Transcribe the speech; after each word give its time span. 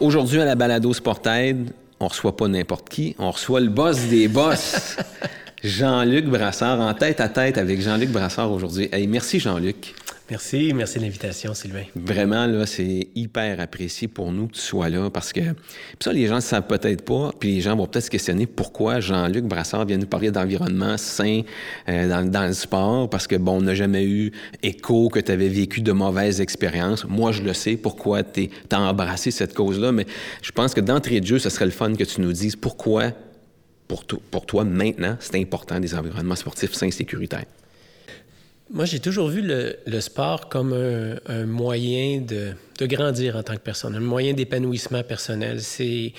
Aujourd'hui, 0.00 0.40
à 0.40 0.46
la 0.46 0.54
balado 0.54 0.94
Sportaid, 0.94 1.72
on 2.00 2.08
reçoit 2.08 2.34
pas 2.34 2.48
n'importe 2.48 2.88
qui, 2.88 3.14
on 3.18 3.30
reçoit 3.30 3.60
le 3.60 3.68
boss 3.68 3.98
des 4.08 4.28
boss, 4.28 4.96
Jean-Luc 5.62 6.24
Brassard, 6.24 6.80
en 6.80 6.94
tête 6.94 7.20
à 7.20 7.28
tête 7.28 7.58
avec 7.58 7.82
Jean-Luc 7.82 8.08
Brassard 8.08 8.50
aujourd'hui. 8.50 8.88
Hey, 8.92 9.06
merci 9.06 9.40
Jean-Luc. 9.40 9.94
Merci, 10.30 10.72
merci 10.72 10.98
de 10.98 11.02
l'invitation, 11.02 11.54
Sylvain. 11.54 11.82
Vraiment, 11.96 12.46
là, 12.46 12.64
c'est 12.64 13.08
hyper 13.16 13.58
apprécié 13.58 14.06
pour 14.06 14.30
nous 14.30 14.46
que 14.46 14.52
tu 14.52 14.60
sois 14.60 14.88
là 14.88 15.10
parce 15.10 15.32
que 15.32 15.40
ça, 15.98 16.12
les 16.12 16.28
gens 16.28 16.36
ne 16.36 16.40
savent 16.40 16.68
peut-être 16.68 17.04
pas, 17.04 17.32
puis 17.36 17.56
les 17.56 17.60
gens 17.60 17.74
vont 17.74 17.88
peut-être 17.88 18.04
se 18.04 18.10
questionner 18.10 18.46
pourquoi 18.46 19.00
Jean-Luc 19.00 19.44
Brassard 19.44 19.86
vient 19.86 19.98
nous 19.98 20.06
parler 20.06 20.30
d'environnement 20.30 20.96
sain 20.98 21.42
euh, 21.88 22.24
dans, 22.24 22.46
le 22.46 22.52
sport 22.52 23.10
parce 23.10 23.26
que, 23.26 23.34
bon, 23.34 23.58
on 23.58 23.62
n'a 23.62 23.74
jamais 23.74 24.04
eu 24.04 24.30
écho 24.62 25.08
que 25.08 25.18
tu 25.18 25.32
avais 25.32 25.48
vécu 25.48 25.80
de 25.80 25.90
mauvaises 25.90 26.40
expériences. 26.40 27.04
Moi, 27.06 27.32
je 27.32 27.42
le 27.42 27.52
sais 27.52 27.76
pourquoi 27.76 28.22
tu 28.22 28.50
as 28.70 28.80
embrassé 28.80 29.32
cette 29.32 29.52
cause-là, 29.52 29.90
mais 29.90 30.06
je 30.42 30.52
pense 30.52 30.74
que 30.74 30.80
d'entrée 30.80 31.20
de 31.20 31.26
jeu, 31.26 31.40
ce 31.40 31.50
serait 31.50 31.64
le 31.64 31.72
fun 31.72 31.92
que 31.94 32.04
tu 32.04 32.20
nous 32.20 32.32
dises 32.32 32.54
pourquoi, 32.54 33.10
pour, 33.88 34.04
pour 34.04 34.46
toi, 34.46 34.62
maintenant, 34.62 35.16
c'est 35.18 35.40
important 35.40 35.80
des 35.80 35.92
environnements 35.96 36.36
sportifs 36.36 36.72
sains 36.74 36.86
et 36.86 36.92
sécuritaires. 36.92 37.46
Moi, 38.72 38.84
j'ai 38.84 39.00
toujours 39.00 39.28
vu 39.28 39.42
le, 39.42 40.00
sport 40.00 40.48
comme 40.48 40.72
un, 40.72 41.46
moyen 41.46 42.20
de, 42.20 42.54
grandir 42.86 43.36
en 43.36 43.42
tant 43.42 43.54
que 43.54 43.60
personne, 43.60 43.96
un 43.96 44.00
moyen 44.00 44.32
d'épanouissement 44.32 45.02
personnel. 45.02 45.60
C'est, 45.60 46.14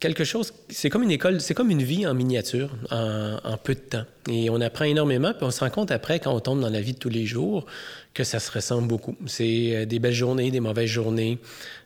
quelque 0.00 0.24
chose, 0.24 0.52
c'est 0.68 0.90
comme 0.90 1.04
une 1.04 1.12
école, 1.12 1.40
c'est 1.40 1.54
comme 1.54 1.70
une 1.70 1.82
vie 1.82 2.06
en 2.08 2.14
miniature, 2.14 2.70
en, 2.90 3.38
en, 3.44 3.56
peu 3.56 3.74
de 3.74 3.80
temps. 3.80 4.04
Et 4.28 4.50
on 4.50 4.60
apprend 4.60 4.84
énormément, 4.84 5.32
puis 5.32 5.44
on 5.44 5.52
se 5.52 5.60
rend 5.60 5.70
compte 5.70 5.92
après, 5.92 6.18
quand 6.18 6.34
on 6.34 6.40
tombe 6.40 6.60
dans 6.60 6.70
la 6.70 6.80
vie 6.80 6.92
de 6.94 6.98
tous 6.98 7.08
les 7.08 7.24
jours, 7.24 7.66
que 8.12 8.24
ça 8.24 8.40
se 8.40 8.50
ressemble 8.50 8.88
beaucoup. 8.88 9.16
C'est 9.26 9.86
des 9.86 9.98
belles 10.00 10.12
journées, 10.12 10.50
des 10.50 10.60
mauvaises 10.60 10.90
journées, 10.90 11.38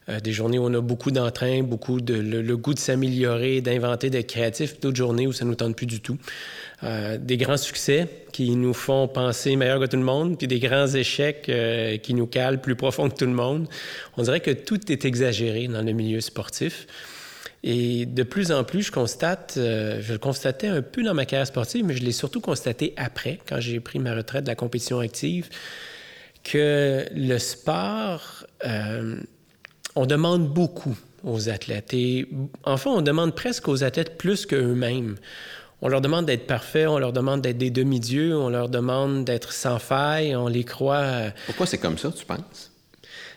euh, 0.08 0.20
des 0.20 0.32
journées 0.32 0.58
où 0.58 0.64
on 0.64 0.74
a 0.74 0.80
beaucoup 0.80 1.10
d'entrain, 1.10 1.62
beaucoup 1.62 2.00
de 2.00 2.14
le, 2.14 2.56
goût 2.56 2.72
de 2.72 2.78
s'améliorer, 2.78 3.60
d'inventer, 3.60 4.08
d'être 4.08 4.28
créatif, 4.28 4.80
d'autres 4.80 4.96
journées 4.96 5.26
où 5.26 5.32
ça 5.32 5.44
ne 5.44 5.50
nous 5.50 5.56
tente 5.56 5.76
plus 5.76 5.86
du 5.86 6.00
tout. 6.00 6.16
Euh, 6.82 7.18
des 7.18 7.36
grands 7.36 7.58
succès 7.58 8.08
qui 8.32 8.56
nous 8.56 8.72
font 8.72 9.06
penser 9.08 9.56
meilleur 9.56 9.80
que 9.80 9.86
tout 9.86 9.96
le 9.96 10.02
monde, 10.02 10.38
puis 10.38 10.46
des 10.46 10.60
grands 10.60 10.86
échecs 10.86 11.48
euh, 11.48 11.98
qui 11.98 12.14
nous 12.14 12.26
calent 12.26 12.60
plus 12.60 12.74
profond 12.74 13.10
que 13.10 13.16
tout 13.16 13.26
le 13.26 13.32
monde. 13.32 13.68
On 14.16 14.22
dirait 14.22 14.40
que 14.40 14.50
tout 14.50 14.90
est 14.90 15.04
exagéré 15.04 15.68
dans 15.68 15.82
le 15.82 15.92
milieu 15.92 16.20
sportif. 16.20 16.86
Et 17.62 18.06
de 18.06 18.22
plus 18.22 18.52
en 18.52 18.64
plus, 18.64 18.82
je 18.82 18.92
constate, 18.92 19.54
je 19.56 20.12
le 20.12 20.18
constatais 20.18 20.68
un 20.68 20.80
peu 20.80 21.02
dans 21.02 21.12
ma 21.12 21.26
carrière 21.26 21.46
sportive, 21.46 21.84
mais 21.84 21.94
je 21.94 22.04
l'ai 22.04 22.12
surtout 22.12 22.40
constaté 22.40 22.94
après, 22.96 23.40
quand 23.48 23.58
j'ai 23.58 23.80
pris 23.80 23.98
ma 23.98 24.14
retraite 24.14 24.44
de 24.44 24.48
la 24.48 24.54
compétition 24.54 25.00
active, 25.00 25.48
que 26.44 27.04
le 27.12 27.38
sport, 27.38 28.46
on 29.98 30.06
demande 30.06 30.48
beaucoup 30.48 30.96
aux 31.24 31.48
athlètes. 31.48 31.92
Et 31.92 32.28
enfin, 32.62 32.90
on 32.90 33.02
demande 33.02 33.34
presque 33.34 33.66
aux 33.66 33.82
athlètes 33.82 34.16
plus 34.16 34.46
qu'eux-mêmes. 34.46 35.16
On 35.82 35.88
leur 35.88 36.00
demande 36.00 36.26
d'être 36.26 36.46
parfaits, 36.46 36.86
on 36.88 36.98
leur 36.98 37.12
demande 37.12 37.42
d'être 37.42 37.58
des 37.58 37.70
demi-dieux, 37.70 38.36
on 38.36 38.48
leur 38.48 38.68
demande 38.68 39.24
d'être 39.24 39.52
sans 39.52 39.80
faille, 39.80 40.36
on 40.36 40.46
les 40.46 40.64
croit. 40.64 41.32
Pourquoi 41.46 41.66
c'est 41.66 41.78
comme 41.78 41.98
ça, 41.98 42.12
tu 42.12 42.24
penses? 42.24 42.70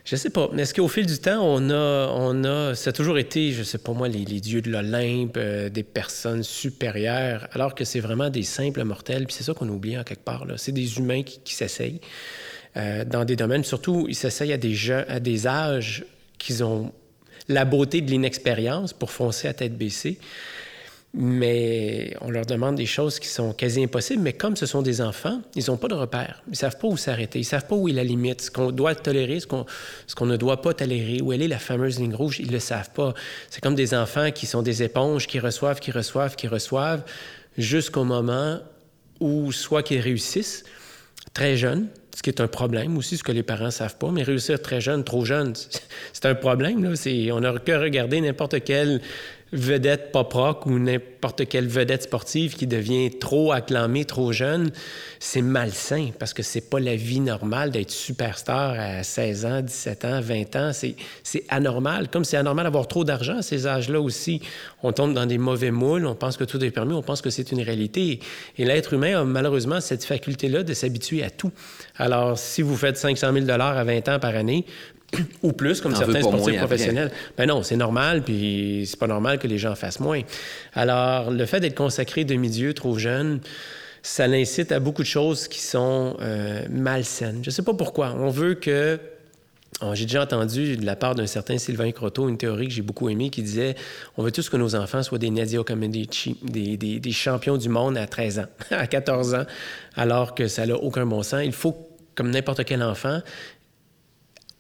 Je 0.05 0.15
sais 0.15 0.29
pas. 0.29 0.49
Est-ce 0.57 0.73
qu'au 0.73 0.87
fil 0.87 1.05
du 1.07 1.17
temps, 1.17 1.41
on 1.43 1.69
a, 1.71 2.07
on 2.15 2.43
a, 2.43 2.75
ça 2.75 2.91
a 2.91 2.93
toujours 2.93 3.17
été, 3.17 3.51
je 3.51 3.63
sais 3.63 3.77
pas 3.79 3.93
moi, 3.93 4.07
les, 4.07 4.25
les 4.25 4.39
dieux 4.39 4.61
de 4.61 4.71
l'Olympe, 4.71 5.37
euh, 5.37 5.69
des 5.69 5.83
personnes 5.83 6.43
supérieures, 6.43 7.47
alors 7.53 7.73
que 7.73 7.85
c'est 7.85 7.99
vraiment 7.99 8.29
des 8.29 8.43
simples 8.43 8.83
mortels. 8.83 9.25
Puis 9.25 9.35
c'est 9.35 9.43
ça 9.43 9.53
qu'on 9.53 9.69
oublie 9.69 9.97
en 9.97 10.03
quelque 10.03 10.23
part. 10.23 10.45
C'est 10.57 10.71
des 10.71 10.97
humains 10.97 11.23
qui, 11.23 11.39
qui 11.39 11.53
s'essayent 11.53 12.01
euh, 12.77 13.03
dans 13.05 13.25
des 13.25 13.35
domaines. 13.35 13.63
Surtout, 13.63 14.05
ils 14.09 14.15
s'essayent 14.15 14.53
à 14.53 14.57
des 14.57 14.91
à 14.91 15.19
des 15.19 15.47
âges 15.47 16.05
qu'ils 16.43 16.63
ont 16.63 16.91
la 17.47 17.65
beauté 17.65 18.01
de 18.01 18.09
l'inexpérience 18.09 18.93
pour 18.93 19.11
foncer 19.11 19.47
à 19.47 19.53
tête 19.53 19.77
baissée 19.77 20.19
mais 21.13 22.15
on 22.21 22.29
leur 22.29 22.45
demande 22.45 22.75
des 22.75 22.85
choses 22.85 23.19
qui 23.19 23.27
sont 23.27 23.53
quasi 23.53 23.83
impossibles. 23.83 24.21
Mais 24.21 24.33
comme 24.33 24.55
ce 24.55 24.65
sont 24.65 24.81
des 24.81 25.01
enfants, 25.01 25.41
ils 25.55 25.65
n'ont 25.67 25.77
pas 25.77 25.89
de 25.89 25.93
repère. 25.93 26.41
Ils 26.47 26.51
ne 26.51 26.55
savent 26.55 26.77
pas 26.77 26.87
où 26.87 26.95
s'arrêter. 26.95 27.39
Ils 27.39 27.43
ne 27.43 27.47
savent 27.47 27.67
pas 27.67 27.75
où 27.75 27.89
est 27.89 27.93
la 27.93 28.03
limite, 28.03 28.41
ce 28.41 28.51
qu'on 28.51 28.71
doit 28.71 28.95
tolérer, 28.95 29.41
ce 29.41 29.47
qu'on, 29.47 30.25
ne 30.25 30.37
doit 30.37 30.61
pas 30.61 30.73
tolérer, 30.73 31.21
où 31.21 31.33
est 31.33 31.37
la 31.37 31.59
fameuse 31.59 31.99
ligne 31.99 32.15
rouge. 32.15 32.39
Ils 32.39 32.47
ne 32.47 32.53
le 32.53 32.59
savent 32.59 32.91
pas. 32.91 33.13
C'est 33.49 33.61
comme 33.61 33.75
des 33.75 33.93
enfants 33.93 34.31
qui 34.31 34.45
sont 34.45 34.61
des 34.61 34.83
éponges, 34.83 35.27
qui 35.27 35.39
reçoivent, 35.39 35.81
qui 35.81 35.91
reçoivent, 35.91 36.35
qui 36.35 36.47
reçoivent, 36.47 37.03
jusqu'au 37.57 38.05
moment 38.05 38.59
où 39.19 39.51
soit 39.51 39.83
qu'ils 39.83 39.99
réussissent 39.99 40.63
très 41.33 41.57
jeunes, 41.57 41.89
ce 42.21 42.23
qui 42.23 42.29
est 42.29 42.39
un 42.39 42.47
problème 42.47 42.97
aussi, 42.99 43.17
ce 43.17 43.23
que 43.23 43.31
les 43.31 43.41
parents 43.41 43.71
savent 43.71 43.97
pas, 43.97 44.11
mais 44.11 44.21
réussir 44.21 44.61
très 44.61 44.79
jeune, 44.79 45.03
trop 45.03 45.25
jeune, 45.25 45.55
c'est 46.13 46.27
un 46.27 46.35
problème. 46.35 46.83
Là. 46.83 46.91
On 47.33 47.39
n'a 47.39 47.53
que 47.57 47.71
regarder 47.71 48.21
n'importe 48.21 48.63
quel 48.63 49.01
vedette 49.53 50.11
pop 50.11 50.31
rock 50.33 50.65
ou 50.65 50.79
n'importe 50.79 51.47
quelle 51.47 51.67
vedette 51.67 52.03
sportive 52.03 52.55
qui 52.55 52.67
devient 52.67 53.11
trop 53.11 53.51
acclamée, 53.51 54.05
trop 54.05 54.31
jeune, 54.31 54.71
c'est 55.19 55.41
malsain 55.41 56.09
parce 56.17 56.33
que 56.33 56.41
c'est 56.41 56.69
pas 56.69 56.79
la 56.79 56.95
vie 56.95 57.19
normale 57.19 57.71
d'être 57.71 57.91
superstar 57.91 58.75
à 58.79 59.03
16 59.03 59.45
ans, 59.45 59.61
17 59.61 60.05
ans, 60.05 60.21
20 60.21 60.55
ans. 60.55 60.71
C'est 60.73 61.43
anormal. 61.49 62.09
Comme 62.09 62.23
c'est 62.23 62.37
anormal 62.37 62.65
d'avoir 62.65 62.87
trop 62.87 63.03
d'argent 63.03 63.37
à 63.37 63.41
ces 63.41 63.67
âges-là 63.67 63.99
aussi. 63.99 64.41
On 64.83 64.93
tombe 64.93 65.13
dans 65.13 65.25
des 65.25 65.37
mauvais 65.37 65.71
moules, 65.71 66.05
on 66.05 66.15
pense 66.15 66.37
que 66.37 66.43
tout 66.43 66.63
est 66.63 66.71
permis, 66.71 66.93
on 66.93 67.03
pense 67.03 67.21
que 67.21 67.29
c'est 67.29 67.51
une 67.51 67.61
réalité. 67.61 68.19
Et 68.57 68.65
l'être 68.65 68.93
humain 68.93 69.19
a 69.19 69.23
malheureusement 69.23 69.81
cette 69.81 70.05
faculté-là 70.05 70.63
de 70.63 70.73
s'habituer 70.73 71.23
à 71.23 71.29
tout. 71.29 71.51
Alors, 71.97 72.37
si 72.37 72.61
vous 72.61 72.75
faites 72.75 72.97
500 72.97 73.33
000 73.33 73.49
à 73.49 73.83
20 73.83 74.09
ans 74.09 74.19
par 74.19 74.35
année, 74.35 74.65
ou 75.43 75.53
plus, 75.53 75.81
comme 75.81 75.95
certains 75.95 76.21
sportifs 76.21 76.57
professionnels. 76.57 77.11
Ben 77.37 77.47
non, 77.47 77.63
c'est 77.63 77.75
normal, 77.75 78.23
puis 78.23 78.83
c'est 78.85 78.99
pas 78.99 79.07
normal 79.07 79.39
que 79.39 79.47
les 79.47 79.57
gens 79.57 79.75
fassent 79.75 79.99
moins. 79.99 80.21
Alors, 80.73 81.31
le 81.31 81.45
fait 81.45 81.59
d'être 81.59 81.75
consacré 81.75 82.23
demi-dieu 82.23 82.73
trop 82.73 82.97
jeune, 82.97 83.41
ça 84.03 84.27
l'incite 84.27 84.71
à 84.71 84.79
beaucoup 84.79 85.03
de 85.03 85.07
choses 85.07 85.47
qui 85.47 85.59
sont 85.59 86.17
euh, 86.21 86.65
malsaines. 86.69 87.41
Je 87.43 87.49
sais 87.49 87.63
pas 87.63 87.73
pourquoi. 87.73 88.15
On 88.17 88.29
veut 88.29 88.55
que 88.55 88.99
oh, 89.81 89.91
j'ai 89.93 90.05
déjà 90.05 90.23
entendu 90.23 90.75
de 90.77 90.85
la 90.85 90.95
part 90.95 91.13
d'un 91.13 91.27
certain 91.27 91.57
Sylvain 91.57 91.91
Croteau 91.91 92.27
une 92.27 92.37
théorie 92.37 92.67
que 92.67 92.73
j'ai 92.73 92.81
beaucoup 92.81 93.09
aimée 93.09 93.29
qui 93.29 93.43
disait 93.43 93.75
on 94.17 94.23
veut 94.23 94.31
tous 94.31 94.49
que 94.49 94.57
nos 94.57 94.75
enfants 94.75 95.03
soient 95.03 95.19
des 95.19 95.29
Nadia 95.29 95.63
Comaneci, 95.63 96.37
des, 96.41 96.77
des, 96.77 96.99
des, 96.99 97.11
champions 97.11 97.57
du 97.57 97.69
monde 97.69 97.97
à 97.97 98.07
13 98.07 98.39
ans, 98.39 98.47
à 98.71 98.87
14 98.87 99.35
ans, 99.35 99.45
alors 99.95 100.33
que 100.33 100.47
ça 100.47 100.65
n'a 100.65 100.75
aucun 100.75 101.05
bon 101.05 101.21
sens. 101.21 101.41
Il 101.43 101.53
faut, 101.53 101.77
comme 102.15 102.31
n'importe 102.31 102.63
quel 102.65 102.81
enfant, 102.81 103.21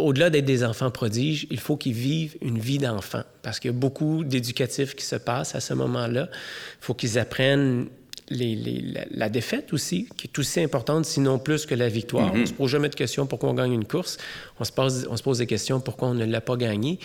au-delà 0.01 0.29
d'être 0.29 0.45
des 0.45 0.63
enfants 0.63 0.91
prodiges, 0.91 1.47
il 1.49 1.59
faut 1.59 1.77
qu'ils 1.77 1.93
vivent 1.93 2.37
une 2.41 2.59
vie 2.59 2.77
d'enfant 2.77 3.23
parce 3.41 3.59
qu'il 3.59 3.71
y 3.71 3.73
a 3.73 3.77
beaucoup 3.77 4.23
d'éducatifs 4.23 4.95
qui 4.95 5.05
se 5.05 5.15
passent 5.15 5.55
à 5.55 5.59
ce 5.59 5.73
moment-là. 5.73 6.29
Il 6.31 6.85
faut 6.85 6.93
qu'ils 6.93 7.17
apprennent 7.19 7.87
les, 8.29 8.55
les, 8.55 8.81
la, 8.81 9.05
la, 9.11 9.29
défaite 9.29 9.73
aussi, 9.73 10.07
qui 10.17 10.27
est 10.27 10.39
aussi 10.39 10.61
importante, 10.61 11.05
sinon 11.05 11.37
plus 11.37 11.65
que 11.65 11.75
la 11.75 11.89
victoire. 11.89 12.27
Mm 12.27 12.31
-hmm. 12.31 12.37
On 12.37 12.41
ne 12.41 12.45
se 12.45 12.53
pose 12.53 12.71
jamais 12.71 12.89
de 12.89 12.95
questions 12.95 13.27
pourquoi 13.27 13.49
on 13.49 13.53
gagne 13.53 13.73
une 13.73 13.85
course. 13.85 14.17
On 14.59 14.63
se 14.63 14.71
pose, 14.71 15.07
on 15.09 15.17
se 15.17 15.23
pose 15.23 15.37
des 15.39 15.47
questions 15.47 15.81
pourquoi 15.81 16.09
on 16.09 16.13
ne 16.15 16.25
l'a 16.25 16.41
pas 16.41 16.55
gagné. 16.55 16.99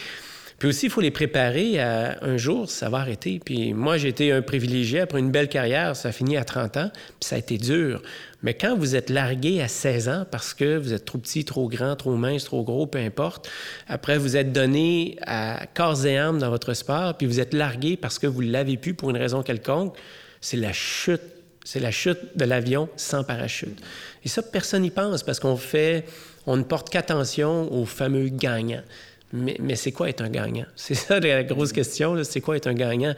Puis 0.58 0.68
aussi, 0.68 0.86
il 0.86 0.90
faut 0.90 1.02
les 1.02 1.10
préparer 1.10 1.78
à 1.80 2.16
un 2.22 2.38
jour, 2.38 2.70
ça 2.70 2.88
va 2.88 2.98
arrêter. 2.98 3.40
Puis 3.44 3.74
moi, 3.74 3.98
j'ai 3.98 4.08
été 4.08 4.32
un 4.32 4.40
privilégié. 4.40 5.00
Après 5.00 5.18
une 5.18 5.30
belle 5.30 5.48
carrière, 5.48 5.94
ça 5.94 6.08
a 6.08 6.12
fini 6.12 6.36
à 6.36 6.44
30 6.44 6.76
ans, 6.78 6.90
puis 7.20 7.28
ça 7.28 7.36
a 7.36 7.38
été 7.38 7.58
dur. 7.58 8.02
Mais 8.46 8.54
quand 8.54 8.76
vous 8.76 8.94
êtes 8.94 9.10
largué 9.10 9.60
à 9.60 9.66
16 9.66 10.08
ans 10.08 10.24
parce 10.30 10.54
que 10.54 10.76
vous 10.76 10.92
êtes 10.92 11.04
trop 11.04 11.18
petit, 11.18 11.44
trop 11.44 11.68
grand, 11.68 11.96
trop 11.96 12.14
mince, 12.14 12.44
trop 12.44 12.62
gros, 12.62 12.86
peu 12.86 13.00
importe, 13.00 13.50
après 13.88 14.18
vous 14.18 14.36
êtes 14.36 14.52
donné 14.52 15.16
à 15.26 15.66
corps 15.74 16.06
et 16.06 16.16
âme 16.16 16.38
dans 16.38 16.48
votre 16.48 16.72
sport, 16.72 17.16
puis 17.16 17.26
vous 17.26 17.40
êtes 17.40 17.52
largué 17.52 17.96
parce 17.96 18.20
que 18.20 18.28
vous 18.28 18.44
ne 18.44 18.52
l'avez 18.52 18.76
pu 18.76 18.94
pour 18.94 19.10
une 19.10 19.16
raison 19.16 19.42
quelconque, 19.42 19.96
c'est 20.40 20.58
la 20.58 20.72
chute. 20.72 21.22
C'est 21.64 21.80
la 21.80 21.90
chute 21.90 22.20
de 22.36 22.44
l'avion 22.44 22.88
sans 22.94 23.24
parachute. 23.24 23.82
Et 24.24 24.28
ça, 24.28 24.42
personne 24.42 24.82
n'y 24.82 24.92
pense 24.92 25.24
parce 25.24 25.40
qu'on 25.40 25.56
fait, 25.56 26.04
on 26.46 26.56
ne 26.56 26.62
porte 26.62 26.88
qu'attention 26.88 27.72
aux 27.72 27.84
fameux 27.84 28.28
gagnants. 28.28 28.84
Mais, 29.32 29.56
mais 29.58 29.74
c'est 29.74 29.90
quoi 29.90 30.08
être 30.08 30.20
un 30.20 30.30
gagnant? 30.30 30.66
C'est 30.76 30.94
ça 30.94 31.18
la 31.18 31.42
grosse 31.42 31.72
question, 31.72 32.22
c'est 32.22 32.40
quoi 32.40 32.56
être 32.56 32.68
un 32.68 32.74
gagnant? 32.74 33.16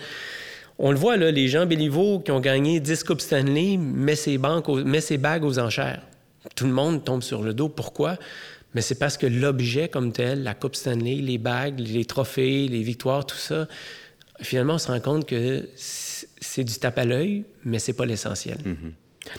On 0.78 0.92
le 0.92 0.96
voit, 0.96 1.16
là, 1.16 1.30
les 1.30 1.48
gens 1.48 1.66
Béliveau 1.66 2.20
qui 2.20 2.30
ont 2.30 2.40
gagné 2.40 2.78
10 2.78 3.04
Coupes 3.04 3.20
Stanley 3.20 3.76
met 3.76 4.14
ses 4.14 4.38
bagues 4.38 5.44
aux 5.44 5.58
enchères. 5.58 6.02
Tout 6.54 6.66
le 6.66 6.72
monde 6.72 7.04
tombe 7.04 7.22
sur 7.22 7.42
le 7.42 7.52
dos. 7.52 7.68
Pourquoi? 7.68 8.16
Mais 8.74 8.80
c'est 8.80 8.94
parce 8.94 9.16
que 9.16 9.26
l'objet 9.26 9.88
comme 9.88 10.12
tel, 10.12 10.42
la 10.42 10.54
Coupe 10.54 10.76
Stanley, 10.76 11.16
les 11.16 11.38
bagues, 11.38 11.80
les 11.80 12.04
trophées, 12.04 12.68
les 12.68 12.82
victoires, 12.82 13.26
tout 13.26 13.36
ça, 13.36 13.66
finalement, 14.40 14.74
on 14.74 14.78
se 14.78 14.88
rend 14.88 15.00
compte 15.00 15.26
que 15.26 15.68
c'est 15.74 16.64
du 16.64 16.74
tape 16.74 16.98
à 16.98 17.04
l'œil, 17.04 17.44
mais 17.64 17.78
c'est 17.78 17.94
pas 17.94 18.06
l'essentiel. 18.06 18.58
Mm 18.64 18.72
-hmm. 18.72 18.92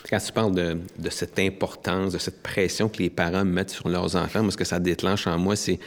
Quand 0.09 0.19
tu 0.19 0.31
parles 0.31 0.55
de, 0.55 0.77
de, 1.05 1.09
cette 1.09 1.39
importance, 1.39 2.13
de 2.13 2.19
cette 2.19 2.43
pression 2.43 2.89
que 2.89 3.01
les 3.01 3.09
parents 3.09 3.45
mettent 3.45 3.71
sur 3.71 3.89
leurs 3.89 4.15
enfants, 4.15 4.43
moi, 4.43 4.51
ce 4.51 4.57
que 4.57 4.65
ça 4.65 4.79
déclenche 4.79 5.25
en 5.27 5.37
moi, 5.39 5.55
c'est 5.55 5.79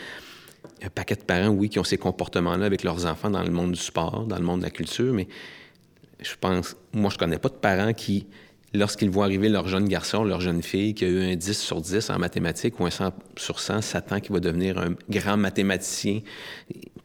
un 0.84 0.90
paquet 0.90 1.14
de 1.14 1.22
parents, 1.22 1.48
oui, 1.48 1.68
qui 1.68 1.78
ont 1.78 1.84
ces 1.84 1.98
comportements-là 1.98 2.66
avec 2.66 2.82
leurs 2.82 3.06
enfants 3.06 3.30
dans 3.30 3.42
le 3.42 3.50
monde 3.50 3.72
du 3.72 3.80
sport, 3.80 4.24
dans 4.26 4.38
le 4.38 4.44
monde 4.44 4.60
de 4.60 4.64
la 4.64 4.70
culture, 4.70 5.12
mais 5.12 5.28
je 6.20 6.34
pense, 6.40 6.76
moi, 6.92 7.10
je 7.10 7.18
connais 7.18 7.38
pas 7.38 7.48
de 7.48 7.54
parents 7.54 7.92
qui 7.92 8.26
lorsqu'ils 8.74 9.10
voient 9.10 9.24
arriver 9.24 9.48
leur 9.48 9.68
jeune 9.68 9.86
garçon, 9.86 10.24
leur 10.24 10.40
jeune 10.40 10.62
fille 10.62 10.94
qui 10.94 11.04
a 11.04 11.08
eu 11.08 11.32
un 11.32 11.36
10 11.36 11.58
sur 11.58 11.80
10 11.80 12.10
en 12.10 12.18
mathématiques 12.18 12.78
ou 12.80 12.86
un 12.86 12.90
100 12.90 13.12
sur 13.36 13.60
100, 13.60 13.82
s'attend 13.82 14.20
qu'il 14.20 14.32
va 14.32 14.40
devenir 14.40 14.78
un 14.78 14.94
grand 15.10 15.36
mathématicien. 15.36 16.20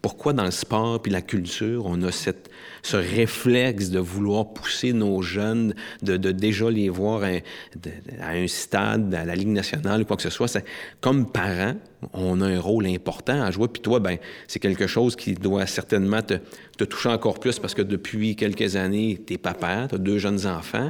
Pourquoi 0.08 0.32
dans 0.32 0.46
le 0.46 0.52
sport 0.52 1.02
puis 1.02 1.12
la 1.12 1.22
culture, 1.22 1.86
on 1.86 2.02
a 2.02 2.14
ce 2.14 2.96
réflexe 2.96 3.90
de 3.90 4.00
vouloir 4.00 4.54
pousser 4.54 4.94
nos 4.94 5.22
jeunes, 5.22 5.76
de, 6.02 6.16
déjà 6.16 6.72
les 6.72 6.88
voir 6.88 7.24
à, 7.26 8.30
un 8.30 8.48
stade, 8.48 9.14
à 9.14 9.26
la 9.26 9.36
Ligue 9.36 9.50
nationale 9.50 10.04
ou 10.04 10.06
quoi 10.06 10.16
que 10.16 10.24
ce 10.24 10.30
soit? 10.30 10.64
Comme 11.02 11.30
parents, 11.30 11.76
on 12.14 12.40
a 12.40 12.48
un 12.48 12.58
rôle 12.58 12.88
important 12.88 13.42
à 13.42 13.52
jouer. 13.52 13.68
Puis 13.68 13.82
toi, 13.82 14.00
ben, 14.00 14.18
c'est 14.48 14.60
quelque 14.60 14.88
chose 14.88 15.18
qui 15.18 15.34
doit 15.34 15.66
certainement 15.66 16.22
te, 16.22 16.36
te 16.78 16.86
toucher 16.86 17.10
encore 17.10 17.42
plus 17.42 17.60
parce 17.60 17.74
que 17.74 17.82
depuis 17.82 18.38
quelques 18.38 18.78
années, 18.78 19.22
tu 19.28 19.34
es 19.34 19.38
papa, 19.38 19.88
tu 19.90 19.96
as 19.96 19.98
deux 19.98 20.20
jeunes 20.20 20.48
enfants 20.48 20.90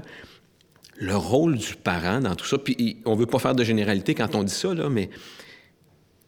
le 1.00 1.16
rôle 1.16 1.58
du 1.58 1.74
parent 1.74 2.20
dans 2.20 2.36
tout 2.36 2.46
ça. 2.46 2.60
Puis 2.60 2.98
on 3.06 3.16
veut 3.16 3.25
pas 3.25 3.40
faire 3.40 3.56
de 3.56 3.63
généralité 3.63 4.13
quand 4.13 4.36
on 4.36 4.44
dit 4.44 4.54
ça, 4.54 4.75
là, 4.75 4.90
mais 4.90 5.10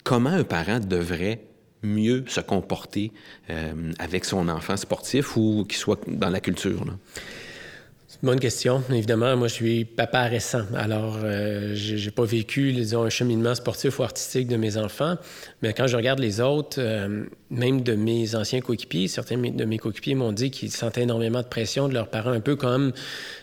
comment 0.04 0.32
un 0.32 0.44
parent 0.44 0.80
devrait 0.80 1.49
mieux 1.84 2.24
se 2.28 2.42
comporter 2.42 3.12
euh, 3.50 3.92
avec 4.00 4.26
son 4.26 4.50
enfant 4.50 4.78
sportif 4.78 5.38
ou 5.38 5.66
qu'il 5.68 5.78
soit 5.78 6.00
dans 6.08 6.30
la 6.30 6.40
culture? 6.40 6.86
Bonne 8.22 8.42
question. 8.42 8.84
Évidemment, 8.92 9.38
moi, 9.38 9.48
je 9.48 9.54
suis 9.54 9.86
papa 9.86 10.24
récent. 10.24 10.64
Alors, 10.76 11.20
euh, 11.24 11.72
j'ai 11.74 12.12
pas 12.12 12.26
vécu, 12.26 12.74
disons, 12.74 13.04
un 13.04 13.10
cheminement 13.10 13.56
sportif 13.56 13.98
ou 13.98 14.04
artistique 14.04 14.50
de 14.50 14.58
mes 14.58 14.76
enfants. 14.76 15.16
Mais 15.62 15.72
quand 15.72 15.88
je 15.88 15.96
regarde 15.96 16.20
les 16.20 16.42
autres, 16.42 16.80
euh, 16.80 17.24
même 17.50 17.82
de 17.82 17.94
mes 17.96 18.36
anciens 18.36 18.60
coéquipiers, 18.60 19.08
certains 19.08 19.38
de 19.38 19.64
mes 19.64 19.78
coéquipiers 19.78 20.16
m'ont 20.16 20.34
dit 20.34 20.52
qu'ils 20.52 20.72
sentaient 20.72 21.04
énormément 21.04 21.42
de 21.42 21.48
pression 21.48 21.88
de 21.88 21.94
leurs 21.94 22.10
parents, 22.10 22.32
un 22.32 22.42
peu 22.42 22.58
comme 22.58 22.92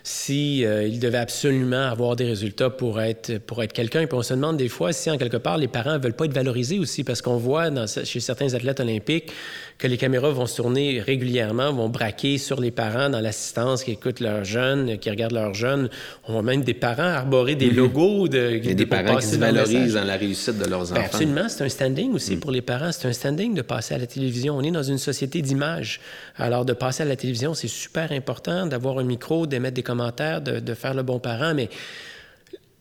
si 0.02 0.66
euh, 0.66 0.86
ils 0.86 1.00
devaient 1.00 1.16
absolument 1.16 1.86
avoir 1.88 2.14
des 2.14 2.26
résultats 2.26 2.68
pour 2.68 3.00
être, 3.00 3.38
pour 3.38 3.62
être 3.62 3.72
quelqu'un. 3.72 4.02
Et 4.02 4.06
puis 4.06 4.18
on 4.18 4.22
se 4.22 4.34
demande 4.34 4.58
des 4.58 4.68
fois 4.68 4.92
si, 4.92 5.10
en 5.10 5.16
quelque 5.16 5.38
part, 5.38 5.56
les 5.56 5.68
parents 5.68 5.98
veulent 5.98 6.12
pas 6.12 6.26
être 6.26 6.34
valorisés 6.34 6.78
aussi, 6.78 7.02
parce 7.02 7.22
qu'on 7.22 7.38
voit 7.38 7.70
chez 8.04 8.20
certains 8.20 8.52
athlètes 8.52 8.80
olympiques 8.80 9.32
que 9.78 9.86
les 9.86 9.96
caméras 9.96 10.30
vont 10.30 10.46
se 10.46 10.56
tourner 10.56 11.00
régulièrement, 11.00 11.72
vont 11.72 11.88
braquer 11.88 12.38
sur 12.38 12.60
les 12.60 12.70
parents 12.70 13.10
dans 13.10 13.20
l'assistance 13.20 13.84
qui 13.84 13.92
écoutent 13.92 14.20
leurs 14.20 14.44
jeunes, 14.44 14.65
qui 15.00 15.10
regardent 15.10 15.34
leurs 15.34 15.54
jeunes. 15.54 15.88
On 16.26 16.32
voit 16.32 16.42
même 16.42 16.62
des 16.62 16.74
parents 16.74 17.02
arborer 17.02 17.54
des 17.54 17.70
mhm. 17.70 17.76
logos. 17.76 18.28
De, 18.28 18.52
Il 18.56 18.66
y 18.66 18.70
a 18.70 18.74
des 18.74 18.86
parents 18.86 19.16
qui 19.16 19.26
se 19.26 19.36
valorisent 19.36 19.94
dans 19.94 20.04
la 20.04 20.16
réussite 20.16 20.58
de 20.58 20.64
leurs 20.64 20.86
ben, 20.86 20.92
enfants. 20.92 21.04
absolument, 21.04 21.48
c'est 21.48 21.64
un 21.64 21.68
standing 21.68 22.12
aussi 22.14 22.34
mhm. 22.34 22.40
pour 22.40 22.50
les 22.50 22.62
parents. 22.62 22.92
C'est 22.92 23.08
un 23.08 23.12
standing 23.12 23.54
de 23.54 23.62
passer 23.62 23.94
à 23.94 23.98
la 23.98 24.06
télévision. 24.06 24.56
On 24.56 24.62
est 24.62 24.70
dans 24.70 24.82
une 24.82 24.98
société 24.98 25.42
d'image. 25.42 26.00
Alors, 26.36 26.64
de 26.64 26.72
passer 26.72 27.02
à 27.02 27.06
la 27.06 27.16
télévision, 27.16 27.54
c'est 27.54 27.68
super 27.68 28.12
important 28.12 28.66
d'avoir 28.66 28.98
un 28.98 29.04
micro, 29.04 29.46
d'émettre 29.46 29.74
des 29.74 29.82
commentaires, 29.82 30.40
de, 30.40 30.60
de 30.60 30.74
faire 30.74 30.94
le 30.94 31.02
bon 31.02 31.18
parent, 31.18 31.54
mais 31.54 31.68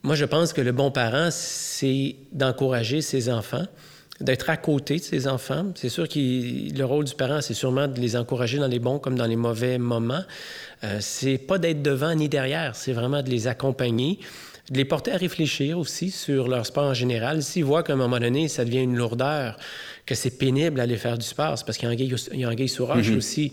moi, 0.04 0.14
je 0.14 0.26
pense 0.26 0.54
que 0.54 0.62
le 0.62 0.72
bon 0.72 0.92
parent, 0.92 1.30
c'est 1.32 2.16
d'encourager 2.32 3.02
ses 3.02 3.28
enfants 3.32 3.66
d'être 4.22 4.50
à 4.50 4.58
côté 4.58 4.98
de 4.98 5.02
ses 5.02 5.28
enfants. 5.28 5.66
C'est 5.76 5.90
sûr 5.90 6.08
que 6.08 6.20
le 6.20 6.84
rôle 6.84 7.06
du 7.06 7.16
parent, 7.16 7.42
c'est 7.42 7.54
sûrement 7.54 7.88
de 7.88 8.00
les 8.00 8.16
encourager 8.16 8.58
dans 8.58 8.68
les 8.68 8.80
bons 8.80 9.00
comme 9.00 9.16
dans 9.16 9.26
les 9.26 9.36
mauvais 9.36 9.78
moments. 9.78 10.24
Euh, 10.84 10.98
c'est 11.02 11.38
pas 11.38 11.58
d'être 11.58 11.82
devant 11.82 12.16
ni 12.16 12.30
derrière, 12.30 12.76
c'est 12.76 12.94
vraiment 12.94 13.22
de 13.22 13.30
les 13.30 13.48
accompagner, 13.48 14.20
de 14.72 14.78
les 14.78 14.86
porter 14.86 15.12
à 15.12 15.18
réfléchir 15.18 15.78
aussi 15.78 16.12
sur 16.12 16.48
leur 16.48 16.66
sport 16.66 16.86
en 16.86 16.94
général. 16.94 17.44
S'ils 17.44 17.66
voient 17.66 17.84
qu'à 17.84 17.94
un 17.94 17.98
moment 17.98 18.20
donné, 18.20 18.48
ça 18.48 18.64
devient 18.64 18.84
une 18.84 18.96
lourdeur, 18.96 19.58
que 20.06 20.16
c'est 20.16 20.38
pénible 20.38 20.78
d'aller 20.78 20.98
faire 20.98 21.18
du 21.18 21.26
sport, 21.26 21.58
c'est 21.58 21.66
parce 21.66 21.78
qu'il 21.78 21.90
y 21.90 22.44
a 22.44 22.50
un 22.50 22.56
gay 22.56 22.68
sur 22.68 22.88
roche 22.88 23.10
aussi 23.10 23.52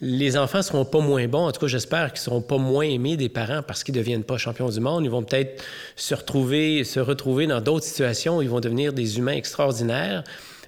les 0.00 0.36
enfants 0.36 0.62
seront 0.62 0.84
pas 0.84 1.00
moins 1.00 1.26
bons. 1.28 1.46
En 1.46 1.52
tout 1.52 1.60
cas, 1.60 1.66
j'espère 1.66 2.12
qu'ils 2.12 2.20
seront 2.20 2.40
pas 2.40 2.56
moins 2.56 2.84
aimés 2.84 3.16
des 3.16 3.28
parents 3.28 3.62
parce 3.62 3.84
qu'ils 3.84 3.94
deviennent 3.94 4.24
pas 4.24 4.38
champions 4.38 4.68
du 4.68 4.80
monde. 4.80 5.04
Ils 5.04 5.10
vont 5.10 5.22
peut-être 5.22 5.62
se 5.96 6.14
retrouver, 6.14 6.84
se 6.84 7.00
retrouver 7.00 7.46
dans 7.46 7.60
d'autres 7.60 7.84
situations 7.84 8.38
où 8.38 8.42
ils 8.42 8.48
vont 8.48 8.60
devenir 8.60 8.92
des 8.92 9.18
humains 9.18 9.34
extraordinaires 9.34 10.24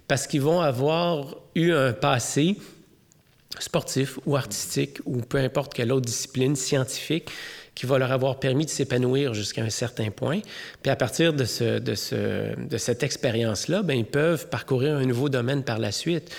parce 0.06 0.26
qu'ils 0.26 0.42
vont 0.42 0.60
avoir 0.60 1.36
eu 1.54 1.72
un 1.72 1.92
passé 1.92 2.56
sportif 3.58 4.18
ou 4.26 4.36
artistique 4.36 4.98
ou 5.04 5.18
peu 5.18 5.38
importe 5.38 5.72
quelle 5.72 5.92
autre 5.92 6.06
discipline 6.06 6.56
scientifique 6.56 7.30
qui 7.74 7.86
va 7.86 7.98
leur 7.98 8.12
avoir 8.12 8.38
permis 8.38 8.66
de 8.66 8.70
s'épanouir 8.70 9.32
jusqu'à 9.32 9.62
un 9.62 9.70
certain 9.70 10.10
point. 10.10 10.40
Puis 10.82 10.90
à 10.90 10.96
partir 10.96 11.32
de, 11.32 11.44
ce, 11.44 11.78
de, 11.78 11.94
ce, 11.94 12.54
de 12.58 12.76
cette 12.76 13.02
expérience-là, 13.02 13.82
ben, 13.82 13.96
ils 13.96 14.04
peuvent 14.04 14.48
parcourir 14.48 14.96
un 14.96 15.06
nouveau 15.06 15.30
domaine 15.30 15.62
par 15.62 15.78
la 15.78 15.90
suite. 15.90 16.30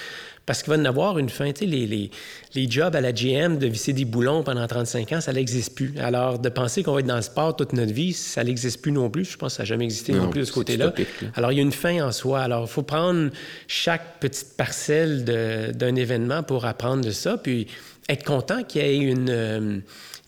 Parce 0.46 0.62
qu'il 0.62 0.74
va 0.74 0.80
en 0.80 0.86
avoir 0.86 1.18
une 1.18 1.30
fin. 1.30 1.52
Tu 1.54 1.60
sais, 1.60 1.66
les, 1.66 1.88
les, 1.88 2.12
les, 2.54 2.70
jobs 2.70 2.94
à 2.96 3.02
la 3.02 3.14
GM 3.14 3.58
de 3.58 3.68
visser 3.68 3.94
des 3.94 4.04
boulons 4.04 4.44
pendant 4.44 4.68
35 4.68 5.14
ans, 5.14 5.22
ça 5.22 5.32
n'existe 5.32 5.74
plus. 5.74 5.94
Alors, 6.00 6.38
de 6.38 6.50
penser 6.50 6.84
qu'on 6.84 6.94
va 6.94 7.00
être 7.00 7.06
dans 7.06 7.16
le 7.16 7.22
sport 7.22 7.56
toute 7.56 7.72
notre 7.72 7.94
vie, 7.94 8.12
ça 8.12 8.44
n'existe 8.44 8.82
plus 8.82 8.92
non 8.92 9.10
plus. 9.10 9.24
Je 9.24 9.38
pense 9.38 9.54
que 9.54 9.58
ça 9.58 9.64
n'a 9.64 9.68
jamais 9.68 9.86
existé 9.86 10.12
non, 10.12 10.30
plus 10.30 10.42
de 10.42 10.46
ce 10.46 10.52
côté-là. 10.52 10.94
Alors, 11.36 11.54
il 11.54 11.56
y 11.56 11.60
a 11.60 11.64
une 11.64 11.72
fin 11.72 12.06
en 12.06 12.12
soi. 12.12 12.42
Alors, 12.42 12.66
il 12.66 12.70
faut 12.70 12.84
prendre 12.84 13.30
chaque 13.68 14.20
petite 14.20 14.58
parcelle 14.58 15.24
d'un 15.24 15.96
événement 15.96 16.44
pour 16.44 16.66
apprendre 16.66 17.06
de 17.06 17.12
ça, 17.12 17.38
puis 17.38 17.68
être 18.10 18.26
content 18.26 18.64
qu'il 18.64 18.82
y 18.82 18.86
ait 18.86 18.98
une... 18.98 19.30
Euh, 19.30 19.80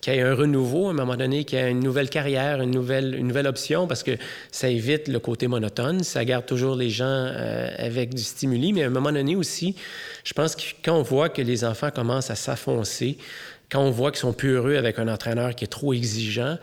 qu'il 0.06 0.14
y 0.14 0.18
ait 0.18 0.22
un 0.22 0.36
renouveau 0.36 0.88
à 0.88 0.92
un 0.92 0.94
moment 0.94 1.16
donné, 1.16 1.46
qu'il 1.46 1.58
y 1.58 1.62
ait 1.62 1.72
une 1.72 1.80
nouvelle 1.80 2.12
carrière, 2.12 2.62
une 2.62 2.70
nouvelle, 2.70 3.16
une 3.16 3.28
nouvelle 3.28 3.48
option, 3.48 3.88
parce 3.88 4.04
que 4.04 4.12
ça 4.52 4.70
évite 4.70 5.08
le 5.08 5.18
côté 5.18 5.48
monotone, 5.48 6.04
ça 6.04 6.24
garde 6.24 6.46
toujours 6.46 6.76
les 6.76 6.92
gens 6.92 7.06
euh, 7.08 7.70
avec 7.80 8.14
du 8.14 8.22
stimuli, 8.22 8.72
mais 8.72 8.84
à 8.84 8.88
un 8.88 8.92
moment 8.92 9.12
donné 9.12 9.36
aussi, 9.36 9.76
je 10.24 10.34
pense 10.34 10.56
que 10.56 10.62
quand 10.84 10.96
on 10.96 11.02
voit 11.02 11.30
que 11.30 11.42
les 11.42 11.66
enfants 11.66 11.90
commencent 11.90 12.30
à 12.30 12.36
s'affoncer, 12.36 13.18
quand 13.72 13.82
on 13.82 13.90
voit 13.90 14.12
qu'ils 14.12 14.20
sont 14.20 14.34
plus 14.34 14.52
heureux 14.52 14.76
avec 14.76 15.00
un 15.00 15.08
entraîneur 15.08 15.56
qui 15.56 15.64
est 15.64 15.70
trop 15.70 15.92
exigeant, 15.92 16.60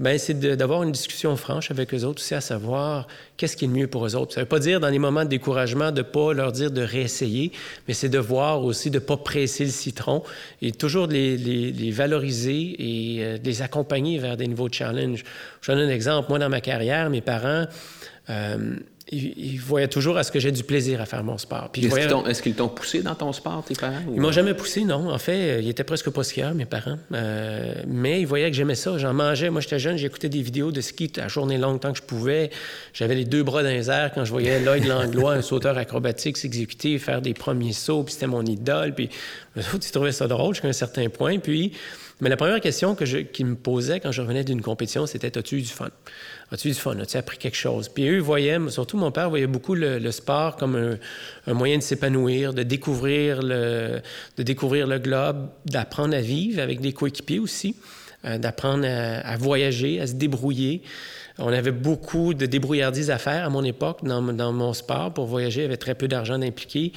ben 0.00 0.18
c'est 0.18 0.34
d'avoir 0.34 0.82
une 0.82 0.92
discussion 0.92 1.36
franche 1.36 1.70
avec 1.70 1.92
eux 1.92 2.04
autres 2.04 2.22
aussi, 2.22 2.34
à 2.34 2.40
savoir 2.40 3.06
qu'est-ce 3.36 3.56
qui 3.56 3.66
est 3.66 3.68
le 3.68 3.74
mieux 3.74 3.86
pour 3.86 4.06
eux 4.06 4.16
autres. 4.16 4.32
Ça 4.32 4.40
ne 4.40 4.44
veut 4.44 4.48
pas 4.48 4.58
dire 4.58 4.80
dans 4.80 4.88
les 4.88 4.98
moments 4.98 5.24
de 5.24 5.28
découragement 5.28 5.92
de 5.92 5.98
ne 5.98 6.02
pas 6.02 6.32
leur 6.32 6.52
dire 6.52 6.70
de 6.70 6.80
réessayer, 6.80 7.52
mais 7.86 7.94
c'est 7.94 8.08
de 8.08 8.18
voir 8.18 8.64
aussi 8.64 8.90
de 8.90 8.98
ne 8.98 9.04
pas 9.04 9.18
presser 9.18 9.64
le 9.64 9.70
citron 9.70 10.22
et 10.62 10.72
toujours 10.72 11.08
de 11.08 11.12
les, 11.12 11.36
les, 11.36 11.90
valoriser 11.90 12.76
et 12.78 13.24
euh, 13.24 13.38
de 13.38 13.44
les 13.44 13.60
accompagner 13.60 14.18
vers 14.18 14.36
des 14.36 14.46
nouveaux 14.46 14.70
challenges. 14.72 15.24
Je 15.60 15.72
donne 15.72 15.80
un 15.80 15.90
exemple. 15.90 16.28
Moi, 16.30 16.38
dans 16.38 16.48
ma 16.48 16.60
carrière, 16.60 17.10
mes 17.10 17.20
parents... 17.20 17.66
Euh, 18.30 18.76
ils, 19.12 19.58
voyaient 19.58 19.88
toujours 19.88 20.16
à 20.16 20.22
ce 20.22 20.32
que 20.32 20.40
j'ai 20.40 20.52
du 20.52 20.64
plaisir 20.64 21.00
à 21.00 21.06
faire 21.06 21.22
mon 21.22 21.36
sport. 21.38 21.70
Est-ce 21.74 22.42
qu'ils 22.42 22.54
t'ont 22.54 22.68
poussé 22.68 23.02
dans 23.02 23.14
ton 23.14 23.32
sport, 23.32 23.62
tes 23.64 23.74
parents? 23.74 24.00
Ils 24.12 24.20
m'ont 24.20 24.32
jamais 24.32 24.54
poussé, 24.54 24.84
non. 24.84 25.10
En 25.10 25.18
fait, 25.18 25.62
ils 25.62 25.68
étaient 25.68 25.84
presque 25.84 26.10
pas 26.10 26.24
skieurs, 26.24 26.54
mes 26.54 26.64
parents. 26.64 26.98
Euh, 27.12 27.74
mais 27.86 28.20
ils 28.20 28.26
voyaient 28.26 28.50
que 28.50 28.56
j'aimais 28.56 28.74
ça. 28.74 28.96
J'en 28.98 29.12
mangeais. 29.12 29.50
Moi, 29.50 29.60
j'étais 29.60 29.78
jeune, 29.78 29.96
j'écoutais 29.96 30.28
des 30.28 30.42
vidéos 30.42 30.72
de 30.72 30.80
ski 30.80 31.12
à 31.18 31.28
journée 31.28 31.58
longue 31.58 31.80
tant 31.80 31.92
que 31.92 31.98
je 31.98 32.02
pouvais. 32.02 32.50
J'avais 32.94 33.14
les 33.14 33.24
deux 33.24 33.42
bras 33.42 33.62
dans 33.62 33.68
les 33.68 33.90
airs 33.90 34.12
quand 34.14 34.24
je 34.24 34.30
voyais 34.30 34.60
Lloyd 34.64 34.86
Langlois, 34.86 35.34
un 35.34 35.42
sauteur 35.42 35.76
acrobatique, 35.76 36.38
s'exécuter, 36.38 36.98
faire 36.98 37.20
des 37.20 37.34
premiers 37.34 37.72
sauts, 37.72 38.04
puis 38.04 38.14
c'était 38.14 38.26
mon 38.26 38.44
idole. 38.44 38.94
Puis 38.94 39.10
eux 39.58 39.60
autres, 39.74 39.86
ils 39.86 39.92
trouvaient 39.92 40.12
ça 40.12 40.26
drôle 40.26 40.54
jusqu'à 40.54 40.68
un 40.68 40.72
certain 40.72 41.08
point. 41.10 41.38
Puis 41.38 41.72
mais 42.22 42.28
la 42.28 42.36
première 42.36 42.60
question 42.60 42.94
que 42.94 43.04
je, 43.04 43.18
qu'ils 43.18 43.46
me 43.46 43.56
posaient 43.56 43.98
quand 43.98 44.12
je 44.12 44.22
revenais 44.22 44.44
d'une 44.44 44.62
compétition, 44.62 45.06
c'était 45.06 45.36
As-tu 45.36 45.56
eu 45.56 45.62
du 45.62 45.68
fun? 45.68 45.88
As-tu 46.52 46.68
eu 46.68 46.70
du 46.70 46.78
fun? 46.78 46.96
As-tu 47.00 47.16
appris 47.16 47.36
quelque 47.36 47.56
chose? 47.56 47.88
Puis 47.88 48.06
eux 48.06 48.20
voyaient, 48.20 48.58
surtout 48.68 48.96
mon 48.96 49.10
père, 49.10 49.28
voyait 49.28 49.48
beaucoup 49.48 49.74
le, 49.74 50.08
sport 50.12 50.54
comme 50.54 50.98
un, 51.48 51.52
moyen 51.52 51.78
de 51.78 51.82
s'épanouir, 51.82 52.54
de 52.54 52.62
découvrir 52.62 53.42
le, 53.42 54.00
de 54.36 54.42
découvrir 54.44 54.86
le 54.86 55.00
globe, 55.00 55.48
d'apprendre 55.66 56.14
à 56.14 56.20
vivre 56.20 56.62
avec 56.62 56.80
des 56.80 56.92
coéquipiers 56.92 57.40
aussi, 57.40 57.74
euh, 58.24 58.38
d'apprendre 58.38 58.86
à, 58.86 59.36
voyager, 59.36 60.00
à 60.00 60.06
se 60.06 60.14
débrouiller. 60.14 60.82
On 61.38 61.48
avait 61.48 61.72
beaucoup 61.72 62.34
de 62.34 62.46
débrouillardises 62.46 63.10
à 63.10 63.18
faire 63.18 63.44
à 63.44 63.50
mon 63.50 63.64
époque 63.64 64.04
dans, 64.04 64.22
mon 64.52 64.72
sport. 64.74 65.12
Pour 65.12 65.26
voyager, 65.26 65.62
il 65.62 65.64
y 65.64 65.66
avait 65.66 65.76
très 65.76 65.96
peu 65.96 66.06
d'argent 66.06 66.40
impliqué. 66.40 66.92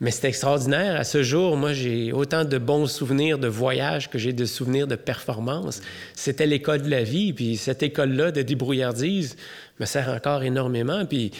Mais 0.00 0.10
c'était 0.10 0.28
extraordinaire. 0.28 1.00
À 1.00 1.04
ce 1.04 1.22
jour, 1.22 1.56
moi, 1.56 1.72
j'ai 1.72 2.12
autant 2.12 2.44
de 2.44 2.58
bons 2.58 2.86
souvenirs 2.86 3.38
de 3.38 3.48
voyage 3.48 4.10
que 4.10 4.18
j'ai 4.18 4.34
de 4.34 4.44
souvenirs 4.44 4.86
de 4.86 4.96
performance. 4.96 5.80
C'était 6.14 6.46
l'école 6.46 6.82
de 6.82 6.90
la 6.90 7.02
vie. 7.02 7.32
Puis 7.32 7.56
cette 7.56 7.82
école-là 7.82 8.30
de 8.30 8.42
débrouillardise 8.42 9.36
me 9.80 9.86
sert 9.86 10.10
encore 10.10 10.42
énormément. 10.42 11.06
Puis 11.06 11.30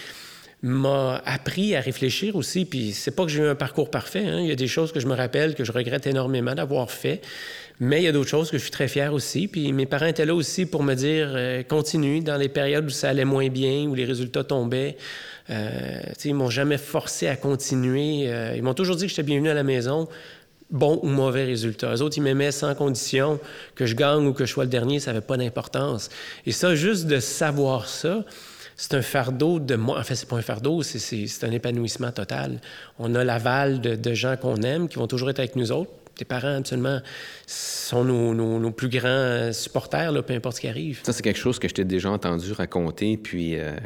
m'a 0.63 1.23
appris 1.27 1.77
à 1.77 1.81
réfléchir 1.81 2.35
aussi. 2.35 2.65
Puis 2.65 2.93
c'est 2.93 3.11
pas 3.11 3.25
que 3.25 3.31
j'ai 3.31 3.43
eu 3.43 3.47
un 3.47 3.55
parcours 3.55 3.91
parfait. 3.91 4.27
Hein. 4.27 4.41
Il 4.41 4.47
y 4.47 4.53
a 4.53 4.57
des 4.57 4.69
choses 4.69 4.91
que 4.91 5.01
je 5.01 5.07
me 5.07 5.15
rappelle 5.15 5.55
que 5.55 5.65
je 5.65 5.73
regrette 5.73 6.07
énormément 6.07 6.55
d'avoir 6.55 6.91
fait. 6.91 7.21
Mais 7.79 8.01
il 8.01 8.05
y 8.05 8.09
a 8.09 8.13
d'autres 8.13 8.31
choses 8.31 8.51
que 8.51 8.57
je 8.57 8.63
suis 8.63 8.71
très 8.71 8.89
fier 8.89 9.13
aussi. 9.13 9.49
Puis 9.49 9.71
mes 9.75 9.85
parents 9.85 10.07
étaient 10.07 10.25
là 10.25 10.35
aussi 10.35 10.65
pour 10.65 10.83
me 10.83 10.95
dire 10.95 11.33
euh, 11.35 11.63
continue 11.63 12.21
dans 12.21 12.39
les 12.39 12.49
périodes 12.49 12.87
où 12.87 12.91
ça 12.91 13.11
allait 13.11 13.27
moins 13.27 13.49
bien, 13.51 13.87
où 13.87 13.95
les 13.95 14.07
résultats 14.07 14.45
tombaient. 14.45 14.97
Euh, 15.51 16.01
ils 16.25 16.35
m'ont 16.35 16.51
jamais 16.51 16.79
forcé 16.79 17.29
à 17.29 17.37
continuer. 17.37 18.25
Euh, 18.27 18.55
ils 18.57 18.63
m'ont 18.63 18.75
toujours 18.75 18.97
dit 18.97 19.05
que 19.05 19.11
j'étais 19.11 19.23
bienvenu 19.23 19.49
à 19.49 19.55
la 19.55 19.63
maison, 19.63 20.09
bon 20.71 20.99
ou 21.03 21.09
mauvais 21.09 21.45
résultat. 21.45 21.93
Les 21.93 22.03
autres, 22.03 22.19
ils 22.19 22.23
m'aimaient 22.23 22.53
sans 22.53 22.75
condition, 22.75 23.39
que 23.75 23.87
je 23.87 23.95
gagne 23.95 24.27
ou 24.27 24.33
que 24.33 24.45
je 24.45 24.53
sois 24.53 24.65
le 24.65 24.71
dernier, 24.71 25.01
ça 25.01 25.13
n'avait 25.13 25.25
pas 25.25 25.37
d'importance. 25.37 26.09
Et 26.47 26.53
ça, 26.53 26.75
juste 26.75 27.07
de 27.07 27.21
savoir 27.21 27.89
ça, 27.89 28.25
c'est 28.77 28.95
un 28.95 29.03
fardeau 29.03 29.59
de 29.59 29.77
moi. 29.77 29.99
En 29.99 30.03
fait, 30.03 30.17
c'est 30.17 30.29
pas 30.29 30.37
un 30.37 30.43
fardeau, 30.43 30.83
c'est 30.83 31.45
un 31.45 31.53
épanouissement 31.53 32.11
total. 32.11 32.61
On 32.99 33.15
a 33.15 33.25
l'aval 33.25 33.81
de, 33.81 33.95
de 33.95 34.15
gens 34.15 34.37
qu'on 34.37 34.57
aime, 34.57 34.89
qui 34.89 34.97
vont 34.97 35.07
toujours 35.07 35.31
être 35.31 35.39
avec 35.39 35.57
nous 35.57 35.73
autres 35.73 35.93
tes 36.17 36.25
parents, 36.25 36.57
absolument, 36.57 37.01
sont 37.47 38.05
nos, 38.05 38.71
plus 38.71 38.89
grands 38.89 39.53
supporters, 39.53 40.11
là, 40.13 40.23
peu 40.23 40.35
importe 40.35 40.57
ce 40.57 40.61
qui 40.63 40.69
arrive. 40.69 41.01
Ça, 41.03 41.13
c'est 41.13 41.23
quelque 41.23 41.39
chose 41.39 41.59
que 41.59 41.69
je 41.69 41.75
t'ai 41.75 41.85
déjà 41.85 42.11
entendu 42.11 42.53
raconter, 42.53 43.17
puis 43.17 43.59
euh, 43.59 43.77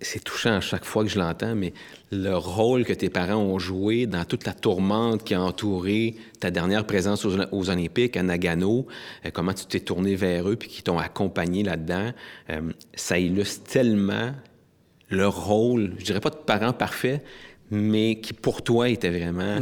c'est 0.00 0.22
touchant 0.22 0.56
à 0.56 0.60
chaque 0.60 0.84
fois 0.84 1.04
que 1.04 1.10
je 1.10 1.18
l'entends, 1.18 1.54
mais 1.54 1.72
le 2.10 2.36
rôle 2.36 2.84
que 2.84 2.92
tes 2.92 3.10
parents 3.10 3.36
ont 3.36 3.58
joué 3.58 4.06
dans 4.06 4.24
toute 4.24 4.44
la 4.44 4.52
tourmente 4.52 5.24
qui 5.24 5.34
a 5.34 5.40
entouré 5.40 6.16
ta 6.40 6.50
dernière 6.50 6.84
présence 6.84 7.24
aux, 7.24 7.70
Olympiques 7.70 8.16
à 8.16 8.22
Nagano, 8.22 8.86
euh, 9.24 9.30
comment 9.32 9.52
tu 9.52 9.64
t'es 9.66 9.80
tourné 9.80 10.16
vers 10.16 10.48
eux, 10.48 10.56
puis 10.56 10.68
qui 10.68 10.82
t'ont 10.82 10.98
accompagné 10.98 11.62
là-dedans, 11.62 12.12
euh, 12.50 12.60
ça 12.94 13.18
illustre 13.18 13.70
tellement 13.70 14.32
le 15.10 15.28
rôle, 15.28 15.94
je 15.98 16.04
dirais 16.04 16.20
pas 16.20 16.30
de 16.30 16.36
parent 16.36 16.72
parfait, 16.72 17.22
mais 17.70 18.20
qui 18.20 18.32
pour 18.32 18.62
toi 18.62 18.88
était 18.88 19.10
vraiment 19.10 19.58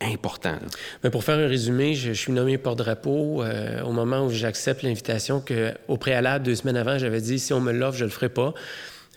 important. 0.00 0.56
Mais 1.02 1.10
pour 1.10 1.24
faire 1.24 1.38
un 1.38 1.46
résumé, 1.46 1.94
je, 1.94 2.12
suis 2.12 2.32
nommé 2.32 2.58
porte-drapeau 2.58 3.42
euh, 3.42 3.82
au 3.82 3.92
moment 3.92 4.26
où 4.26 4.30
j'accepte 4.30 4.82
l'invitation 4.82 5.40
que, 5.40 5.72
au 5.88 5.96
préalable, 5.96 6.44
deux 6.44 6.54
semaines 6.54 6.76
avant, 6.76 6.98
j'avais 6.98 7.20
dit 7.20 7.38
si 7.38 7.52
on 7.52 7.60
me 7.60 7.72
l'offre, 7.72 7.98
je 7.98 8.04
le 8.04 8.10
ferai 8.10 8.28
pas. 8.28 8.52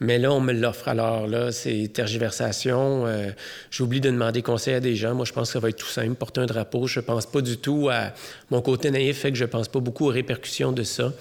Mais 0.02 0.18
là, 0.18 0.32
on 0.32 0.40
me 0.40 0.54
l'offre. 0.54 0.88
Alors 0.88 1.28
là, 1.28 1.52
c'est 1.52 1.90
tergiversation. 1.94 3.06
Euh, 3.06 3.32
j'oublie 3.70 4.00
de 4.00 4.10
demander 4.10 4.42
conseil 4.42 4.76
à 4.76 4.80
des 4.80 4.96
gens. 4.96 5.14
Moi, 5.14 5.26
je 5.26 5.34
pense 5.34 5.50
que 5.50 5.54
ça 5.54 5.60
va 5.60 5.70
être 5.70 5.78
tout 5.78 5.88
simple, 5.88 6.16
porter 6.16 6.42
un 6.42 6.46
drapeau. 6.46 6.88
Je 6.88 7.02
pense 7.02 7.26
pas 7.26 7.42
du 7.42 7.58
tout 7.58 7.90
à... 7.92 8.14
Mon 8.50 8.62
côté 8.62 8.92
naïf 8.92 9.20
fait 9.20 9.32
que 9.32 9.38
je 9.38 9.46
pense 9.46 9.68
pas 9.68 9.80
beaucoup 9.80 10.06
aux 10.06 10.12
répercussions 10.12 10.72
de 10.72 10.84
ça. 10.84 11.12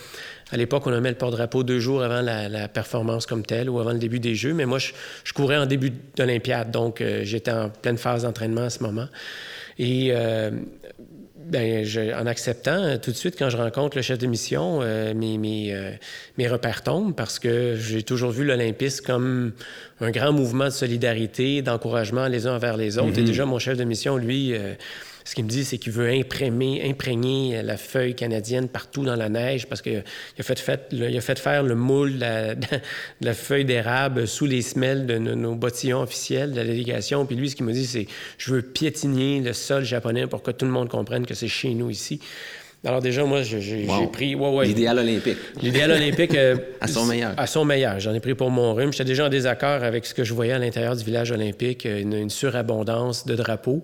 À 0.51 0.57
l'époque, 0.57 0.87
on 0.87 1.01
mis 1.01 1.09
le 1.09 1.15
porte-drapeau 1.15 1.63
deux 1.63 1.79
jours 1.79 2.03
avant 2.03 2.23
la, 2.23 2.69
performance 2.69 3.27
comme 3.27 3.45
telle 3.45 3.69
ou 3.69 3.81
avant 3.81 3.93
le 3.93 3.99
début 3.99 4.21
des 4.21 4.35
Jeux. 4.35 4.55
Mais 4.55 4.67
moi, 4.67 4.79
je, 4.79 5.33
courais 5.33 5.57
en 5.57 5.67
début 5.67 5.93
d'Olympiade, 6.17 6.71
donc 6.71 7.01
euh, 7.01 7.21
j'étais 7.25 7.51
en 7.51 7.69
pleine 7.69 7.99
phase 7.99 8.23
d'entraînement 8.23 8.63
à 8.63 8.71
ce 8.71 8.83
moment. 8.83 9.09
Et 9.79 10.09
euh, 10.13 10.51
ben, 11.37 11.87
en 12.19 12.27
acceptant, 12.27 12.83
euh, 12.83 12.97
tout 12.97 13.11
de 13.11 13.17
suite, 13.17 13.37
quand 13.39 13.51
je 13.51 13.57
rencontre 13.57 13.97
le 13.97 14.03
chef 14.03 14.19
de 14.19 14.27
mission, 14.27 14.81
mes, 15.15 15.39
mes, 15.39 16.49
repères 16.49 16.83
tombent 16.83 17.15
parce 17.15 17.39
que 17.39 17.77
j'ai 17.77 18.03
toujours 18.03 18.31
vu 18.31 18.45
l'Olympisme 18.45 19.05
comme 19.05 19.53
un 20.01 20.11
grand 20.11 20.33
mouvement 20.33 20.67
de 20.67 20.71
solidarité, 20.71 21.61
d'encouragement 21.61 22.27
les 22.27 22.47
uns 22.47 22.57
envers 22.57 22.77
les 22.77 22.99
autres. 22.99 23.19
Et 23.19 23.23
mm-hmm. 23.23 23.27
déjà, 23.27 23.45
mon 23.45 23.59
chef 23.59 23.77
de 23.77 23.85
mission, 23.85 24.17
lui, 24.17 24.55
ce 25.29 25.35
qu'il 25.35 25.45
me 25.45 25.51
dit, 25.51 25.67
c'est 25.67 25.77
qu'il 25.77 25.93
veut 25.93 26.09
imprimer, 26.09 26.89
imprégner 26.89 27.61
la 27.63 27.77
feuille 27.77 28.15
canadienne 28.15 28.67
partout 28.67 29.05
dans 29.05 29.15
la 29.15 29.29
neige 29.29 29.67
parce 29.67 29.83
qu'il 29.83 29.99
a 29.99 30.43
fait, 30.43 30.59
fait, 30.59 30.89
a 30.91 31.21
fait 31.21 31.39
faire 31.39 31.63
le 31.63 31.75
moule 31.75 32.19
de 32.19 32.55
la, 33.21 33.35
feuille 33.35 33.67
d'érable 33.67 34.27
sous 34.27 34.47
les 34.47 34.63
semelles 34.63 35.05
de 35.05 35.19
nos, 35.19 35.55
bottillons 35.55 36.01
officiels 36.01 36.53
de 36.53 36.57
la 36.57 36.65
délégation. 36.65 37.27
Puis 37.27 37.37
lui, 37.37 37.51
ce 37.51 37.57
qu'il 37.57 37.67
me 37.67 37.75
dit, 37.75 37.85
c'est 37.85 38.07
je 38.39 38.55
veux 38.55 38.63
piétiner 38.63 39.41
le 39.41 39.53
sol 39.53 39.85
japonais 39.85 40.27
pour 40.27 40.43
que 40.43 40.51
tout 40.51 40.65
le 40.65 40.71
monde 40.71 40.89
comprenne 40.89 41.27
que 41.27 41.35
c'est 41.35 41.47
chez 41.47 41.75
nous 41.75 41.91
ici. 41.91 42.21
Alors 42.83 43.03
déjà, 43.03 43.23
moi, 43.25 43.43
j'ai 43.43 43.87
pris... 44.11 44.35
L'idéal 44.65 44.99
olympique. 44.99 45.37
L'idéal 45.61 45.91
olympique... 45.91 46.35
Euh, 46.37 46.57
à 46.81 46.87
son 46.87 47.05
meilleur. 47.05 47.35
À 47.37 47.47
son 47.47 47.67
meilleur. 47.67 48.01
J'en 48.01 48.15
ai 48.15 48.21
pris 48.21 48.35
pour 48.35 48.51
mon 48.51 48.73
rhume. 48.73 48.93
J'étais 48.93 49.05
déjà 49.05 49.27
en 49.27 49.29
désaccord 49.29 49.83
avec 49.83 50.07
ce 50.07 50.15
que 50.15 50.25
je 50.25 50.33
voyais 50.33 50.53
à 50.53 50.59
l'intérieur 50.59 50.97
du 50.97 51.05
village 51.05 51.33
olympique, 51.33 51.85
une 51.85 52.31
surabondance 52.31 53.27
de 53.27 53.35
drapeaux 53.35 53.83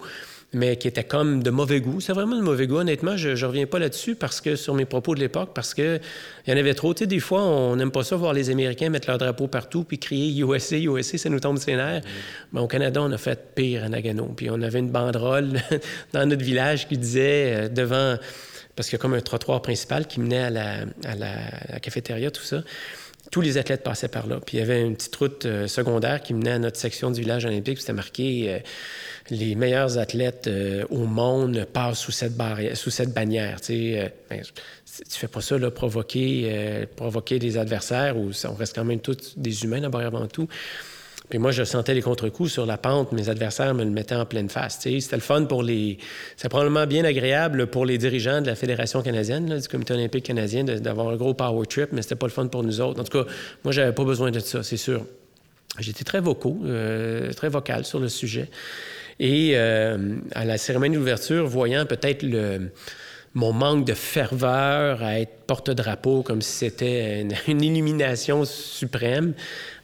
mais 0.54 0.76
qui 0.76 0.88
était 0.88 1.04
comme 1.04 1.42
de 1.42 1.50
mauvais 1.50 1.80
goût. 1.80 2.00
C'est 2.00 2.12
vraiment 2.12 2.36
de 2.36 2.42
mauvais 2.42 2.66
goût, 2.66 2.76
honnêtement. 2.76 3.16
Je 3.16 3.30
ne 3.30 3.44
reviens 3.44 3.66
pas 3.66 3.78
là-dessus 3.78 4.14
parce 4.14 4.40
que 4.40 4.56
sur 4.56 4.74
mes 4.74 4.84
propos 4.84 5.14
de 5.14 5.20
l'époque, 5.20 5.50
parce 5.54 5.74
qu'il 5.74 6.00
y 6.46 6.52
en 6.52 6.56
avait 6.56 6.74
trop. 6.74 6.94
Tu 6.94 7.00
sais, 7.00 7.06
des 7.06 7.20
fois, 7.20 7.42
on 7.42 7.76
n'aime 7.76 7.90
pas 7.90 8.04
ça 8.04 8.16
voir 8.16 8.32
les 8.32 8.50
Américains 8.50 8.90
mettre 8.90 9.08
leur 9.08 9.18
drapeau 9.18 9.46
partout 9.46 9.84
puis 9.84 9.98
crier 9.98 10.40
USA, 10.44 10.78
USA, 10.78 11.18
ça 11.18 11.28
nous 11.28 11.40
tombe 11.40 11.58
sur 11.58 11.70
les 11.70 11.76
nerfs. 11.76 12.02
Mais 12.52 12.60
au 12.60 12.66
Canada, 12.66 13.02
on 13.02 13.12
a 13.12 13.18
fait 13.18 13.54
pire 13.54 13.84
à 13.84 13.88
Nagano. 13.88 14.26
Puis 14.36 14.48
on 14.50 14.60
avait 14.62 14.78
une 14.78 14.90
banderole 14.90 15.60
dans 16.12 16.26
notre 16.26 16.44
village 16.44 16.88
qui 16.88 16.96
disait 16.98 17.54
euh, 17.54 17.68
devant. 17.68 18.16
Parce 18.76 18.88
qu'il 18.88 18.96
y 18.96 19.00
a 19.00 19.02
comme 19.02 19.14
un 19.14 19.20
trottoir 19.20 19.62
principal 19.62 20.06
qui 20.08 20.18
menait 20.18 20.42
à 20.42 20.50
la, 20.50 20.72
à 21.04 21.14
la 21.14 21.78
cafétéria, 21.80 22.32
tout 22.32 22.42
ça 22.42 22.62
tous 23.34 23.40
les 23.40 23.58
athlètes 23.58 23.82
passaient 23.82 24.08
par 24.08 24.28
là. 24.28 24.38
Puis 24.44 24.58
il 24.58 24.60
y 24.60 24.62
avait 24.62 24.80
une 24.80 24.94
petite 24.94 25.16
route 25.16 25.44
euh, 25.44 25.66
secondaire 25.66 26.22
qui 26.22 26.34
menait 26.34 26.52
à 26.52 26.58
notre 26.60 26.76
section 26.76 27.10
du 27.10 27.20
village 27.20 27.44
olympique. 27.44 27.80
C'était 27.80 27.92
marqué 27.92 28.44
euh, 28.48 28.58
les 29.30 29.54
meilleurs 29.54 29.98
athlètes 29.98 30.46
euh, 30.46 30.84
au 30.90 31.06
monde 31.06 31.66
passent 31.72 32.00
sous 32.00 32.12
cette, 32.12 32.34
bannière. 32.34 33.60
Tu 33.60 33.72
ne 33.72 34.08
ben, 34.30 34.42
fais 35.08 35.28
pas 35.28 35.40
ça, 35.40 35.58
là, 35.58 35.70
provoquer, 35.70 36.86
provoquer 36.96 37.38
des 37.38 37.56
adversaires, 37.56 38.16
ou 38.16 38.30
on 38.48 38.54
reste 38.54 38.74
quand 38.74 38.84
même 38.84 39.00
tous 39.00 39.34
des 39.36 39.64
humains 39.64 39.80
d'abord 39.80 40.02
avant 40.02 40.26
tout. 40.26 40.48
Puis 41.30 41.38
moi, 41.38 41.52
je 41.52 41.64
sentais 41.64 41.94
les 41.94 42.02
contre-coups 42.02 42.52
sur 42.52 42.66
la 42.66 42.76
pente. 42.76 43.12
Mes 43.12 43.30
adversaires 43.30 43.74
me 43.74 43.82
le 43.82 43.90
mettaient 43.90 44.14
en 44.14 44.26
pleine 44.26 44.50
face. 44.50 44.78
C'était 44.80 45.16
le 45.16 45.22
fun 45.22 45.44
pour 45.44 45.62
les... 45.62 45.98
C'est 46.36 46.50
probablement 46.50 46.86
bien 46.86 47.04
agréable 47.04 47.66
pour 47.66 47.86
les 47.86 47.96
dirigeants 47.96 48.42
de 48.42 48.46
la 48.46 48.54
Fédération 48.54 49.02
canadienne, 49.02 49.58
du 49.58 49.68
Comité 49.68 49.94
olympique 49.94 50.26
canadien, 50.26 50.64
d'avoir 50.64 51.08
un 51.08 51.16
gros 51.16 51.32
power 51.32 51.66
trip, 51.66 51.90
mais 51.92 52.02
c'était 52.02 52.14
pas 52.16 52.26
le 52.26 52.32
fun 52.32 52.46
pour 52.48 52.62
nous 52.62 52.80
autres. 52.80 53.00
En 53.00 53.04
tout 53.04 53.24
cas, 53.24 53.30
moi, 53.64 53.72
j'avais 53.72 53.92
pas 53.92 54.04
besoin 54.04 54.30
de 54.30 54.38
ça, 54.38 54.62
c'est 54.62 54.76
sûr. 54.76 55.06
J'étais 55.78 56.04
très 56.04 56.20
vocaux, 56.20 56.60
euh, 56.64 57.32
très 57.32 57.48
vocal 57.48 57.84
sur 57.84 58.00
le 58.00 58.08
sujet. 58.08 58.48
Et 59.20 59.52
euh, 59.54 60.16
à 60.34 60.44
la 60.44 60.58
cérémonie 60.58 60.96
d'ouverture, 60.96 61.46
voyant 61.46 61.86
peut-être 61.86 62.22
le 62.22 62.70
mon 63.34 63.52
manque 63.52 63.84
de 63.84 63.94
ferveur 63.94 65.02
à 65.02 65.18
être 65.18 65.32
porte-drapeau 65.46 66.22
comme 66.22 66.40
si 66.40 66.52
c'était 66.52 67.20
une, 67.20 67.32
illumination 67.62 68.44
suprême, 68.44 69.34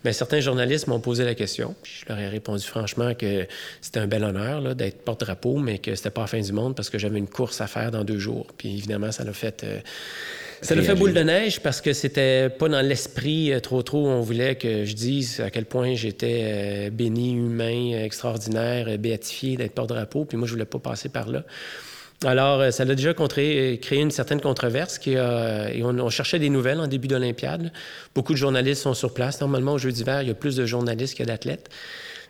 Bien, 0.02 0.14
certains 0.14 0.40
journalistes 0.40 0.86
m'ont 0.86 1.00
posé 1.00 1.26
la 1.26 1.34
question. 1.34 1.74
Je 1.82 2.06
leur 2.08 2.18
ai 2.18 2.28
répondu 2.28 2.66
franchement 2.66 3.12
que 3.14 3.46
c'était 3.82 4.00
un 4.00 4.06
bel 4.06 4.24
honneur 4.24 4.74
d'être 4.74 5.02
porte-drapeau, 5.02 5.58
mais 5.58 5.76
que 5.76 5.94
c'était 5.94 6.08
pas 6.08 6.22
la 6.22 6.26
fin 6.26 6.40
du 6.40 6.52
monde 6.52 6.74
parce 6.74 6.88
que 6.88 6.98
j'avais 6.98 7.18
une 7.18 7.28
course 7.28 7.60
à 7.60 7.66
faire 7.66 7.90
dans 7.90 8.02
deux 8.02 8.18
jours. 8.18 8.46
Puis 8.56 8.78
évidemment, 8.78 9.12
ça 9.12 9.24
l'a 9.24 9.34
fait. 9.34 9.62
Euh, 9.62 9.80
ça 10.62 10.74
l'a 10.74 10.82
fait 10.82 10.94
boule 10.94 11.12
de 11.12 11.20
neige 11.20 11.60
parce 11.60 11.82
que 11.82 11.92
c'était 11.92 12.48
pas 12.48 12.68
dans 12.68 12.80
l'esprit 12.80 13.52
euh, 13.52 13.60
trop 13.60 13.82
trop. 13.82 14.06
On 14.08 14.22
voulait 14.22 14.54
que 14.54 14.86
je 14.86 14.94
dise 14.94 15.40
à 15.40 15.50
quel 15.50 15.66
point 15.66 15.94
j'étais 15.94 16.44
euh, 16.44 16.90
béni, 16.90 17.32
humain, 17.32 18.02
extraordinaire, 18.02 18.96
béatifié 18.98 19.58
d'être 19.58 19.74
porte-drapeau. 19.74 20.24
Puis 20.24 20.38
moi, 20.38 20.46
je 20.46 20.52
voulais 20.52 20.64
pas 20.64 20.78
passer 20.78 21.10
par 21.10 21.28
là. 21.28 21.44
Alors, 22.24 22.60
euh, 22.60 22.70
ça 22.70 22.82
a 22.82 22.86
déjà 22.86 23.14
créé 23.14 23.80
une 23.92 24.10
certaine 24.10 24.40
controverse 24.40 24.98
qui 24.98 25.12
et 25.12 25.82
on, 25.82 26.10
cherchait 26.10 26.38
des 26.38 26.50
nouvelles 26.50 26.80
en 26.80 26.86
début 26.86 27.08
d'Olympiade. 27.08 27.72
Beaucoup 28.14 28.32
de 28.32 28.38
journalistes 28.38 28.82
sont 28.82 28.94
sur 28.94 29.14
place. 29.14 29.40
Normalement, 29.40 29.72
au 29.72 29.78
Jeux 29.78 29.92
d'hiver, 29.92 30.22
il 30.22 30.28
y 30.28 30.30
a 30.30 30.34
plus 30.34 30.56
de 30.56 30.66
journalistes 30.66 31.16
que 31.16 31.24
d'athlètes. 31.24 31.70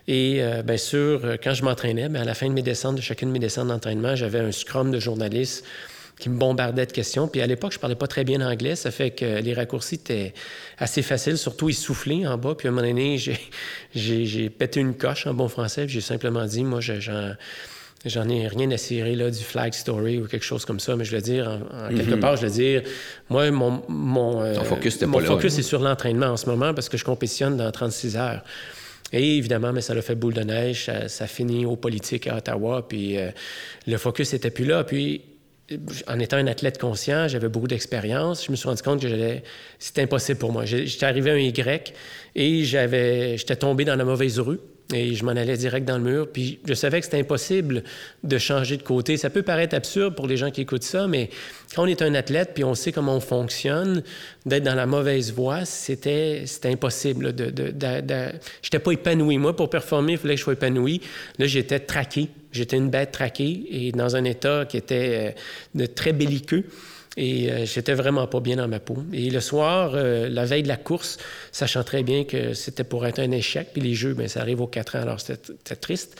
Et 0.07 0.41
euh, 0.41 0.63
bien 0.63 0.77
sûr, 0.77 1.21
euh, 1.23 1.35
quand 1.41 1.53
je 1.53 1.63
m'entraînais, 1.63 2.09
bien, 2.09 2.21
à 2.21 2.25
la 2.25 2.33
fin 2.33 2.47
de 2.47 2.53
mes 2.53 2.61
descentes, 2.61 2.95
de 2.95 3.01
chacune 3.01 3.29
de 3.29 3.33
mes 3.33 3.39
descentes 3.39 3.67
d'entraînement, 3.67 4.15
j'avais 4.15 4.39
un 4.39 4.51
scrum 4.51 4.91
de 4.91 4.99
journalistes 4.99 5.65
qui 6.19 6.29
me 6.29 6.37
bombardaient 6.37 6.85
de 6.85 6.91
questions. 6.91 7.27
Puis 7.27 7.41
à 7.41 7.47
l'époque, 7.47 7.73
je 7.73 7.79
parlais 7.79 7.95
pas 7.95 8.07
très 8.07 8.23
bien 8.23 8.41
anglais. 8.41 8.75
Ça 8.75 8.91
fait 8.91 9.11
que 9.11 9.41
les 9.41 9.53
raccourcis 9.53 9.95
étaient 9.95 10.33
assez 10.77 11.01
faciles, 11.01 11.37
surtout 11.37 11.69
essoufflés 11.69 12.27
en 12.27 12.37
bas. 12.37 12.55
Puis 12.55 12.67
à 12.67 12.71
un 12.71 12.73
moment 12.73 12.87
donné, 12.87 13.17
j'ai 13.95 14.49
pété 14.49 14.79
une 14.79 14.95
coche 14.95 15.27
en 15.27 15.33
bon 15.33 15.47
français. 15.47 15.87
J'ai 15.87 16.01
simplement 16.01 16.45
dit, 16.45 16.63
moi, 16.63 16.79
j'en 16.79 17.33
J'en 18.03 18.27
ai 18.29 18.47
rien 18.47 18.71
à 18.71 18.77
cirer 18.77 19.15
là, 19.15 19.29
du 19.29 19.43
flag 19.43 19.73
story 19.73 20.17
ou 20.19 20.27
quelque 20.27 20.43
chose 20.43 20.65
comme 20.65 20.79
ça, 20.79 20.95
mais 20.95 21.05
je 21.05 21.15
veux 21.15 21.21
dire, 21.21 21.61
en, 21.71 21.89
quelque 21.89 22.15
mhm. 22.15 22.19
part, 22.19 22.35
je 22.35 22.47
veux 22.47 22.51
dire, 22.51 22.81
moi, 23.29 23.51
mon, 23.51 23.83
mon, 23.87 24.41
euh, 24.41 24.55
focus, 24.63 24.99
mon 25.03 25.19
focus 25.19 25.59
est 25.59 25.63
sur 25.63 25.79
l'entraînement 25.79 26.27
en 26.27 26.37
ce 26.37 26.47
moment 26.47 26.73
parce 26.73 26.89
que 26.89 26.97
je 26.97 27.05
compétitionne 27.05 27.57
dans 27.57 27.69
36 27.69 28.17
heures. 28.17 28.43
Et 29.13 29.37
évidemment, 29.37 29.71
mais 29.71 29.81
ça 29.81 29.93
l'a 29.93 30.01
fait 30.01 30.15
boule 30.15 30.33
de 30.33 30.41
neige, 30.41 30.89
ça, 31.07 31.27
finit 31.27 31.65
aux 31.65 31.75
politiques 31.75 32.27
à 32.27 32.37
Ottawa, 32.37 32.87
puis 32.87 33.17
euh, 33.17 33.29
le 33.85 33.97
focus 33.97 34.33
n'était 34.33 34.51
plus 34.51 34.65
là. 34.65 34.83
Puis, 34.83 35.21
en 36.07 36.19
étant 36.19 36.37
un 36.37 36.47
athlète 36.47 36.79
conscient, 36.79 37.27
j'avais 37.27 37.49
beaucoup 37.49 37.67
d'expérience, 37.67 38.45
je 38.45 38.51
me 38.51 38.55
suis 38.55 38.67
rendu 38.67 38.81
compte 38.81 39.01
que 39.01 39.07
c'était 39.79 40.01
impossible 40.01 40.39
pour 40.39 40.51
moi. 40.51 40.65
J'étais 40.65 41.05
arrivé 41.05 41.31
à 41.31 41.33
un 41.33 41.37
Y 41.37 41.93
et 42.35 42.63
j'étais 42.63 43.55
tombé 43.57 43.85
dans 43.85 43.95
la 43.95 44.05
mauvaise 44.05 44.39
rue. 44.39 44.59
Et 44.93 45.15
je 45.15 45.23
m'en 45.23 45.31
allais 45.31 45.57
direct 45.57 45.87
dans 45.87 45.97
le 45.97 46.03
mur. 46.03 46.27
Puis 46.31 46.59
je 46.65 46.73
savais 46.73 46.99
que 46.99 47.05
c'était 47.05 47.19
impossible 47.19 47.83
de 48.23 48.37
changer 48.37 48.77
de 48.77 48.83
côté. 48.83 49.17
Ça 49.17 49.29
peut 49.29 49.43
paraître 49.43 49.75
absurde 49.75 50.15
pour 50.15 50.27
les 50.27 50.37
gens 50.37 50.51
qui 50.51 50.61
écoutent 50.61 50.83
ça, 50.83 51.07
mais 51.07 51.29
quand 51.75 51.83
on 51.83 51.87
est 51.87 52.01
un 52.01 52.13
athlète 52.15 52.51
puis 52.53 52.63
on 52.63 52.75
sait 52.75 52.91
comment 52.91 53.15
on 53.15 53.21
fonctionne, 53.21 54.03
d'être 54.45 54.63
dans 54.63 54.75
la 54.75 54.85
mauvaise 54.85 55.33
voie, 55.33 55.65
c'était, 55.65 56.43
impossible. 56.65 57.33
J'étais 58.61 58.79
pas 58.79 58.91
épanoui. 58.91 59.37
Moi, 59.37 59.55
pour 59.55 59.69
performer, 59.69 60.13
il 60.13 60.17
fallait 60.17 60.33
que 60.33 60.39
je 60.39 60.43
sois 60.43 60.53
épanoui. 60.53 61.01
Là, 61.37 61.45
j'étais 61.45 61.79
traqué. 61.79 62.29
J'étais 62.51 62.75
une 62.75 62.89
bête 62.89 63.11
traquée 63.11 63.65
et 63.69 63.91
dans 63.91 64.15
un 64.15 64.25
état 64.25 64.65
qui 64.65 64.75
était 64.75 65.33
euh, 65.35 65.39
de 65.73 65.85
très 65.85 66.11
belliqueux. 66.11 66.65
Et 67.17 67.51
euh, 67.51 67.65
j'étais 67.65 67.93
vraiment 67.93 68.25
pas 68.25 68.39
bien 68.39 68.55
dans 68.55 68.69
ma 68.69 68.79
peau. 68.79 69.03
Et 69.11 69.29
le 69.29 69.41
soir, 69.41 69.91
euh, 69.95 70.29
la 70.29 70.45
veille 70.45 70.63
de 70.63 70.69
la 70.69 70.77
course, 70.77 71.17
sachant 71.51 71.83
très 71.83 72.03
bien 72.03 72.23
que 72.23 72.53
c'était 72.53 72.85
pour 72.85 73.05
être 73.05 73.19
un 73.19 73.31
échec, 73.31 73.69
puis 73.73 73.81
les 73.81 73.93
jeux, 73.95 74.13
bien, 74.13 74.29
ça 74.29 74.39
arrive 74.39 74.61
aux 74.61 74.67
quatre 74.67 74.95
ans, 74.95 75.01
alors 75.01 75.19
c'était 75.19 75.75
triste. 75.75 76.17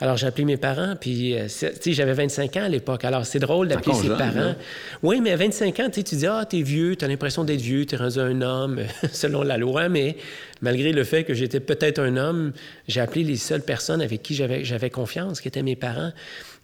Alors, 0.00 0.16
j'ai 0.16 0.26
appelé 0.26 0.44
mes 0.44 0.56
parents, 0.56 0.96
puis, 1.00 1.38
euh, 1.38 1.44
tu 1.44 1.48
sais, 1.48 1.92
j'avais 1.92 2.14
25 2.14 2.56
ans 2.56 2.64
à 2.64 2.68
l'époque. 2.68 3.04
Alors, 3.04 3.24
c'est 3.24 3.38
drôle 3.38 3.68
d'appeler 3.68 3.94
ses 3.94 4.08
parents. 4.08 4.56
Oui, 5.04 5.20
mais 5.20 5.30
à 5.30 5.36
25 5.36 5.78
ans, 5.78 5.90
tu 5.90 6.02
dis, 6.02 6.26
ah, 6.26 6.44
t'es 6.44 6.62
vieux, 6.62 6.96
t'as 6.96 7.06
l'impression 7.06 7.44
d'être 7.44 7.60
vieux, 7.60 7.86
t'es 7.86 7.94
rendu 7.94 8.18
un 8.18 8.42
homme, 8.42 8.80
selon 9.12 9.42
la 9.42 9.58
loi, 9.58 9.88
mais 9.88 10.16
malgré 10.60 10.90
le 10.90 11.04
fait 11.04 11.22
que 11.22 11.34
j'étais 11.34 11.60
peut-être 11.60 12.00
un 12.00 12.16
homme, 12.16 12.52
j'ai 12.88 13.00
appelé 13.00 13.22
les 13.22 13.36
seules 13.36 13.62
personnes 13.62 14.02
avec 14.02 14.24
qui 14.24 14.34
j'avais 14.34 14.90
confiance, 14.90 15.40
qui 15.40 15.46
étaient 15.46 15.62
mes 15.62 15.76
parents. 15.76 16.10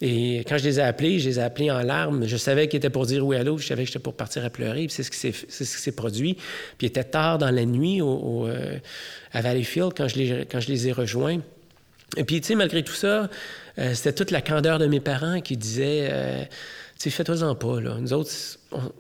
Et 0.00 0.44
quand 0.48 0.58
je 0.58 0.64
les 0.64 0.78
ai 0.78 0.82
appelés, 0.82 1.18
je 1.18 1.28
les 1.28 1.38
ai 1.38 1.42
appelés 1.42 1.70
en 1.70 1.82
larmes. 1.82 2.26
Je 2.26 2.36
savais 2.36 2.68
qu'ils 2.68 2.78
étaient 2.78 2.90
pour 2.90 3.06
dire 3.06 3.26
oui 3.26 3.36
allô, 3.36 3.58
je 3.58 3.66
savais 3.66 3.82
que 3.82 3.88
j'étais 3.88 3.98
pour 3.98 4.14
partir 4.14 4.44
à 4.44 4.50
pleurer. 4.50 4.86
c'est 4.88 5.02
ce 5.02 5.10
qui 5.10 5.64
s'est 5.64 5.92
produit. 5.92 6.34
Puis 6.34 6.86
il 6.86 6.86
était 6.86 7.04
tard 7.04 7.38
dans 7.38 7.50
la 7.50 7.64
nuit 7.64 8.00
au, 8.00 8.46
euh, 8.46 8.78
à 9.32 9.40
Valleyfield 9.40 9.92
quand 9.96 10.06
je, 10.06 10.16
les, 10.16 10.46
quand 10.46 10.60
je 10.60 10.68
les 10.68 10.88
ai 10.88 10.92
rejoints. 10.92 11.40
Et 12.16 12.24
puis, 12.24 12.40
tu 12.40 12.48
sais, 12.48 12.54
malgré 12.54 12.82
tout 12.82 12.94
ça, 12.94 13.28
euh, 13.78 13.94
c'était 13.94 14.12
toute 14.12 14.30
la 14.30 14.40
candeur 14.40 14.78
de 14.78 14.86
mes 14.86 15.00
parents 15.00 15.40
qui 15.40 15.56
disaient, 15.56 16.08
euh, 16.10 16.42
tu 16.98 17.10
sais, 17.10 17.10
fais-toi-en 17.10 17.54
pas, 17.54 17.80
là. 17.80 17.98
Nous 18.00 18.12
autres, 18.12 18.30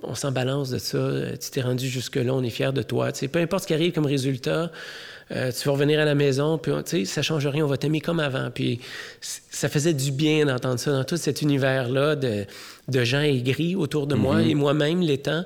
on, 0.02 0.14
s'en 0.14 0.32
balance 0.32 0.70
de 0.70 0.78
ça. 0.78 0.98
Tu 1.40 1.50
t'es 1.50 1.60
rendu 1.60 1.88
jusque-là, 1.88 2.32
on 2.32 2.42
est 2.42 2.50
fiers 2.50 2.72
de 2.72 2.82
toi. 2.82 3.10
Peu 3.30 3.38
importe 3.38 3.64
ce 3.64 3.68
qui 3.68 3.74
arrive 3.74 3.92
comme 3.92 4.06
résultat, 4.06 4.70
euh, 5.30 5.52
tu 5.52 5.66
vas 5.66 5.72
revenir 5.72 6.00
à 6.00 6.06
la 6.06 6.14
maison, 6.14 6.56
puis 6.56 6.72
tu 6.86 6.90
sais, 6.90 7.04
ça 7.04 7.20
change 7.20 7.46
rien, 7.46 7.62
on 7.64 7.68
va 7.68 7.76
t'aimer 7.76 8.00
comme 8.00 8.18
avant. 8.18 8.50
Puis 8.50 8.80
ça 9.20 9.68
faisait 9.68 9.92
du 9.92 10.10
bien 10.10 10.46
d'entendre 10.46 10.80
ça 10.80 10.90
dans 10.90 11.04
tout 11.04 11.18
cet 11.18 11.42
univers-là 11.42 12.16
de, 12.16 12.46
de, 12.88 13.04
gens 13.04 13.20
aigris 13.20 13.76
autour 13.76 14.06
de 14.06 14.14
moi 14.14 14.36
mm-hmm. 14.36 14.50
et 14.50 14.54
moi-même 14.54 15.00
l'étant. 15.02 15.44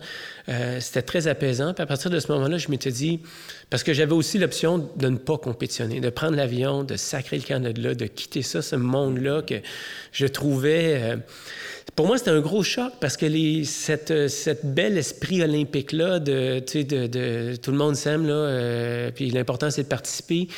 Euh, 0.48 0.78
c'était 0.78 1.02
très 1.02 1.26
apaisant. 1.26 1.74
Puis 1.74 1.82
à 1.82 1.86
partir 1.86 2.10
de 2.10 2.20
ce 2.20 2.30
moment-là, 2.30 2.58
je 2.58 2.68
m'étais 2.68 2.92
dit, 2.92 3.20
parce 3.70 3.82
que 3.82 3.92
j'avais 3.92 4.12
aussi 4.12 4.38
l'option 4.38 4.88
de 4.96 5.08
ne 5.08 5.16
pas 5.16 5.36
compétitionner, 5.36 6.00
de 6.00 6.10
prendre 6.10 6.36
l'avion, 6.36 6.84
de 6.84 6.96
sacrer 6.96 7.38
le 7.38 7.42
Canada, 7.42 7.94
de 7.94 8.06
quitter 8.06 8.42
ça, 8.42 8.62
ce 8.62 8.76
monde-là 8.76 9.42
que 9.42 9.56
je 10.12 10.26
trouvais. 10.26 11.00
Euh, 11.02 11.16
pour 11.94 12.06
moi, 12.06 12.16
c'était 12.16 12.30
un 12.30 12.40
gros 12.40 12.62
choc 12.62 12.92
parce 13.00 13.16
que 13.16 13.26
les, 13.26 13.64
cette, 13.64 14.28
cette 14.28 14.64
bel 14.64 14.96
esprit 14.96 15.42
olympique-là, 15.42 16.20
de, 16.20 16.60
de, 16.60 17.06
de, 17.06 17.56
tout 17.56 17.70
le 17.70 17.76
monde 17.76 17.96
s'aime, 17.96 18.26
là, 18.26 18.34
euh, 18.34 19.10
puis 19.14 19.30
l'important, 19.30 19.70
c'est 19.70 19.82
de 19.82 19.88
participer, 19.88 20.48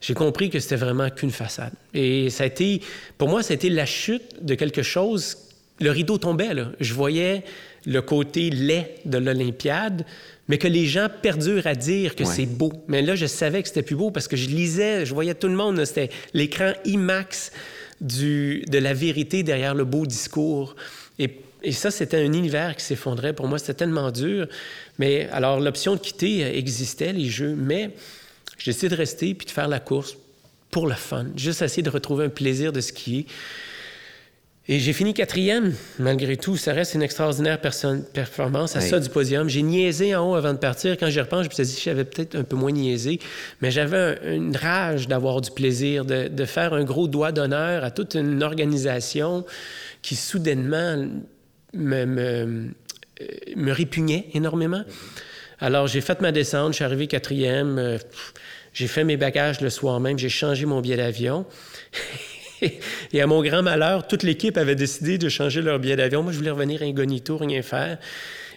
j'ai 0.00 0.14
compris 0.14 0.50
que 0.50 0.60
c'était 0.60 0.76
vraiment 0.76 1.10
qu'une 1.10 1.30
façade. 1.32 1.72
Et 1.94 2.30
ça 2.30 2.44
a 2.44 2.46
été, 2.46 2.80
pour 3.18 3.28
moi, 3.28 3.42
ça 3.42 3.52
a 3.52 3.54
été 3.54 3.70
la 3.70 3.86
chute 3.86 4.44
de 4.44 4.54
quelque 4.54 4.82
chose. 4.82 5.36
Le 5.80 5.90
rideau 5.90 6.18
tombait, 6.18 6.54
là. 6.54 6.68
Je 6.78 6.94
voyais 6.94 7.42
le 7.86 8.00
côté 8.00 8.50
laid 8.50 8.94
de 9.04 9.18
l'Olympiade, 9.18 10.06
mais 10.48 10.58
que 10.58 10.68
les 10.68 10.86
gens 10.86 11.08
perdurent 11.22 11.66
à 11.66 11.74
dire 11.74 12.14
que 12.14 12.24
c'est 12.24 12.46
beau. 12.46 12.72
Mais 12.86 13.02
là, 13.02 13.14
je 13.14 13.26
savais 13.26 13.62
que 13.62 13.68
c'était 13.68 13.82
plus 13.82 13.96
beau 13.96 14.10
parce 14.10 14.28
que 14.28 14.36
je 14.36 14.48
lisais, 14.48 15.04
je 15.04 15.12
voyais 15.14 15.34
tout 15.34 15.48
le 15.48 15.54
monde, 15.54 15.84
c'était 15.84 16.10
l'écran 16.34 16.72
IMAX 16.84 17.50
de 18.04 18.78
la 18.78 18.94
vérité 18.94 19.42
derrière 19.42 19.74
le 19.74 19.84
beau 19.84 20.06
discours. 20.06 20.76
Et, 21.18 21.30
ça, 21.72 21.90
c'était 21.90 22.18
un 22.18 22.32
univers 22.32 22.76
qui 22.76 22.84
s'effondrait. 22.84 23.32
Pour 23.32 23.48
moi, 23.48 23.58
c'était 23.58 23.74
tellement 23.74 24.10
dur. 24.10 24.46
Mais 24.98 25.28
alors, 25.32 25.60
l'option 25.60 25.94
de 25.94 26.00
quitter 26.00 26.58
existait, 26.58 27.14
les 27.14 27.30
jeux, 27.30 27.54
mais 27.56 27.90
j'ai 28.58 28.72
décidé 28.72 28.90
de 28.90 28.96
rester 28.96 29.34
puis 29.34 29.46
de 29.46 29.50
faire 29.50 29.68
la 29.68 29.80
course 29.80 30.16
pour 30.70 30.86
le 30.86 30.94
fun, 30.94 31.26
juste 31.36 31.62
essayer 31.62 31.82
de 31.82 31.90
retrouver 31.90 32.26
un 32.26 32.28
plaisir 32.28 32.72
de 32.72 32.80
skier. 32.80 33.26
Et 34.66 34.78
j'ai 34.78 34.94
fini 34.94 35.12
quatrième, 35.12 35.74
malgré 35.98 36.38
tout. 36.38 36.56
Ça 36.56 36.72
reste 36.72 36.94
une 36.94 37.02
extraordinaire 37.02 37.60
performance 37.60 38.76
à 38.76 38.80
ça 38.80 38.98
du 38.98 39.10
podium. 39.10 39.46
J'ai 39.46 39.60
niaisé 39.60 40.16
en 40.16 40.30
haut 40.30 40.34
avant 40.36 40.54
de 40.54 40.58
partir. 40.58 40.96
Quand 40.96 41.10
j'y 41.10 41.20
repense, 41.20 41.44
je 41.44 41.48
me 41.50 41.54
suis 41.54 41.64
dit, 41.64 41.82
j'avais 41.84 42.04
peut-être 42.04 42.34
un 42.34 42.44
peu 42.44 42.56
moins 42.56 42.72
niaisé, 42.72 43.18
mais 43.60 43.70
j'avais 43.70 44.18
une 44.34 44.56
rage 44.56 45.06
d'avoir 45.06 45.42
du 45.42 45.50
plaisir, 45.50 46.06
de, 46.06 46.44
faire 46.46 46.72
un 46.72 46.84
gros 46.84 47.08
doigt 47.08 47.30
d'honneur 47.30 47.84
à 47.84 47.90
toute 47.90 48.14
une 48.14 48.42
organisation 48.42 49.44
qui 50.00 50.16
soudainement 50.16 51.08
me, 51.74 52.04
me, 52.06 52.70
me 53.56 53.72
répugnait 53.72 54.28
énormément. 54.32 54.84
Alors, 55.60 55.88
j'ai 55.88 56.00
fait 56.00 56.20
ma 56.22 56.32
descente, 56.32 56.72
je 56.72 56.76
suis 56.76 56.84
arrivé 56.84 57.06
quatrième, 57.06 57.78
euh, 57.78 57.98
j'ai 58.72 58.86
fait 58.86 59.04
mes 59.04 59.16
bagages 59.16 59.60
le 59.60 59.70
soir 59.70 60.00
même, 60.00 60.18
j'ai 60.18 60.28
changé 60.28 60.64
mon 60.66 60.80
billet 60.80 60.96
d'avion. 60.96 61.44
Et 63.12 63.20
à 63.20 63.26
mon 63.26 63.42
grand 63.42 63.62
malheur, 63.62 64.06
toute 64.06 64.22
l'équipe 64.22 64.56
avait 64.56 64.74
décidé 64.74 65.18
de 65.18 65.28
changer 65.28 65.62
leur 65.62 65.78
billet 65.78 65.96
d'avion. 65.96 66.22
Moi, 66.22 66.32
je 66.32 66.38
voulais 66.38 66.50
revenir 66.50 66.82
incognito, 66.82 67.36
rien 67.36 67.62
faire. 67.62 67.98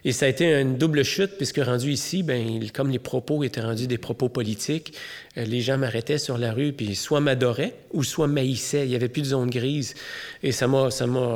Et 0.05 0.11
ça 0.11 0.25
a 0.25 0.29
été 0.29 0.53
une 0.53 0.77
double 0.77 1.03
chute, 1.03 1.31
puisque 1.37 1.57
rendu 1.57 1.91
ici, 1.91 2.23
ben, 2.23 2.61
comme 2.73 2.89
les 2.89 2.99
propos 2.99 3.43
étaient 3.43 3.61
rendus 3.61 3.87
des 3.87 3.97
propos 3.97 4.29
politiques, 4.29 4.93
euh, 5.37 5.43
les 5.43 5.61
gens 5.61 5.77
m'arrêtaient 5.77 6.17
sur 6.17 6.37
la 6.37 6.53
rue, 6.53 6.71
puis 6.71 6.95
soit 6.95 7.19
m'adoraient 7.19 7.73
ou 7.91 8.03
soit 8.03 8.27
m'haïssaient. 8.27 8.85
Il 8.85 8.89
n'y 8.89 8.95
avait 8.95 9.09
plus 9.09 9.21
de 9.21 9.27
zone 9.27 9.49
grise. 9.49 9.95
Et 10.43 10.51
ça 10.51 10.67
m'a, 10.67 10.89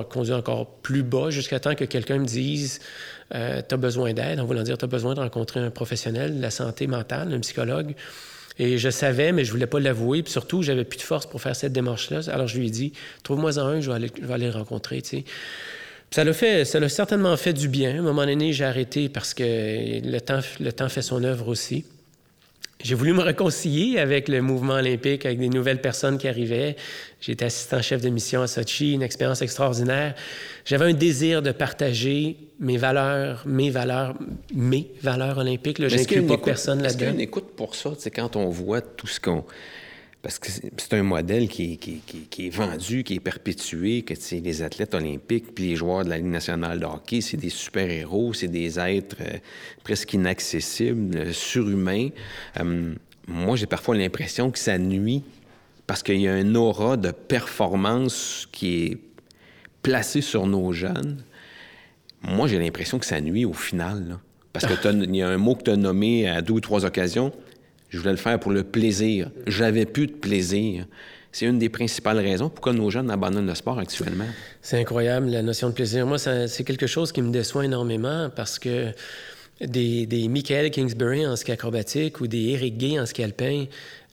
conduit 0.09 0.33
encore 0.33 0.67
plus 0.67 1.03
bas 1.03 1.31
jusqu'à 1.31 1.59
temps 1.59 1.75
que 1.75 1.85
quelqu'un 1.85 2.19
me 2.19 2.25
dise 2.25 2.79
euh, 3.33 3.61
Tu 3.67 3.73
as 3.73 3.77
besoin 3.77 4.13
d'aide, 4.13 4.39
en 4.39 4.45
voulant 4.45 4.63
dire 4.63 4.77
Tu 4.77 4.85
as 4.85 4.87
besoin 4.87 5.15
de 5.15 5.19
rencontrer 5.19 5.59
un 5.59 5.71
professionnel 5.71 6.37
de 6.37 6.41
la 6.41 6.51
santé 6.51 6.87
mentale, 6.87 7.33
un 7.33 7.39
psychologue. 7.39 7.95
Et 8.59 8.77
je 8.77 8.89
savais, 8.89 9.31
mais 9.31 9.45
je 9.45 9.51
voulais 9.51 9.67
pas 9.67 9.79
l'avouer. 9.79 10.23
Puis 10.23 10.31
surtout, 10.31 10.61
j'avais 10.61 10.83
plus 10.83 10.97
de 10.97 11.03
force 11.03 11.25
pour 11.25 11.41
faire 11.41 11.55
cette 11.55 11.73
démarche-là. 11.73 12.21
Alors 12.31 12.47
je 12.47 12.57
lui 12.57 12.67
ai 12.67 12.69
dit, 12.69 12.93
trouve-moi 13.23 13.59
un, 13.59 13.79
je 13.79 13.89
vais 13.89 13.95
aller, 13.95 14.11
je 14.21 14.25
vais 14.25 14.37
le 14.37 14.49
rencontrer. 14.49 15.01
Ça 16.11 16.23
l'a 16.23 16.33
fait, 16.33 16.65
ça 16.65 16.79
l'a 16.79 16.89
certainement 16.89 17.35
fait 17.37 17.53
du 17.53 17.67
bien. 17.67 17.95
À 17.95 17.99
un 17.99 18.01
moment 18.01 18.25
donné, 18.25 18.53
j'ai 18.53 18.65
arrêté 18.65 19.09
parce 19.09 19.33
que 19.33 19.43
le 19.43 20.19
temps, 20.19 20.41
le 20.59 20.71
temps 20.71 20.89
fait 20.89 21.01
son 21.01 21.23
œuvre 21.23 21.47
aussi. 21.47 21.85
J'ai 22.83 22.95
voulu 22.95 23.13
me 23.13 23.21
réconcilier 23.21 23.99
avec 23.99 24.27
le 24.27 24.41
mouvement 24.41 24.73
olympique, 24.73 25.25
avec 25.25 25.39
des 25.39 25.49
nouvelles 25.49 25.81
personnes 25.81 26.17
qui 26.17 26.27
arrivaient. 26.27 26.75
J'étais 27.19 27.45
assistant 27.45 27.81
chef 27.81 28.01
de 28.01 28.09
mission 28.09 28.41
à 28.41 28.47
Sochi, 28.47 28.93
une 28.93 29.03
expérience 29.03 29.41
extraordinaire. 29.41 30.15
J'avais 30.65 30.85
un 30.85 30.93
désir 30.93 31.41
de 31.41 31.51
partager 31.51 32.37
mes 32.59 32.77
valeurs, 32.77 33.43
mes 33.45 33.69
valeurs, 33.69 34.15
mes 34.53 34.91
valeurs 35.01 35.37
olympiques. 35.37 35.77
Je 35.79 35.95
n'inclus 35.95 36.23
pas 36.23 36.37
personne 36.37 36.81
là-dedans. 36.81 36.87
Est-ce 36.87 36.97
qu'il 36.97 37.07
y 37.07 37.09
a 37.09 37.13
une 37.13 37.21
écoute 37.21 37.55
pour 37.55 37.75
ça? 37.75 37.91
C'est 37.97 38.11
quand 38.11 38.35
on 38.35 38.49
voit 38.49 38.81
tout 38.81 39.07
ce 39.07 39.19
qu'on 39.19 39.43
parce 40.21 40.37
que 40.37 40.51
c'est 40.51 40.93
un 40.93 41.01
modèle 41.01 41.47
qui 41.47 41.79
est, 42.37 42.49
vendu, 42.49 43.03
qui 43.03 43.15
est 43.15 43.19
perpétué, 43.19 44.03
que 44.03 44.13
les 44.35 44.61
athlètes 44.61 44.93
olympiques 44.93 45.55
puis 45.55 45.69
les 45.69 45.75
joueurs 45.75 46.03
de 46.05 46.09
la 46.09 46.17
Ligue 46.17 46.27
nationale 46.27 46.79
de 46.79 46.85
hockey, 46.85 47.21
c'est 47.21 47.37
des 47.37 47.49
super-héros, 47.49 48.33
c'est 48.33 48.47
des 48.47 48.79
êtres 48.79 49.17
euh, 49.21 49.37
presque 49.83 50.13
inaccessibles, 50.13 51.17
euh, 51.17 51.33
surhumains. 51.33 52.09
Euh, 52.59 52.93
moi, 53.27 53.55
j'ai 53.55 53.65
parfois 53.65 53.97
l'impression 53.97 54.51
que 54.51 54.59
ça 54.59 54.77
nuit 54.77 55.23
parce 55.87 56.03
qu'il 56.03 56.21
y 56.21 56.27
a 56.27 56.33
un 56.33 56.53
aura 56.53 56.97
de 56.97 57.09
performance 57.09 58.47
qui 58.51 58.83
est 58.83 58.97
placé 59.81 60.21
sur 60.21 60.45
nos 60.45 60.71
jeunes. 60.71 61.23
Moi, 62.21 62.47
j'ai 62.47 62.59
l'impression 62.59 62.99
que 62.99 63.07
ça 63.07 63.19
nuit 63.19 63.45
au 63.45 63.53
final. 63.53 64.19
Parce 64.53 64.67
qu'il 64.67 65.15
y 65.15 65.21
a 65.21 65.29
un 65.29 65.37
mot 65.37 65.55
que 65.55 65.63
tu 65.63 65.71
as 65.71 65.77
nommé 65.77 66.29
à 66.29 66.41
deux 66.41 66.53
ou 66.55 66.59
trois 66.59 66.85
occasions, 66.85 67.31
je 67.91 67.97
voulais 67.97 68.11
le 68.11 68.17
faire 68.17 68.39
pour 68.39 68.51
le 68.51 68.63
plaisir. 68.63 69.29
J'avais 69.45 69.85
plus 69.85 70.07
de 70.07 70.13
plaisir. 70.13 70.85
C'est 71.31 71.45
une 71.45 71.59
des 71.59 71.69
principales 71.69 72.19
raisons 72.19 72.49
pourquoi 72.49 72.73
nos 72.73 72.89
jeunes 72.89 73.11
abandonnent 73.11 73.47
le 73.47 73.55
sport 73.55 73.79
actuellement. 73.79 74.27
C'est 74.61 74.79
incroyable, 74.79 75.27
la 75.27 75.41
notion 75.41 75.69
de 75.69 75.73
plaisir. 75.73 76.05
Moi, 76.07 76.17
c'est 76.17 76.63
quelque 76.63 76.87
chose 76.87 77.11
qui 77.11 77.21
me 77.21 77.31
déçoit 77.31 77.65
énormément 77.65 78.29
parce 78.35 78.59
que 78.59 78.91
des, 79.61 80.05
des 80.05 80.27
Michael 80.27 80.71
Kingsbury 80.71 81.27
en 81.27 81.35
ski 81.35 81.51
acrobatique 81.51 82.21
ou 82.21 82.27
des 82.27 82.49
Eric 82.49 82.77
Gay 82.77 82.99
en 82.99 83.05
ski 83.05 83.23
alpin, 83.23 83.65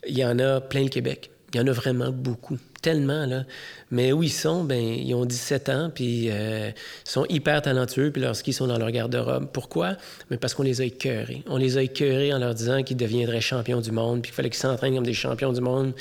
il 0.06 0.18
y 0.18 0.24
en 0.24 0.38
a 0.38 0.60
plein 0.60 0.82
le 0.82 0.88
Québec. 0.88 1.30
Il 1.54 1.56
y 1.58 1.60
en 1.60 1.66
a 1.66 1.72
vraiment 1.72 2.10
beaucoup 2.10 2.58
tellement, 2.82 3.24
là. 3.24 3.44
Mais 3.90 4.12
où 4.12 4.22
ils 4.22 4.30
sont, 4.30 4.64
ben 4.64 4.78
ils 4.78 5.14
ont 5.14 5.24
17 5.24 5.68
ans, 5.70 5.90
puis 5.92 6.28
euh, 6.30 6.70
ils 7.06 7.10
sont 7.10 7.24
hyper 7.28 7.62
talentueux, 7.62 8.10
puis 8.12 8.22
skis 8.34 8.52
sont 8.52 8.66
dans 8.66 8.78
leur 8.78 8.90
garde-robe. 8.90 9.48
Pourquoi? 9.52 9.96
Mais 10.30 10.36
parce 10.36 10.52
qu'on 10.52 10.62
les 10.62 10.80
a 10.82 10.84
écœurés. 10.84 11.42
On 11.46 11.56
les 11.56 11.78
a 11.78 11.82
écœurés 11.82 12.34
en 12.34 12.38
leur 12.38 12.54
disant 12.54 12.82
qu'ils 12.82 12.98
deviendraient 12.98 13.40
champions 13.40 13.80
du 13.80 13.92
monde, 13.92 14.20
puis 14.20 14.30
qu'il 14.30 14.36
fallait 14.36 14.50
qu'ils 14.50 14.60
s'entraînent 14.60 14.94
comme 14.94 15.06
des 15.06 15.14
champions 15.14 15.52
du 15.52 15.62
monde. 15.62 15.94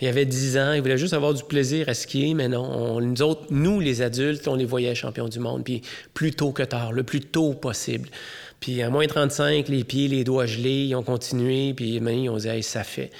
Il 0.00 0.06
y 0.06 0.08
avait 0.08 0.24
10 0.24 0.58
ans, 0.58 0.72
ils 0.72 0.80
voulaient 0.80 0.98
juste 0.98 1.14
avoir 1.14 1.34
du 1.34 1.44
plaisir 1.44 1.88
à 1.88 1.94
skier, 1.94 2.32
mais 2.32 2.48
non. 2.48 3.00
nous 3.00 3.22
autres, 3.22 3.46
nous, 3.50 3.80
les 3.80 4.00
adultes, 4.00 4.48
on 4.48 4.56
les 4.56 4.64
voyait 4.64 4.94
champions 4.94 5.28
du 5.28 5.40
monde, 5.40 5.62
puis 5.62 5.82
plus 6.14 6.32
tôt 6.32 6.52
que 6.52 6.62
tard, 6.62 6.92
le 6.92 7.02
plus 7.02 7.20
tôt 7.20 7.52
possible. 7.52 8.08
Puis 8.60 8.82
à 8.82 8.88
moins 8.88 9.06
35, 9.06 9.68
les 9.68 9.84
pieds, 9.84 10.08
les 10.08 10.24
doigts 10.24 10.46
gelés, 10.46 10.86
ils 10.86 10.94
ont 10.94 11.02
continué, 11.02 11.74
puis 11.74 11.96
ils 11.96 12.30
ont 12.30 12.36
dit 12.38 12.48
hey, 12.48 12.62
ça 12.62 12.82
fait». 12.82 13.10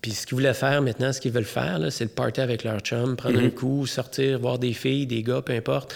Puis 0.00 0.12
ce 0.12 0.26
qu'ils 0.26 0.34
voulaient 0.36 0.54
faire 0.54 0.80
maintenant, 0.82 1.12
ce 1.12 1.20
qu'ils 1.20 1.32
veulent 1.32 1.44
faire, 1.44 1.78
c'est 1.90 2.04
le 2.04 2.10
party 2.10 2.40
avec 2.40 2.64
leur 2.64 2.80
chum, 2.80 3.16
prendre 3.16 3.38
un 3.38 3.44
mhm. 3.44 3.50
coup, 3.52 3.86
sortir, 3.86 4.38
voir 4.38 4.58
des 4.58 4.72
filles, 4.72 5.06
des 5.06 5.22
gars, 5.22 5.42
peu 5.42 5.52
importe. 5.52 5.94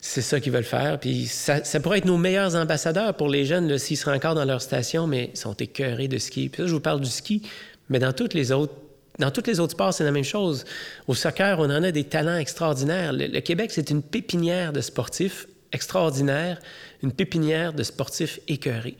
C'est 0.00 0.20
ça 0.20 0.40
qu'ils 0.40 0.52
veulent 0.52 0.64
faire. 0.64 0.98
Puis 0.98 1.26
ça, 1.26 1.62
pourrait 1.80 1.98
être 1.98 2.04
nos 2.04 2.18
meilleurs 2.18 2.56
ambassadeurs 2.56 3.14
pour 3.14 3.28
les 3.28 3.44
jeunes 3.44 3.78
s'ils 3.78 3.96
seraient 3.96 4.16
encore 4.16 4.34
dans 4.34 4.44
leur 4.44 4.60
station, 4.60 5.06
mais 5.06 5.30
ils 5.32 5.38
sont 5.38 5.54
écœurés 5.54 6.08
de 6.08 6.18
ski. 6.18 6.48
Puis 6.48 6.62
là, 6.62 6.68
je 6.68 6.74
vous 6.74 6.80
parle 6.80 7.00
du 7.00 7.08
ski, 7.08 7.42
mais 7.88 7.98
dans 7.98 8.12
toutes 8.12 8.34
les 8.34 8.52
autres 8.52 8.74
dans 9.18 9.30
tous 9.30 9.46
les 9.46 9.60
autres 9.60 9.72
sports, 9.72 9.92
c'est 9.92 10.04
la 10.04 10.10
même 10.10 10.24
chose. 10.24 10.64
Au 11.06 11.14
soccer, 11.14 11.58
on 11.58 11.64
en 11.64 11.82
a 11.82 11.90
des 11.92 12.04
talents 12.04 12.38
extraordinaires. 12.38 13.12
Le, 13.12 13.40
Québec, 13.40 13.70
c'est 13.70 13.90
une 13.90 14.02
pépinière 14.02 14.72
de 14.72 14.80
sportifs 14.80 15.46
extraordinaires, 15.70 16.58
une 17.02 17.12
pépinière 17.12 17.74
de 17.74 17.82
sportifs 17.82 18.40
écœurés. 18.48 18.96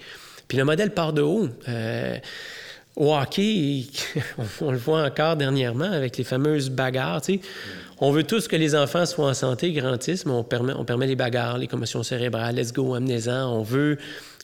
Puis 0.49 0.59
le 0.59 0.65
modèle 0.65 0.93
part 0.93 1.15
de 1.15 1.23
haut. 1.23 1.49
Euh, 1.67 2.19
Au 2.95 3.15
hockey, 3.15 3.87
on, 4.61 4.71
le 4.71 4.77
voit 4.77 5.03
encore 5.03 5.37
dernièrement 5.37 5.91
avec 5.91 6.19
les 6.19 6.25
fameuses 6.25 6.69
bagarres. 6.69 7.23
On 8.01 8.11
veut 8.11 8.25
tous 8.25 8.49
que 8.49 8.57
les 8.57 8.75
enfants 8.75 9.07
soient 9.07 9.29
en 9.29 9.35
santé, 9.35 9.73
grandissent, 9.73 10.27
mais 10.27 10.33
on 10.33 10.45
permet, 10.45 11.07
les 11.07 11.17
bagarres, 11.17 11.57
les 11.57 11.69
commotions 11.69 12.03
cérébrales, 12.03 12.55
let's 12.55 12.73
go, 12.73 12.95
amenez-en. 12.95 13.51
On 13.51 13.63
veut, 13.63 13.97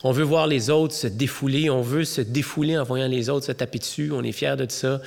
on 0.03 0.13
veut 0.13 0.25
voir 0.25 0.47
les 0.47 0.71
autres 0.71 0.95
se 0.95 1.09
défouler, 1.09 1.69
on 1.69 1.83
veut 1.83 2.05
se 2.05 2.23
défouler 2.23 2.79
en 2.79 2.85
voyant 2.85 3.09
les 3.09 3.29
autres 3.29 3.47
se 3.47 3.53
taper 3.53 3.81
dessus, 3.81 4.11
on 4.13 4.23
est 4.23 4.33
fiers 4.33 4.57
de 4.57 4.67
ça. 4.71 5.03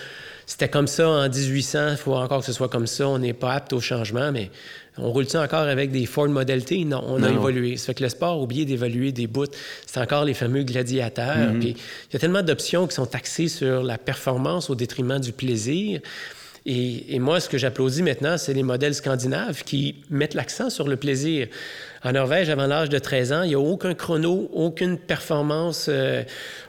C'était 0.46 0.70
comme 0.70 0.88
ça 0.88 1.10
en 1.10 1.30
1800, 1.30 1.92
il 1.92 1.98
faut 1.98 2.14
encore 2.14 2.42
que 2.42 2.46
ce 2.46 2.54
soit 2.54 2.70
comme 2.70 2.88
ça, 2.88 3.08
on 3.08 3.18
n'est 3.18 3.34
pas 3.34 3.54
apte 3.54 3.74
au 3.74 3.80
changement, 3.80 4.32
mais 4.32 4.52
on 4.98 5.12
roule 5.12 5.28
ça 5.28 5.42
encore 5.42 5.62
avec 5.62 5.92
des 5.92 6.06
Ford 6.06 6.28
Model 6.28 6.66
T? 6.66 6.84
Non, 6.84 7.04
on 7.08 7.24
a 7.24 7.30
évolué. 7.30 7.78
Ça 7.78 7.88
fait 7.88 7.94
que 7.96 8.04
le 8.04 8.10
sport 8.10 8.34
a 8.34 8.42
oublié 8.42 8.66
d'évaluer 8.66 9.12
des 9.12 9.28
bouts. 9.28 9.46
C'est 9.86 10.00
encore 10.00 10.26
les 10.26 10.34
fameux 10.34 10.64
gladiateurs. 10.64 11.54
Mm-hmm. 11.54 11.62
il 11.62 12.14
y 12.14 12.16
a 12.16 12.20
tellement 12.20 12.42
d'options 12.42 12.88
qui 12.88 12.96
sont 12.96 13.16
axées 13.16 13.48
sur 13.48 13.84
la 13.84 13.98
performance 13.98 14.70
au 14.70 14.76
détriment 14.76 15.20
du 15.20 15.32
plaisir. 15.32 16.02
Et, 16.66 17.18
moi, 17.18 17.40
ce 17.40 17.50
que 17.50 17.58
j'applaudis 17.58 18.04
maintenant, 18.04 18.38
c'est 18.38 18.54
les 18.54 18.62
modèles 18.62 18.94
scandinaves 18.94 19.64
qui 19.64 19.96
mettent 20.12 20.36
l'accent 20.36 20.70
sur 20.70 20.88
le 20.88 20.96
plaisir. 20.96 21.48
En 22.04 22.12
Norvège, 22.12 22.50
avant 22.50 22.68
l'âge 22.68 22.90
de 22.90 23.00
13 23.00 23.34
ans, 23.34 23.42
il 23.42 23.50
n'y 23.50 23.56
a 23.56 23.60
aucun 23.60 23.96
chrono, 23.96 24.48
aucune 24.54 25.00
performance, 25.00 25.88
euh, 25.90 26.22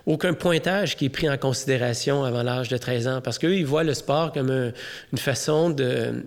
aucun 0.06 0.32
pointage 0.32 0.96
qui 0.96 1.06
est 1.06 1.10
pris 1.10 1.28
en 1.28 1.36
considération 1.36 2.24
avant 2.24 2.42
l'âge 2.42 2.70
de 2.70 2.78
13 2.78 3.08
ans, 3.08 3.20
parce 3.22 3.38
qu'eux, 3.38 3.54
ils 3.54 3.66
voient 3.66 3.84
le 3.84 3.92
sport 3.92 4.32
comme 4.32 4.50
une 4.50 5.18
façon 5.18 5.68
de 5.68 6.24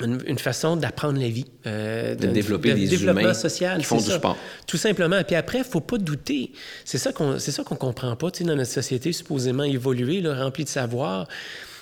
une, 0.00 0.38
façon 0.38 0.76
d'apprendre 0.76 1.20
la 1.20 1.28
vie. 1.28 1.46
Euh, 1.66 2.14
de, 2.14 2.28
développer 2.28 2.74
des 2.74 2.86
développement 2.86 3.20
humains 3.20 3.34
social, 3.34 3.78
qui 3.78 3.84
font 3.84 3.96
du 3.96 4.10
sport. 4.10 4.36
Tout 4.66 4.76
simplement. 4.76 5.22
Puis 5.24 5.36
après, 5.36 5.58
il 5.58 5.62
ne 5.62 5.66
faut 5.66 5.80
pas 5.80 5.98
douter. 5.98 6.52
C'est 6.84 6.98
ça 6.98 7.12
qu'on 7.12 7.34
ne 7.34 7.74
comprend 7.76 8.14
pas 8.16 8.30
dans 8.30 8.56
notre 8.56 8.70
société 8.70 9.12
supposément 9.12 9.64
évoluée, 9.64 10.20
là, 10.20 10.42
remplie 10.42 10.64
de 10.64 10.68
savoir. 10.68 11.26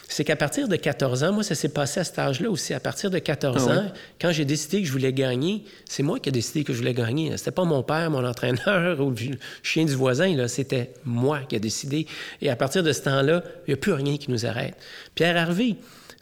C'est 0.09 0.25
qu'à 0.25 0.37
partir 0.37 0.69
de 0.69 0.77
14 0.77 1.25
ans, 1.25 1.33
moi, 1.33 1.43
ça 1.43 1.55
s'est 1.55 1.69
passé 1.69 2.01
à 2.01 2.05
cet 2.05 2.19
âge-là 2.19 2.49
aussi. 2.49 2.73
À 2.73 2.81
partir 2.81 3.11
de 3.11 3.19
14 3.19 3.69
ah 3.69 3.73
ans, 3.73 3.93
quand 4.21 4.31
j'ai 4.31 4.45
décidé 4.45 4.81
que 4.81 4.87
je 4.87 4.93
voulais 4.93 5.13
gagner, 5.13 5.65
c'est 5.85 6.05
moi 6.05 6.21
qui 6.21 6.29
ai 6.29 6.33
décidé 6.33 6.63
que 6.63 6.73
je 6.73 6.79
voulais 6.79 6.95
gagner. 6.95 7.37
C'était 7.37 7.51
pas 7.51 7.65
mon 7.65 7.83
père, 7.83 8.11
mon 8.11 8.25
entraîneur 8.25 9.01
ou 9.05 9.11
le 9.11 9.37
chien 9.63 9.85
du 9.85 9.95
voisin, 9.95 10.35
là. 10.37 10.47
C'était 10.47 10.93
moi 11.05 11.41
qui 11.49 11.57
ai 11.57 11.61
décidé. 11.61 12.07
Et 12.41 12.51
à 12.51 12.57
partir 12.57 12.85
de 12.85 12.93
ce 12.93 13.03
temps-là, 13.03 13.43
il 13.67 13.71
n'y 13.71 13.75
a 13.75 13.77
plus 13.77 13.93
rien 13.93 14.17
qui 14.17 14.31
nous 14.31 14.47
arrête. 14.47 14.77
Pierre 15.17 15.37
Harvey, 15.37 15.75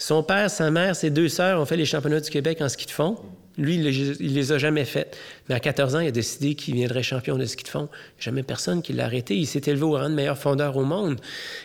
son 0.07 0.23
père, 0.23 0.51
sa 0.51 0.71
mère, 0.71 0.95
ses 0.95 1.09
deux 1.09 1.31
sœurs 1.31 1.59
ont 1.59 1.65
fait 1.65 1.79
les 1.79 1.87
championnats 1.87 2.21
du 2.21 2.29
Québec 2.29 2.61
en 2.61 2.69
ski 2.69 2.85
de 2.85 2.91
fond. 2.91 3.17
Lui, 3.57 3.77
il 3.77 4.35
les 4.35 4.53
a 4.53 4.59
jamais 4.59 4.85
faites. 4.85 5.17
Mais 5.49 5.55
à 5.55 5.61
14 5.61 5.95
ans, 5.95 6.01
il 6.01 6.09
a 6.09 6.11
décidé 6.11 6.55
qu'il 6.55 6.75
viendrait 6.75 7.03
champion 7.03 7.37
de 7.37 7.45
ski 7.45 7.65
de 7.65 7.69
fond. 7.69 7.89
Jamais 8.19 8.43
personne 8.43 8.81
qui 8.81 8.95
l'a 8.95 9.05
arrêté. 9.05 9.37
Il 9.37 9.47
s'est 9.47 9.61
élevé 9.67 9.83
au 9.83 9.93
rang 9.93 10.09
de 10.09 10.15
meilleur 10.15 10.39
fondeur 10.39 10.77
au 10.77 10.85
monde. 10.85 11.21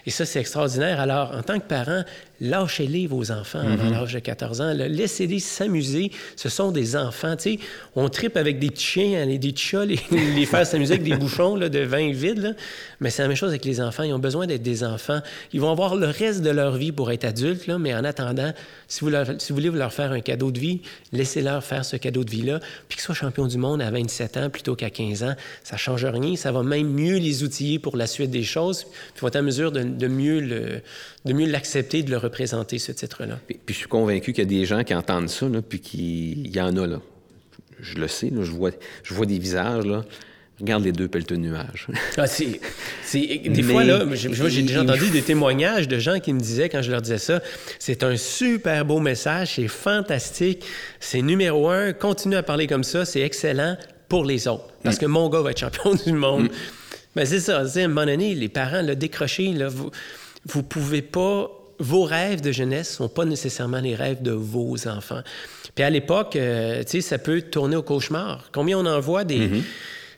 Et 0.05 0.09
ça, 0.09 0.25
c'est 0.25 0.41
extraordinaire. 0.41 0.99
Alors, 0.99 1.33
en 1.33 1.43
tant 1.43 1.59
que 1.59 1.65
parent, 1.65 2.03
lâchez-les 2.41 3.07
vos 3.07 3.31
enfants 3.31 3.59
à 3.59 3.75
mm-hmm. 3.75 3.91
l'âge 3.91 4.13
de 4.13 4.19
14 4.19 4.61
ans. 4.61 4.73
Laissez-les 4.73 5.39
s'amuser. 5.39 6.11
Ce 6.35 6.49
sont 6.49 6.71
des 6.71 6.97
enfants. 6.97 7.37
Tu 7.37 7.55
sais, 7.55 7.59
on 7.95 8.09
tripe 8.09 8.35
avec 8.35 8.59
des 8.59 8.69
petits 8.69 8.85
chiens, 8.85 9.25
des 9.25 9.39
petits 9.39 9.63
chats, 9.63 9.85
les, 9.85 9.99
les 10.11 10.45
faire 10.45 10.65
s'amuser 10.65 10.95
avec 10.95 11.05
des 11.05 11.15
bouchons 11.15 11.55
là, 11.55 11.69
de 11.69 11.79
vin 11.79 12.11
vide. 12.11 12.39
Là. 12.39 12.51
Mais 12.99 13.09
c'est 13.09 13.21
la 13.21 13.29
même 13.29 13.37
chose 13.37 13.49
avec 13.49 13.63
les 13.63 13.79
enfants. 13.79 14.03
Ils 14.03 14.13
ont 14.13 14.19
besoin 14.19 14.45
d'être 14.45 14.63
des 14.63 14.83
enfants. 14.83 15.21
Ils 15.53 15.61
vont 15.61 15.71
avoir 15.71 15.95
le 15.95 16.07
reste 16.07 16.41
de 16.41 16.49
leur 16.49 16.75
vie 16.75 16.91
pour 16.91 17.11
être 17.11 17.23
adultes. 17.23 17.65
Là, 17.67 17.77
mais 17.77 17.93
en 17.93 18.03
attendant, 18.03 18.51
si 18.89 19.05
vous, 19.05 19.11
si 19.37 19.53
vous 19.53 19.55
voulez 19.55 19.69
leur 19.69 19.93
faire 19.93 20.11
un 20.11 20.19
cadeau 20.19 20.51
de 20.51 20.59
vie, 20.59 20.81
laissez-leur 21.13 21.63
faire 21.63 21.85
ce 21.85 21.95
cadeau 21.95 22.25
de 22.25 22.29
vie-là. 22.31 22.59
Puis 22.89 22.97
qu'ils 22.97 23.03
soient 23.03 23.15
champions 23.15 23.47
du 23.47 23.57
monde 23.57 23.68
à 23.77 23.91
27 23.91 24.37
ans 24.37 24.49
plutôt 24.49 24.75
qu'à 24.75 24.89
15 24.89 25.23
ans, 25.23 25.35
ça 25.63 25.75
ne 25.75 25.79
change 25.79 26.05
rien. 26.05 26.35
Ça 26.35 26.51
va 26.51 26.63
même 26.63 26.89
mieux 26.89 27.17
les 27.17 27.43
outiller 27.43 27.79
pour 27.79 27.95
la 27.95 28.07
suite 28.07 28.31
des 28.31 28.43
choses. 28.43 28.85
Puis 28.85 29.19
faut 29.19 29.27
être 29.27 29.35
en 29.35 29.43
mesure 29.43 29.71
de, 29.71 30.07
mieux 30.07 30.41
de 30.41 31.51
l'accepter, 31.51 32.03
de 32.03 32.09
le 32.09 32.17
représenter, 32.17 32.79
ce 32.79 32.91
titre-là. 32.91 33.39
Puis, 33.47 33.59
je 33.67 33.73
suis 33.73 33.87
convaincu 33.87 34.33
qu'il 34.33 34.43
y 34.43 34.47
a 34.47 34.59
des 34.59 34.65
gens 34.65 34.83
qui 34.83 34.93
entendent 34.95 35.29
ça, 35.29 35.45
puis 35.67 35.79
qu'il 35.79 36.55
y 36.55 36.61
en 36.61 36.75
a. 36.77 36.87
Là. 36.87 37.01
Je 37.79 37.95
le 37.95 38.07
sais, 38.07 38.31
je, 38.31 38.51
vois, 38.51 38.71
je 39.03 39.13
vois 39.13 39.25
des 39.25 39.39
visages. 39.39 39.85
Là. 39.85 40.03
Regarde 40.59 40.83
les 40.83 40.91
deux 40.91 41.07
pelleteux 41.07 41.37
de 41.37 41.41
nuages. 41.41 41.87
ah, 42.17 42.27
c'est, 42.27 42.59
des 43.15 43.63
fois, 43.63 43.83
là, 43.83 44.03
j'ai 44.13 44.61
déjà 44.61 44.81
entendu 44.81 45.09
des 45.09 45.21
témoignages 45.21 45.87
de 45.87 45.99
gens 45.99 46.19
qui 46.19 46.33
me 46.33 46.39
disaient, 46.39 46.69
quand 46.69 46.81
je 46.81 46.91
leur 46.91 47.01
disais 47.01 47.17
ça, 47.17 47.41
c'est 47.79 48.03
un 48.03 48.17
super 48.17 48.83
beau 48.85 48.99
message, 48.99 49.55
c'est 49.55 49.67
fantastique, 49.67 50.65
c'est 50.99 51.21
numéro 51.21 51.69
un, 51.69 51.93
continue 51.93 52.35
à 52.35 52.43
parler 52.43 52.67
comme 52.67 52.83
ça, 52.83 53.05
c'est 53.05 53.21
excellent 53.21 53.77
pour 54.09 54.25
les 54.25 54.47
autres. 54.47 54.67
Parce 54.83 54.97
mm. 54.97 54.99
que 54.99 55.05
mon 55.05 55.29
gars 55.29 55.41
va 55.41 55.51
être 55.51 55.59
champion 55.59 55.95
du 55.95 56.11
monde. 56.11 56.43
Mm. 56.43 56.49
Mais 57.15 57.25
c'est 57.25 57.39
ça, 57.39 57.59
à 57.59 57.63
un 57.63 57.87
moment 57.87 58.05
donné, 58.05 58.35
les 58.35 58.49
parents, 58.49 58.81
le 58.81 58.95
décrocher, 58.95 59.53
là, 59.53 59.69
vous, 59.69 59.91
vous 60.45 60.63
pouvez 60.63 61.01
pas 61.01 61.49
vos 61.79 62.03
rêves 62.03 62.41
de 62.41 62.51
jeunesse 62.51 62.95
sont 62.95 63.07
pas 63.07 63.23
nécessairement 63.23 63.79
les 63.79 63.95
rêves 63.95 64.21
de 64.21 64.31
vos 64.31 64.87
enfants. 64.87 65.21
Puis 65.75 65.83
à 65.83 65.89
l'époque, 65.89 66.35
euh, 66.35 66.83
tu 66.83 66.91
sais, 66.91 67.01
ça 67.01 67.17
peut 67.17 67.41
tourner 67.41 67.77
au 67.77 67.83
cauchemar. 67.83 68.49
Combien 68.51 68.77
on 68.77 68.85
en 68.85 68.99
voit 68.99 69.23
des, 69.23 69.47
mm-hmm. 69.47 69.61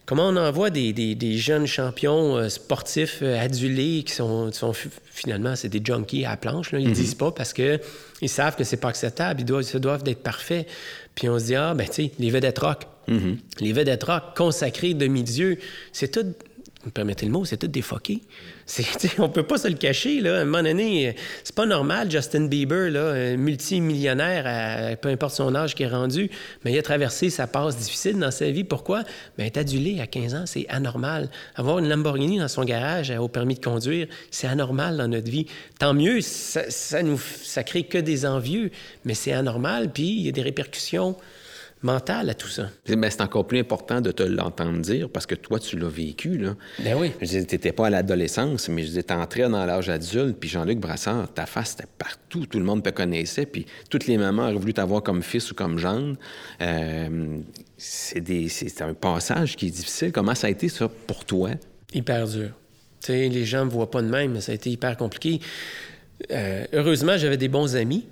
Comment 0.06 0.28
on 0.30 0.36
envoie 0.36 0.70
des, 0.70 0.94
des, 0.94 1.38
jeunes 1.38 1.68
champions 1.68 2.36
euh, 2.36 2.50
sportifs 2.50 3.20
euh, 3.22 3.40
adulés 3.40 4.04
qui 4.04 4.14
sont, 4.14 4.52
sont 4.52 4.74
finalement, 5.06 5.56
c'est 5.56 5.70
des 5.70 5.82
junkies 5.84 6.26
à 6.26 6.32
la 6.32 6.38
planche. 6.38 6.72
Là. 6.72 6.80
Ils 6.80 6.88
ne 6.88 6.92
mm-hmm. 6.92 6.96
disent 6.96 7.16
pas 7.16 7.32
parce 7.32 7.54
qu'ils 7.54 7.80
savent 8.26 8.56
que 8.56 8.64
c'est 8.64 8.78
pas 8.78 8.90
acceptable. 8.90 9.42
Ils 9.42 9.46
doivent, 9.46 9.80
doivent 9.80 10.04
d'être 10.04 10.24
parfaits. 10.24 10.68
Puis 11.16 11.30
on 11.30 11.40
se 11.40 11.46
dit, 11.46 11.56
ah, 11.56 11.74
ben, 11.74 11.88
tu 11.88 11.94
sais, 11.94 12.12
les 12.20 12.30
vedettes 12.30 12.60
rock. 12.60 12.88
Mm-hmm. 13.08 13.38
Les 13.60 13.74
vedettes 13.74 14.04
rock 14.04 14.24
consacrés 14.36 14.94
demi-dieu, 14.94 15.60
c'est 15.92 16.12
tout 16.12 16.26
vous 16.84 16.92
permettez 16.92 17.26
le 17.26 17.32
mot, 17.32 17.46
c'est 17.46 17.58
tout 17.58 17.68
défoqué. 17.68 18.22
On 19.18 19.30
peut 19.30 19.44
pas 19.44 19.58
se 19.58 19.68
le 19.68 19.76
cacher. 19.76 20.22
Là. 20.22 20.38
À 20.38 20.42
un 20.42 20.46
moment 20.46 20.64
donné, 20.64 21.16
c'est 21.44 21.56
pas 21.56 21.66
normal, 21.66 22.10
Justin 22.10 22.46
Bieber, 22.46 22.90
là, 22.90 23.36
multimillionnaire, 23.38 24.98
peu 24.98 25.10
importe 25.10 25.36
son 25.36 25.54
âge 25.56 25.76
qui 25.76 25.84
est 25.84 25.88
rendu, 25.88 26.30
mais 26.64 26.72
il 26.72 26.80
a 26.80 26.82
traversé 26.82 27.30
sa 27.30 27.48
passe 27.48 27.78
difficile 27.78 28.18
dans 28.20 28.32
sa 28.32 28.50
vie. 28.50 28.64
Pourquoi? 28.64 29.04
Bien, 29.38 29.48
être 29.48 29.58
adulé 29.58 30.00
à 30.00 30.08
15 30.08 30.36
ans, 30.36 30.44
c'est 30.46 30.66
anormal. 30.70 31.30
Avoir 31.56 31.80
une 31.80 31.90
Lamborghini 31.90 32.40
dans 32.40 32.48
son 32.48 32.64
garage 32.64 33.12
au 33.12 33.28
permis 33.28 33.56
de 33.56 33.64
conduire, 33.64 34.08
c'est 34.30 34.48
anormal 34.48 34.98
dans 34.98 35.08
notre 35.08 35.30
vie. 35.30 35.48
Tant 35.80 35.94
mieux, 35.94 36.22
ça, 36.22 36.70
ça, 36.70 37.04
nous, 37.04 37.20
ça 37.20 37.64
crée 37.64 37.84
que 37.84 37.98
des 37.98 38.26
envieux, 38.26 38.72
mais 39.06 39.14
c'est 39.14 39.34
anormal, 39.34 39.92
puis 39.92 40.04
il 40.04 40.22
y 40.22 40.30
a 40.30 40.32
des 40.32 40.42
répercussions 40.42 41.16
mental 41.84 42.30
à 42.30 42.34
tout 42.34 42.48
ça. 42.48 42.70
Mais 42.88 43.10
c'est 43.10 43.22
encore 43.22 43.48
plus 43.48 43.60
important 43.60 44.02
de 44.02 44.12
te 44.12 44.24
l'entendre 44.24 44.80
dire 44.80 45.10
parce 45.10 45.26
que 45.26 45.36
toi, 45.36 45.60
tu 45.60 45.78
l'as 45.78 45.90
vécu. 45.90 46.38
Là. 46.38 46.56
Ben 46.80 46.96
oui. 46.98 47.12
Je 47.20 47.26
disais, 47.26 47.44
t'étais 47.44 47.72
pas 47.72 47.88
à 47.88 47.90
l'adolescence, 47.90 48.70
mais 48.70 48.84
je 48.84 48.88
disais, 48.88 49.04
t'entrais 49.04 49.50
dans 49.50 49.66
l'âge 49.66 49.90
adulte, 49.90 50.38
puis 50.40 50.50
Jean-Luc 50.50 50.80
Brassard, 50.80 51.32
ta 51.34 51.46
face, 51.46 51.74
était 51.74 51.90
partout. 51.98 52.46
Tout 52.46 52.60
le 52.60 52.66
monde 52.66 52.84
te 52.84 52.90
connaissait, 52.90 53.46
puis 53.46 53.66
toutes 53.90 54.08
les 54.08 54.18
mamans 54.18 54.44
auraient 54.44 54.54
voulu 54.54 54.74
t'avoir 54.74 55.04
comme 55.04 55.24
fils 55.24 55.52
ou 55.52 55.56
comme 55.56 55.78
gendre. 55.78 56.18
Euh, 56.62 57.40
c'est, 57.78 58.82
un 58.82 58.94
passage 58.94 59.56
qui 59.56 59.68
est 59.68 59.72
difficile. 59.72 60.12
Comment 60.12 60.36
ça 60.36 60.48
a 60.48 60.50
été, 60.50 60.70
ça, 60.70 60.90
pour 61.08 61.26
toi? 61.26 61.52
Hyper 61.94 62.28
dur. 62.28 62.50
Tu 63.02 63.08
sais, 63.08 63.30
les 63.30 63.46
gens 63.46 63.66
me 63.66 63.72
voient 63.72 63.90
pas 63.90 64.02
de 64.02 64.08
même, 64.08 64.34
mais 64.34 64.42
ça 64.42 64.52
a 64.52 64.56
été 64.56 64.70
hyper 64.70 64.96
compliqué. 64.96 65.40
Euh, 66.30 66.66
heureusement, 66.74 67.18
j'avais 67.18 67.38
des 67.38 67.48
bons 67.48 67.76
amis, 67.76 68.06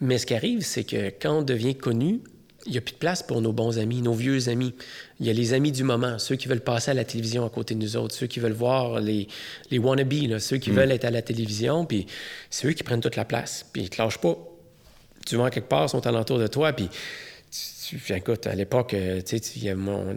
mais 0.00 0.16
ce 0.16 0.24
qui 0.24 0.34
arrive, 0.34 0.62
c'est 0.62 0.84
que 0.84 1.10
quand 1.20 1.40
on 1.40 1.42
devient 1.42 1.74
connu, 1.74 2.20
il 2.66 2.72
n'y 2.72 2.78
a 2.78 2.80
plus 2.80 2.92
de 2.92 2.98
place 2.98 3.22
pour 3.22 3.40
nos 3.40 3.52
bons 3.52 3.78
amis, 3.78 4.02
nos 4.02 4.12
vieux 4.12 4.48
amis. 4.48 4.74
Il 5.18 5.26
y 5.26 5.30
a 5.30 5.32
les 5.32 5.54
amis 5.54 5.72
du 5.72 5.82
moment, 5.82 6.18
ceux 6.18 6.36
qui 6.36 6.48
veulent 6.48 6.60
passer 6.60 6.90
à 6.90 6.94
la 6.94 7.04
télévision 7.04 7.44
à 7.44 7.48
côté 7.48 7.74
de 7.74 7.80
nous 7.80 7.96
autres, 7.96 8.14
ceux 8.14 8.26
qui 8.26 8.40
veulent 8.40 8.52
voir 8.52 9.00
les, 9.00 9.28
les 9.70 9.78
wannabes, 9.78 10.38
ceux 10.38 10.58
qui 10.58 10.70
mm. 10.70 10.74
veulent 10.74 10.92
être 10.92 11.04
à 11.04 11.10
la 11.10 11.22
télévision, 11.22 11.86
puis 11.86 12.06
c'est 12.50 12.66
eux 12.68 12.72
qui 12.72 12.82
prennent 12.82 13.00
toute 13.00 13.16
la 13.16 13.24
place. 13.24 13.64
Puis 13.72 13.82
ils 13.82 13.84
ne 13.86 13.88
te 13.88 14.02
lâchent 14.02 14.20
pas. 14.20 14.36
Tu 15.26 15.36
vas 15.36 15.50
quelque 15.50 15.68
part, 15.68 15.84
ils 15.84 15.88
sont 15.90 16.06
alentour 16.06 16.38
de 16.38 16.46
toi, 16.46 16.72
puis 16.72 16.88
écoute, 18.10 18.46
à 18.46 18.54
l'époque, 18.54 18.94
euh, 18.94 19.20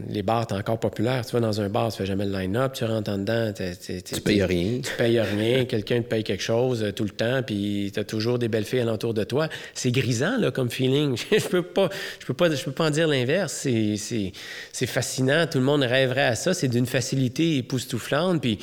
les 0.09 0.23
bars 0.23 0.43
étaient 0.43 0.53
encore 0.53 0.79
populaires. 0.79 1.25
Tu 1.25 1.33
vas 1.33 1.39
dans 1.39 1.61
un 1.61 1.69
bar, 1.69 1.91
tu 1.91 1.97
fais 1.97 2.05
jamais 2.05 2.25
le 2.25 2.31
line-up, 2.31 2.73
tu 2.73 2.85
rentres 2.85 3.11
en 3.11 3.17
dedans. 3.17 3.53
tu 3.53 4.21
payes 4.21 4.43
rien. 4.43 4.81
Tu 4.81 4.91
payes 4.97 5.19
rien. 5.19 5.65
Quelqu'un 5.69 6.01
te 6.01 6.07
paye 6.07 6.23
quelque 6.23 6.43
chose 6.43 6.83
euh, 6.83 6.91
tout 6.91 7.03
le 7.03 7.09
temps, 7.09 7.41
puis 7.43 7.91
tu 7.93 7.99
as 7.99 8.03
toujours 8.03 8.39
des 8.39 8.47
belles 8.47 8.65
filles 8.65 8.81
alentour 8.81 9.13
de 9.13 9.23
toi. 9.23 9.49
C'est 9.73 9.91
grisant, 9.91 10.37
là, 10.37 10.51
comme 10.51 10.69
feeling. 10.69 11.17
je 11.31 11.47
peux 11.47 11.63
pas, 11.63 11.89
je 12.19 12.25
peux 12.25 12.33
pas, 12.33 12.53
je 12.53 12.63
peux 12.63 12.71
pas 12.71 12.87
en 12.87 12.91
dire 12.91 13.07
l'inverse. 13.07 13.67
C'est 13.67 14.85
fascinant. 14.85 15.47
Tout 15.47 15.59
le 15.59 15.65
monde 15.65 15.83
rêverait 15.83 16.25
à 16.25 16.35
ça. 16.35 16.53
C'est 16.53 16.67
d'une 16.67 16.85
facilité 16.85 17.57
époustouflante. 17.57 18.41
Puis 18.41 18.59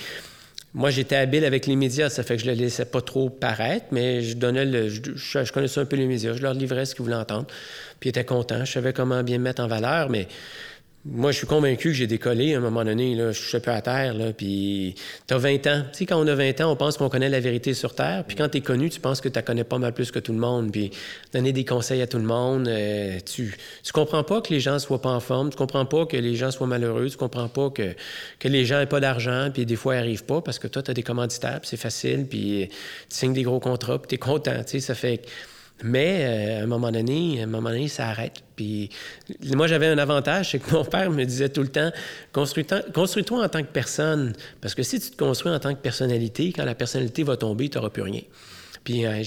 moi, 0.72 0.90
j'étais 0.90 1.16
habile 1.16 1.44
avec 1.44 1.66
les 1.66 1.74
médias, 1.74 2.11
ça 2.11 2.22
fait 2.22 2.37
que 2.37 2.44
je 2.44 2.50
ne 2.50 2.54
laissais 2.54 2.85
pas 2.85 3.00
trop 3.00 3.28
paraître, 3.28 3.87
mais 3.90 4.22
je 4.22 4.37
donnais 4.37 4.64
le. 4.64 4.88
Je, 4.88 5.52
connaissais 5.52 5.80
un 5.80 5.85
peu 5.85 5.96
les 5.96 6.06
médias, 6.06 6.33
je 6.33 6.42
leur 6.42 6.54
livrais 6.54 6.85
ce 6.87 6.94
qu'ils 6.94 7.04
voulaient 7.04 7.16
entendre. 7.16 7.46
Puis 7.98 8.09
ils 8.09 8.11
étaient 8.11 8.24
contents, 8.24 8.64
je 8.64 8.72
savais 8.72 8.92
comment 8.92 9.22
bien 9.24 9.38
me 9.38 9.44
mettre 9.44 9.62
en 9.62 9.66
valeur, 9.66 10.11
mais 10.11 10.28
moi, 11.07 11.33
je 11.33 11.39
suis 11.39 11.47
convaincu 11.47 11.89
que 11.89 11.95
j'ai 11.95 12.07
décollé 12.07 12.55
à 12.55 12.59
un 12.59 12.61
moment 12.61 12.85
donné. 12.85 13.15
Là, 13.15 13.33
je 13.33 13.41
suis 13.41 13.59
peu 13.59 13.71
à 13.71 13.81
terre. 13.81 14.13
Là, 14.13 14.35
puis 14.35 14.95
tu 15.27 15.33
as 15.33 15.39
20 15.39 15.67
ans. 15.67 15.83
Tu 15.93 15.99
sais, 15.99 16.07
quand 16.07 16.21
on 16.21 16.27
a 16.27 16.35
20 16.35 16.61
ans, 16.61 16.73
on 16.73 16.77
pense 16.77 16.99
qu'on 16.99 17.09
connaît 17.09 17.31
la 17.31 17.41
vérité 17.41 17.73
sur 17.73 17.95
Terre. 17.95 18.25
Puis 18.29 18.37
quand 18.37 18.51
tu 18.51 18.59
es 18.59 18.61
connu, 18.61 18.91
tu 18.91 19.01
penses 19.01 19.23
que 19.23 19.31
la 19.35 19.41
connais 19.41 19.65
pas 19.65 19.79
mal 19.79 19.95
plus 19.95 20.11
que 20.11 20.19
tout 20.19 20.33
le 20.33 20.39
monde. 20.39 20.71
Puis 20.73 20.91
donner 21.33 21.53
des 21.55 21.65
conseils 21.65 22.03
à 22.03 22.07
tout 22.07 22.19
le 22.19 22.25
monde. 22.25 22.69
Euh, 22.69 23.19
tu, 23.25 23.57
tu 23.83 23.93
comprends 23.93 24.25
pas 24.25 24.43
que 24.43 24.53
les 24.53 24.61
gens 24.61 24.79
soient 24.79 25.01
pas 25.01 25.09
en 25.09 25.21
forme. 25.21 25.49
Tu 25.49 25.57
comprends 25.57 25.87
pas 25.87 26.05
que 26.05 26.19
les 26.19 26.35
gens 26.35 26.51
soient 26.51 26.67
malheureux. 26.67 27.09
Tu 27.09 27.17
comprends 27.17 27.49
pas 27.49 27.71
que, 27.71 27.95
que 28.39 28.49
les 28.49 28.67
gens 28.67 28.79
n'aient 28.79 28.85
pas 28.85 29.01
d'argent. 29.01 29.49
Puis 29.55 29.65
des 29.65 29.77
fois, 29.77 29.95
ils 29.95 30.01
arrivent 30.01 30.27
pas 30.27 30.43
parce 30.43 30.59
que 30.59 30.69
toi, 30.69 30.83
tu 30.83 30.91
as 30.91 30.95
des 30.95 31.03
commanditaires. 31.03 31.61
c'est 31.63 31.79
facile. 31.79 32.27
Puis 32.27 32.69
tu 32.69 32.77
signes 33.09 33.33
des 33.33 33.43
gros 33.43 33.59
contrats. 33.61 33.99
Puis 33.99 34.09
tu 34.09 34.15
es 34.17 34.19
content. 34.19 34.63
Tu 34.65 34.73
sais, 34.73 34.81
ça 34.81 34.95
fait 34.95 35.27
mais 35.83 36.21
euh, 36.23 36.61
à 36.61 36.62
un 36.64 36.66
moment 36.66 36.90
donné, 36.90 37.40
à 37.40 37.45
un 37.45 37.47
moment 37.47 37.71
donné, 37.71 37.88
ça 37.88 38.09
arrête. 38.09 38.43
Puis 38.57 38.90
moi, 39.55 39.66
j'avais 39.66 39.87
un 39.87 39.99
avantage, 39.99 40.51
c'est 40.51 40.59
que 40.59 40.71
mon 40.73 40.85
père 40.85 41.11
me 41.11 41.25
disait 41.25 41.49
tout 41.49 41.62
le 41.62 41.69
temps 41.69 41.90
construis-toi 42.33 43.45
en 43.45 43.49
tant 43.49 43.62
que 43.62 43.73
personne. 43.73 44.35
Parce 44.61 44.75
que 44.75 44.83
si 44.83 45.01
tu 45.01 45.11
te 45.11 45.16
construis 45.16 45.53
en 45.53 45.59
tant 45.59 45.75
que 45.75 45.81
personnalité, 45.81 46.53
quand 46.53 46.64
la 46.64 46.75
personnalité 46.75 47.23
va 47.23 47.37
tomber, 47.37 47.69
tu 47.69 47.79
n'auras 47.79 47.90
plus 47.90 48.03
rien. 48.03 48.23
Puis 48.85 49.07
euh, 49.07 49.23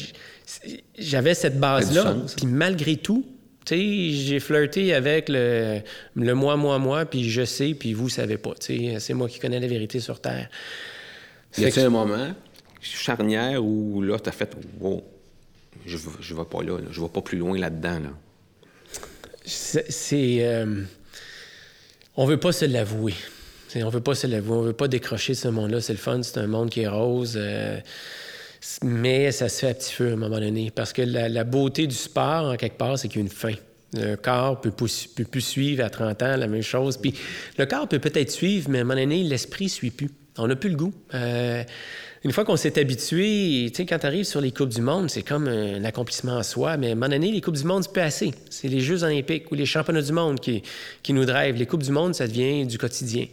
j'avais 0.98 1.34
cette 1.34 1.60
base-là. 1.60 2.16
Puis 2.38 2.48
malgré 2.48 2.98
tout, 2.98 3.26
tu 3.66 3.76
sais, 3.76 4.26
j'ai 4.26 4.40
flirté 4.40 4.94
avec 4.94 5.30
le, 5.30 5.80
le 6.16 6.34
moi, 6.34 6.58
moi, 6.58 6.80
moi, 6.80 7.06
puis 7.06 7.30
je 7.30 7.46
sais, 7.46 7.74
puis 7.74 7.94
vous 7.94 8.10
savez 8.10 8.38
pas. 8.38 8.54
Tu 8.60 8.92
sais, 8.92 9.00
c'est 9.00 9.14
moi 9.14 9.30
qui 9.30 9.40
connais 9.40 9.60
la 9.60 9.68
vérité 9.68 10.00
sur 10.00 10.20
Terre. 10.20 10.50
Y 11.58 11.66
a-t-il 11.66 11.86
un 11.86 11.90
moment 11.90 12.34
charnière 12.82 13.64
où 13.64 14.02
là, 14.02 14.20
tu 14.20 14.30
as 14.30 14.32
fait 14.32 14.56
je 15.86 15.98
ne 15.98 16.38
vais 16.38 16.46
pas 16.46 16.64
là, 16.64 16.78
je 16.92 17.00
ne 17.00 17.06
vais 17.06 17.12
pas 17.12 17.22
plus 17.22 17.38
loin 17.38 17.58
là-dedans. 17.58 18.00
Là. 18.00 18.10
C'est. 19.46 20.38
Euh, 20.42 20.84
on 22.16 22.26
veut 22.26 22.40
pas 22.40 22.52
se 22.52 22.66
l'avouer. 22.66 23.14
On 23.76 23.90
veut 23.90 24.02
pas 24.02 24.16
se 24.16 24.28
l'avouer. 24.28 24.56
On 24.56 24.62
veut 24.62 24.74
pas 24.74 24.88
décrocher 24.88 25.34
ce 25.34 25.48
monde-là. 25.48 25.82
C'est 25.82 25.94
le 25.94 26.00
fun, 26.00 26.22
c'est 26.22 26.38
un 26.38 26.48
monde 26.48 26.70
qui 26.70 26.82
est 26.82 26.88
rose. 26.88 27.34
Euh, 27.36 27.80
mais 28.84 29.32
ça 29.32 29.50
se 29.50 29.62
fait 29.62 29.70
à 29.70 29.74
petit 29.74 29.92
feu 29.92 30.10
à 30.10 30.14
un 30.14 30.16
moment 30.16 30.40
donné. 30.40 30.72
Parce 30.72 30.94
que 30.94 31.02
la, 31.02 31.44
beauté 31.44 31.88
du 31.88 31.96
sport, 31.96 32.52
en 32.52 32.56
quelque 32.56 32.78
part, 32.78 32.98
c'est 32.98 33.08
qu'il 33.08 33.18
y 33.18 33.24
a 33.24 33.26
une 33.26 33.32
fin. 33.32 33.54
Le 33.94 34.16
corps 34.16 34.62
peut, 34.62 34.72
peut 34.72 35.24
plus 35.24 35.42
suivre 35.42 35.84
à 35.84 35.90
30 35.90 36.24
ans 36.24 36.38
la 36.38 36.48
même 36.48 36.62
chose. 36.62 36.98
Puis 36.98 37.14
le 37.58 37.66
corps 37.66 37.88
peut 37.88 38.00
peut-être 38.00 38.32
suivre, 38.32 38.70
mais 38.70 38.80
à 38.80 38.82
un 38.82 38.84
moment 38.86 39.00
donné, 39.00 39.24
l'esprit 39.24 39.66
ne 39.66 39.70
suit 39.70 39.92
plus. 39.92 40.10
On 40.38 40.48
n'a 40.48 40.56
plus 40.56 40.70
le 40.70 40.76
goût. 40.76 40.94
Euh, 41.14 41.64
une 42.24 42.32
fois 42.32 42.46
qu'on 42.46 42.56
s'est 42.56 42.80
habitué, 42.80 43.66
tu 43.70 43.76
sais, 43.76 43.86
quand 43.86 44.00
tu 44.00 44.06
arrives 44.06 44.24
sur 44.24 44.40
les 44.40 44.52
Coupes 44.52 44.70
du 44.70 44.82
Monde, 44.82 45.10
c'est 45.10 45.24
comme 45.24 45.48
un 45.48 45.84
accomplissement 45.84 46.38
en 46.38 46.44
soi, 46.44 46.78
mais 46.78 46.90
à 46.90 46.92
un 46.92 46.96
moment 46.96 47.10
donné, 47.10 47.32
les 47.32 47.42
Coupes 47.42 47.58
du 47.58 47.66
Monde, 47.66 47.84
c'est 47.84 47.92
pas 47.94 48.04
assez. 48.04 48.34
C'est 48.50 48.70
les 48.70 48.80
Jeux 48.80 49.04
olympiques 49.04 49.52
ou 49.52 49.56
les 49.56 49.66
championnats 49.66 50.02
du 50.02 50.14
monde 50.14 50.40
qui, 50.40 50.64
nous 51.10 51.26
drivent. 51.26 51.56
Les 51.56 51.66
Coupes 51.66 51.84
du 51.84 51.92
Monde, 51.92 52.16
ça 52.16 52.28
devient 52.28 52.66
du 52.66 52.78
quotidien. 52.78 53.28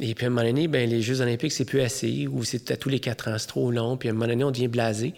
Et 0.00 0.14
puis 0.14 0.24
à 0.24 0.28
un 0.28 0.30
moment 0.30 0.46
donné, 0.46 0.68
ben, 0.68 0.88
les 0.88 1.02
Jeux 1.02 1.20
olympiques, 1.20 1.52
c'est 1.52 1.64
plus 1.64 1.80
assez, 1.80 2.28
ou 2.28 2.44
c'est 2.44 2.70
à 2.70 2.76
tous 2.76 2.88
les 2.88 3.00
quatre 3.00 3.28
ans, 3.28 3.36
c'est 3.38 3.48
trop 3.48 3.72
long, 3.72 3.96
puis 3.96 4.08
à 4.08 4.12
un 4.12 4.14
moment 4.14 4.28
donné, 4.28 4.44
on 4.44 4.52
devient 4.52 4.68
blasé. 4.68 5.14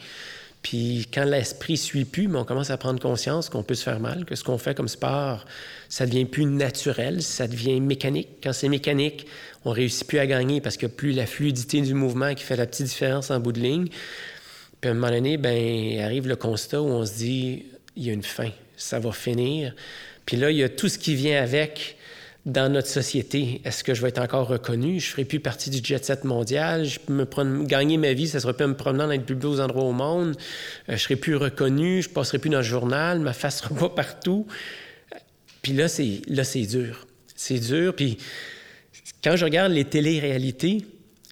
Puis 0.65 1.07
quand 1.13 1.25
l'esprit 1.25 1.77
suit 1.77 2.07
plus, 2.07 2.27
mais 2.27 2.39
on 2.39 2.45
commence 2.45 2.71
à 2.71 2.79
prendre 2.79 2.99
conscience 2.99 3.51
qu'on 3.51 3.63
peut 3.63 3.75
se 3.75 3.83
faire 3.83 4.01
mal, 4.01 4.25
que 4.25 4.35
ce 4.35 4.43
qu'on 4.43 4.57
fait 4.57 4.75
comme 4.75 4.89
sport, 4.89 5.45
ça 5.91 6.07
devient 6.07 6.25
plus 6.25 6.47
naturel, 6.47 7.23
ça 7.23 7.47
devient 7.47 7.81
mécanique. 7.81 8.29
Quand 8.43 8.55
c'est 8.55 8.71
mécanique, 8.71 9.27
on 9.67 9.73
réussit 9.73 10.07
plus 10.07 10.19
à 10.19 10.27
gagner 10.27 10.63
parce 10.63 10.79
qu'il 10.79 10.89
n'y 10.89 10.95
a 10.95 10.97
plus 10.97 11.13
la 11.13 11.27
fluidité 11.27 11.83
du 11.83 11.93
mouvement 11.93 12.35
qui 12.35 12.43
fait 12.43 12.57
la 12.57 12.67
petite 12.67 12.87
différence 12.87 13.31
en 13.31 13.41
bout 13.41 13.53
de 13.53 13.61
ligne. 13.61 13.89
Puis 14.81 14.89
à 14.89 14.93
un 14.93 14.95
moment 14.95 15.13
donné, 15.13 15.37
ben 15.37 16.01
arrive 16.01 16.27
le 16.27 16.37
constat 16.37 16.81
où 16.81 16.87
on 16.87 17.05
se 17.05 17.13
dit, 17.13 17.67
il 17.95 18.05
y 18.05 18.09
a 18.09 18.15
une 18.15 18.23
fin, 18.23 18.49
ça 18.79 18.99
va 18.99 19.13
finir. 19.13 19.75
Puis 20.25 20.39
là, 20.39 20.51
il 20.51 20.57
y 20.57 20.63
a 20.63 20.71
tout 20.71 20.89
ce 20.89 20.97
qui 20.97 21.15
vient 21.15 21.43
avec 21.43 21.99
dans 22.47 22.71
notre 22.71 22.89
société. 22.89 23.63
Est-ce 23.65 23.83
que 23.83 23.95
je 23.95 24.03
vais 24.03 24.09
être 24.09 24.21
encore 24.21 24.47
reconnu? 24.49 25.01
Je 25.01 25.07
ne 25.07 25.11
ferai 25.13 25.25
plus 25.25 25.41
partie 25.41 25.71
du 25.71 25.81
jet 25.83 26.05
set 26.05 26.25
mondial. 26.25 26.85
Je 26.85 27.01
peux 27.01 27.13
me 27.13 27.65
gagner 27.65 27.97
ma 27.97 28.13
vie, 28.13 28.29
ça 28.29 28.41
serait 28.41 28.55
plus 28.55 28.67
me 28.67 28.77
promenant 28.77 29.05
dans 29.05 29.13
les 29.13 29.19
plus 29.19 29.35
beaux 29.35 29.61
endroits 29.61 29.85
au 29.85 29.93
monde. 29.93 30.37
Euh, 30.37 30.41
je 30.89 30.93
ne 30.93 30.99
serai 30.99 31.17
plus 31.17 31.37
reconnu, 31.37 32.03
je 32.03 32.09
ne 32.09 32.15
passerai 32.15 32.39
plus 32.39 32.51
dans 32.51 32.59
le 32.59 32.65
journal, 32.65 33.19
ma 33.21 33.33
face 33.33 33.63
ne 33.63 33.69
sera 33.69 33.81
pas 33.89 33.95
partout. 33.95 34.47
Puis 35.63 35.73
là, 35.73 35.89
c'est, 35.89 36.21
là, 36.29 36.45
c'est 36.45 36.67
dur. 36.67 37.07
C'est 37.35 37.59
dur. 37.59 37.95
Puis 37.97 38.19
quand 39.23 39.37
je 39.37 39.45
regarde 39.45 39.73
les 39.73 39.87
télé-réalités, 39.87 40.85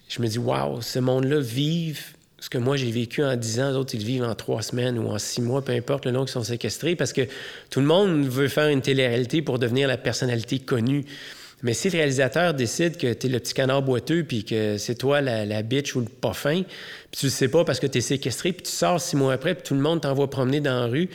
je 0.09 0.21
me 0.21 0.27
dis, 0.27 0.39
waouh, 0.39 0.81
ce 0.81 0.97
monde-là 0.97 1.39
vive 1.39 2.01
ce 2.43 2.49
que 2.49 2.57
moi 2.57 2.75
j'ai 2.75 2.91
vécu 2.91 3.23
en 3.23 3.37
10 3.37 3.59
ans, 3.61 3.71
d'autres 3.71 3.95
ils 3.95 4.03
vivent 4.03 4.25
en 4.25 4.35
trois 4.35 4.61
semaines 4.61 4.99
ou 4.99 5.07
en 5.07 5.17
six 5.17 5.41
mois, 5.41 5.63
peu 5.63 5.71
importe 5.71 6.03
le 6.05 6.11
nom 6.11 6.25
qu'ils 6.25 6.33
sont 6.33 6.43
séquestrés, 6.43 6.93
parce 6.97 7.13
que 7.13 7.21
tout 7.69 7.79
le 7.79 7.85
monde 7.85 8.25
veut 8.25 8.49
faire 8.49 8.67
une 8.67 8.81
télé-réalité 8.81 9.41
pour 9.41 9.59
devenir 9.59 9.87
la 9.87 9.95
personnalité 9.95 10.59
connue. 10.59 11.05
Mais 11.61 11.73
si 11.73 11.89
le 11.89 11.93
réalisateur 11.93 12.53
décide 12.53 12.97
que 12.97 13.13
tu 13.13 13.27
es 13.27 13.29
le 13.29 13.39
petit 13.39 13.53
canard 13.53 13.81
boiteux, 13.81 14.25
puis 14.25 14.43
que 14.43 14.77
c'est 14.77 14.95
toi 14.95 15.21
la, 15.21 15.61
bitch 15.61 15.95
ou 15.95 16.01
le 16.01 16.07
pas 16.07 16.33
fin, 16.33 16.63
puis 16.63 17.17
tu 17.17 17.27
le 17.27 17.31
sais 17.31 17.47
pas 17.47 17.63
parce 17.63 17.79
que 17.79 17.87
tu 17.87 17.99
es 17.99 18.01
séquestré, 18.01 18.51
puis 18.51 18.63
tu 18.63 18.71
sors 18.71 18.99
six 18.99 19.15
mois 19.15 19.31
après, 19.31 19.55
puis 19.55 19.63
tout 19.63 19.73
le 19.73 19.79
monde 19.79 20.01
t'envoie 20.01 20.29
promener 20.29 20.59
dans 20.59 20.81
la 20.81 20.87
rue, 20.87 21.09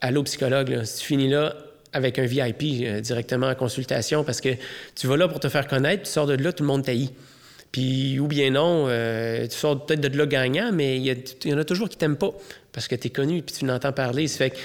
allô 0.00 0.24
psychologue, 0.24 0.82
si 0.82 0.98
tu 0.98 1.06
finis 1.06 1.28
là 1.28 1.54
avec 1.92 2.18
un 2.18 2.26
VIP 2.26 2.82
euh, 2.82 3.00
directement 3.00 3.46
en 3.46 3.54
consultation, 3.54 4.24
parce 4.24 4.40
que 4.40 4.48
tu 4.96 5.06
vas 5.06 5.16
là 5.16 5.28
pour 5.28 5.38
te 5.38 5.48
faire 5.48 5.68
connaître, 5.68 6.02
puis 6.02 6.08
tu 6.08 6.12
sors 6.12 6.26
de 6.26 6.34
là, 6.34 6.52
tout 6.52 6.64
le 6.64 6.68
monde 6.68 6.84
taillit. 6.84 7.12
Puis, 7.72 8.18
ou 8.18 8.26
bien 8.26 8.50
non, 8.50 8.86
euh, 8.88 9.46
tu 9.46 9.56
sors 9.56 9.86
peut-être 9.86 10.00
de 10.00 10.16
là 10.16 10.26
gagnant, 10.26 10.72
mais 10.72 10.96
il 10.96 11.06
y, 11.44 11.54
en 11.54 11.58
a 11.58 11.64
toujours 11.64 11.88
qui 11.88 11.96
t'aiment 11.96 12.16
pas 12.16 12.32
parce 12.72 12.88
que 12.88 12.96
tu 12.96 13.06
es 13.06 13.10
connu 13.10 13.42
puis 13.42 13.54
tu 13.54 13.64
n'entends 13.64 13.92
parler. 13.92 14.26
Ça 14.26 14.38
fait 14.38 14.50
que 14.50 14.56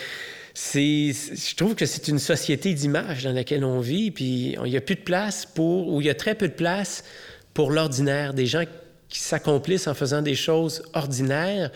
c'est, 0.53 1.11
je 1.11 1.55
trouve 1.55 1.75
que 1.75 1.85
c'est 1.85 2.07
une 2.07 2.17
société 2.17 2.73
d'image 2.73 3.25
dans 3.25 3.33
laquelle 3.33 3.63
on 3.63 3.79
vit, 3.79 4.09
puis 4.09 4.55
il 4.63 4.71
n'y 4.71 4.77
a 4.77 4.81
plus 4.81 4.95
de 4.95 5.01
place 5.01 5.45
pour, 5.45 5.93
ou 5.93 6.01
il 6.01 6.07
y 6.07 6.09
a 6.09 6.15
très 6.15 6.33
peu 6.33 6.47
de 6.47 6.53
place 6.53 7.03
pour 7.53 7.71
l'ordinaire, 7.71 8.33
des 8.33 8.47
gens 8.47 8.63
qui 9.09 9.19
s'accomplissent 9.19 9.87
en 9.87 9.93
faisant 9.93 10.21
des 10.21 10.35
choses 10.35 10.83
ordinaires, 10.93 11.71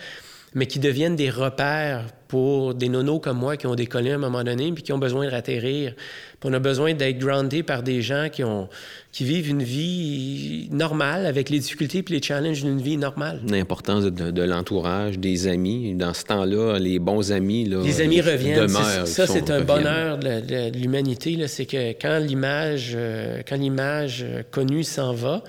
mais 0.54 0.66
qui 0.66 0.78
deviennent 0.78 1.16
des 1.16 1.30
repères 1.30 2.06
pour 2.26 2.74
des 2.74 2.88
nonos 2.88 3.18
comme 3.18 3.38
moi 3.38 3.56
qui 3.56 3.66
ont 3.66 3.74
décollé 3.74 4.12
à 4.12 4.14
un 4.14 4.18
moment 4.18 4.44
donné 4.44 4.70
puis 4.72 4.82
qui 4.82 4.92
ont 4.92 4.98
besoin 4.98 5.26
de 5.26 5.30
ratterrir. 5.30 5.94
Puis 5.94 6.48
on 6.48 6.52
a 6.52 6.58
besoin 6.58 6.94
d'être 6.94 7.18
groundé 7.18 7.62
par 7.62 7.82
des 7.82 8.02
gens 8.02 8.28
qui, 8.30 8.44
ont, 8.44 8.68
qui 9.12 9.24
vivent 9.24 9.48
une 9.48 9.62
vie 9.62 10.68
normale 10.70 11.26
avec 11.26 11.50
les 11.50 11.58
difficultés 11.58 12.02
puis 12.02 12.14
les 12.14 12.22
challenges 12.22 12.62
d'une 12.62 12.80
vie 12.80 12.96
normale. 12.96 13.40
L'importance 13.48 14.04
de, 14.04 14.42
l'entourage, 14.42 15.18
des 15.18 15.48
amis. 15.48 15.94
Dans 15.94 16.14
ce 16.14 16.24
temps-là, 16.24 16.78
les 16.78 16.98
bons 16.98 17.32
amis 17.32 17.64
là, 17.64 17.82
Les 17.82 18.00
amis 18.00 18.20
reviennent. 18.20 18.68
ça, 18.68 19.26
c'est 19.26 19.50
un 19.50 19.62
bonheur 19.62 20.18
de, 20.18 20.76
l'humanité. 20.76 21.36
C'est 21.46 21.66
que 21.66 21.90
quand 21.92 22.18
l'image, 22.18 22.92
euh, 22.94 23.42
quand 23.48 23.56
l'image 23.56 24.24
euh, 24.26 24.42
connue 24.50 24.84
s'en 24.84 25.12
va, 25.12 25.42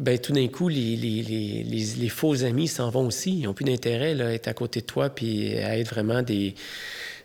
ben 0.00 0.18
tout 0.18 0.32
d'un 0.32 0.48
coup, 0.48 0.68
les, 0.68 0.96
les, 0.96 1.22
les, 1.22 1.62
les, 1.64 2.08
faux 2.08 2.44
amis 2.44 2.66
s'en 2.66 2.90
vont 2.90 3.06
aussi. 3.06 3.38
Ils 3.38 3.44
n'ont 3.44 3.54
plus 3.54 3.64
d'intérêt 3.64 4.20
à 4.20 4.32
être 4.32 4.48
à 4.48 4.54
côté 4.54 4.80
de 4.80 4.86
toi 4.86 5.10
puis 5.10 5.56
à 5.58 5.78
être 5.78 5.88
vraiment 5.88 6.22
des, 6.22 6.54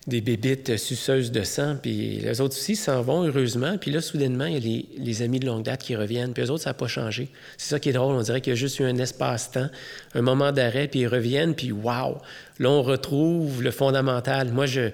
des 0.09 0.21
bébites 0.21 0.75
suceuses 0.77 1.31
de 1.31 1.43
sang. 1.43 1.77
Puis 1.81 2.19
les 2.21 2.41
autres 2.41 2.55
aussi 2.55 2.75
s'en 2.75 3.01
vont, 3.01 3.23
heureusement. 3.23 3.77
Puis 3.77 3.91
là, 3.91 4.01
soudainement, 4.01 4.45
il 4.45 4.53
y 4.53 4.57
a 4.57 4.83
les, 4.97 5.21
amis 5.21 5.39
de 5.39 5.45
longue 5.45 5.63
date 5.63 5.81
qui 5.81 5.95
reviennent. 5.95 6.33
Puis 6.33 6.43
les 6.43 6.49
autres, 6.49 6.63
ça 6.63 6.71
n'a 6.71 6.73
pas 6.73 6.87
changé. 6.87 7.29
C'est 7.57 7.69
ça 7.69 7.79
qui 7.79 7.89
est 7.89 7.93
drôle. 7.93 8.15
On 8.15 8.21
dirait 8.21 8.41
qu'il 8.41 8.51
y 8.51 8.55
a 8.55 8.57
juste 8.57 8.79
eu 8.79 8.83
un 8.83 8.97
espace-temps, 8.97 9.69
un 10.15 10.21
moment 10.21 10.51
d'arrêt, 10.51 10.87
puis 10.87 11.01
ils 11.01 11.07
reviennent. 11.07 11.55
Puis 11.55 11.71
waouh! 11.71 12.17
Là, 12.59 12.69
on 12.69 12.81
retrouve 12.81 13.63
le 13.63 13.71
fondamental. 13.71 14.51
Moi, 14.51 14.65
je, 14.65 14.89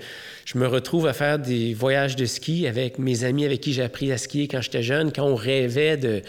je 0.45 0.57
me 0.59 0.67
retrouve 0.67 1.07
à 1.07 1.13
faire 1.13 1.39
des 1.39 1.73
voyages 1.73 2.15
de 2.15 2.25
ski 2.25 2.67
avec 2.67 2.99
mes 2.99 3.23
amis 3.23 3.43
avec 3.43 3.61
qui 3.61 3.73
j'ai 3.73 3.81
appris 3.81 4.11
à 4.11 4.19
skier 4.19 4.47
quand 4.47 4.61
j'étais 4.61 4.83
jeune, 4.83 5.11
quand 5.11 5.23
on 5.23 5.35
rêvait 5.35 5.97
de, 5.97 6.21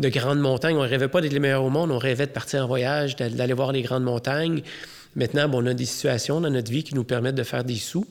de 0.00 0.08
grandes 0.08 0.40
montagnes. 0.40 0.76
On 0.76 0.80
rêvait 0.80 1.08
pas 1.08 1.20
d'être 1.20 1.32
les 1.32 1.38
meilleurs 1.38 1.62
au 1.62 1.70
monde, 1.70 1.92
on 1.92 1.98
rêvait 1.98 2.26
de 2.26 2.32
partir 2.32 2.64
en 2.64 2.66
voyage, 2.66 3.14
d'aller 3.14 3.54
voir 3.54 3.70
les 3.70 3.82
grandes 3.82 4.02
montagnes. 4.02 4.62
Maintenant, 5.16 5.48
bon, 5.48 5.62
on 5.62 5.66
a 5.66 5.74
des 5.74 5.86
situations 5.86 6.40
dans 6.40 6.50
notre 6.50 6.70
vie 6.70 6.84
qui 6.84 6.94
nous 6.94 7.04
permettent 7.04 7.34
de 7.34 7.42
faire 7.42 7.64
des 7.64 7.76
sous, 7.76 8.06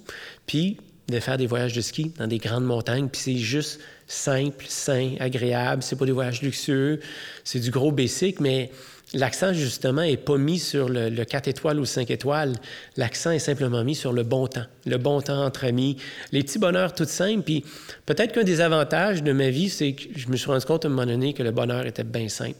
puis 0.46 0.78
de 1.08 1.20
faire 1.20 1.38
des 1.38 1.48
voyages 1.48 1.74
de 1.74 1.82
ski 1.82 2.12
dans 2.18 2.28
des 2.28 2.38
grandes 2.38 2.66
montagnes, 2.66 3.08
puis 3.08 3.22
c'est 3.22 3.38
juste 3.38 3.80
simple, 4.08 4.66
sain, 4.68 5.16
agréable. 5.20 5.84
C'est 5.84 5.96
pas 5.96 6.06
des 6.06 6.12
voyages 6.12 6.42
luxueux, 6.42 7.00
c'est 7.44 7.60
du 7.60 7.72
gros 7.72 7.92
basic, 7.92 8.40
mais 8.40 8.72
l'accent, 9.14 9.54
justement, 9.54 10.02
n'est 10.02 10.18
pas 10.18 10.38
mis 10.38 10.60
sur 10.60 10.90
le, 10.90 11.10
le, 11.10 11.26
4 11.26 11.48
étoiles 11.48 11.80
ou 11.80 11.86
5 11.86 12.10
étoiles. 12.12 12.54
L'accent 12.98 13.32
est 13.32 13.40
simplement 13.40 13.84
mis 13.84 13.96
sur 13.96 14.14
le 14.14 14.24
bon 14.24 14.48
temps. 14.48 14.66
Le 14.86 14.98
bon 14.98 15.22
temps 15.22 15.44
entre 15.44 15.66
amis, 15.66 15.98
les 16.32 16.44
petits 16.44 16.60
bonheurs 16.60 16.94
tout 16.94 17.06
simples. 17.06 17.44
Puis 17.44 17.66
peut-être 18.06 18.34
qu'un 18.34 18.44
des 18.44 18.62
avantages 18.62 19.24
de 19.24 19.32
ma 19.32 19.50
vie, 19.50 19.70
c'est 19.70 19.94
que 19.94 20.04
je 20.16 20.28
me 20.30 20.38
suis 20.38 20.48
rendu 20.48 20.66
compte 20.66 20.86
à 20.86 20.88
un 20.88 20.92
moment 20.92 21.08
donné 21.08 21.34
que 21.34 21.44
le 21.44 21.52
bonheur 21.52 21.86
était 21.86 22.04
bien 22.04 22.30
simple. 22.30 22.60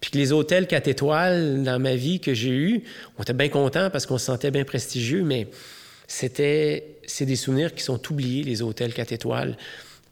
Puis 0.00 0.10
que 0.12 0.18
les 0.18 0.32
hôtels 0.32 0.66
4 0.66 0.88
étoiles 0.88 1.62
dans 1.62 1.78
ma 1.80 1.96
vie 1.96 2.20
que 2.20 2.34
j'ai 2.34 2.50
eus, 2.50 2.82
on 3.18 3.22
était 3.22 3.32
bien 3.32 3.48
contents 3.48 3.90
parce 3.90 4.06
qu'on 4.06 4.18
se 4.18 4.26
sentait 4.26 4.50
bien 4.50 4.64
prestigieux, 4.64 5.22
mais 5.24 5.48
c'était, 6.06 6.96
c'est 7.06 7.26
des 7.26 7.36
souvenirs 7.36 7.74
qui 7.74 7.82
sont 7.82 8.00
oubliés, 8.10 8.44
les 8.44 8.62
hôtels 8.62 8.94
4 8.94 9.12
étoiles. 9.12 9.56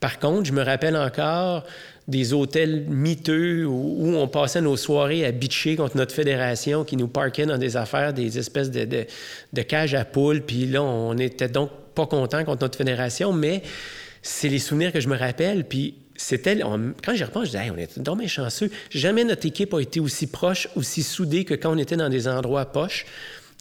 Par 0.00 0.18
contre, 0.18 0.44
je 0.44 0.52
me 0.52 0.62
rappelle 0.62 0.96
encore 0.96 1.64
des 2.06 2.32
hôtels 2.32 2.84
miteux 2.88 3.64
où, 3.66 4.14
on 4.14 4.28
passait 4.28 4.60
nos 4.60 4.76
soirées 4.76 5.24
à 5.24 5.32
bitcher 5.32 5.76
contre 5.76 5.96
notre 5.96 6.14
fédération 6.14 6.84
qui 6.84 6.96
nous 6.96 7.08
parquait 7.08 7.46
dans 7.46 7.58
des 7.58 7.76
affaires, 7.76 8.12
des 8.12 8.38
espèces 8.38 8.70
de 8.70 9.62
cages 9.62 9.94
à 9.94 10.04
poules. 10.04 10.42
Puis 10.42 10.66
là, 10.66 10.82
on 10.82 11.16
était 11.16 11.48
donc 11.48 11.70
pas 11.94 12.06
content 12.06 12.44
contre 12.44 12.62
notre 12.62 12.78
fédération, 12.78 13.32
mais 13.32 13.62
c'est 14.22 14.48
les 14.48 14.58
souvenirs 14.58 14.92
que 14.92 15.00
je 15.00 15.08
me 15.08 15.16
rappelle. 15.16 15.64
Puis 15.64 15.94
c'était, 16.16 16.58
quand 16.58 17.14
j'y 17.14 17.24
repense, 17.24 17.46
je 17.46 17.50
disais, 17.50 17.70
on 17.70 17.78
est 17.78 17.98
dommage 17.98 18.32
chanceux. 18.32 18.70
Jamais 18.90 19.24
notre 19.24 19.46
équipe 19.46 19.74
a 19.74 19.80
été 19.80 20.00
aussi 20.00 20.26
proche, 20.26 20.68
aussi 20.76 21.02
soudée 21.02 21.44
que 21.44 21.54
quand 21.54 21.72
on 21.72 21.78
était 21.78 21.96
dans 21.96 22.08
des 22.08 22.28
endroits 22.28 22.66
poches 22.66 23.06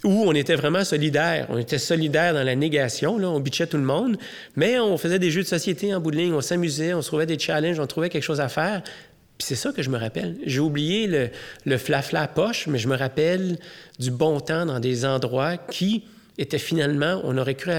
où 0.04 0.24
on 0.28 0.34
était 0.34 0.56
vraiment 0.56 0.84
solidaires. 0.84 1.48
On 1.50 1.58
était 1.58 1.80
solidaires 1.80 2.34
dans 2.34 2.44
la 2.44 2.56
négation, 2.56 3.16
on 3.16 3.40
bitchait 3.40 3.68
tout 3.68 3.78
le 3.78 3.84
monde, 3.84 4.18
mais 4.56 4.80
on 4.80 4.98
faisait 4.98 5.20
des 5.20 5.32
jeux 5.32 5.42
de 5.42 5.48
société 5.48 5.96
en 5.96 6.00
bout 6.00 6.12
de 6.12 6.18
ligne, 6.18 6.34
on 6.34 6.42
s'amusait, 6.42 6.94
on 6.94 7.02
se 7.02 7.08
trouvait 7.08 7.26
des 7.26 7.40
challenges, 7.40 7.80
on 7.80 7.88
trouvait 7.88 8.10
quelque 8.10 8.24
chose 8.24 8.42
à 8.42 8.50
faire. 8.50 8.84
C'est 9.40 9.56
ça 9.56 9.72
que 9.72 9.82
je 9.82 9.90
me 9.90 9.98
rappelle. 9.98 10.38
J'ai 10.46 10.60
oublié 10.60 11.08
le, 11.08 11.30
le 11.66 11.78
fla-fla 11.78 12.28
poche, 12.28 12.68
mais 12.68 12.78
je 12.78 12.88
me 12.88 12.96
rappelle 12.96 13.58
du 14.00 14.12
bon 14.12 14.40
temps 14.40 14.66
dans 14.66 14.80
des 14.80 15.06
endroits 15.06 15.58
qui 15.58 16.06
étaient 16.38 16.60
finalement, 16.60 17.22
on 17.24 17.38
aurait 17.38 17.56
cru 17.56 17.72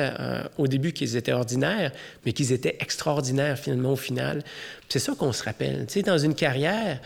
au 0.58 0.66
début 0.66 0.92
qu'ils 0.92 1.16
étaient 1.16 1.32
ordinaires, 1.32 1.92
mais 2.24 2.32
qu'ils 2.32 2.52
étaient 2.52 2.76
extraordinaires 2.80 3.58
finalement 3.58 3.92
au 3.92 3.96
final. 3.96 4.42
C'est 4.88 4.98
ça 4.98 5.14
qu'on 5.14 5.32
se 5.32 5.42
rappelle. 5.42 5.86
Tu 5.86 5.94
sais, 5.94 6.02
dans 6.02 6.18
une 6.18 6.34
carrière, 6.34 7.00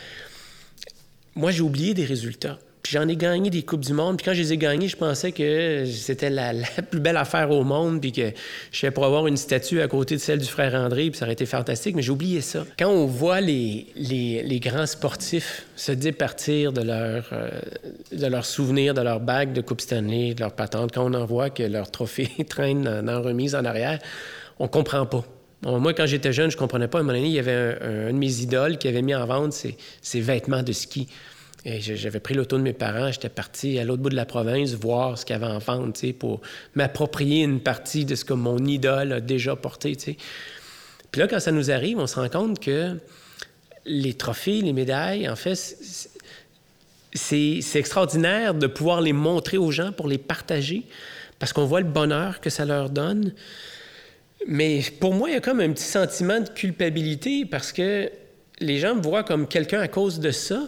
moi 1.34 1.50
j'ai 1.50 1.62
oublié 1.62 1.94
des 1.94 2.04
résultats. 2.04 2.58
Puis 2.82 2.94
j'en 2.94 3.06
ai 3.08 3.16
gagné 3.16 3.50
des 3.50 3.62
Coupes 3.62 3.84
du 3.84 3.92
Monde. 3.92 4.16
Puis 4.16 4.24
quand 4.24 4.32
je 4.32 4.40
les 4.40 4.52
ai 4.52 4.56
gagnées, 4.56 4.88
je 4.88 4.96
pensais 4.96 5.32
que 5.32 5.84
c'était 5.86 6.30
la, 6.30 6.52
plus 6.90 7.00
belle 7.00 7.16
affaire 7.16 7.50
au 7.50 7.62
monde. 7.62 8.00
Puis 8.00 8.12
que 8.12 8.32
je 8.72 8.86
pour 8.88 9.04
avoir 9.04 9.26
une 9.26 9.36
statue 9.36 9.80
à 9.80 9.88
côté 9.88 10.16
de 10.16 10.20
celle 10.20 10.38
du 10.38 10.48
frère 10.48 10.74
André. 10.74 11.10
Puis 11.10 11.18
ça 11.18 11.26
aurait 11.26 11.34
été 11.34 11.46
fantastique. 11.46 11.94
Mais 11.94 12.02
j'ai 12.02 12.10
oublié 12.10 12.40
ça. 12.40 12.64
Quand 12.78 12.88
on 12.88 13.06
voit 13.06 13.40
les, 13.40 13.86
grands 14.62 14.86
sportifs 14.86 15.66
se 15.76 15.92
départir 15.92 16.72
de 16.72 16.82
leur, 16.82 17.28
euh, 17.32 17.50
de 18.12 18.26
leurs 18.26 18.46
souvenirs, 18.46 18.94
de 18.94 19.02
leur 19.02 19.20
bague 19.20 19.52
de 19.52 19.60
Coupe 19.60 19.80
Stanley, 19.80 20.34
de 20.34 20.40
leur 20.40 20.52
patente, 20.52 20.92
quand 20.92 21.04
on 21.04 21.14
en 21.14 21.24
voit 21.26 21.50
que 21.50 21.62
leur 21.62 21.90
trophée 21.90 22.30
traîne 22.48 23.02
dans, 23.02 23.22
remise 23.22 23.54
en 23.54 23.64
arrière, 23.64 23.98
on 24.58 24.68
comprend 24.68 25.04
pas. 25.04 25.24
moi, 25.62 25.92
quand 25.92 26.06
j'étais 26.06 26.32
jeune, 26.32 26.50
je 26.50 26.56
comprenais 26.56 26.88
pas. 26.88 26.98
À 26.98 27.00
un 27.02 27.04
moment 27.04 27.16
donné, 27.16 27.28
il 27.28 27.34
y 27.34 27.38
avait 27.38 27.78
un, 27.82 28.12
de 28.12 28.18
mes 28.18 28.40
idoles 28.40 28.78
qui 28.78 28.88
avait 28.88 29.02
mis 29.02 29.14
en 29.14 29.26
vente 29.26 29.52
ses 29.52 30.20
vêtements 30.20 30.62
de 30.62 30.72
ski. 30.72 31.08
J'avais 31.64 32.20
pris 32.20 32.32
l'auto 32.34 32.56
de 32.56 32.62
mes 32.62 32.72
parents, 32.72 33.12
j'étais 33.12 33.28
parti 33.28 33.78
à 33.78 33.84
l'autre 33.84 34.02
bout 34.02 34.08
de 34.08 34.16
la 34.16 34.24
province 34.24 34.72
voir 34.72 35.18
ce 35.18 35.26
qu'il 35.26 35.34
y 35.34 35.36
avait 35.36 35.52
en 35.52 35.58
vente, 35.58 36.02
pour 36.18 36.40
m'approprier 36.74 37.44
une 37.44 37.60
partie 37.60 38.06
de 38.06 38.14
ce 38.14 38.24
que 38.24 38.32
mon 38.32 38.58
idole 38.64 39.12
a 39.12 39.20
déjà 39.20 39.56
porté, 39.56 39.94
Puis 39.94 41.20
là, 41.20 41.28
quand 41.28 41.40
ça 41.40 41.52
nous 41.52 41.70
arrive, 41.70 41.98
on 41.98 42.06
se 42.06 42.18
rend 42.18 42.30
compte 42.30 42.60
que 42.60 42.96
les 43.84 44.14
trophées, 44.14 44.62
les 44.62 44.72
médailles, 44.72 45.28
en 45.28 45.36
fait, 45.36 45.54
c'est 47.12 47.60
extraordinaire 47.74 48.54
de 48.54 48.66
pouvoir 48.66 49.02
les 49.02 49.12
montrer 49.12 49.58
aux 49.58 49.70
gens 49.70 49.92
pour 49.92 50.08
les 50.08 50.18
partager, 50.18 50.84
parce 51.38 51.52
qu'on 51.52 51.66
voit 51.66 51.80
le 51.80 51.88
bonheur 51.88 52.40
que 52.40 52.48
ça 52.48 52.64
leur 52.64 52.88
donne. 52.88 53.34
Mais 54.46 54.82
pour 54.98 55.12
moi, 55.12 55.28
il 55.28 55.34
y 55.34 55.36
a 55.36 55.40
comme 55.40 55.60
un 55.60 55.72
petit 55.72 55.84
sentiment 55.84 56.40
de 56.40 56.48
culpabilité, 56.48 57.44
parce 57.44 57.70
que 57.70 58.10
les 58.60 58.78
gens 58.78 58.94
me 58.94 59.02
voient 59.02 59.24
comme 59.24 59.46
quelqu'un 59.46 59.80
à 59.80 59.88
cause 59.88 60.20
de 60.20 60.30
ça, 60.30 60.66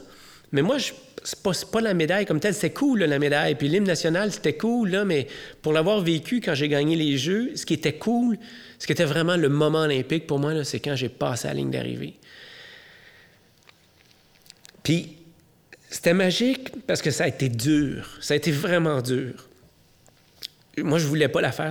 mais 0.53 0.61
moi, 0.61 0.77
c'est 0.79 1.43
pas, 1.43 1.53
pas 1.71 1.81
la 1.81 1.95
médaille 1.95 2.27
comme 2.27 2.41
telle. 2.41 2.55
C'était 2.55 2.71
cool, 2.71 3.01
la 3.01 3.19
médaille. 3.19 3.55
Puis 3.55 3.69
l'hymne 3.69 3.87
national, 3.87 4.31
c'était 4.31 4.57
cool, 4.57 5.03
mais 5.07 5.27
pour 5.63 5.73
l'avoir 5.73 6.01
vécu 6.01 6.41
quand 6.41 6.55
j'ai 6.55 6.69
gagné 6.69 6.95
les 6.95 7.17
Jeux, 7.17 7.53
ce 7.57 7.65
qui 7.65 7.75
était 7.75 7.95
cool, 7.95 8.39
ce 8.79 8.87
qui 8.87 8.93
était 8.93 9.05
vraiment 9.05 9.37
le 9.37 9.49
moment 9.49 9.81
olympique 9.81 10.27
pour 10.27 10.39
moi, 10.39 10.65
c'est 10.65 10.81
quand 10.81 10.95
j'ai 10.95 11.09
passé 11.09 11.49
la 11.49 11.55
ligne 11.55 11.71
d'arrivée. 11.71 12.15
Puis 14.83 15.17
c'était 15.89 16.15
magique 16.15 16.71
parce 16.87 17.01
que 17.01 17.11
ça 17.11 17.25
a 17.25 17.29
été 17.29 17.49
dur. 17.49 18.19
Ça 18.21 18.35
a 18.35 18.37
été 18.37 18.51
vraiment 18.51 19.01
dur. 19.01 19.49
Moi, 20.79 20.99
je 20.99 21.07
voulais 21.07 21.29
pas 21.29 21.41
la 21.41 21.53
faire. 21.53 21.71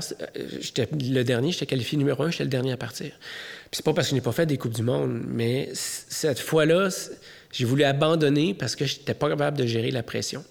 J'étais 0.59 0.87
le 0.91 1.23
dernier, 1.23 1.51
j'étais 1.51 1.65
qualifié 1.65 1.97
numéro 1.97 2.23
un, 2.23 2.31
j'étais 2.31 2.43
le 2.43 2.49
dernier 2.49 2.71
à 2.71 2.77
partir. 2.77 3.07
Puis 3.09 3.77
c'est 3.77 3.85
pas 3.85 3.93
parce 3.93 4.07
que 4.07 4.11
je 4.11 4.15
n'ai 4.15 4.21
pas 4.21 4.31
fait 4.31 4.45
des 4.45 4.57
Coupes 4.57 4.73
du 4.73 4.83
Monde, 4.83 5.23
mais 5.27 5.69
cette 5.73 6.39
fois-là, 6.39 6.89
j'ai 7.51 7.65
voulu 7.65 7.83
abandonner 7.83 8.53
parce 8.53 8.75
que 8.75 8.85
je 8.85 8.97
n'étais 8.97 9.13
pas 9.13 9.29
capable 9.29 9.57
de 9.57 9.65
gérer 9.65 9.91
la 9.91 10.03
pression. 10.03 10.43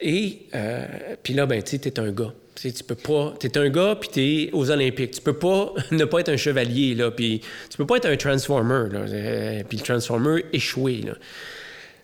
Et 0.00 0.46
euh, 0.54 0.86
puis 1.22 1.34
là, 1.34 1.46
ben, 1.46 1.62
tu 1.62 1.76
es 1.76 2.00
un 2.00 2.10
gars. 2.10 2.32
Tu 2.54 2.72
peux 2.84 2.94
pas. 2.94 3.34
es 3.42 3.58
un 3.58 3.68
gars, 3.68 3.96
puis 3.98 4.10
tu 4.12 4.20
es 4.20 4.50
aux 4.52 4.70
Olympiques. 4.70 5.12
Tu 5.12 5.20
peux 5.20 5.38
pas 5.38 5.72
ne 5.90 6.04
pas 6.04 6.20
être 6.20 6.30
un 6.30 6.36
chevalier, 6.36 6.94
là. 6.94 7.10
Puis 7.10 7.40
tu 7.70 7.76
peux 7.76 7.86
pas 7.86 7.96
être 7.96 8.06
un 8.06 8.16
Transformer, 8.16 8.92
là. 8.92 9.00
Euh, 9.00 9.62
puis 9.68 9.78
le 9.78 9.84
Transformer 9.84 10.44
échoué, 10.52 11.02
là. 11.02 11.12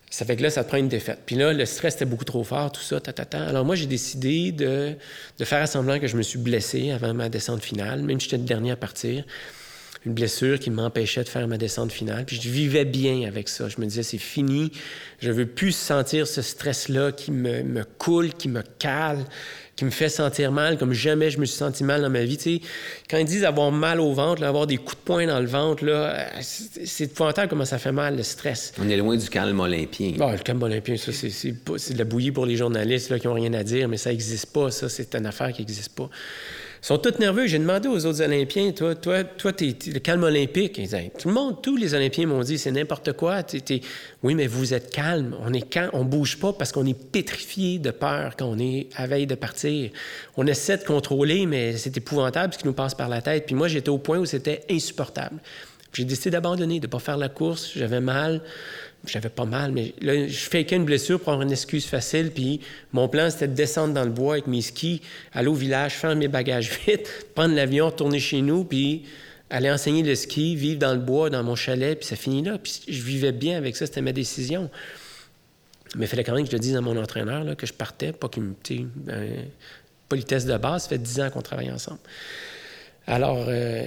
Ça 0.09 0.25
fait 0.25 0.37
que 0.37 0.43
là, 0.43 0.49
ça 0.49 0.63
te 0.63 0.69
prend 0.69 0.77
une 0.77 0.87
défaite. 0.87 1.19
Puis 1.25 1.35
là, 1.35 1.51
le 1.51 1.65
stress 1.65 1.95
était 1.95 2.05
beaucoup 2.05 2.23
trop 2.23 2.43
fort, 2.43 2.71
tout 2.71 2.81
ça, 2.81 2.99
ta, 3.01 3.11
ta, 3.11 3.25
ta. 3.25 3.45
Alors 3.45 3.65
moi, 3.65 3.75
j'ai 3.75 3.87
décidé 3.87 4.53
de, 4.53 4.93
de 5.37 5.45
faire 5.45 5.67
semblant 5.67 5.99
que 5.99 6.07
je 6.07 6.15
me 6.15 6.21
suis 6.21 6.39
blessé 6.39 6.91
avant 6.91 7.13
ma 7.13 7.27
descente 7.27 7.61
finale, 7.61 8.01
même 8.03 8.19
si 8.19 8.25
j'étais 8.25 8.37
le 8.37 8.43
dernier 8.43 8.71
à 8.71 8.77
partir 8.77 9.25
une 10.05 10.13
blessure 10.13 10.59
qui 10.59 10.69
m'empêchait 10.69 11.23
de 11.23 11.29
faire 11.29 11.47
ma 11.47 11.57
descente 11.57 11.91
finale. 11.91 12.25
Puis 12.25 12.39
je 12.41 12.49
vivais 12.49 12.85
bien 12.85 13.27
avec 13.27 13.49
ça. 13.49 13.67
Je 13.69 13.79
me 13.79 13.85
disais, 13.85 14.03
c'est 14.03 14.17
fini. 14.17 14.71
Je 15.19 15.31
veux 15.31 15.45
plus 15.45 15.73
sentir 15.73 16.27
ce 16.27 16.41
stress-là 16.41 17.11
qui 17.11 17.31
me, 17.31 17.63
me, 17.63 17.83
coule, 17.83 18.33
qui 18.33 18.47
me 18.47 18.61
cale, 18.79 19.25
qui 19.75 19.85
me 19.85 19.91
fait 19.91 20.09
sentir 20.09 20.51
mal 20.51 20.77
comme 20.77 20.93
jamais 20.93 21.29
je 21.29 21.39
me 21.39 21.45
suis 21.45 21.57
senti 21.57 21.83
mal 21.83 22.01
dans 22.01 22.09
ma 22.09 22.23
vie. 22.23 22.37
Tu 22.37 22.57
sais, 22.57 22.61
quand 23.09 23.17
ils 23.17 23.25
disent 23.25 23.43
avoir 23.43 23.71
mal 23.71 23.99
au 23.99 24.13
ventre, 24.13 24.43
avoir 24.43 24.67
des 24.67 24.77
coups 24.77 24.95
de 24.95 25.01
poing 25.01 25.27
dans 25.27 25.39
le 25.39 25.45
ventre, 25.45 25.85
là, 25.85 26.29
c'est 26.41 27.05
épouvantable 27.05 27.47
comment 27.49 27.65
ça 27.65 27.77
fait 27.77 27.91
mal, 27.91 28.17
le 28.17 28.23
stress. 28.23 28.73
On 28.79 28.89
est 28.89 28.97
loin 28.97 29.15
du 29.15 29.29
calme 29.29 29.59
olympien. 29.59 30.13
Bon, 30.17 30.31
le 30.31 30.37
calme 30.37 30.63
olympien, 30.63 30.97
ça, 30.97 31.11
c'est 31.11 31.93
de 31.93 31.97
la 31.97 32.05
bouillie 32.05 32.31
pour 32.31 32.45
les 32.45 32.55
journalistes 32.55 33.09
là, 33.09 33.19
qui 33.19 33.27
n'ont 33.27 33.33
rien 33.33 33.53
à 33.53 33.63
dire, 33.63 33.87
mais 33.87 33.97
ça 33.97 34.09
n'existe 34.09 34.47
pas. 34.47 34.71
Ça, 34.71 34.89
c'est 34.89 35.15
une 35.15 35.25
affaire 35.25 35.51
qui 35.53 35.61
n'existe 35.61 35.93
pas. 35.93 36.09
Ils 36.87 36.95
sont 36.95 36.99
tous 36.99 37.19
nerveux. 37.19 37.47
J'ai 37.47 37.59
demandé 37.59 37.89
aux 37.89 38.05
autres 38.05 38.21
Olympiens, 38.21 38.71
toi, 38.71 38.95
toi, 38.95 39.25
toi, 39.25 39.51
t'es, 39.51 39.75
le 39.87 39.99
calme 39.99 40.23
olympique. 40.23 40.79
tout 41.19 41.27
le 41.27 41.33
monde, 41.33 41.61
tous 41.61 41.75
les 41.75 41.93
Olympiens 41.93 42.27
m'ont 42.27 42.39
dit, 42.39 42.57
c'est 42.57 42.71
n'importe 42.71 43.11
quoi. 43.11 43.41
Oui, 44.23 44.35
mais 44.35 44.47
vous 44.47 44.73
êtes 44.73 44.89
calme. 44.89 45.35
On 45.41 45.51
est 45.51 45.67
on 45.91 46.05
bouge 46.05 46.39
pas 46.39 46.53
parce 46.53 46.71
qu'on 46.71 46.85
est 46.85 46.97
pétrifié 46.97 47.79
de 47.79 47.91
peur 47.91 48.37
quand 48.37 48.45
on 48.45 48.57
est 48.57 48.87
à 48.95 49.05
veille 49.05 49.27
de 49.27 49.35
partir. 49.35 49.89
On 50.37 50.47
essaie 50.47 50.77
de 50.77 50.85
contrôler, 50.85 51.45
mais 51.45 51.75
c'est 51.75 51.97
épouvantable 51.97 52.53
ce 52.53 52.59
qui 52.59 52.65
nous 52.65 52.71
passe 52.71 52.95
par 52.95 53.09
la 53.09 53.21
tête. 53.21 53.47
Puis 53.47 53.55
moi, 53.55 53.67
j'étais 53.67 53.89
au 53.89 53.97
point 53.97 54.19
où 54.19 54.25
c'était 54.25 54.61
insupportable. 54.71 55.41
J'ai 55.91 56.05
décidé 56.05 56.29
d'abandonner, 56.29 56.79
de 56.79 56.87
ne 56.87 56.91
pas 56.91 56.99
faire 56.99 57.17
la 57.17 57.27
course. 57.27 57.71
J'avais 57.75 57.99
mal 57.99 58.41
j'avais 59.05 59.29
pas 59.29 59.45
mal, 59.45 59.71
mais 59.71 59.93
là, 60.01 60.27
je 60.27 60.49
fais 60.49 60.61
une 60.61 60.85
blessure 60.85 61.19
pour 61.19 61.29
avoir 61.29 61.45
une 61.45 61.51
excuse 61.51 61.85
facile. 61.85 62.31
Puis 62.31 62.61
mon 62.91 63.07
plan, 63.07 63.29
c'était 63.29 63.47
de 63.47 63.53
descendre 63.53 63.93
dans 63.93 64.03
le 64.03 64.11
bois 64.11 64.33
avec 64.33 64.47
mes 64.47 64.61
skis, 64.61 65.01
aller 65.33 65.47
au 65.47 65.53
village, 65.53 65.93
faire 65.93 66.15
mes 66.15 66.27
bagages 66.27 66.79
vite, 66.87 67.27
prendre 67.35 67.55
l'avion, 67.55 67.87
retourner 67.87 68.19
chez 68.19 68.41
nous, 68.41 68.63
puis 68.63 69.03
aller 69.49 69.71
enseigner 69.71 70.03
le 70.03 70.15
ski, 70.15 70.55
vivre 70.55 70.79
dans 70.79 70.93
le 70.93 70.99
bois, 70.99 71.29
dans 71.29 71.43
mon 71.43 71.55
chalet, 71.55 71.97
puis 71.97 72.07
ça 72.07 72.15
finit 72.15 72.43
là. 72.43 72.57
Puis 72.57 72.81
je 72.87 73.01
vivais 73.01 73.31
bien 73.31 73.57
avec 73.57 73.75
ça, 73.75 73.85
c'était 73.85 74.01
ma 74.01 74.11
décision. 74.11 74.69
Mais 75.95 76.05
il 76.05 76.07
fallait 76.09 76.23
quand 76.23 76.35
même 76.35 76.43
que 76.43 76.51
je 76.51 76.55
le 76.55 76.59
dise 76.61 76.75
à 76.75 76.81
mon 76.81 76.97
entraîneur 76.97 77.43
là, 77.43 77.55
que 77.55 77.65
je 77.65 77.73
partais, 77.73 78.11
pas 78.11 78.27
qu'il 78.27 78.43
me. 78.43 78.53
Ben, 78.95 79.45
politesse 80.09 80.45
de 80.45 80.57
base, 80.57 80.83
ça 80.83 80.89
fait 80.89 80.97
dix 80.97 81.19
ans 81.19 81.29
qu'on 81.29 81.41
travaille 81.41 81.71
ensemble. 81.71 81.99
Alors, 83.07 83.45
euh, 83.47 83.85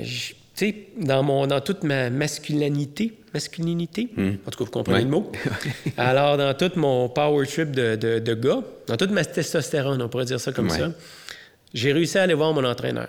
dans, 0.99 1.23
mon, 1.23 1.47
dans 1.47 1.61
toute 1.61 1.85
ma 1.85 2.11
masculinité, 2.11 3.13
masculinité, 3.33 4.09
hmm. 4.17 4.31
en 4.47 4.51
tout 4.51 4.59
cas, 4.59 4.65
vous 4.65 4.71
comprenez 4.71 5.03
le 5.03 5.11
mot. 5.11 5.31
Alors, 5.97 6.37
dans 6.37 6.55
tout 6.55 6.73
mon 6.77 7.09
power 7.09 7.47
trip 7.47 7.71
de, 7.71 7.97
de, 7.97 8.35
gars, 8.35 8.63
dans 8.87 8.97
toute 8.97 9.11
ma 9.11 9.25
testostérone, 9.25 10.01
on 10.03 10.09
pourrait 10.09 10.25
dire 10.25 10.41
ça 10.41 10.53
comme 10.53 10.71
ça, 10.71 10.93
j'ai 11.73 11.93
réussi 11.93 12.19
à 12.19 12.23
aller 12.23 12.35
voir 12.35 12.53
mon 12.53 12.65
entraîneur. 12.65 13.09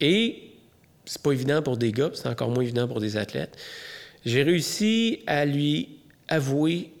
Et 0.00 0.52
c'est 1.04 1.22
pas 1.22 1.32
évident 1.32 1.62
pour 1.62 1.76
des 1.76 1.92
gars, 1.92 2.10
c'est 2.14 2.28
encore 2.28 2.50
moins 2.50 2.62
évident 2.62 2.88
pour 2.88 3.00
des 3.00 3.16
athlètes. 3.16 3.56
J'ai 4.24 4.42
réussi 4.42 5.20
à 5.26 5.44
lui 5.44 5.98
avouer, 6.28 6.92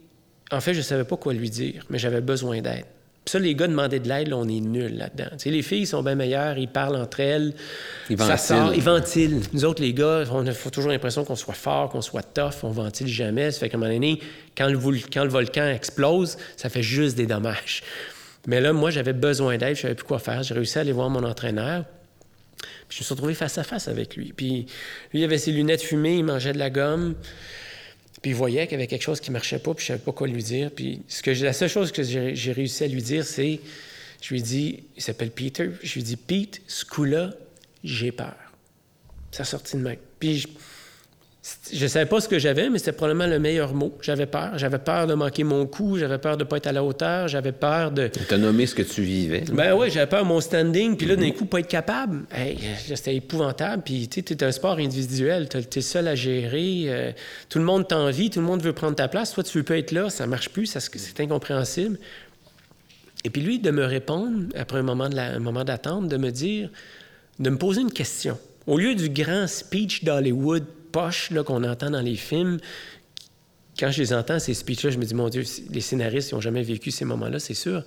en 0.50 0.60
fait, 0.60 0.74
je 0.74 0.80
savais 0.80 1.04
pas 1.04 1.16
quoi 1.16 1.32
lui 1.32 1.50
dire, 1.50 1.86
mais 1.88 1.98
j'avais 1.98 2.20
besoin 2.20 2.60
d'aide. 2.60 2.84
Ça, 3.24 3.38
les 3.38 3.54
gars 3.54 3.68
demandaient 3.68 4.00
de 4.00 4.08
l'aide, 4.08 4.32
on 4.32 4.48
est 4.48 4.60
nuls 4.60 4.96
là-dedans. 4.96 5.30
Tu 5.32 5.38
sais, 5.38 5.50
les 5.50 5.62
filles 5.62 5.86
sont 5.86 6.02
bien 6.02 6.16
meilleures, 6.16 6.58
ils 6.58 6.68
parlent 6.68 6.96
entre 6.96 7.20
elles. 7.20 7.54
Ils 8.10 8.16
ventilent. 8.16 8.38
Ça 8.38 8.72
ils 8.74 8.82
ventilent. 8.82 9.40
Nous 9.52 9.64
autres, 9.64 9.80
les 9.80 9.94
gars, 9.94 10.24
on 10.32 10.44
a 10.46 10.52
toujours 10.52 10.90
l'impression 10.90 11.24
qu'on 11.24 11.36
soit 11.36 11.54
fort, 11.54 11.88
qu'on 11.90 12.02
soit 12.02 12.22
tough, 12.22 12.64
on 12.64 12.70
ventile 12.70 13.06
jamais. 13.06 13.52
Ça 13.52 13.60
fait 13.60 13.68
qu'à 13.68 13.76
un 13.76 13.80
moment 13.80 13.92
donné, 13.92 14.18
quand 14.56 14.66
le, 14.66 14.78
quand 15.12 15.22
le 15.22 15.30
volcan 15.30 15.68
explose, 15.68 16.36
ça 16.56 16.68
fait 16.68 16.82
juste 16.82 17.16
des 17.16 17.26
dommages. 17.26 17.84
Mais 18.48 18.60
là, 18.60 18.72
moi, 18.72 18.90
j'avais 18.90 19.12
besoin 19.12 19.56
d'aide, 19.56 19.76
je 19.76 19.82
savais 19.82 19.94
plus 19.94 20.04
quoi 20.04 20.18
faire. 20.18 20.42
J'ai 20.42 20.54
réussi 20.54 20.78
à 20.78 20.80
aller 20.80 20.92
voir 20.92 21.08
mon 21.08 21.22
entraîneur. 21.22 21.84
Puis 22.88 22.98
je 22.98 23.02
me 23.02 23.04
suis 23.04 23.14
retrouvé 23.14 23.34
face 23.34 23.56
à 23.56 23.62
face 23.62 23.86
avec 23.86 24.16
lui. 24.16 24.32
Puis 24.36 24.66
lui, 25.12 25.20
il 25.20 25.24
avait 25.24 25.38
ses 25.38 25.52
lunettes 25.52 25.82
fumées, 25.82 26.16
il 26.16 26.24
mangeait 26.24 26.52
de 26.52 26.58
la 26.58 26.70
gomme. 26.70 27.14
Puis 28.22 28.30
il 28.30 28.34
voyait 28.34 28.66
qu'il 28.66 28.72
y 28.72 28.80
avait 28.80 28.86
quelque 28.86 29.02
chose 29.02 29.20
qui 29.20 29.32
marchait 29.32 29.58
pas, 29.58 29.74
puis 29.74 29.82
je 29.82 29.88
savais 29.88 29.98
pas 29.98 30.12
quoi 30.12 30.28
lui 30.28 30.42
dire. 30.42 30.70
Puis 30.70 31.02
ce 31.08 31.22
que 31.22 31.30
la 31.30 31.52
seule 31.52 31.68
chose 31.68 31.90
que 31.90 32.02
j'ai 32.02 32.52
réussi 32.52 32.84
à 32.84 32.86
lui 32.86 33.02
dire, 33.02 33.26
c'est, 33.26 33.60
je 34.22 34.28
lui 34.30 34.38
ai 34.38 34.42
dit, 34.42 34.84
il 34.96 35.02
s'appelle 35.02 35.32
Peter, 35.32 35.70
je 35.82 35.94
lui 35.94 36.00
ai 36.02 36.04
dit, 36.04 36.16
Pete, 36.16 36.62
ce 36.68 36.84
coup-là, 36.84 37.30
j'ai 37.82 38.12
peur. 38.12 38.36
Ça 39.32 39.44
sortit 39.44 39.76
de 39.76 39.82
main. 39.82 39.96
Puis 40.20 40.38
je 40.38 40.48
savais 41.42 42.06
pas 42.06 42.20
ce 42.20 42.28
que 42.28 42.38
j'avais, 42.38 42.70
mais 42.70 42.78
c'était 42.78 42.92
probablement 42.92 43.26
le 43.26 43.40
meilleur 43.40 43.74
mot. 43.74 43.92
J'avais 44.00 44.26
peur. 44.26 44.56
J'avais 44.58 44.78
peur 44.78 45.08
de 45.08 45.14
manquer 45.14 45.42
mon 45.42 45.66
coup. 45.66 45.98
J'avais 45.98 46.18
peur 46.18 46.36
de 46.36 46.44
ne 46.44 46.48
pas 46.48 46.58
être 46.58 46.68
à 46.68 46.72
la 46.72 46.84
hauteur. 46.84 47.26
J'avais 47.26 47.50
peur 47.50 47.90
de. 47.90 48.06
Tu 48.06 48.32
as 48.32 48.38
nommé 48.38 48.66
ce 48.66 48.76
que 48.76 48.82
tu 48.82 49.02
vivais. 49.02 49.42
Ben 49.52 49.74
oui, 49.74 49.90
j'avais 49.90 50.06
peur 50.06 50.22
de 50.22 50.28
mon 50.28 50.40
standing. 50.40 50.96
Puis 50.96 51.06
là, 51.06 51.16
d'un 51.16 51.32
coup, 51.32 51.46
pas 51.46 51.58
être 51.58 51.68
capable. 51.68 52.22
c'était 52.76 53.16
épouvantable. 53.16 53.82
Puis 53.84 54.06
tu 54.06 54.22
sais, 54.24 54.34
es 54.34 54.44
un 54.44 54.52
sport 54.52 54.78
individuel. 54.78 55.48
Tu 55.48 55.78
es 55.78 55.82
seul 55.82 56.06
à 56.06 56.14
gérer. 56.14 56.84
Euh, 56.86 57.12
tout 57.48 57.58
le 57.58 57.64
monde 57.64 57.88
t'envie. 57.88 58.30
Tout 58.30 58.40
le 58.40 58.46
monde 58.46 58.62
veut 58.62 58.72
prendre 58.72 58.94
ta 58.94 59.08
place. 59.08 59.32
Toi, 59.32 59.42
tu 59.42 59.58
veux 59.58 59.64
pas 59.64 59.78
être 59.78 59.90
là. 59.90 60.10
Ça 60.10 60.28
marche 60.28 60.50
plus. 60.50 60.66
C'est 60.66 61.20
incompréhensible. 61.20 61.98
Et 63.24 63.30
puis 63.30 63.42
lui, 63.42 63.58
de 63.58 63.70
me 63.72 63.84
répondre, 63.84 64.46
après 64.56 64.78
un 64.78 64.82
moment 64.82 65.08
d'attente, 65.64 66.08
de 66.08 66.16
me 66.16 66.30
dire, 66.30 66.70
de 67.40 67.50
me 67.50 67.58
poser 67.58 67.80
une 67.80 67.92
question. 67.92 68.38
Au 68.68 68.78
lieu 68.78 68.94
du 68.94 69.08
grand 69.08 69.48
speech 69.48 70.04
d'Hollywood 70.04 70.64
poche 70.92 71.32
qu'on 71.44 71.64
entend 71.64 71.90
dans 71.90 72.00
les 72.00 72.16
films, 72.16 72.58
quand 73.78 73.90
je 73.90 74.02
les 74.02 74.12
entends, 74.12 74.38
ces 74.38 74.54
speeches-là, 74.54 74.90
je 74.90 74.98
me 74.98 75.04
dis, 75.04 75.14
mon 75.14 75.28
Dieu, 75.28 75.44
les 75.70 75.80
scénaristes, 75.80 76.32
n'ont 76.32 76.40
jamais 76.40 76.62
vécu 76.62 76.90
ces 76.90 77.04
moments-là, 77.06 77.38
c'est 77.38 77.54
sûr. 77.54 77.82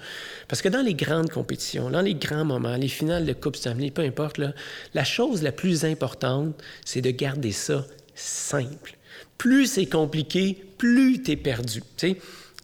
Parce 0.48 0.62
que 0.62 0.70
dans 0.70 0.82
les 0.82 0.96
grandes 0.96 1.30
compétitions, 1.30 1.92
dans 1.92 2.02
les 2.02 2.16
grands 2.16 2.46
moments, 2.46 2.76
les 2.76 2.88
finales 2.88 3.26
de 3.26 3.34
Coupe 3.34 3.56
Stanley, 3.56 3.92
peu 3.92 4.02
importe, 4.02 4.40
là, 4.40 4.54
la 4.94 5.04
chose 5.04 5.44
la 5.44 5.52
plus 5.52 5.86
importante, 5.86 6.56
c'est 6.84 7.02
de 7.02 7.12
garder 7.12 7.52
ça 7.52 7.86
simple. 8.16 8.98
Plus 9.38 9.68
c'est 9.68 9.86
compliqué, 9.86 10.58
plus 10.78 11.22
tu 11.22 11.32
es 11.32 11.36
perdu. 11.36 11.84
sais, 11.98 12.18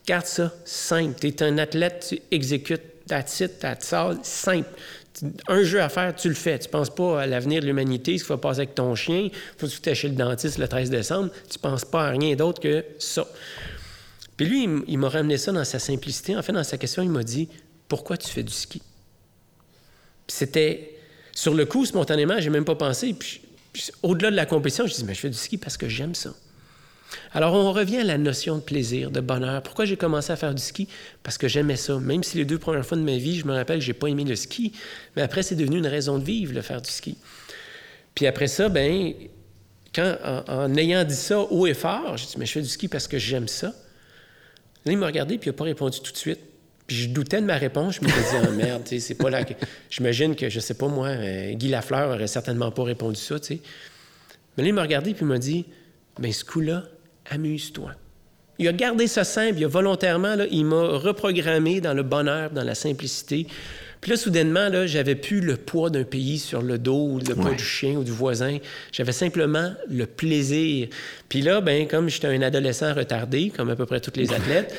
Garde 0.07 0.25
ça 0.25 0.51
simple. 0.65 1.19
Tu 1.19 1.27
es 1.27 1.43
un 1.43 1.59
athlète, 1.59 2.07
tu 2.09 2.21
exécutes, 2.31 3.05
ta 3.05 3.21
titre, 3.21 3.59
ta 3.59 3.79
salle, 3.79 4.17
simple 4.23 4.69
un 5.47 5.63
jeu 5.63 5.81
à 5.81 5.89
faire, 5.89 6.15
tu 6.15 6.29
le 6.29 6.35
fais. 6.35 6.57
Tu 6.59 6.67
ne 6.67 6.71
penses 6.71 6.89
pas 6.89 7.21
à 7.21 7.27
l'avenir 7.27 7.61
de 7.61 7.67
l'humanité, 7.67 8.17
ce 8.17 8.23
qu'il 8.23 8.29
va 8.29 8.37
passer 8.37 8.61
avec 8.61 8.75
ton 8.75 8.95
chien, 8.95 9.29
faut 9.57 9.67
que 9.67 9.71
tu 9.71 9.81
t'achètes 9.81 10.11
le 10.11 10.17
dentiste 10.17 10.57
le 10.57 10.67
13 10.67 10.89
décembre. 10.89 11.29
Tu 11.49 11.57
ne 11.57 11.61
penses 11.61 11.85
pas 11.85 12.07
à 12.07 12.09
rien 12.11 12.35
d'autre 12.35 12.61
que 12.61 12.85
ça. 12.99 13.27
Puis 14.37 14.45
lui, 14.45 14.67
il 14.87 14.97
m'a 14.97 15.09
ramené 15.09 15.37
ça 15.37 15.51
dans 15.51 15.65
sa 15.65 15.79
simplicité. 15.79 16.35
En 16.35 16.41
fait, 16.41 16.53
dans 16.53 16.63
sa 16.63 16.77
question, 16.77 17.03
il 17.03 17.09
m'a 17.09 17.23
dit 17.23 17.49
Pourquoi 17.87 18.17
tu 18.17 18.29
fais 18.29 18.43
du 18.43 18.53
ski? 18.53 18.81
C'était. 20.27 20.97
Sur 21.33 21.53
le 21.53 21.65
coup, 21.65 21.85
spontanément, 21.85 22.39
j'ai 22.39 22.49
même 22.49 22.65
pas 22.65 22.75
pensé. 22.75 23.13
Puis, 23.13 23.41
au-delà 24.03 24.31
de 24.31 24.35
la 24.35 24.45
compétition, 24.45 24.85
je 24.85 24.93
dis 24.93 25.03
Mais 25.03 25.13
je 25.13 25.19
fais 25.19 25.29
du 25.29 25.37
ski 25.37 25.57
parce 25.57 25.77
que 25.77 25.87
j'aime 25.87 26.15
ça. 26.15 26.33
Alors, 27.33 27.53
on 27.53 27.71
revient 27.71 27.97
à 27.97 28.03
la 28.03 28.17
notion 28.17 28.55
de 28.55 28.61
plaisir, 28.61 29.11
de 29.11 29.19
bonheur. 29.19 29.61
Pourquoi 29.63 29.85
j'ai 29.85 29.97
commencé 29.97 30.31
à 30.31 30.35
faire 30.35 30.53
du 30.53 30.61
ski? 30.61 30.87
Parce 31.23 31.37
que 31.37 31.47
j'aimais 31.47 31.75
ça. 31.75 31.99
Même 31.99 32.23
si 32.23 32.37
les 32.37 32.45
deux 32.45 32.57
premières 32.57 32.85
fois 32.85 32.97
de 32.97 33.03
ma 33.03 33.17
vie, 33.17 33.37
je 33.37 33.45
me 33.45 33.53
rappelle 33.53 33.79
que 33.79 33.85
j'ai 33.85 33.93
pas 33.93 34.07
aimé 34.07 34.23
le 34.23 34.35
ski, 34.35 34.73
mais 35.15 35.21
après, 35.21 35.43
c'est 35.43 35.55
devenu 35.55 35.77
une 35.77 35.87
raison 35.87 36.17
de 36.17 36.23
vivre, 36.23 36.53
le 36.53 36.61
faire 36.61 36.81
du 36.81 36.89
ski. 36.89 37.17
Puis 38.15 38.27
après 38.27 38.47
ça, 38.47 38.69
ben, 38.69 39.13
quand, 39.93 40.17
en, 40.47 40.75
ayant 40.75 41.03
dit 41.03 41.15
ça 41.15 41.39
haut 41.39 41.67
et 41.67 41.73
fort, 41.73 42.17
j'ai 42.17 42.25
dit, 42.25 42.35
mais 42.37 42.45
je 42.45 42.51
fais 42.51 42.61
du 42.61 42.69
ski 42.69 42.87
parce 42.87 43.07
que 43.07 43.17
j'aime 43.17 43.47
ça. 43.47 43.67
Là, 44.85 44.91
il 44.91 44.97
m'a 44.97 45.05
regardé, 45.05 45.37
puis 45.37 45.49
il 45.49 45.53
n'a 45.53 45.57
pas 45.57 45.63
répondu 45.65 45.99
tout 46.01 46.11
de 46.11 46.17
suite. 46.17 46.39
Puis 46.87 46.95
je 46.95 47.09
doutais 47.09 47.39
de 47.39 47.45
ma 47.45 47.57
réponse. 47.57 47.95
Je 47.95 48.01
me 48.01 48.07
dit, 48.07 48.47
oh 48.49 48.51
merde, 48.51 48.83
c'est 48.85 49.15
pas 49.15 49.29
là. 49.29 49.45
J'imagine 49.89 50.35
que, 50.35 50.49
je 50.49 50.59
sais 50.59 50.73
pas 50.73 50.87
moi, 50.87 51.07
euh, 51.07 51.53
Guy 51.53 51.69
Lafleur 51.69 52.09
aurait 52.09 52.27
certainement 52.27 52.71
pas 52.71 52.83
répondu 52.83 53.19
ça. 53.19 53.35
Mais 53.49 54.63
là, 54.63 54.69
il 54.69 54.73
m'a 54.73 54.81
regardé, 54.81 55.13
puis 55.13 55.21
il 55.21 55.27
m'a 55.27 55.37
dit, 55.37 55.65
ben 56.19 56.31
ce 56.31 56.43
coup-là, 56.43 56.83
amuse-toi. 57.29 57.91
Il 58.59 58.67
a 58.67 58.73
gardé 58.73 59.07
ça 59.07 59.23
simple, 59.23 59.57
il 59.57 59.65
a 59.65 59.67
volontairement, 59.67 60.35
là, 60.35 60.45
il 60.51 60.65
m'a 60.65 60.97
reprogrammé 60.97 61.81
dans 61.81 61.93
le 61.93 62.03
bonheur, 62.03 62.51
dans 62.51 62.63
la 62.63 62.75
simplicité. 62.75 63.47
Puis 64.01 64.09
là, 64.09 64.17
soudainement, 64.17 64.67
là, 64.67 64.87
j'avais 64.87 65.13
plus 65.13 65.41
le 65.41 65.57
poids 65.57 65.91
d'un 65.91 66.03
pays 66.03 66.39
sur 66.39 66.63
le 66.63 66.79
dos, 66.79 67.07
ou 67.07 67.19
le 67.19 67.35
poids 67.35 67.53
du 67.53 67.63
chien 67.63 67.93
ou 67.93 68.03
du 68.03 68.11
voisin. 68.11 68.57
J'avais 68.91 69.11
simplement 69.11 69.73
le 69.87 70.07
plaisir. 70.07 70.87
Puis 71.29 71.43
là, 71.43 71.61
ben, 71.61 71.87
comme 71.87 72.09
j'étais 72.09 72.27
un 72.27 72.41
adolescent 72.41 72.95
retardé, 72.95 73.51
comme 73.55 73.69
à 73.69 73.75
peu 73.75 73.85
près 73.85 73.99
tous 73.99 74.13
les 74.15 74.33
athlètes, 74.33 74.75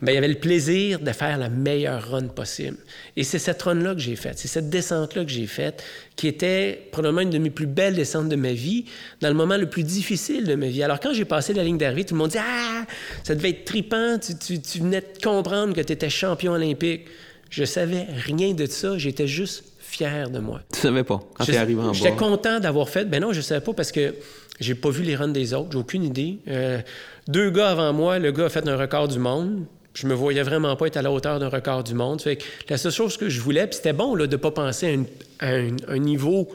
ben, 0.00 0.12
il 0.12 0.14
y 0.14 0.18
avait 0.18 0.28
le 0.28 0.36
plaisir 0.36 1.00
de 1.00 1.10
faire 1.10 1.38
la 1.38 1.48
meilleure 1.48 2.08
run 2.10 2.28
possible. 2.28 2.76
Et 3.16 3.24
c'est 3.24 3.40
cette 3.40 3.60
run-là 3.60 3.94
que 3.94 4.00
j'ai 4.00 4.14
faite, 4.14 4.38
c'est 4.38 4.48
cette 4.48 4.70
descente-là 4.70 5.24
que 5.24 5.30
j'ai 5.30 5.48
faite, 5.48 5.82
qui 6.14 6.28
était 6.28 6.88
probablement 6.92 7.22
une 7.22 7.30
de 7.30 7.38
mes 7.38 7.50
plus 7.50 7.66
belles 7.66 7.96
descentes 7.96 8.28
de 8.28 8.36
ma 8.36 8.52
vie, 8.52 8.84
dans 9.20 9.28
le 9.28 9.34
moment 9.34 9.56
le 9.56 9.68
plus 9.68 9.82
difficile 9.82 10.44
de 10.44 10.54
ma 10.54 10.66
vie. 10.66 10.84
Alors, 10.84 11.00
quand 11.00 11.12
j'ai 11.12 11.24
passé 11.24 11.52
la 11.52 11.64
ligne 11.64 11.78
d'arrivée, 11.78 12.04
tout 12.04 12.14
le 12.14 12.18
monde 12.18 12.30
dit 12.30 12.38
Ah, 12.38 12.86
ça 13.24 13.34
devait 13.34 13.50
être 13.50 13.64
tripant, 13.64 14.18
tu, 14.18 14.60
tu 14.60 14.78
venais 14.78 15.00
de 15.00 15.20
comprendre 15.20 15.74
que 15.74 15.80
tu 15.80 15.92
étais 15.92 16.10
champion 16.10 16.52
olympique. 16.52 17.06
Je 17.52 17.64
savais 17.64 18.06
rien 18.16 18.54
de 18.54 18.64
ça, 18.64 18.96
j'étais 18.96 19.26
juste 19.26 19.64
fier 19.78 20.30
de 20.30 20.38
moi. 20.38 20.62
Tu 20.72 20.80
savais 20.80 21.04
pas 21.04 21.20
quand 21.34 21.44
tu 21.44 21.52
es 21.52 21.56
arrivé 21.58 21.82
en? 21.82 21.92
J'étais 21.92 22.16
content 22.16 22.60
d'avoir 22.60 22.88
fait. 22.88 23.04
Ben 23.04 23.20
non, 23.20 23.34
je 23.34 23.42
savais 23.42 23.60
pas 23.60 23.74
parce 23.74 23.92
que 23.92 24.14
j'ai 24.58 24.74
pas 24.74 24.88
vu 24.88 25.02
les 25.02 25.14
runs 25.14 25.28
des 25.28 25.52
autres, 25.52 25.68
j'ai 25.72 25.78
aucune 25.78 26.02
idée. 26.02 26.38
Euh, 26.48 26.80
deux 27.28 27.50
gars 27.50 27.70
avant 27.70 27.92
moi, 27.92 28.18
le 28.18 28.32
gars 28.32 28.46
a 28.46 28.48
fait 28.48 28.66
un 28.66 28.76
record 28.76 29.06
du 29.06 29.18
monde 29.18 29.66
je 29.94 30.06
me 30.06 30.14
voyais 30.14 30.42
vraiment 30.42 30.74
pas 30.76 30.86
être 30.86 30.96
à 30.96 31.02
la 31.02 31.12
hauteur 31.12 31.38
d'un 31.38 31.50
record 31.50 31.84
du 31.84 31.92
monde. 31.92 32.22
Fait 32.22 32.36
que 32.36 32.44
la 32.70 32.78
seule 32.78 32.92
chose 32.92 33.18
que 33.18 33.28
je 33.28 33.40
voulais, 33.40 33.66
puis 33.66 33.76
c'était 33.76 33.92
bon 33.92 34.14
là, 34.14 34.26
de 34.26 34.32
ne 34.32 34.40
pas 34.40 34.50
penser 34.50 34.98
à, 35.38 35.48
un, 35.48 35.98
niveau 35.98 36.48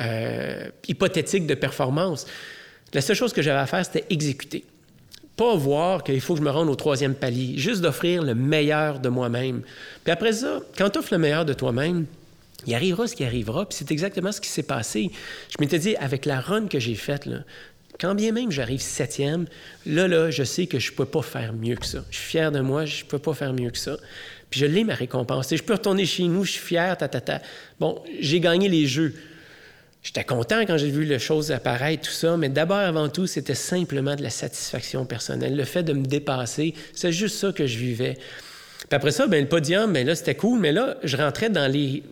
euh, 0.00 0.68
hypothétique 0.86 1.48
de 1.48 1.54
performance. 1.54 2.24
La 2.94 3.00
seule 3.00 3.16
chose 3.16 3.32
que 3.32 3.42
j'avais 3.42 3.58
à 3.58 3.66
faire, 3.66 3.84
c'était 3.84 4.04
exécuter. 4.10 4.64
Pas 5.38 5.56
voir 5.56 6.04
qu'il 6.04 6.20
faut 6.20 6.34
que 6.34 6.40
je 6.40 6.44
me 6.44 6.50
rende 6.50 6.68
au 6.68 6.74
troisième 6.74 7.14
palier, 7.14 7.56
juste 7.56 7.80
d'offrir 7.80 8.22
le 8.22 8.34
meilleur 8.34 8.98
de 8.98 9.08
moi-même. 9.08 9.62
Puis 10.04 10.12
après 10.12 10.32
ça, 10.32 10.60
quand 10.76 10.90
tu 10.90 10.98
offres 10.98 11.14
le 11.14 11.18
meilleur 11.18 11.46
de 11.46 11.54
toi-même, 11.54 12.04
il 12.66 12.74
arrivera 12.74 13.06
ce 13.06 13.14
qui 13.14 13.24
arrivera, 13.24 13.66
puis 13.66 13.78
c'est 13.78 13.90
exactement 13.90 14.32
ce 14.32 14.40
qui 14.40 14.48
s'est 14.48 14.64
passé. 14.64 15.10
Je 15.48 15.56
m'étais 15.60 15.78
dit, 15.78 15.96
avec 15.96 16.26
la 16.26 16.40
run 16.40 16.66
que 16.66 16.80
j'ai 16.80 16.96
faite, 16.96 17.24
là, 17.24 17.38
quand 18.00 18.14
bien 18.14 18.32
même 18.32 18.50
j'arrive 18.50 18.80
septième, 18.80 19.46
là, 19.86 20.08
là, 20.08 20.30
je 20.30 20.42
sais 20.42 20.66
que 20.66 20.78
je 20.78 20.90
ne 20.90 20.96
peux 20.96 21.04
pas 21.04 21.22
faire 21.22 21.52
mieux 21.52 21.76
que 21.76 21.86
ça. 21.86 22.04
Je 22.10 22.16
suis 22.16 22.26
fier 22.26 22.52
de 22.52 22.60
moi, 22.60 22.84
je 22.84 23.04
ne 23.04 23.08
peux 23.08 23.18
pas 23.18 23.32
faire 23.32 23.52
mieux 23.52 23.70
que 23.70 23.78
ça. 23.78 23.96
Puis 24.50 24.60
je 24.60 24.66
l'ai, 24.66 24.84
ma 24.84 24.94
récompense. 24.94 25.54
je 25.54 25.62
peux 25.62 25.74
retourner 25.74 26.04
chez 26.04 26.24
nous, 26.24 26.44
je 26.44 26.52
suis 26.52 26.60
fier, 26.60 26.96
ta, 26.96 27.08
ta, 27.08 27.20
ta. 27.20 27.40
Bon, 27.78 28.02
j'ai 28.20 28.40
gagné 28.40 28.68
les 28.68 28.86
jeux. 28.86 29.14
J'étais 30.08 30.24
content 30.24 30.60
quand 30.62 30.78
j'ai 30.78 30.88
vu 30.88 31.04
les 31.04 31.18
choses 31.18 31.52
apparaître, 31.52 32.08
tout 32.08 32.14
ça, 32.14 32.38
mais 32.38 32.48
d'abord, 32.48 32.78
avant 32.78 33.10
tout, 33.10 33.26
c'était 33.26 33.54
simplement 33.54 34.16
de 34.16 34.22
la 34.22 34.30
satisfaction 34.30 35.04
personnelle. 35.04 35.54
Le 35.54 35.64
fait 35.64 35.82
de 35.82 35.92
me 35.92 36.06
dépasser, 36.06 36.72
c'est 36.94 37.12
juste 37.12 37.36
ça 37.36 37.52
que 37.52 37.66
je 37.66 37.76
vivais. 37.76 38.14
Puis 38.14 38.88
après 38.96 39.10
ça, 39.10 39.26
ben, 39.26 39.42
le 39.42 39.48
podium, 39.48 39.92
ben 39.92 40.06
là, 40.06 40.14
c'était 40.14 40.34
cool, 40.34 40.60
mais 40.60 40.72
là, 40.72 40.96
je 41.04 41.14
rentrais 41.18 41.50
dans 41.50 41.70
les, 41.70 42.02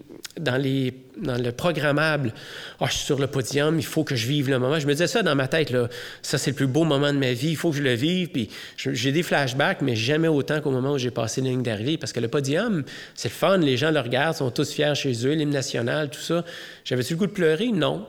dans, 0.41 0.57
les, 0.57 0.93
dans 1.17 1.41
le 1.41 1.53
programmable. 1.53 2.33
Ah, 2.81 2.87
je 2.89 2.95
suis 2.95 3.05
sur 3.05 3.19
le 3.19 3.27
podium, 3.27 3.79
il 3.79 3.85
faut 3.85 4.05
que 4.05 4.17
je 4.17 4.27
vive 4.27 4.51
le 4.51 4.59
moment. 4.59 4.79
Je 4.79 4.87
me 4.87 4.93
disais 4.93 5.07
ça 5.07 5.23
dans 5.23 5.35
ma 5.35 5.49
tête, 5.49 5.71
là. 5.71 5.89
Ça, 6.23 6.39
c'est 6.39 6.51
le 6.51 6.57
plus 6.57 6.67
beau 6.67 6.85
moment 6.85 7.13
de 7.13 7.19
ma 7.19 7.33
vie, 7.33 7.51
il 7.51 7.57
faut 7.57 7.71
que 7.71 7.77
je 7.77 7.83
le 7.83 7.95
vive. 7.95 8.29
Puis 8.29 8.51
j'ai 8.77 9.13
des 9.13 9.23
flashbacks, 9.23 9.83
mais 9.83 9.97
jamais 9.97 10.29
autant 10.29 10.61
qu'au 10.61 10.71
moment 10.71 10.93
où 10.93 10.99
j'ai 10.99 11.11
passé 11.11 11.41
la 11.41 11.51
ligne 11.51 11.63
d'arrivée. 11.63 11.97
Parce 11.99 12.13
que 12.13 12.21
le 12.21 12.29
podium, 12.29 12.85
c'est 13.15 13.29
le 13.29 13.35
fun, 13.35 13.59
les 13.59 13.77
gens 13.77 13.91
le 13.91 14.01
regardent, 14.01 14.37
sont 14.37 14.51
tous 14.51 14.71
fiers 14.71 14.95
chez 14.95 15.27
eux, 15.27 15.33
l'hymne 15.33 15.51
national, 15.51 16.11
tout 16.11 16.21
ça. 16.21 16.45
J'avais-tu 16.85 17.15
le 17.15 17.19
goût 17.19 17.27
de 17.27 17.33
pleurer? 17.33 17.69
Non. 17.69 18.07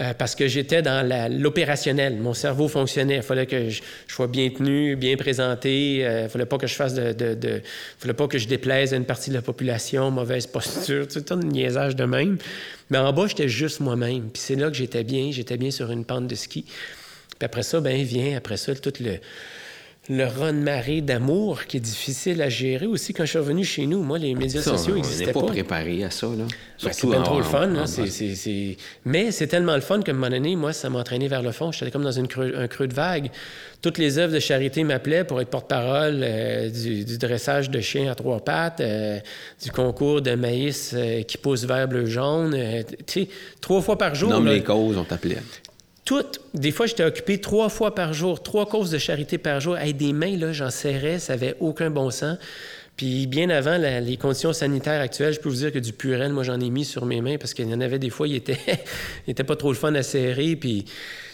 Euh, 0.00 0.12
parce 0.12 0.34
que 0.34 0.48
j'étais 0.48 0.82
dans 0.82 1.06
l'opérationnel. 1.30 2.16
Mon 2.16 2.34
cerveau 2.34 2.66
fonctionnait. 2.66 3.16
Il 3.16 3.22
fallait 3.22 3.46
que 3.46 3.68
je, 3.68 3.80
sois 4.08 4.26
bien 4.26 4.50
tenu, 4.50 4.96
bien 4.96 5.16
présenté. 5.16 5.98
Il 5.98 6.02
euh, 6.02 6.22
ne 6.24 6.28
fallait 6.28 6.46
pas 6.46 6.58
que 6.58 6.66
je 6.66 6.74
fasse 6.74 6.94
de, 6.94 7.12
de, 7.12 7.62
fallait 7.98 8.14
pas 8.14 8.26
que 8.26 8.36
je 8.36 8.48
déplaise 8.48 8.92
à 8.92 8.96
une 8.96 9.04
partie 9.04 9.30
de 9.30 9.36
la 9.36 9.42
population, 9.42 10.10
mauvaise 10.10 10.48
posture, 10.48 11.06
tout 11.06 11.24
un 11.30 11.36
niaisage 11.36 11.94
de 11.94 12.04
même. 12.04 12.38
Mais 12.90 12.98
en 12.98 13.12
bas, 13.12 13.28
j'étais 13.28 13.48
juste 13.48 13.78
moi-même. 13.78 14.30
Puis 14.32 14.42
c'est 14.42 14.56
là 14.56 14.68
que 14.68 14.76
j'étais 14.76 15.04
bien. 15.04 15.30
J'étais 15.30 15.56
bien 15.56 15.70
sur 15.70 15.92
une 15.92 16.04
pente 16.04 16.26
de 16.26 16.34
ski. 16.34 16.64
Puis 17.38 17.46
après 17.46 17.62
ça, 17.62 17.80
ben 17.80 18.02
vient 18.02 18.36
après 18.36 18.56
ça 18.56 18.74
tout 18.74 18.92
le 18.98 19.18
le 20.10 20.26
run-marée 20.26 21.00
d'amour 21.00 21.64
qui 21.64 21.78
est 21.78 21.80
difficile 21.80 22.42
à 22.42 22.50
gérer 22.50 22.86
aussi 22.86 23.14
quand 23.14 23.24
je 23.24 23.30
suis 23.30 23.38
revenu 23.38 23.64
chez 23.64 23.86
nous. 23.86 24.02
Moi, 24.02 24.18
les 24.18 24.34
médias 24.34 24.60
sociaux 24.60 24.94
n'existaient 24.96 25.32
pas. 25.32 25.40
On 25.40 25.42
n'est 25.42 25.46
pas 25.46 25.52
préparé 25.52 26.04
à 26.04 26.10
ça. 26.10 26.26
Là. 26.26 26.44
Ben, 26.82 26.92
c'est 26.92 27.06
bien 27.06 27.22
trop 27.22 27.38
le 27.38 27.44
fun. 27.44 27.72
Mais 29.06 29.30
c'est 29.30 29.46
tellement 29.46 29.74
le 29.74 29.80
fun 29.80 30.02
qu'à 30.02 30.12
un 30.12 30.14
moment 30.14 30.28
donné, 30.28 30.56
moi, 30.56 30.74
ça 30.74 30.90
m'a 30.90 30.98
entraîné 30.98 31.28
vers 31.28 31.42
le 31.42 31.52
fond. 31.52 31.72
J'étais 31.72 31.90
comme 31.90 32.04
dans 32.04 32.12
une 32.12 32.28
un 32.56 32.68
creux 32.68 32.86
de 32.86 32.94
vague. 32.94 33.30
Toutes 33.80 33.96
les 33.96 34.18
œuvres 34.18 34.34
de 34.34 34.40
charité 34.40 34.84
m'appelaient 34.84 35.24
pour 35.24 35.40
être 35.40 35.48
porte-parole 35.48 36.20
euh, 36.22 36.70
du, 36.70 37.18
dressage 37.18 37.70
de 37.70 37.80
chiens 37.80 38.10
à 38.10 38.14
trois 38.14 38.40
pattes, 38.40 38.80
euh, 38.80 39.18
du 39.62 39.70
concours 39.70 40.20
de 40.20 40.34
maïs 40.34 40.92
euh, 40.94 41.22
qui 41.22 41.38
pousse 41.38 41.64
vert, 41.64 41.88
bleu, 41.88 42.06
jaune. 42.06 42.56
tu 43.06 43.22
sais, 43.22 43.28
trois 43.60 43.80
fois 43.80 43.96
par 43.96 44.14
jour. 44.14 44.30
Nomme 44.30 44.48
les 44.48 44.62
causes, 44.62 44.98
on 44.98 45.04
t'appelait. 45.04 45.38
Toutes. 46.04 46.40
Des 46.52 46.70
fois, 46.70 46.86
j'étais 46.86 47.04
occupé 47.04 47.40
trois 47.40 47.70
fois 47.70 47.94
par 47.94 48.12
jour, 48.12 48.42
trois 48.42 48.66
causes 48.66 48.90
de 48.90 48.98
charité 48.98 49.38
par 49.38 49.60
jour. 49.60 49.76
Avec 49.76 49.96
des 49.96 50.12
mains, 50.12 50.36
là, 50.36 50.52
j'en 50.52 50.70
serrais, 50.70 51.18
ça 51.18 51.32
n'avait 51.34 51.56
aucun 51.60 51.90
bon 51.90 52.10
sens. 52.10 52.36
Puis 52.96 53.26
bien 53.26 53.50
avant 53.50 53.76
les 53.76 54.16
conditions 54.16 54.52
sanitaires 54.52 55.00
actuelles, 55.00 55.34
je 55.34 55.40
peux 55.40 55.48
vous 55.48 55.56
dire 55.56 55.72
que 55.72 55.78
du 55.78 55.92
purel, 55.92 56.32
moi, 56.32 56.44
j'en 56.44 56.60
ai 56.60 56.70
mis 56.70 56.84
sur 56.84 57.06
mes 57.06 57.20
mains 57.20 57.38
parce 57.38 57.52
qu'il 57.54 57.68
y 57.68 57.74
en 57.74 57.80
avait 57.80 57.98
des 57.98 58.10
fois, 58.10 58.28
il 58.28 58.36
était, 58.36 58.56
pas 59.46 59.56
trop 59.56 59.72
le 59.72 59.78
fun 59.78 59.94
à 59.94 60.02
serrer. 60.02 60.54
Puis 60.56 60.84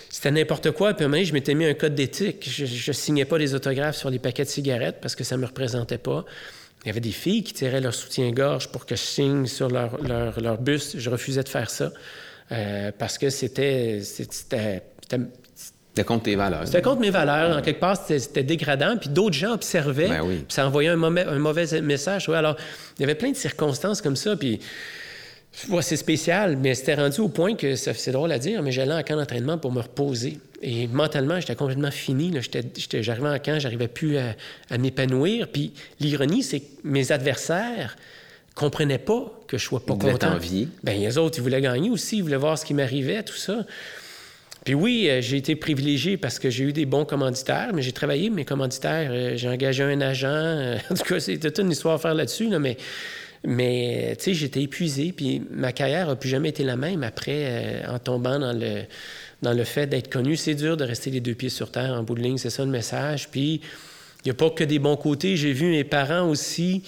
c'était 0.08 0.30
n'importe 0.30 0.70
quoi. 0.70 0.94
Puis 0.94 1.06
même, 1.06 1.24
je 1.24 1.32
m'étais 1.32 1.54
mis 1.54 1.66
un 1.66 1.74
code 1.74 1.94
d'éthique. 1.94 2.48
Je, 2.48 2.64
ne 2.64 2.94
signais 2.94 3.24
pas 3.24 3.38
les 3.38 3.54
autographes 3.54 3.96
sur 3.96 4.08
les 4.08 4.20
paquets 4.20 4.44
de 4.44 4.48
cigarettes 4.48 4.98
parce 5.02 5.16
que 5.16 5.24
ça 5.24 5.36
me 5.36 5.44
représentait 5.46 5.98
pas. 5.98 6.24
Il 6.84 6.86
y 6.86 6.90
avait 6.90 7.00
des 7.00 7.12
filles 7.12 7.42
qui 7.42 7.52
tiraient 7.52 7.82
leur 7.82 7.92
soutien-gorge 7.92 8.68
pour 8.68 8.86
que 8.86 8.94
je 8.94 9.02
signe 9.02 9.46
sur 9.46 9.68
leur, 9.68 10.02
leur, 10.02 10.40
leur 10.40 10.58
buste. 10.58 10.98
Je 10.98 11.10
refusais 11.10 11.42
de 11.42 11.48
faire 11.48 11.68
ça. 11.68 11.92
Euh, 12.52 12.90
parce 12.96 13.18
que 13.18 13.30
c'était. 13.30 14.00
C'était 14.02 14.82
contre 16.04 16.24
tes 16.24 16.36
valeurs. 16.36 16.66
C'était 16.66 16.82
contre 16.82 17.00
mes 17.00 17.10
valeurs. 17.10 17.56
En 17.56 17.62
quelque 17.62 17.80
part, 17.80 17.96
c'était 17.96 18.42
dégradant. 18.42 18.96
Puis 18.96 19.10
d'autres 19.10 19.36
gens 19.36 19.52
observaient. 19.52 20.08
Ben 20.08 20.22
oui. 20.22 20.36
Puis 20.36 20.54
ça 20.54 20.66
envoyait 20.66 20.88
un, 20.88 20.96
mauvais, 20.96 21.24
un 21.24 21.38
mauvais 21.38 21.80
message. 21.80 22.28
Ouais, 22.28 22.36
alors, 22.36 22.56
il 22.98 23.02
y 23.02 23.04
avait 23.04 23.14
plein 23.14 23.30
de 23.30 23.36
circonstances 23.36 24.00
comme 24.00 24.16
ça. 24.16 24.36
Puis 24.36 24.60
ouais, 25.68 25.82
c'est 25.82 25.96
spécial, 25.96 26.56
mais 26.56 26.74
c'était 26.74 26.94
rendu 26.94 27.20
au 27.20 27.28
point 27.28 27.54
que 27.54 27.74
c'est 27.74 28.12
drôle 28.12 28.32
à 28.32 28.38
dire, 28.38 28.62
mais 28.62 28.72
j'allais 28.72 28.94
en 28.94 29.02
camp 29.02 29.16
d'entraînement 29.16 29.58
pour 29.58 29.72
me 29.72 29.80
reposer. 29.80 30.38
Et 30.62 30.86
mentalement, 30.86 31.40
j'étais 31.40 31.56
complètement 31.56 31.90
fini. 31.90 32.32
J'arrivais 33.00 33.28
en 33.28 33.38
camp, 33.38 33.58
j'arrivais 33.58 33.88
plus 33.88 34.18
à, 34.18 34.34
à 34.70 34.78
m'épanouir. 34.78 35.48
Puis 35.48 35.72
l'ironie, 36.00 36.42
c'est 36.42 36.60
que 36.60 36.66
mes 36.84 37.12
adversaires 37.12 37.96
comprenaient 38.54 38.98
pas 38.98 39.32
que 39.46 39.58
je 39.58 39.64
sois 39.64 39.80
pas 39.80 39.94
Ils 39.94 39.98
content. 40.12 40.18
t'envier. 40.32 40.68
Ben 40.84 40.98
les 41.00 41.18
autres, 41.18 41.38
ils 41.38 41.42
voulaient 41.42 41.60
gagner 41.60 41.90
aussi, 41.90 42.18
ils 42.18 42.22
voulaient 42.22 42.36
voir 42.36 42.58
ce 42.58 42.64
qui 42.64 42.74
m'arrivait, 42.74 43.22
tout 43.22 43.36
ça. 43.36 43.64
Puis 44.64 44.74
oui, 44.74 45.06
euh, 45.08 45.22
j'ai 45.22 45.38
été 45.38 45.56
privilégié 45.56 46.18
parce 46.18 46.38
que 46.38 46.50
j'ai 46.50 46.64
eu 46.64 46.72
des 46.74 46.84
bons 46.84 47.06
commanditaires, 47.06 47.70
mais 47.72 47.80
j'ai 47.80 47.92
travaillé 47.92 48.28
mes 48.28 48.44
commanditaires. 48.44 49.10
euh, 49.10 49.32
j'ai 49.36 49.48
engagé 49.48 49.82
un 49.82 50.00
agent. 50.02 50.28
euh, 50.28 50.76
en 50.90 50.94
tout 50.94 51.02
cas, 51.04 51.18
c'est 51.20 51.38
toute 51.38 51.58
une 51.58 51.70
histoire 51.70 51.94
à 51.94 51.98
faire 51.98 52.12
là-dessus, 52.14 52.48
là, 52.50 52.58
mais, 52.58 52.76
mais 53.42 54.14
tu 54.18 54.24
sais, 54.24 54.34
j'étais 54.34 54.60
épuisé. 54.62 55.12
Puis 55.16 55.40
ma 55.50 55.72
carrière 55.72 56.08
n'a 56.08 56.16
plus 56.16 56.28
jamais 56.28 56.50
été 56.50 56.62
la 56.62 56.76
même 56.76 57.02
après, 57.02 57.82
en 57.88 57.98
tombant 57.98 58.38
dans 58.38 58.52
le, 58.52 58.82
dans 59.40 59.54
le 59.54 59.64
fait 59.64 59.86
d'être 59.86 60.10
connu. 60.12 60.36
C'est 60.36 60.54
dur 60.54 60.76
de 60.76 60.84
rester 60.84 61.10
les 61.10 61.20
deux 61.20 61.34
pieds 61.34 61.48
sur 61.48 61.70
terre 61.70 61.94
en 61.94 62.02
bout 62.02 62.14
de 62.14 62.20
ligne, 62.20 62.36
c'est 62.36 62.50
ça 62.50 62.62
le 62.62 62.70
message. 62.70 63.30
Puis 63.30 63.62
il 64.22 64.26
n'y 64.26 64.30
a 64.30 64.34
pas 64.34 64.50
que 64.50 64.64
des 64.64 64.78
bons 64.78 64.96
côtés. 64.96 65.38
J'ai 65.38 65.54
vu 65.54 65.70
mes 65.70 65.84
parents 65.84 66.28
aussi 66.28 66.82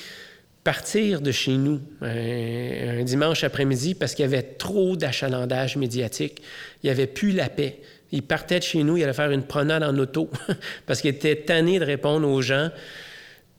partir 0.64 1.20
de 1.20 1.32
chez 1.32 1.56
nous 1.56 1.80
un, 2.02 3.00
un 3.00 3.04
dimanche 3.04 3.44
après-midi 3.44 3.94
parce 3.94 4.14
qu'il 4.14 4.24
y 4.24 4.26
avait 4.26 4.42
trop 4.42 4.96
d'achalandage 4.96 5.76
médiatique. 5.76 6.42
Il 6.82 6.86
n'y 6.86 6.90
avait 6.90 7.06
plus 7.06 7.32
la 7.32 7.48
paix. 7.48 7.80
Ils 8.12 8.22
partaient 8.22 8.58
de 8.58 8.64
chez 8.64 8.82
nous, 8.82 8.98
ils 8.98 9.04
allaient 9.04 9.14
faire 9.14 9.30
une 9.30 9.42
promenade 9.42 9.82
en 9.82 9.96
auto 9.98 10.30
parce 10.86 11.00
qu'ils 11.00 11.10
étaient 11.10 11.36
tannés 11.36 11.78
de 11.78 11.84
répondre 11.84 12.28
aux 12.28 12.42
gens 12.42 12.70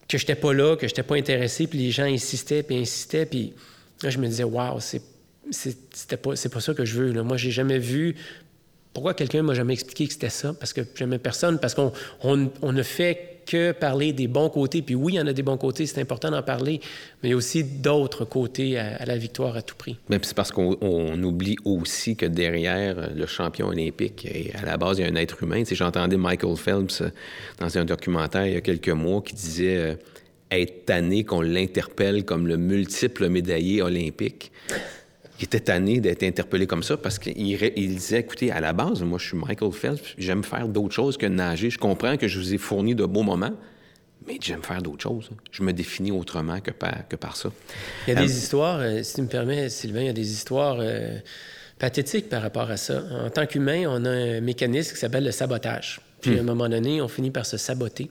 que 0.08 0.18
je 0.18 0.24
n'étais 0.24 0.36
pas 0.36 0.54
là, 0.54 0.76
que 0.76 0.88
je 0.88 0.91
n'étais 0.91 1.04
pas 1.04 1.16
intéressé, 1.16 1.66
puis 1.66 1.80
les 1.80 1.91
gens 1.91 2.04
insistaient, 2.04 2.62
puis 2.62 2.78
insistaient, 2.78 3.26
puis 3.26 3.54
là, 4.04 4.12
je 4.12 4.20
me 4.20 4.28
disais, 4.28 4.43
waouh, 4.43 4.80
c'est, 4.80 5.01
c'était 5.51 6.18
pas, 6.18 6.32
pas 6.32 6.62
ça 6.62 6.74
que 6.74 6.86
je 6.86 6.99
veux. 6.99 7.12
Là. 7.12 7.24
Moi, 7.24 7.38
j'ai 7.38 7.51
jamais 7.51 7.80
vu. 7.80 8.16
Pourquoi 8.94 9.14
quelqu'un 9.14 9.41
m'a 9.41 9.54
jamais 9.54 9.74
expliqué 9.74 10.08
que 10.08 10.14
c'était 10.14 10.30
ça? 10.30 10.54
Parce 10.54 10.74
que 10.74 10.82
jamais 10.96 11.18
personne, 11.18 11.60
parce 11.60 11.74
qu'on 11.74 11.91
on, 12.22 12.50
on 12.62 12.72
ne 12.72 12.84
fait 12.84 13.34
que 13.46 13.72
parler 13.72 14.14
des 14.14 14.28
bons 14.28 14.50
côtés. 14.50 14.82
Puis 14.82 14.96
oui, 14.96 15.14
il 15.14 15.16
y 15.18 15.22
en 15.22 15.28
a 15.28 15.34
des 15.34 15.44
bons 15.44 15.58
côtés, 15.58 15.86
c'est 15.86 16.02
important 16.02 16.32
d'en 16.32 16.41
parler, 16.41 16.80
mais 17.22 17.30
il 17.30 17.32
y 17.32 17.34
a 17.34 17.38
aussi 17.38 17.64
d'autres 17.64 18.26
côtés 18.26 18.78
à, 18.78 19.06
la 19.06 19.18
victoire 19.18 19.56
à 19.56 19.62
tout 19.62 19.76
prix. 19.76 19.98
Mais 20.10 20.20
c'est 20.22 20.36
parce 20.36 20.52
qu'on 20.52 20.78
on 20.82 21.22
oublie 21.24 21.56
aussi 21.66 22.16
que 22.16 22.26
derrière 22.26 23.10
le 23.14 23.26
champion 23.26 23.68
olympique, 23.68 24.28
à 24.54 24.66
la 24.66 24.78
base, 24.78 25.00
il 25.00 25.06
y 25.06 25.06
a 25.06 25.12
un 25.12 25.16
être 25.16 25.44
humain. 25.44 25.64
J'entendais 25.70 26.18
Michael 26.18 26.56
Phelps 26.56 27.04
dans 27.60 27.78
un 27.78 27.86
documentaire 27.86 28.46
il 28.46 28.54
y 28.54 28.58
a 28.58 28.62
quelques 28.62 28.89
mois 28.89 29.22
qui 29.22 29.34
disait 29.34 29.78
euh, 29.78 29.96
être 30.52 30.86
tanné 30.86 31.24
qu'on 31.24 31.41
l'interpelle 31.41 32.26
comme 32.26 32.48
le 32.48 32.58
multiple 32.58 33.28
médaillé 33.30 33.82
olympique. 33.82 34.52
Il 35.44 35.48
était 35.48 35.60
tanné 35.60 36.00
d'être 36.00 36.24
interpellé 36.24 36.66
comme 36.66 36.84
ça 36.84 36.96
parce 36.96 37.20
qu'il 37.20 37.38
il 37.38 37.96
disait, 37.96 38.22
écoutez, 38.22 38.50
à 38.50 38.62
la 38.62 38.72
base, 38.72 39.02
moi, 39.02 39.20
je 39.20 39.28
suis 39.28 39.36
Michael 39.36 39.74
Phelps, 39.74 40.14
j'aime 40.18 40.41
faire 40.41 40.70
d'autres 40.70 40.94
choses 40.94 41.18
que 41.18 41.26
nager. 41.26 41.70
Je 41.70 41.78
comprends 41.78 42.16
que 42.16 42.30
je 42.30 42.39
vous 42.39 42.54
ai 42.54 42.58
fourni 42.58 42.96
de 42.96 43.04
beaux 43.04 43.24
moments, 43.24 43.52
mais 44.26 44.38
j'aime 44.39 44.64
faire 44.64 44.82
d'autres 44.82 45.04
choses. 45.04 45.32
Je 45.52 45.62
me 45.64 45.74
définis 45.74 46.14
autrement 46.14 46.62
que 46.62 46.72
par, 46.72 47.06
que 47.10 47.18
par 47.18 47.36
ça. 47.36 47.52
Il 48.08 48.14
y 48.14 48.16
a 48.16 48.20
Euh, 48.22 48.24
des 48.24 48.38
histoires, 48.38 48.80
euh, 48.80 49.04
si 49.04 49.16
tu 49.16 49.22
me 49.22 49.28
permets, 49.28 49.68
Sylvain, 49.68 50.00
il 50.00 50.06
y 50.06 50.10
a 50.10 50.14
des 50.14 50.32
histoires 50.32 50.78
euh, 50.80 51.18
pathétiques 51.78 52.30
par 52.30 52.41
rapport 52.41 52.72
à 52.72 52.78
ça. 52.78 53.04
En 53.26 53.30
tant 53.30 53.46
qu'humain, 53.46 53.84
on 53.89 54.06
a 54.06 54.12
un 54.12 54.39
mécanisme 54.39 54.94
qui 54.94 55.00
s'appelle 55.02 55.26
le 55.26 55.32
sabotage. 55.32 56.00
Puis 56.22 56.38
à 56.38 56.39
un 56.39 56.44
moment 56.46 56.70
donné, 56.70 57.02
on 57.02 57.10
finit 57.10 57.32
par 57.32 57.46
se 57.46 57.58
saboter 57.58 58.10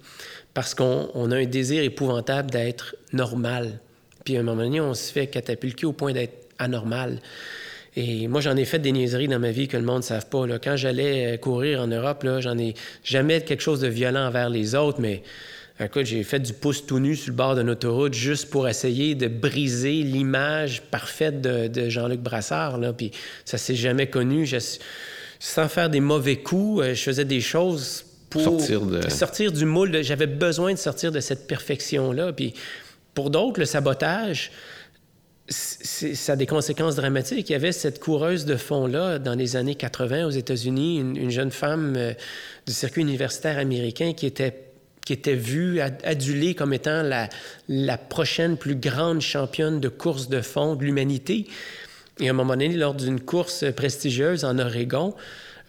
parce 0.53 0.75
qu'on 0.75 1.09
on 1.15 1.31
a 1.31 1.37
un 1.39 1.47
désir 1.47 1.83
épouvantable 1.83 2.51
d'être 2.51 2.95
normal. 3.15 3.81
Puis 4.23 4.37
à 4.37 4.41
un 4.41 4.43
moment 4.43 4.65
donné, 4.65 4.83
on 4.83 4.93
se 4.93 5.11
fait 5.11 5.29
catapulter 5.29 5.87
au 5.87 5.95
point 5.95 6.13
d'être 6.13 6.42
anormal. 6.63 7.19
Et 7.95 8.27
moi, 8.27 8.41
j'en 8.41 8.57
ai 8.57 8.65
fait 8.65 8.79
des 8.79 8.91
niaiseries 8.93 9.29
dans 9.29 9.39
ma 9.39 9.51
vie 9.51 9.69
que 9.69 9.77
le 9.77 9.83
monde 9.83 9.99
ne 9.99 10.03
savent 10.03 10.29
pas. 10.29 10.47
là. 10.47 10.59
Quand 10.59 10.77
j'allais 10.77 11.35
euh, 11.35 11.37
courir 11.37 11.83
en 11.83 11.87
Europe, 11.89 12.27
j'en 12.41 12.57
ai 12.57 12.75
jamais 13.05 13.43
quelque 13.43 13.61
chose 13.63 13.81
de 13.81 13.89
violent 13.89 14.27
envers 14.27 14.49
les 14.49 14.75
autres, 14.75 14.99
mais 15.01 15.23
écoute, 15.79 16.07
j'ai 16.07 16.23
fait 16.23 16.41
du 16.41 16.55
pouce 16.55 16.87
tout 16.87 17.01
nu 17.01 17.15
sur 17.17 17.33
le 17.33 17.37
bord 17.37 17.55
d'une 17.55 17.69
autoroute 17.69 18.15
juste 18.15 18.49
pour 18.49 18.67
essayer 18.67 19.15
de 19.15 19.29
briser 19.29 20.03
l'image 20.05 20.81
parfaite 20.91 21.43
de, 21.43 21.67
de 21.69 21.91
Jean-Luc 21.91 22.21
Brassard. 22.21 22.79
Là. 22.79 22.93
Puis 22.95 23.11
ça 23.45 23.59
s'est 23.59 23.75
jamais 23.75 24.07
connu. 24.07 24.47
Je- 24.47 24.57
sans 25.39 25.69
faire 25.69 25.91
des 25.91 26.01
mauvais 26.01 26.37
coups, 26.37 26.83
euh, 26.83 26.95
je 26.95 27.03
faisais 27.03 27.25
des 27.27 27.41
choses 27.43 28.05
pour 28.31 28.43
Sortir 28.43 28.83
de- 28.87 29.11
sortir 29.11 29.53
du 29.53 29.67
moule. 29.67 30.03
J'avais 30.03 30.29
besoin 30.29 30.73
de 30.73 30.79
sortir 30.79 31.13
de 31.13 31.21
cette 31.21 31.47
perfection-là. 31.47 32.33
Puis 32.33 32.55
pour 33.13 33.29
d'autres, 33.29 33.61
le 33.61 33.67
sabotage, 33.67 34.51
ça 35.53 36.33
a 36.33 36.37
des 36.37 36.47
conséquences 36.47 36.97
dramatiques. 36.97 37.51
Il 37.51 37.53
y 37.53 37.57
avait 37.57 37.73
cette 37.73 38.01
coureuse 38.01 38.45
de 38.45 38.57
fond-là 38.57 39.19
dans 39.19 39.35
les 39.35 39.57
années 39.57 39.75
80 39.75 40.27
aux 40.27 40.31
États-Unis, 40.31 40.99
une, 40.99 41.17
une 41.17 41.31
jeune 41.31 41.51
femme 41.51 41.95
euh, 41.97 42.13
du 42.67 42.73
circuit 42.73 43.03
universitaire 43.03 43.59
américain 43.59 44.13
qui 44.15 44.27
était 44.27 44.65
qui 45.05 45.13
était 45.15 45.35
vue, 45.35 45.81
ad- 45.81 45.99
adulée 46.05 46.55
comme 46.55 46.73
étant 46.73 47.03
la, 47.03 47.29
la 47.69 47.99
prochaine 47.99 48.57
plus 48.57 48.77
grande 48.77 49.21
championne 49.21 49.81
de 49.81 49.89
course 49.89 50.29
de 50.29 50.41
fond 50.41 50.77
de 50.77 50.85
l'humanité. 50.85 51.49
Et 52.21 52.29
à 52.29 52.31
un 52.31 52.35
moment 52.35 52.53
donné, 52.53 52.69
lors 52.69 52.95
d'une 52.95 53.19
course 53.21 53.65
prestigieuse 53.75 54.45
en 54.45 54.61
Oregon, 54.61 55.13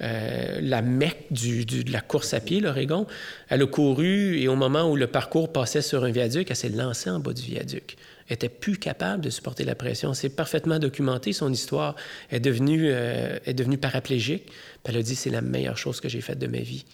euh, 0.02 0.60
la 0.62 0.84
mecque 0.84 1.26
du- 1.32 1.66
de 1.66 1.92
la 1.92 2.02
course 2.02 2.36
à 2.36 2.42
pied, 2.42 2.60
l'Oregon, 2.60 3.08
elle 3.50 3.64
a 3.64 3.66
couru 3.66 4.40
et 4.40 4.48
au 4.48 4.56
moment 4.56 4.88
où 4.92 4.96
le 4.96 5.08
parcours 5.08 5.52
passait 5.52 5.82
sur 5.82 6.04
un 6.04 6.12
viaduc, 6.12 6.46
elle 6.52 6.56
s'est 6.56 6.70
lancée 6.70 7.10
en 7.10 7.18
bas 7.20 7.34
du 7.34 7.42
viaduc. 7.42 7.98
Était 8.30 8.50
plus 8.50 8.78
capable 8.78 9.24
de 9.24 9.30
supporter 9.30 9.66
la 9.66 9.76
pression. 9.76 10.14
C'est 10.14 10.30
parfaitement 10.30 10.80
documenté, 10.80 11.34
son 11.34 11.52
histoire. 11.52 11.96
Est 12.32 12.40
devenue, 12.40 12.86
euh, 12.86 13.38
est 13.46 13.54
devenue 13.54 13.78
paraplégique. 13.78 14.46
Puis 14.46 14.94
elle 14.94 14.98
a 14.98 15.04
dit, 15.04 15.16
c'est 15.16 15.30
la 15.30 15.42
meilleure 15.42 15.78
chose 15.78 16.00
que 16.00 16.10
j'ai 16.10 16.22
faite 16.22 16.40
de 16.40 16.48
ma 16.48 16.60
vie. 16.60 16.86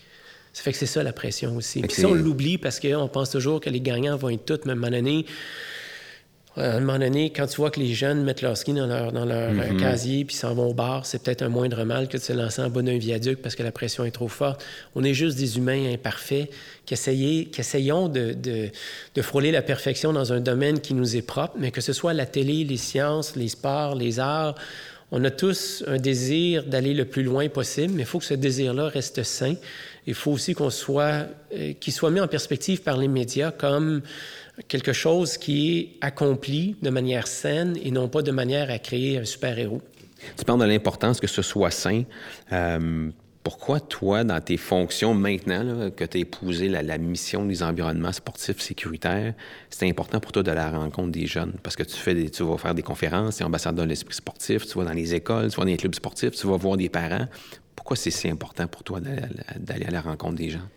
Ça 0.54 0.64
fait 0.64 0.72
que 0.72 0.78
c'est 0.78 0.88
ça 0.88 1.04
la 1.04 1.14
pression 1.14 1.56
aussi. 1.56 1.82
Puis 1.82 2.02
ça, 2.02 2.08
on 2.08 2.14
l'oublie 2.14 2.58
parce 2.58 2.80
qu'on 2.80 3.08
pense 3.08 3.30
toujours 3.30 3.62
que 3.62 3.70
les 3.70 3.82
gagnants 3.82 4.18
vont 4.18 4.30
être 4.30 4.46
tous, 4.46 4.60
mais 4.66 4.72
à 4.72 4.74
un 4.74 4.76
moment 4.76 4.92
donné, 4.92 5.26
à 6.58 6.76
un 6.76 6.80
moment 6.82 7.00
donné, 7.00 7.30
quand 7.32 7.46
tu 7.48 7.58
vois 7.58 7.72
que 7.72 7.80
les 7.80 7.94
jeunes 7.94 8.24
mettent 8.24 8.42
leur 8.42 8.58
ski 8.58 8.74
dans 8.74 8.88
leur, 8.88 9.12
dans 9.12 9.24
leur 9.24 9.52
euh, 9.52 9.80
casier 9.80 10.26
puis 10.26 10.36
s'en 10.36 10.54
vont 10.56 10.70
au 10.70 10.74
bar, 10.74 11.06
c'est 11.06 11.22
peut-être 11.24 11.42
un 11.42 11.48
moindre 11.50 11.84
mal 11.86 12.08
que 12.08 12.18
de 12.18 12.22
se 12.22 12.34
lancer 12.34 12.62
en 12.62 12.70
bas 12.70 12.82
d'un 12.82 12.98
viaduc 12.98 13.42
parce 13.42 13.56
que 13.56 13.64
la 13.64 13.72
pression 13.72 14.04
est 14.04 14.12
trop 14.12 14.28
forte. 14.28 14.64
On 14.96 15.04
est 15.04 15.14
juste 15.14 15.38
des 15.38 15.58
humains 15.58 15.94
imparfaits 15.94 16.50
qui, 16.86 16.96
qui 16.96 17.60
essayons 17.62 18.10
de, 18.10 18.34
de- 18.34 18.70
de 19.16 19.22
frôler 19.22 19.52
la 19.52 19.62
perfection 19.62 20.12
dans 20.12 20.34
un 20.34 20.40
domaine 20.42 20.80
qui 20.82 20.94
nous 20.94 21.16
est 21.16 21.22
propre, 21.22 21.56
mais 21.60 21.72
que 21.72 21.82
ce 21.82 21.94
soit 21.94 22.14
la 22.14 22.26
télé, 22.26 22.64
les 22.66 22.78
sciences, 22.78 23.36
les 23.36 23.48
sports, 23.48 23.96
les 23.96 24.20
arts, 24.20 24.56
on 25.12 25.24
a 25.24 25.32
tous 25.32 25.84
un 25.88 25.98
désir 25.98 26.66
d'aller 26.66 26.94
le 26.94 27.04
plus 27.06 27.24
loin 27.24 27.48
possible, 27.50 27.94
mais 27.96 28.04
il 28.04 28.06
faut 28.06 28.20
que 28.20 28.26
ce 28.26 28.36
désir-là 28.36 28.90
reste 28.90 29.24
sain. 29.24 29.56
Il 30.06 30.14
faut 30.14 30.32
aussi 30.32 30.54
qu'on 30.54 30.70
soit, 30.70 31.26
euh, 31.56 31.74
qu'il 31.80 31.94
soit 31.94 32.12
mis 32.12 32.20
en 32.20 32.28
perspective 32.28 32.82
par 32.84 32.96
les 32.98 33.08
médias 33.08 33.50
comme 33.52 34.02
quelque 34.68 34.94
chose 34.94 35.38
qui 35.38 35.78
est 35.78 35.90
accompli 36.02 36.76
de 36.82 36.90
manière 36.90 37.28
saine 37.28 37.78
et 37.84 37.92
non 37.92 38.08
pas 38.08 38.22
de 38.22 38.32
manière 38.32 38.70
à 38.70 38.80
créer 38.80 39.18
un 39.18 39.26
super-héros. 39.26 39.82
Tu 40.38 40.44
parles 40.44 40.60
de 40.60 40.66
l'importance 40.66 41.20
que 41.20 41.28
ce 41.28 41.42
soit 41.42 41.72
sain. 41.72 42.04
Euh, 42.52 43.10
pourquoi, 43.42 43.80
toi, 43.80 44.26
dans 44.26 44.42
tes 44.42 44.58
fonctions 44.58 45.14
maintenant, 45.14 45.64
là, 45.64 45.90
que 45.92 46.04
tu 46.04 46.18
as 46.18 46.20
épousé 46.20 46.68
la, 46.68 46.84
la 46.84 46.98
mission 46.98 47.46
des 47.46 47.64
environnements 47.64 48.12
sportifs 48.12 48.60
sécuritaires, 48.60 49.34
c'est 49.70 49.88
important 49.90 50.20
pour 50.20 50.34
toi 50.34 50.44
à 50.48 50.54
la 50.54 50.70
rencontre 50.70 51.12
des 51.12 51.26
jeunes? 51.26 51.54
Parce 51.64 51.78
que 51.78 51.84
tu, 51.84 51.96
fais 51.96 52.14
des- 52.14 52.30
tu 52.30 52.44
vas 52.44 52.58
faire 52.58 52.76
des 52.76 52.84
conférences, 52.84 53.38
tu 53.38 53.44
es 53.44 53.46
ambassadeur 53.46 53.86
de 53.86 53.90
l'esprit 53.90 54.14
sportif, 54.14 54.68
tu 54.68 54.78
vas 54.78 54.84
dans 54.84 54.94
les 54.94 55.16
écoles, 55.16 55.50
tu 55.50 55.56
vas 55.56 55.64
dans 55.64 55.72
les 55.72 55.78
clubs 55.78 55.96
sportifs, 55.96 56.32
tu 56.32 56.48
vas 56.48 56.58
voir 56.58 56.76
des 56.76 56.90
parents. 56.90 57.28
Pourquoi 57.76 57.96
c'est 57.96 58.12
si 58.12 58.28
important 58.30 58.68
pour 58.68 58.84
toi 58.84 59.00
d'aller 59.00 59.86
à 59.86 59.92
la 59.92 60.02
rencontre 60.02 60.36
des 60.36 60.50
gens? 60.50 60.68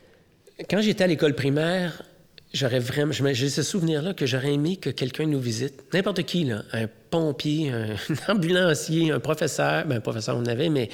Quand 0.71 0.81
j'étais 0.81 1.03
à 1.03 1.09
l'école 1.09 1.35
primaire, 1.35 2.05
j'aurais 2.53 2.79
vraiment, 2.79 3.13
j'ai 3.13 3.49
ce 3.49 3.63
souvenir-là 3.63 4.15
que 4.15 4.27
j'aurais 4.27 4.53
aimé 4.53 4.77
que 4.77 4.91
quelqu'un 4.91 5.27
nous 5.27 5.41
visite. 5.41 5.83
N'importe 5.93 6.23
qui, 6.25 6.45
là. 6.45 6.63
Un 6.73 6.87
pompier, 7.11 7.71
un 7.71 7.97
ambulancier, 8.33 9.11
un 9.11 9.21
professeur. 9.21 9.87
Ben, 9.87 9.97
un 9.97 10.01
professeur, 10.01 10.37
on 10.37 10.47
avait, 10.47 10.69
mais 10.69 10.89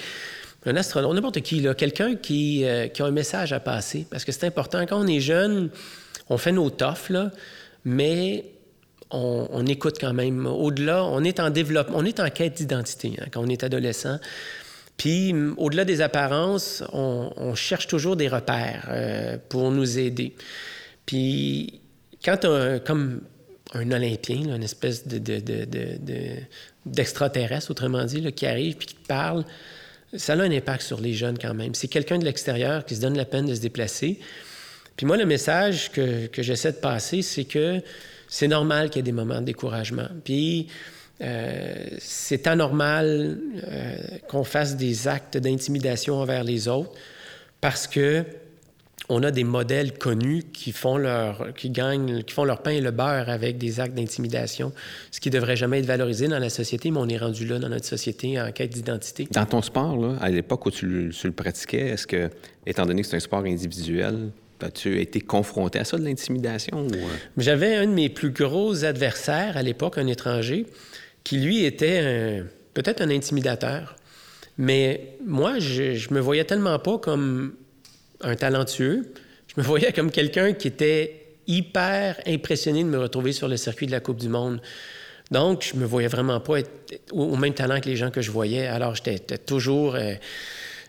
un 0.66 0.76
astronaute, 0.76 1.14
n'importe 1.14 1.40
qui, 1.40 1.60
là. 1.60 1.74
Quelqu'un 1.74 2.16
qui, 2.16 2.64
euh, 2.64 2.88
qui 2.88 3.02
a 3.02 3.06
un 3.06 3.10
message 3.10 3.52
à 3.52 3.60
passer. 3.60 4.06
Parce 4.10 4.24
que 4.24 4.32
c'est 4.32 4.46
important. 4.46 4.84
Quand 4.86 5.00
on 5.02 5.06
est 5.06 5.20
jeune, 5.20 5.70
on 6.28 6.38
fait 6.38 6.52
nos 6.52 6.70
toffs, 6.70 7.10
là, 7.10 7.30
mais 7.84 8.44
on, 9.10 9.64
écoute 9.66 9.96
quand 10.00 10.12
même. 10.12 10.46
Au-delà, 10.46 11.04
on 11.04 11.24
est 11.24 11.40
en 11.40 11.48
développement, 11.50 11.96
on 11.98 12.04
est 12.04 12.20
en 12.20 12.28
quête 12.28 12.54
d'identité 12.54 13.14
hein, 13.20 13.26
quand 13.32 13.40
on 13.40 13.48
est 13.48 13.64
adolescent. 13.64 14.18
Puis, 14.98 15.30
m- 15.30 15.54
au-delà 15.56 15.84
des 15.86 16.00
apparences, 16.02 16.82
on, 16.92 17.30
on 17.36 17.54
cherche 17.54 17.86
toujours 17.86 18.16
des 18.16 18.28
repères 18.28 18.86
euh, 18.90 19.38
pour 19.48 19.70
nous 19.70 19.98
aider. 19.98 20.34
Puis, 21.08 21.80
quand 22.22 22.36
tu 22.36 22.46
comme 22.84 23.22
un 23.72 23.90
Olympien, 23.92 24.42
là, 24.46 24.56
une 24.56 24.62
espèce 24.62 25.08
de, 25.08 25.16
de- 25.16 25.40
de- 25.40 25.64
de- 25.64 26.36
d'extraterrestre, 26.84 27.70
autrement 27.70 28.04
dit, 28.04 28.30
qui 28.34 28.44
arrive 28.46 28.76
puis 28.76 28.88
qui 28.88 28.94
te 28.94 29.06
parle, 29.06 29.46
ça 30.14 30.34
a 30.34 30.36
un 30.36 30.50
impact 30.50 30.82
sur 30.82 31.00
les 31.00 31.14
jeunes 31.14 31.38
quand 31.38 31.54
même. 31.54 31.74
C'est 31.74 31.88
quelqu'un 31.88 32.18
de 32.18 32.26
l'extérieur 32.26 32.84
qui 32.84 32.94
se 32.94 33.00
donne 33.00 33.16
la 33.16 33.24
peine 33.24 33.46
de 33.46 33.54
se 33.54 33.60
déplacer. 33.60 34.18
Puis 34.96 35.06
moi, 35.06 35.16
le 35.16 35.24
message 35.24 35.90
que, 35.92 36.26
que 36.26 36.42
j'essaie 36.42 36.72
de 36.72 36.76
passer, 36.78 37.22
c'est 37.22 37.44
que 37.44 37.80
c'est 38.28 38.48
normal 38.48 38.90
qu'il 38.90 38.98
y 38.98 39.00
ait 39.00 39.02
des 39.04 39.12
moments 39.12 39.40
de 39.40 39.46
découragement. 39.46 40.08
Puis 40.24 40.66
euh, 41.22 41.86
c'est 41.98 42.46
anormal 42.46 43.38
euh, 43.66 43.96
qu'on 44.28 44.44
fasse 44.44 44.76
des 44.76 45.08
actes 45.08 45.38
d'intimidation 45.38 46.16
envers 46.16 46.44
les 46.44 46.68
autres 46.68 46.92
parce 47.62 47.86
que 47.86 48.24
on 49.08 49.22
a 49.22 49.30
des 49.30 49.44
modèles 49.44 49.96
connus 49.96 50.44
qui 50.52 50.72
font 50.72 50.96
leur, 50.96 51.54
qui 51.54 51.70
gagnent, 51.70 52.22
qui 52.22 52.34
font 52.34 52.44
leur 52.44 52.62
pain 52.62 52.72
et 52.72 52.80
le 52.80 52.90
beurre 52.90 53.28
avec 53.28 53.56
des 53.58 53.80
actes 53.80 53.94
d'intimidation, 53.94 54.72
ce 55.10 55.20
qui 55.20 55.30
devrait 55.30 55.56
jamais 55.56 55.78
être 55.78 55.86
valorisé 55.86 56.28
dans 56.28 56.38
la 56.38 56.50
société, 56.50 56.90
mais 56.90 56.98
on 56.98 57.08
est 57.08 57.16
rendu 57.16 57.46
là 57.46 57.58
dans 57.58 57.68
notre 57.68 57.86
société 57.86 58.40
en 58.40 58.52
quête 58.52 58.70
d'identité. 58.70 59.28
Dans 59.30 59.46
ton 59.46 59.62
sport, 59.62 59.96
là, 59.96 60.16
à 60.20 60.28
l'époque 60.28 60.66
où 60.66 60.70
tu 60.70 60.86
le, 60.86 61.10
tu 61.10 61.26
le 61.26 61.32
pratiquais, 61.32 61.88
est-ce 61.88 62.06
que, 62.06 62.28
étant 62.66 62.86
donné 62.86 63.02
que 63.02 63.08
c'est 63.08 63.16
un 63.16 63.20
sport 63.20 63.44
individuel, 63.44 64.30
As-tu 64.60 65.00
été 65.00 65.20
confronté 65.20 65.78
à 65.78 65.84
ça, 65.84 65.98
de 65.98 66.04
l'intimidation? 66.04 66.88
Ou... 66.88 66.92
Euh? 66.92 67.06
J'avais 67.36 67.76
un 67.76 67.86
de 67.86 67.92
mes 67.92 68.08
plus 68.08 68.30
gros 68.30 68.84
adversaires 68.84 69.56
à 69.56 69.62
l'époque, 69.62 69.98
un 69.98 70.08
étranger, 70.08 70.66
qui 71.22 71.38
lui 71.38 71.64
était 71.64 72.42
peut-être 72.74 73.00
un 73.00 73.10
intimidateur. 73.10 73.94
Mais 74.56 75.16
moi, 75.24 75.60
je, 75.60 75.94
je 75.94 76.12
me 76.12 76.18
voyais 76.18 76.42
tellement 76.42 76.76
pas 76.80 76.98
comme 76.98 77.54
un 78.20 78.34
talentueux. 78.34 79.12
Je 79.48 79.60
me 79.60 79.66
voyais 79.66 79.92
comme 79.92 80.10
quelqu'un 80.10 80.52
qui 80.52 80.68
était 80.68 81.28
hyper 81.46 82.20
impressionné 82.26 82.84
de 82.84 82.88
me 82.88 82.98
retrouver 82.98 83.32
sur 83.32 83.48
le 83.48 83.56
circuit 83.56 83.86
de 83.86 83.92
la 83.92 84.00
Coupe 84.00 84.18
du 84.18 84.28
Monde. 84.28 84.60
Donc, 85.30 85.66
je 85.72 85.78
me 85.78 85.84
voyais 85.84 86.08
vraiment 86.08 86.40
pas 86.40 86.60
être 86.60 86.70
au 87.12 87.36
même 87.36 87.54
talent 87.54 87.80
que 87.80 87.88
les 87.88 87.96
gens 87.96 88.10
que 88.10 88.22
je 88.22 88.30
voyais. 88.30 88.66
Alors, 88.66 88.94
j'étais 88.94 89.38
toujours 89.38 89.94
euh, 89.94 90.14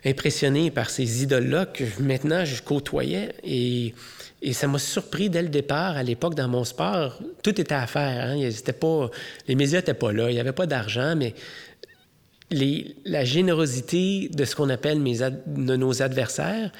impressionné 0.06 0.72
par 0.72 0.90
ces 0.90 1.24
idoles-là 1.24 1.66
que 1.66 1.84
maintenant 2.00 2.46
je 2.46 2.62
côtoyais. 2.62 3.34
Et, 3.44 3.94
ça 4.54 4.68
m'a 4.68 4.80
surpris 4.80 5.30
dès 5.30 5.42
le 5.42 5.50
départ, 5.50 5.98
à 5.98 6.04
l'époque, 6.04 6.36
dans 6.36 6.48
mon 6.48 6.64
sport. 6.64 7.20
Tout 7.44 7.60
était 7.60 7.74
à 7.74 7.88
faire. 7.88 8.30
Hein? 8.30 8.50
pas, 8.80 9.10
les 9.50 9.56
médias 9.56 9.80
n'étaient 9.80 9.94
pas 9.94 10.14
là. 10.14 10.30
Il 10.30 10.34
n'y 10.34 10.40
avait 10.40 10.54
pas 10.54 10.66
d'argent, 10.66 11.14
mais 11.18 11.34
la 13.06 13.26
générosité 13.26 14.30
de 14.30 14.46
ce 14.46 14.56
qu'on 14.56 14.70
appelle 14.70 15.04
nos 15.04 16.02
adversaires, 16.02 16.72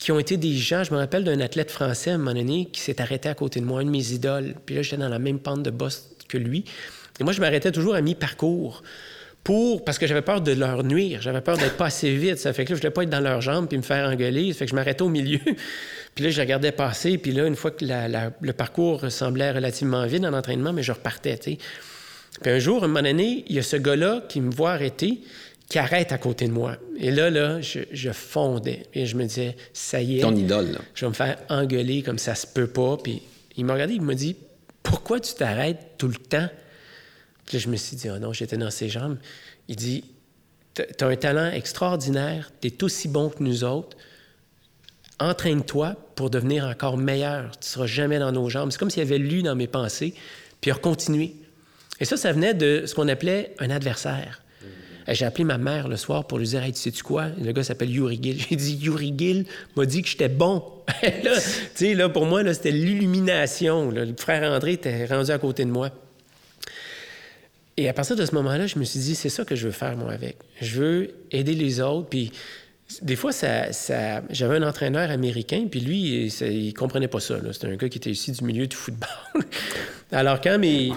qui 0.00 0.12
ont 0.12 0.18
été 0.18 0.38
des 0.38 0.54
gens, 0.54 0.82
je 0.82 0.92
me 0.92 0.98
rappelle 0.98 1.24
d'un 1.24 1.40
athlète 1.40 1.70
français 1.70 2.10
à 2.10 2.14
un 2.14 2.18
moment 2.18 2.32
donné 2.32 2.70
qui 2.72 2.80
s'est 2.80 3.02
arrêté 3.02 3.28
à 3.28 3.34
côté 3.34 3.60
de 3.60 3.66
moi, 3.66 3.82
un 3.82 3.84
de 3.84 3.90
mes 3.90 4.12
idoles. 4.12 4.54
Puis 4.64 4.74
là, 4.74 4.82
j'étais 4.82 4.96
dans 4.96 5.10
la 5.10 5.18
même 5.18 5.38
pente 5.38 5.62
de 5.62 5.70
boss 5.70 6.08
que 6.26 6.38
lui. 6.38 6.64
Et 7.20 7.24
moi, 7.24 7.34
je 7.34 7.40
m'arrêtais 7.40 7.70
toujours 7.70 7.94
à 7.94 8.00
mi-parcours 8.00 8.82
pour 9.44 9.84
parce 9.84 9.98
que 9.98 10.06
j'avais 10.06 10.22
peur 10.22 10.40
de 10.40 10.52
leur 10.52 10.84
nuire, 10.84 11.20
j'avais 11.20 11.42
peur 11.42 11.58
d'être 11.58 11.76
pas 11.76 11.86
assez 11.86 12.14
vite, 12.14 12.38
ça 12.38 12.52
fait 12.52 12.64
que 12.64 12.70
là, 12.70 12.76
je 12.76 12.80
voulais 12.80 12.92
pas 12.92 13.02
être 13.02 13.10
dans 13.10 13.20
leurs 13.20 13.40
jambes 13.40 13.68
puis 13.68 13.78
me 13.78 13.82
faire 13.82 14.08
engueuler, 14.08 14.52
ça 14.52 14.60
fait 14.60 14.64
que 14.66 14.70
je 14.70 14.74
m'arrêtais 14.74 15.02
au 15.02 15.08
milieu. 15.08 15.40
puis 16.14 16.24
là, 16.24 16.30
je 16.30 16.40
regardais 16.40 16.72
passer, 16.72 17.18
puis 17.18 17.32
là, 17.32 17.46
une 17.46 17.56
fois 17.56 17.70
que 17.70 17.84
le 17.84 18.52
parcours 18.52 19.10
semblait 19.10 19.50
relativement 19.50 20.06
vide 20.06 20.24
en 20.24 20.32
entraînement, 20.32 20.72
mais 20.72 20.82
je 20.82 20.92
repartais. 20.92 21.38
Puis 21.38 21.58
un 22.50 22.58
jour, 22.58 22.84
un 22.84 22.88
moment 22.88 23.02
donné, 23.02 23.44
il 23.48 23.56
y 23.56 23.58
a 23.58 23.62
ce 23.62 23.76
gars-là 23.76 24.22
qui 24.28 24.40
me 24.40 24.50
voit 24.50 24.72
arrêter, 24.72 25.20
qui 25.70 25.78
arrête 25.78 26.10
à 26.10 26.18
côté 26.18 26.48
de 26.48 26.52
moi. 26.52 26.76
Et 26.98 27.12
là, 27.12 27.30
là, 27.30 27.60
je, 27.60 28.10
fondais. 28.12 28.82
Et 28.92 29.06
je 29.06 29.16
me 29.16 29.22
disais, 29.22 29.56
ça 29.72 30.02
y 30.02 30.18
est. 30.18 30.20
Ton 30.20 30.34
idole, 30.34 30.72
là. 30.72 30.80
Je 30.94 31.06
vais 31.06 31.08
me 31.08 31.14
faire 31.14 31.38
engueuler 31.48 32.02
comme 32.02 32.18
ça 32.18 32.34
se 32.34 32.46
peut 32.46 32.66
pas. 32.66 32.96
Puis 32.96 33.22
il 33.56 33.64
m'a 33.64 33.74
regardé, 33.74 33.94
il 33.94 34.02
m'a 34.02 34.16
dit, 34.16 34.36
pourquoi 34.82 35.20
tu 35.20 35.32
t'arrêtes 35.32 35.92
tout 35.96 36.08
le 36.08 36.16
temps? 36.16 36.48
Puis 37.46 37.56
là, 37.56 37.62
je 37.62 37.68
me 37.68 37.76
suis 37.76 37.96
dit, 37.96 38.10
oh 38.10 38.18
non, 38.18 38.32
j'étais 38.32 38.56
dans 38.56 38.70
ses 38.70 38.88
jambes. 38.88 39.16
Il 39.68 39.76
dit, 39.76 40.02
tu 40.74 40.82
as 41.04 41.06
un 41.06 41.16
talent 41.16 41.52
extraordinaire, 41.52 42.50
tu 42.60 42.66
es 42.66 42.82
aussi 42.82 43.06
bon 43.06 43.28
que 43.28 43.40
nous 43.40 43.62
autres. 43.62 43.96
Entraîne-toi 45.20 45.94
pour 46.16 46.30
devenir 46.30 46.64
encore 46.64 46.96
meilleur. 46.96 47.56
Tu 47.60 47.68
seras 47.68 47.86
jamais 47.86 48.18
dans 48.18 48.32
nos 48.32 48.48
jambes. 48.48 48.72
C'est 48.72 48.78
comme 48.78 48.90
s'il 48.90 49.02
avait 49.02 49.18
lu 49.18 49.42
dans 49.42 49.54
mes 49.54 49.68
pensées, 49.68 50.14
puis 50.60 50.72
il 50.72 50.74
a 50.74 50.78
continué. 50.78 51.36
Et 52.00 52.04
ça, 52.04 52.16
ça 52.16 52.32
venait 52.32 52.54
de 52.54 52.86
ce 52.86 52.94
qu'on 52.96 53.06
appelait 53.06 53.54
un 53.60 53.70
adversaire. 53.70 54.42
J'ai 55.10 55.24
appelé 55.24 55.44
ma 55.44 55.58
mère 55.58 55.88
le 55.88 55.96
soir 55.96 56.26
pour 56.26 56.38
lui 56.38 56.46
dire 56.46 56.62
Hey, 56.62 56.72
tu 56.72 56.78
sais-tu 56.78 57.02
quoi? 57.02 57.28
Le 57.42 57.52
gars 57.52 57.64
s'appelle 57.64 57.90
Yuri 57.90 58.18
Gill. 58.22 58.40
J'ai 58.50 58.56
dit 58.56 58.76
Yuri 58.76 59.12
Gill 59.16 59.46
m'a 59.76 59.84
dit 59.84 60.02
que 60.02 60.08
j'étais 60.08 60.28
bon. 60.28 60.62
là, 61.02 61.94
là, 61.94 62.08
pour 62.08 62.26
moi, 62.26 62.42
là, 62.42 62.54
c'était 62.54 62.70
l'illumination. 62.70 63.90
Le 63.90 64.14
frère 64.16 64.50
André 64.50 64.72
était 64.72 65.06
rendu 65.06 65.30
à 65.30 65.38
côté 65.38 65.64
de 65.64 65.70
moi. 65.70 65.90
Et 67.76 67.88
à 67.88 67.92
partir 67.92 68.14
de 68.14 68.24
ce 68.24 68.34
moment-là, 68.34 68.66
je 68.66 68.78
me 68.78 68.84
suis 68.84 69.00
dit 69.00 69.14
C'est 69.14 69.28
ça 69.28 69.44
que 69.44 69.56
je 69.56 69.66
veux 69.66 69.72
faire, 69.72 69.96
moi, 69.96 70.12
avec. 70.12 70.36
Je 70.60 70.80
veux 70.80 71.10
aider 71.32 71.54
les 71.54 71.80
autres. 71.80 72.08
Puis 72.08 72.30
des 73.02 73.16
fois, 73.16 73.32
ça, 73.32 73.72
ça... 73.72 74.22
j'avais 74.30 74.56
un 74.56 74.62
entraîneur 74.62 75.10
américain, 75.10 75.66
puis 75.70 75.80
lui, 75.80 76.26
il, 76.26 76.66
ne 76.66 76.72
comprenait 76.72 77.08
pas 77.08 77.20
ça. 77.20 77.36
C'était 77.52 77.68
un 77.68 77.76
gars 77.76 77.88
qui 77.88 77.98
était 77.98 78.10
ici 78.10 78.32
du 78.32 78.44
milieu 78.44 78.66
du 78.66 78.76
football. 78.76 79.08
Alors, 80.12 80.40
quand 80.40 80.58
mes... 80.58 80.92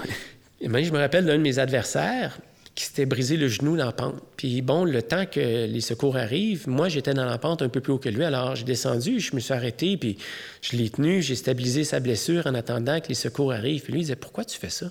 je 0.61 0.67
me 0.67 0.97
rappelle 0.97 1.25
d'un 1.25 1.37
de 1.37 1.43
mes 1.43 1.59
adversaires, 1.59 2.37
qui 2.75 2.85
s'était 2.85 3.05
brisé 3.05 3.37
le 3.37 3.47
genou 3.47 3.77
dans 3.77 3.85
la 3.85 3.91
pente. 3.91 4.15
Puis 4.35 4.61
bon, 4.61 4.83
le 4.83 5.01
temps 5.03 5.25
que 5.25 5.65
les 5.65 5.81
secours 5.81 6.17
arrivent, 6.17 6.67
moi, 6.67 6.89
j'étais 6.89 7.13
dans 7.13 7.25
la 7.25 7.37
pente 7.37 7.61
un 7.61 7.69
peu 7.69 7.81
plus 7.81 7.93
haut 7.93 7.99
que 7.99 8.09
lui. 8.09 8.23
Alors, 8.23 8.55
j'ai 8.55 8.63
descendu, 8.63 9.19
je 9.19 9.35
me 9.35 9.39
suis 9.39 9.53
arrêté, 9.53 9.95
puis 9.95 10.17
je 10.61 10.75
l'ai 10.75 10.89
tenu, 10.89 11.21
j'ai 11.21 11.35
stabilisé 11.35 11.83
sa 11.83 11.99
blessure 11.99 12.47
en 12.47 12.55
attendant 12.55 12.99
que 12.99 13.09
les 13.09 13.15
secours 13.15 13.51
arrivent. 13.51 13.83
Puis 13.83 13.93
lui, 13.93 13.99
il 13.99 14.03
disait, 14.05 14.15
pourquoi 14.15 14.43
tu 14.43 14.57
fais 14.57 14.71
ça? 14.71 14.87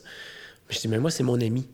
Je 0.68 0.78
dis, 0.78 0.88
mais 0.88 0.98
moi, 0.98 1.10
c'est 1.10 1.24
mon 1.24 1.40
ami. 1.40 1.66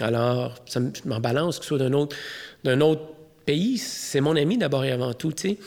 Alors, 0.00 0.56
ça 0.66 0.80
m'en 1.04 1.20
balance, 1.20 1.58
que 1.58 1.64
ce 1.64 1.68
soit 1.68 1.78
d'un 1.78 2.80
autre, 2.80 3.06
pays, 3.44 3.78
c'est 3.78 4.20
mon 4.20 4.36
ami 4.36 4.56
d'abord 4.56 4.84
et 4.84 4.92
avant 4.92 5.14
tout, 5.14 5.32
tu 5.32 5.50
sais. 5.50 5.58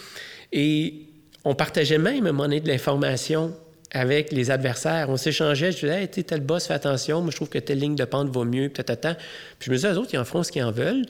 Et 0.51 1.07
on 1.43 1.55
partageait 1.55 1.97
même, 1.97 2.25
à 2.25 2.29
un 2.29 2.31
moment 2.31 2.43
donné, 2.43 2.59
de 2.59 2.67
l'information 2.67 3.53
avec 3.95 4.31
les 4.31 4.51
adversaires. 4.51 5.09
On 5.09 5.17
s'échangeait. 5.17 5.71
Je 5.71 5.79
disais, 5.79 6.03
hey, 6.03 6.07
tel 6.07 6.41
boss, 6.41 6.67
fais 6.67 6.73
attention. 6.73 7.21
Moi, 7.21 7.31
je 7.31 7.35
trouve 7.37 7.49
que 7.49 7.59
telle 7.59 7.79
ligne 7.79 7.95
de 7.95 8.05
pente 8.05 8.29
vaut 8.29 8.43
mieux. 8.43 8.69
Puis, 8.69 8.83
puis 8.83 9.15
je 9.61 9.71
me 9.71 9.75
disais, 9.75 9.91
eux 9.93 9.97
autres, 9.97 10.13
ils 10.13 10.17
en 10.17 10.25
feront 10.25 10.43
ce 10.43 10.51
qu'ils 10.51 10.63
en 10.63 10.71
veulent. 10.71 11.05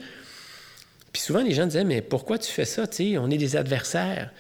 Puis 1.12 1.22
souvent, 1.22 1.42
les 1.42 1.54
gens 1.54 1.66
disaient, 1.66 1.84
mais 1.84 2.02
pourquoi 2.02 2.38
tu 2.38 2.52
fais 2.52 2.66
ça? 2.66 2.86
sais, 2.90 3.18
on 3.18 3.30
est 3.30 3.38
des 3.38 3.56
adversaires. 3.56 4.32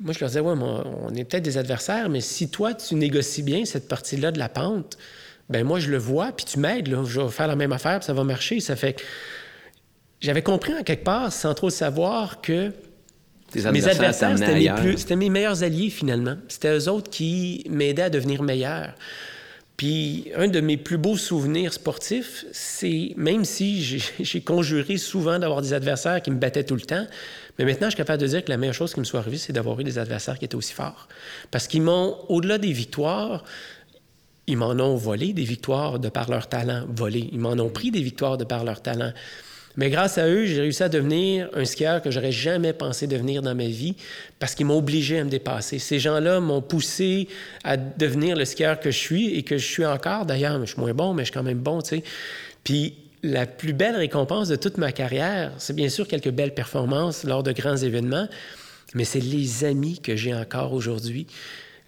Moi, 0.00 0.12
je 0.12 0.20
leur 0.20 0.28
disais, 0.28 0.40
ouais, 0.40 0.54
on 0.56 1.14
est 1.14 1.24
peut-être 1.24 1.42
des 1.42 1.58
adversaires, 1.58 2.08
mais 2.08 2.20
si 2.20 2.48
toi, 2.48 2.74
tu 2.74 2.94
négocies 2.94 3.42
bien 3.42 3.64
cette 3.64 3.88
partie-là 3.88 4.32
de 4.32 4.38
la 4.38 4.48
pente, 4.48 4.98
ben 5.50 5.64
moi, 5.64 5.78
je 5.78 5.90
le 5.90 5.98
vois, 5.98 6.32
puis 6.32 6.44
tu 6.44 6.58
m'aides. 6.58 6.88
Là, 6.88 7.02
je 7.06 7.20
vais 7.20 7.28
faire 7.28 7.48
la 7.48 7.56
même 7.56 7.72
affaire, 7.72 7.98
puis 7.98 8.06
ça 8.06 8.12
va 8.12 8.24
marcher. 8.24 8.60
Ça 8.60 8.76
fait 8.76 9.02
j'avais 10.24 10.42
compris 10.42 10.74
en 10.74 10.82
quelque 10.82 11.04
part, 11.04 11.32
sans 11.32 11.52
trop 11.52 11.68
savoir, 11.68 12.40
que 12.40 12.72
mes 13.54 13.88
adversaires, 13.88 14.36
c'était 14.96 15.16
mes, 15.16 15.30
meilleurs 15.30 15.62
alliés 15.62 15.90
finalement. 15.90 16.36
C'était 16.48 16.76
eux 16.76 16.88
autres 16.88 17.10
qui 17.10 17.64
m'aidaient 17.68 18.02
à 18.02 18.10
devenir 18.10 18.42
meilleur. 18.42 18.94
Puis 19.76 20.30
un 20.36 20.46
de 20.46 20.60
mes 20.60 20.76
plus 20.76 20.98
beaux 20.98 21.16
souvenirs 21.16 21.72
sportifs, 21.72 22.44
c'est 22.52 23.12
même 23.16 23.44
si 23.44 23.82
j'ai 24.20 24.40
conjuré 24.40 24.98
souvent 24.98 25.38
d'avoir 25.38 25.62
des 25.62 25.72
adversaires 25.72 26.22
qui 26.22 26.30
me 26.30 26.36
battaient 26.36 26.64
tout 26.64 26.76
le 26.76 26.82
temps, 26.82 27.06
mais 27.58 27.64
maintenant 27.64 27.88
je 27.88 27.92
suis 27.92 27.96
capable 27.96 28.22
de 28.22 28.28
dire 28.28 28.44
que 28.44 28.50
la 28.50 28.56
meilleure 28.56 28.74
chose 28.74 28.94
qui 28.94 29.00
me 29.00 29.04
soit 29.04 29.20
arrivée, 29.20 29.38
c'est 29.38 29.52
d'avoir 29.52 29.78
eu 29.80 29.84
des 29.84 29.98
adversaires 29.98 30.38
qui 30.38 30.44
étaient 30.44 30.54
aussi 30.54 30.72
forts. 30.72 31.08
Parce 31.50 31.66
qu'ils 31.66 31.82
m'ont, 31.82 32.16
au-delà 32.28 32.58
des 32.58 32.72
victoires, 32.72 33.44
ils 34.46 34.56
m'en 34.56 34.70
ont 34.70 34.94
volé 34.96 35.32
des 35.32 35.44
victoires 35.44 35.98
de 35.98 36.08
par 36.08 36.30
leur 36.30 36.48
talent, 36.48 36.84
volé. 36.88 37.28
Ils 37.32 37.38
m'en 37.38 37.52
ont 37.52 37.70
pris 37.70 37.90
des 37.90 38.02
victoires 38.02 38.36
de 38.36 38.44
par 38.44 38.64
leur 38.64 38.82
talent. 38.82 39.12
Mais 39.76 39.90
grâce 39.90 40.18
à 40.18 40.28
eux, 40.28 40.44
j'ai 40.46 40.60
réussi 40.60 40.82
à 40.82 40.88
devenir 40.88 41.48
un 41.54 41.64
skieur 41.64 42.00
que 42.00 42.10
j'aurais 42.10 42.32
jamais 42.32 42.72
pensé 42.72 43.06
devenir 43.06 43.42
dans 43.42 43.54
ma 43.54 43.66
vie 43.66 43.96
parce 44.38 44.54
qu'ils 44.54 44.66
m'ont 44.66 44.78
obligé 44.78 45.18
à 45.18 45.24
me 45.24 45.30
dépasser. 45.30 45.78
Ces 45.78 45.98
gens-là 45.98 46.40
m'ont 46.40 46.62
poussé 46.62 47.28
à 47.64 47.76
devenir 47.76 48.36
le 48.36 48.44
skieur 48.44 48.78
que 48.78 48.90
je 48.90 48.98
suis 48.98 49.36
et 49.36 49.42
que 49.42 49.58
je 49.58 49.66
suis 49.66 49.84
encore. 49.84 50.26
D'ailleurs, 50.26 50.60
je 50.60 50.72
suis 50.72 50.80
moins 50.80 50.94
bon, 50.94 51.12
mais 51.12 51.22
je 51.22 51.26
suis 51.26 51.34
quand 51.34 51.42
même 51.42 51.58
bon, 51.58 51.82
tu 51.82 51.96
sais. 51.96 52.04
Puis 52.62 52.94
la 53.24 53.46
plus 53.46 53.72
belle 53.72 53.96
récompense 53.96 54.48
de 54.48 54.56
toute 54.56 54.78
ma 54.78 54.92
carrière, 54.92 55.52
c'est 55.58 55.74
bien 55.74 55.88
sûr 55.88 56.06
quelques 56.06 56.30
belles 56.30 56.54
performances 56.54 57.24
lors 57.24 57.42
de 57.42 57.52
grands 57.52 57.76
événements, 57.76 58.28
mais 58.94 59.04
c'est 59.04 59.20
les 59.20 59.64
amis 59.64 59.98
que 59.98 60.14
j'ai 60.14 60.34
encore 60.34 60.72
aujourd'hui. 60.72 61.26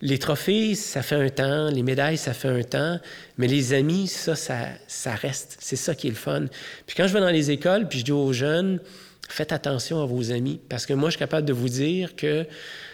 Les 0.03 0.19
trophées, 0.19 0.75
ça 0.75 1.03
fait 1.03 1.15
un 1.15 1.31
temps, 1.31 1.71
les 1.71 1.83
médailles, 1.83 2.19
ça 2.19 2.35
fait 2.35 2.49
un 2.49 2.63
temps, 2.63 3.01
mais 3.39 3.47
les 3.47 3.73
amis, 3.73 4.09
ça, 4.09 4.35
ça, 4.37 5.15
reste. 5.15 5.57
C'est 5.59 5.77
ça 5.77 5.95
qui 5.95 6.09
est 6.09 6.11
le 6.11 6.17
fun. 6.17 6.47
Puis 6.87 6.95
quand 6.97 7.07
je 7.07 7.15
vais 7.15 7.21
dans 7.21 7.31
les 7.31 7.51
écoles, 7.51 7.89
puis 7.89 8.01
je 8.01 8.05
dis 8.05 8.13
aux 8.13 8.33
jeunes, 8.33 8.79
faites 9.29 9.53
attention 9.53 10.03
à 10.03 10.07
vos 10.07 10.33
amis, 10.33 10.61
parce 10.69 10.85
que 10.85 10.93
moi, 10.93 11.09
je 11.09 11.13
suis 11.13 11.19
capable 11.19 11.47
de 11.47 11.55
vous 11.55 11.71
dire 11.71 12.15
que 12.15 12.47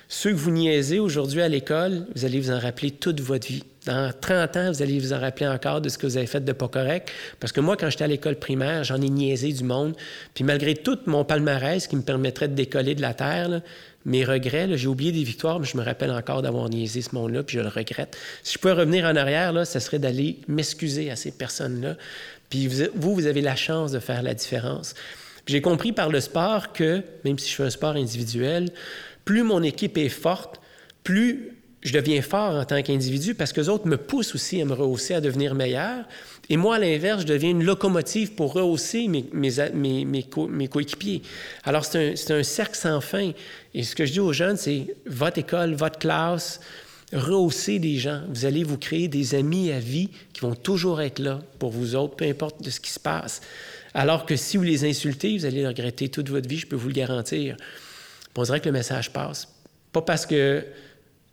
ceux 0.09 0.31
que 0.31 0.37
vous 0.37 0.51
niaisez 0.51 1.01
aujourd'hui 1.01 1.41
à 1.41 1.49
l'école, 1.49 2.07
vous 2.15 2.25
allez 2.25 2.39
vous 2.39 2.51
en 2.51 2.59
rappeler 2.59 2.91
toute 2.91 3.21
votre 3.21 3.49
vie. 3.49 3.65
Dans 3.87 4.13
30 4.13 4.57
ans, 4.59 4.71
vous 4.71 4.83
allez 4.83 4.99
vous 5.01 5.13
en 5.13 5.19
rappeler 5.19 5.49
encore 5.49 5.81
de 5.81 5.89
ce 5.89 5.99
que 5.99 6.07
vous 6.07 6.17
avez 6.17 6.27
fait 6.27 6.45
de 6.45 6.53
pas 6.53 6.69
correct. 6.69 7.11
Parce 7.41 7.51
que 7.51 7.61
moi, 7.61 7.77
quand 7.77 7.91
j'étais 7.91 8.05
à 8.05 8.09
l'école 8.09 8.37
primaire, 8.37 8.85
j'en 8.85 9.01
ai 9.01 9.09
niaisé 9.09 9.53
du 9.53 9.65
monde. 9.65 9.97
Puis 10.35 10.45
malgré 10.45 10.75
tout 10.75 10.99
mon 11.07 11.25
palmarès 11.25 11.87
qui 11.89 11.97
me 11.97 12.03
permettrait 12.03 12.49
de 12.49 12.55
décoller 12.55 12.95
de 12.95 13.01
la 13.01 13.15
terre, 13.15 13.63
mes 14.05 14.25
regrets, 14.25 14.77
j'ai 14.77 14.89
oublié 14.89 15.13
des 15.13 15.23
victoires, 15.23 15.61
mais 15.61 15.67
je 15.67 15.77
me 15.77 15.83
rappelle 15.83 16.11
encore 16.11 16.43
d'avoir 16.43 16.69
niaisé 16.69 17.03
ce 17.03 17.15
monde-là, 17.15 17.43
puis 17.43 17.57
je 17.57 17.63
le 17.63 17.69
regrette. 17.69 18.17
Si 18.43 18.55
je 18.55 18.59
pouvais 18.59 18.75
revenir 18.75 19.05
en 19.05 19.17
arrière, 19.17 19.53
là, 19.53 19.65
ça 19.65 19.81
serait 19.81 19.99
d'aller 19.99 20.39
m'excuser 20.49 21.11
à 21.11 21.17
ces 21.17 21.31
personnes-là. 21.31 21.97
Puis 22.51 22.69
vous, 22.69 23.15
vous 23.15 23.27
avez 23.27 23.41
la 23.41 23.57
chance 23.57 23.93
de 23.93 23.99
faire 23.99 24.23
la 24.23 24.35
différence. 24.35 24.95
J'ai 25.47 25.61
compris 25.61 25.93
par 25.93 26.09
le 26.09 26.21
sport 26.21 26.73
que, 26.73 27.03
même 27.25 27.39
si 27.39 27.51
je 27.51 27.57
fais 27.57 27.65
un 27.65 27.71
sport 27.71 27.97
individuel, 27.97 28.71
plus 29.25 29.43
mon 29.43 29.63
équipe 29.63 29.97
est 29.99 30.09
forte, 30.09 30.61
plus 31.03 31.53
je 31.83 31.93
deviens 31.93 32.23
fort 32.23 32.55
en 32.55 32.65
tant 32.65 32.81
qu'individu 32.83 33.35
parce 33.35 33.53
que 33.53 33.61
les 33.61 33.69
autres 33.69 33.87
me 33.87 33.97
poussent 33.97 34.35
aussi 34.35 34.61
à 34.61 34.65
me 34.65 34.73
rehausser, 34.73 35.15
à 35.15 35.21
devenir 35.21 35.55
meilleur. 35.55 36.05
Et 36.49 36.57
moi, 36.57 36.77
à 36.77 36.79
l'inverse, 36.79 37.23
je 37.23 37.27
deviens 37.27 37.51
une 37.51 37.65
locomotive 37.65 38.33
pour 38.33 38.53
rehausser 38.53 39.09
mes, 39.09 39.25
mes, 39.33 40.05
mes, 40.05 40.69
coéquipiers. 40.69 41.23
Alors, 41.65 41.85
c'est 41.85 42.31
un, 42.31 42.35
un, 42.37 42.43
cercle 42.43 42.77
sans 42.77 43.01
fin. 43.01 43.33
Et 43.75 43.83
ce 43.85 43.95
que 43.95 44.05
je 44.05 44.13
dis 44.13 44.21
aux 44.21 44.33
jeunes, 44.33 44.57
c'est 44.57 44.95
votre 45.07 45.39
école, 45.39 45.75
votre 45.75 45.99
classe, 45.99 46.61
rehaussez 47.13 47.79
des 47.79 47.97
gens. 47.97 48.23
Vous 48.29 48.45
allez 48.45 48.65
vous 48.65 48.79
créer 48.79 49.09
des 49.09 49.35
amis 49.35 49.71
à 49.71 49.79
vie 49.79 50.09
qui 50.33 50.41
vont 50.41 50.55
toujours 50.55 51.01
être 51.01 51.19
là 51.21 51.41
pour 51.59 51.71
vous 51.71 51.95
autres, 51.95 52.17
peu 52.17 52.25
importe 52.25 52.63
de 52.63 52.71
ce 52.71 52.81
qui 52.81 52.91
se 52.91 53.01
passe. 53.01 53.41
Alors 53.95 54.27
que 54.27 54.37
si 54.37 54.57
vous 54.57 54.63
les 54.63 54.85
insultez, 54.85 55.37
vous 55.37 55.45
allez 55.45 55.61
les 55.61 55.67
regretter 55.67 56.09
toute 56.09 56.29
votre 56.29 56.49
vie, 56.49 56.59
je 56.59 56.67
peux 56.67 56.77
vous 56.77 56.89
le 56.89 56.95
garantir. 56.95 57.57
On 58.35 58.43
dirait 58.43 58.61
que 58.61 58.67
le 58.67 58.73
message 58.73 59.13
passe. 59.13 59.49
Pas 59.93 60.03
parce 60.03 60.25
que 60.25 60.65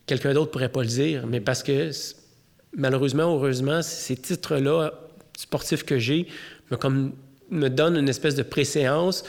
quelqu'un 0.06 0.34
d'autre 0.34 0.52
pourrait 0.52 0.70
pas 0.70 0.82
le 0.82 0.88
dire, 0.88 1.26
mais 1.26 1.40
parce 1.40 1.64
que 1.64 1.92
malheureusement, 2.76 3.36
heureusement, 3.36 3.82
ces 3.82 4.16
titres-là 4.16 4.94
sportifs 5.38 5.84
que 5.84 5.98
j'ai 5.98 6.28
me, 6.72 6.78
comme, 6.78 7.14
me 7.50 7.70
donnent 7.70 7.98
une 7.98 8.10
espèce 8.10 8.36
de 8.36 8.44
préséance 8.44 9.24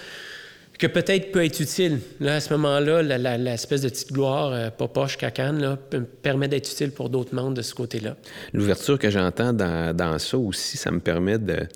que 0.78 0.86
peut-être 0.86 1.30
peut 1.30 1.45
être 1.45 1.61
utile. 1.61 2.01
Là, 2.20 2.36
à 2.36 2.41
ce 2.41 2.53
moment-là, 2.55 3.03
l'espèce 3.36 3.82
de 3.82 3.91
petite 3.91 4.12
gloire, 4.12 4.51
euh, 4.53 4.70
pas 4.70 4.88
poche, 4.88 5.18
cacane, 5.18 5.61
là, 5.61 5.78
permet 6.22 6.49
d'être 6.49 6.72
utile 6.72 6.91
pour 6.91 7.11
d'autres 7.11 7.34
membres 7.34 7.53
de 7.53 7.61
ce 7.61 7.74
côté-là. 7.74 8.16
L'ouverture 8.55 8.99
que 8.99 9.11
j'entends 9.11 9.53
dans, 9.53 9.95
dans, 9.95 10.18
ça 10.18 10.38
aussi, 10.38 10.78
ça 10.78 10.91
me 10.91 11.01
permet 11.01 11.38
de, 11.38 11.66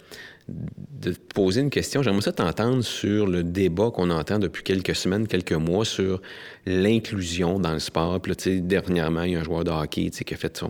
de 0.49 1.15
poser 1.35 1.61
une 1.63 1.71
question. 1.71 2.03
J'aimerais 2.03 2.23
ça 2.23 2.33
t'entendre 2.33 2.83
sur 2.83 3.27
le 3.27 3.43
débat 3.43 3.91
qu'on 3.91 4.11
entend 4.11 4.39
depuis 4.39 4.63
quelques 4.63 4.95
semaines, 4.95 5.27
quelques 5.27 5.53
mois 5.53 5.85
sur 5.85 6.21
l'inclusion 6.67 7.59
dans 7.59 7.73
le 7.73 7.79
sport. 7.79 8.21
Puis 8.21 8.33
là, 8.33 8.61
dernièrement, 8.61 9.23
il 9.23 9.33
y 9.33 9.37
a 9.37 9.41
un 9.41 9.45
joueur 9.45 9.65
de 9.65 9.71
hockey 9.71 10.11
qui 10.11 10.35
a 10.35 10.37
fait 10.37 10.63
euh, 10.63 10.69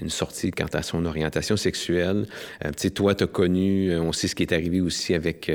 une 0.00 0.10
sortie 0.10 0.50
quant 0.50 0.66
à 0.72 0.82
son 0.82 1.04
orientation 1.06 1.56
sexuelle. 1.56 2.26
Euh, 2.64 2.70
toi, 2.94 3.14
tu 3.14 3.24
as 3.24 3.26
connu, 3.26 3.90
euh, 3.90 4.00
on 4.00 4.12
sait 4.12 4.28
ce 4.28 4.34
qui 4.34 4.42
est 4.42 4.52
arrivé 4.52 4.80
aussi 4.80 5.14
avec 5.14 5.50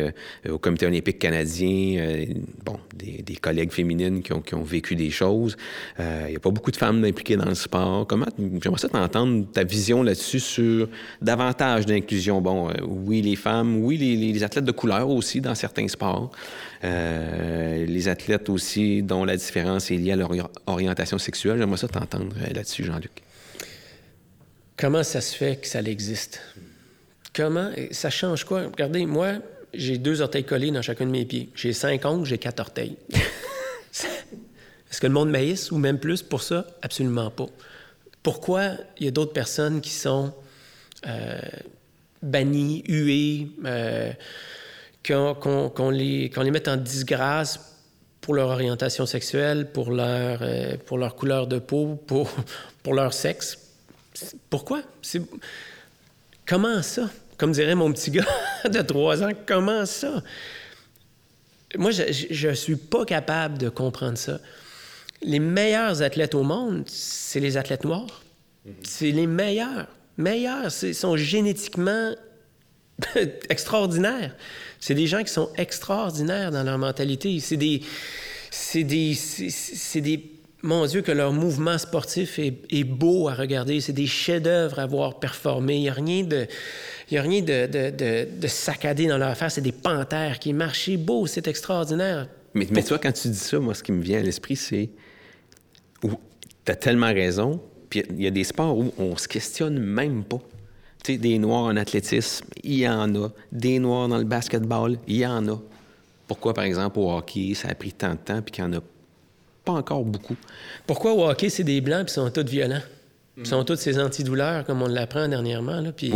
au 0.50 0.58
Comité 0.58 0.86
olympique 0.86 1.20
canadien, 1.20 2.26
bon, 2.66 2.78
des, 2.96 3.22
des, 3.22 3.36
collègues 3.36 3.72
féminines 3.72 4.22
qui 4.22 4.34
ont, 4.34 4.41
qui 4.41 4.56
ont 4.56 4.64
vécu 4.64 4.96
des 4.96 5.10
choses. 5.10 5.58
Il 6.00 6.30
n'y 6.30 6.36
a 6.36 6.39
pas 6.39 6.52
beaucoup 6.52 6.72
de 6.72 6.78
femmes 6.78 7.04
impliquées 7.04 7.36
dans 7.36 7.46
le 7.46 7.56
sport. 7.56 8.08
Comment 8.08 8.26
j'aimerais 8.62 8.80
ça 8.80 8.89
t'entendre 8.89 9.46
ta 9.52 9.64
vision 9.64 10.04
là-dessus 10.04 10.39
sur 10.39 10.89
davantage 11.22 11.86
d'inclusion. 11.86 12.41
Bon, 12.41 12.70
oui, 12.84 13.22
les 13.22 13.33
femmes, 13.36 13.84
oui, 13.84 13.98
les, 13.98 14.16
les, 14.16 14.44
athlètes 14.44 14.66
de 14.66 14.72
couleur 14.72 15.10
aussi 15.10 15.42
dans 15.42 15.56
certains 15.56 15.88
sports. 15.88 16.32
Euh, 16.84 17.86
les 17.86 18.08
athlètes 18.08 18.50
aussi 18.50 19.04
dont 19.04 19.26
la 19.26 19.38
différence 19.38 19.92
est 19.92 19.98
liée 19.98 20.12
à 20.12 20.16
leur 20.16 20.32
orientation 20.68 21.18
sexuelle. 21.18 21.58
J'aimerais 21.58 21.78
ça 21.78 21.88
t'entendre 21.88 22.36
euh, 22.42 22.54
là-dessus, 22.54 22.84
Jean-Luc. 22.84 23.12
Comment 24.78 25.04
ça 25.04 25.22
se 25.22 25.36
fait 25.36 25.58
que 25.58 25.68
ça 25.68 25.82
existe? 25.82 26.42
Comment? 27.34 27.72
Ça 27.92 28.10
change 28.10 28.44
quoi? 28.44 28.64
Regardez, 28.64 29.06
moi, 29.06 29.34
j'ai 29.74 29.98
deux 29.98 30.22
orteils 30.22 30.44
collés 30.44 30.72
dans 30.72 30.82
chacun 30.82 31.06
de 31.06 31.12
mes 31.12 31.26
pieds. 31.26 31.50
J'ai 31.56 31.74
cinq 31.74 32.06
ongles, 32.06 32.26
j'ai 32.26 32.38
quatre 32.38 32.60
orteils. 32.60 32.98
Est-ce 33.94 35.02
que 35.02 35.08
le 35.08 35.14
monde 35.14 35.32
maïs 35.32 35.72
ou 35.72 35.78
même 35.78 36.00
plus 36.00 36.22
pour 36.22 36.44
ça? 36.44 36.68
Absolument 36.82 37.32
pas. 37.32 37.48
Pourquoi 38.22 38.74
il 39.00 39.06
y 39.06 39.08
a 39.08 39.12
d'autres 39.12 39.34
personnes 39.34 39.82
qui 39.82 39.90
sont 39.90 40.34
euh, 41.08 41.40
bannies, 42.24 42.84
huées, 42.88 43.48
qu'on 45.04 45.90
les, 45.90 46.30
les 46.36 46.52
mette 46.52 46.68
en 46.68 46.78
disgrâce 46.78 47.60
pour 48.24 48.34
leur 48.34 48.50
orientation 48.50 49.06
sexuelle, 49.06 49.70
pour 49.72 49.92
leur, 49.92 50.40
euh, 50.42 50.78
pour 50.86 50.98
leur 50.98 51.16
couleur 51.16 51.46
de 51.46 51.60
peau, 51.60 52.02
pour, 52.08 52.32
pour 52.84 52.94
leur 52.94 53.14
sexe. 53.14 53.58
Pourquoi? 54.50 54.82
Comment 56.46 56.82
ça? 56.82 57.10
Comme 57.38 57.52
dirait 57.52 57.76
mon 57.76 57.92
petit 57.92 58.12
gars 58.12 58.26
de 58.70 58.82
trois 58.82 59.22
ans, 59.24 59.32
comment 59.46 59.86
ça? 59.86 60.24
Moi, 61.76 61.92
je 61.92 62.48
ne 62.48 62.54
suis 62.54 62.76
pas 62.78 63.04
capable 63.04 63.58
de 63.58 63.68
comprendre 63.68 64.18
ça. 64.18 64.40
Les 65.22 65.40
meilleurs 65.40 66.02
athlètes 66.02 66.36
au 66.36 66.44
monde, 66.44 66.84
c'est 66.88 67.40
les 67.40 67.58
athlètes 67.58 67.84
noirs. 67.84 68.24
Mm-hmm. 68.66 68.72
C'est 68.84 69.12
les 69.12 69.28
meilleurs. 69.28 69.88
Meilleurs. 70.18 70.72
Ils 70.84 70.95
sont 70.95 71.18
génétiquement 71.18 72.14
extraordinaires. 73.49 74.36
C'est 74.80 74.95
des 74.95 75.07
gens 75.07 75.24
qui 75.24 75.32
sont 75.32 75.49
extraordinaires 75.55 76.51
dans 76.51 76.64
leur 76.64 76.78
mentalité. 76.78 77.39
C'est 77.39 77.57
des. 77.57 77.82
C'est 78.51 78.84
des. 78.84 79.14
C'est 79.16 80.01
des. 80.01 80.30
Mon 80.61 80.86
Dieu, 80.86 81.01
que 81.01 81.11
leur 81.11 81.34
mouvement 81.34 81.78
sportif 81.78 82.39
est, 82.39 82.84
beau 82.84 83.28
à 83.28 83.34
regarder. 83.34 83.82
C'est 83.82 83.93
des 83.93 84.07
chefs-d'œuvre 84.07 84.80
à 84.80 84.86
voir 84.86 85.20
performer. 85.20 85.76
Il 85.76 85.82
n'y 85.82 85.89
a 85.89 85.93
rien 85.93 86.24
de. 86.24 86.47
Il 87.09 87.16
y 87.16 87.18
a 87.18 87.22
rien 87.22 87.41
de, 87.41 87.68
de, 87.68 88.28
de, 88.39 88.47
saccadé 88.47 89.07
dans 89.07 89.18
leur 89.18 89.30
affaire. 89.30 89.51
C'est 89.51 89.61
des 89.61 89.74
panthères 89.74 90.39
qui 90.39 90.53
marchent 90.53 90.97
beau, 90.97 91.28
c'est 91.28 91.47
extraordinaire. 91.47 92.30
Mais, 92.53 92.66
mais 92.72 92.82
tu 92.82 92.89
vois, 92.89 92.99
quand 92.99 93.11
tu 93.11 93.28
dis 93.28 93.38
ça, 93.38 93.59
moi, 93.59 93.74
ce 93.74 93.84
qui 93.84 93.91
me 93.91 94.01
vient 94.01 94.20
à 94.20 94.24
l'esprit, 94.24 94.55
c'est. 94.55 94.89
Tu 96.01 96.72
as 96.72 96.76
tellement 96.76 97.14
raison. 97.14 97.61
Puis 97.94 98.02
il 98.10 98.24
y 98.24 98.26
a 98.26 98.32
des 98.32 98.44
sports 98.44 98.76
où 98.76 98.91
on 98.98 99.16
se 99.18 99.28
questionne 99.28 99.78
même 99.78 100.24
pas 100.24 100.39
des 101.06 101.38
Noirs 101.38 101.66
en 101.66 101.78
athlétisme, 101.78 102.48
il 102.64 102.80
y 102.80 102.89
en 102.89 103.14
a. 103.14 103.30
Des 103.52 103.78
Noirs 103.78 104.08
dans 104.08 104.18
le 104.18 104.24
basketball, 104.24 104.98
il 105.06 105.18
y 105.18 105.28
en 105.28 105.48
a. 105.48 105.62
Pourquoi, 106.28 106.56
par 106.56 106.64
exemple, 106.64 106.98
au 106.98 107.12
hockey, 107.12 107.54
ça 107.54 107.68
a 107.68 107.76
pris 107.76 107.91
tant 107.91 108.14
de 108.14 108.18
temps 108.18 108.41
puis 108.41 108.52
qu'il 108.52 108.66
n'y 108.66 108.76
en 108.76 108.80
a 108.80 108.82
pas 109.64 109.74
encore 109.74 110.04
beaucoup? 110.04 110.36
Pourquoi 110.88 111.14
au 111.14 111.30
hockey, 111.30 111.50
c'est 111.50 111.64
des 111.64 111.82
Blancs 111.82 112.06
puis 112.06 112.14
ils 112.14 112.16
sont 112.16 112.32
tous 112.32 112.50
violents? 112.50 112.82
Ils 113.38 113.46
sont 113.46 113.64
tous 113.64 113.76
ces 113.76 114.00
antidouleurs, 114.00 114.66
comme 114.66 114.82
on 114.82 114.88
l'apprend 114.88 115.28
dernièrement. 115.28 115.82
Là, 115.82 115.91
puis 115.91 116.12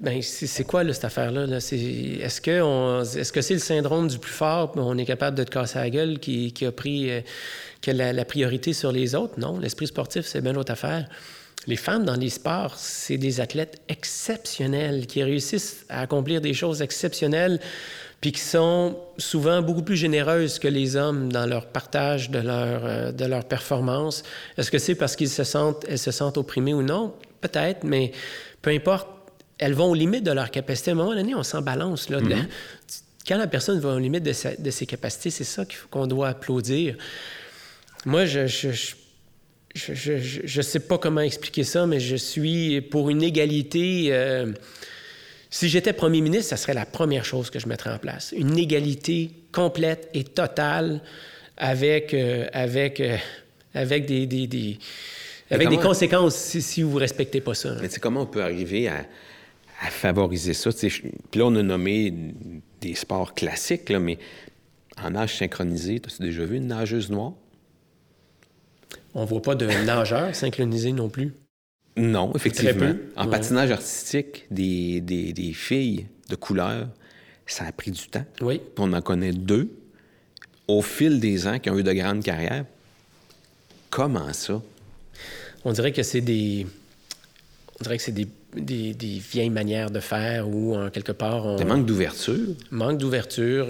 ben, 0.00 0.22
c'est 0.22 0.64
quoi 0.64 0.84
cette 0.92 1.04
affaire-là? 1.04 1.46
-là, 1.46 1.56
est-ce 1.56 2.40
que 2.40 3.18
est-ce 3.18 3.32
que 3.32 3.40
c'est 3.40 3.54
le 3.54 3.60
syndrome 3.60 4.08
du 4.08 4.18
plus 4.18 4.32
fort, 4.32 4.72
on 4.76 4.98
est 4.98 5.04
capable 5.04 5.36
de 5.36 5.44
te 5.44 5.50
casser 5.50 5.78
la 5.78 5.90
gueule 5.90 6.18
qui, 6.18 6.52
a 6.66 6.72
pris 6.72 7.10
euh, 7.10 7.20
la, 7.86 8.12
la, 8.12 8.24
priorité 8.24 8.72
sur 8.72 8.92
les 8.92 9.14
autres? 9.14 9.34
Non, 9.38 9.58
l'esprit 9.58 9.86
sportif, 9.86 10.26
c'est 10.26 10.40
bien 10.40 10.52
l'autre 10.52 10.72
affaire 10.72 11.08
les 11.66 11.76
femmes 11.76 12.04
dans 12.04 12.14
les 12.14 12.30
sports, 12.30 12.74
c'est 12.76 13.18
des 13.18 13.40
athlètes 13.40 13.82
exceptionnels 13.88 15.06
qui 15.06 15.22
réussissent 15.22 15.84
à 15.90 16.00
accomplir 16.00 16.40
des 16.40 16.54
choses 16.54 16.80
exceptionnelles 16.80 17.60
puis 18.20 18.32
qui 18.32 18.40
sont 18.40 18.96
souvent 19.16 19.62
beaucoup 19.62 19.82
plus 19.82 19.96
généreuses 19.96 20.58
que 20.58 20.66
les 20.66 20.96
hommes 20.96 21.30
dans 21.30 21.46
leur 21.46 21.66
partage 21.66 22.30
de 22.30 22.40
leur, 22.40 22.84
euh, 22.84 23.12
de 23.12 23.24
leur 23.26 23.44
performance. 23.44 24.24
Est-ce 24.56 24.70
que 24.70 24.78
c'est 24.78 24.96
parce 24.96 25.14
qu'ils 25.14 25.28
se 25.28 25.44
sentent, 25.44 25.84
elles 25.88 25.98
se 25.98 26.10
sentent 26.10 26.36
opprimées 26.36 26.74
ou 26.74 26.82
non? 26.82 27.14
Peut-être, 27.40 27.84
mais 27.84 28.12
peu 28.60 28.70
importe. 28.70 29.08
Elles 29.58 29.74
vont 29.74 29.90
aux 29.90 29.94
limites 29.94 30.24
de 30.24 30.32
leur 30.32 30.50
capacité. 30.50 30.90
À 30.90 30.94
un 30.94 30.96
moment 30.96 31.14
donné, 31.14 31.34
on 31.34 31.42
s'en 31.42 31.62
balance. 31.62 32.10
Là, 32.10 32.20
mm-hmm. 32.20 32.46
Quand 33.26 33.36
la 33.36 33.46
personne 33.46 33.78
va 33.78 33.94
aux 33.94 33.98
limites 33.98 34.24
de, 34.24 34.70
ses 34.70 34.86
capacités, 34.86 35.28
c'est 35.28 35.44
ça 35.44 35.64
qu'on 35.90 36.06
doit 36.06 36.28
applaudir. 36.28 36.96
Moi, 38.06 38.24
je, 38.24 38.46
je 38.46 38.70
je 39.74 40.56
ne 40.58 40.62
sais 40.62 40.80
pas 40.80 40.98
comment 40.98 41.20
expliquer 41.20 41.62
ça, 41.62 41.86
mais 41.86 42.00
je 42.00 42.16
suis 42.16 42.80
pour 42.80 43.10
une 43.10 43.22
égalité. 43.22 44.08
Euh, 44.10 44.52
si 45.50 45.68
j'étais 45.68 45.92
premier 45.92 46.20
ministre, 46.20 46.50
ça 46.50 46.56
serait 46.56 46.74
la 46.74 46.86
première 46.86 47.24
chose 47.24 47.50
que 47.50 47.58
je 47.58 47.68
mettrais 47.68 47.90
en 47.90 47.98
place. 47.98 48.34
Une 48.36 48.58
égalité 48.58 49.30
complète 49.52 50.08
et 50.14 50.24
totale 50.24 51.00
avec, 51.56 52.12
euh, 52.12 52.46
avec, 52.52 53.00
euh, 53.00 53.16
avec 53.74 54.06
des, 54.06 54.26
des, 54.26 54.46
des 54.46 54.78
avec 55.50 55.68
des 55.68 55.78
conséquences 55.78 56.36
si, 56.36 56.82
vous 56.82 56.94
ne 56.94 57.00
respectez 57.00 57.40
pas 57.40 57.54
ça. 57.54 57.74
Mais 57.80 57.88
comment 58.00 58.22
on 58.22 58.26
peut 58.26 58.42
arriver 58.42 58.88
à, 58.88 59.06
à 59.80 59.90
favoriser 59.90 60.54
ça? 60.54 60.70
Puis 60.72 61.12
là, 61.40 61.46
on 61.46 61.54
a 61.56 61.62
nommé 61.62 62.12
des 62.80 62.94
sports 62.94 63.34
classiques, 63.34 63.88
là, 63.90 63.98
mais 63.98 64.18
en 65.02 65.10
nage 65.10 65.36
synchronisé, 65.36 66.00
as-tu 66.04 66.22
déjà 66.22 66.44
vu 66.44 66.56
une 66.56 66.66
nageuse 66.68 67.10
noire? 67.10 67.32
On 69.14 69.24
voit 69.24 69.42
pas 69.42 69.54
de 69.54 69.66
nageurs 69.66 70.34
synchronisés 70.34 70.92
non 70.92 71.08
plus? 71.08 71.32
Non, 71.96 72.32
effectivement. 72.34 72.94
En 73.16 73.26
patinage 73.26 73.72
artistique, 73.72 74.46
des, 74.50 75.00
des, 75.00 75.52
filles 75.52 76.06
de 76.28 76.36
couleur, 76.36 76.88
ça 77.46 77.64
a 77.64 77.72
pris 77.72 77.90
du 77.90 78.06
temps. 78.08 78.24
Oui. 78.40 78.60
on 78.78 78.92
en 78.92 79.02
connaît 79.02 79.32
deux 79.32 79.70
au 80.68 80.82
fil 80.82 81.18
des 81.18 81.48
ans 81.48 81.58
qui 81.58 81.70
ont 81.70 81.78
eu 81.78 81.82
de 81.82 81.92
grandes 81.92 82.22
carrières. 82.22 82.64
Comment 83.90 84.32
ça? 84.32 84.62
On 85.64 85.72
dirait 85.72 85.92
que 85.92 86.02
c'est 86.02 86.20
des. 86.20 86.66
On 87.80 87.84
dirait 87.84 87.96
que 87.96 88.02
c'est 88.02 88.12
des, 88.12 88.26
des, 88.54 89.18
vieilles 89.18 89.50
manières 89.50 89.90
de 89.90 90.00
faire 90.00 90.48
ou 90.48 90.74
en 90.74 90.90
quelque 90.90 91.12
part. 91.12 91.46
On... 91.46 91.56
Des 91.56 91.64
manques 91.64 91.86
d'ouverture. 91.86 92.48
Manque 92.70 92.98
d'ouverture. 92.98 93.68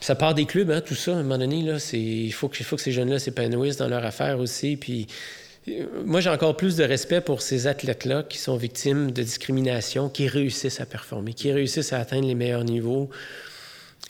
Ça 0.00 0.14
part 0.14 0.34
des 0.34 0.46
clubs, 0.46 0.70
hein, 0.70 0.80
tout 0.80 0.94
ça, 0.94 1.12
à 1.12 1.14
un 1.14 1.22
moment 1.22 1.38
donné. 1.38 1.62
Là, 1.62 1.78
il, 1.92 2.32
faut 2.32 2.48
que, 2.48 2.62
faut 2.62 2.76
que 2.76 2.82
ces 2.82 2.92
jeunes-là 2.92 3.18
s'épanouissent 3.18 3.76
dans 3.76 3.88
leur 3.88 4.04
affaire 4.04 4.38
aussi. 4.38 4.76
Puis, 4.76 5.08
euh, 5.68 5.84
moi, 6.04 6.20
j'ai 6.20 6.30
encore 6.30 6.56
plus 6.56 6.76
de 6.76 6.84
respect 6.84 7.20
pour 7.20 7.42
ces 7.42 7.66
athlètes-là 7.66 8.22
qui 8.22 8.38
sont 8.38 8.56
victimes 8.56 9.10
de 9.10 9.22
discrimination, 9.22 10.08
qui 10.08 10.28
réussissent 10.28 10.80
à 10.80 10.86
performer, 10.86 11.34
qui 11.34 11.52
réussissent 11.52 11.92
à 11.92 11.98
atteindre 11.98 12.28
les 12.28 12.34
meilleurs 12.34 12.64
niveaux. 12.64 13.10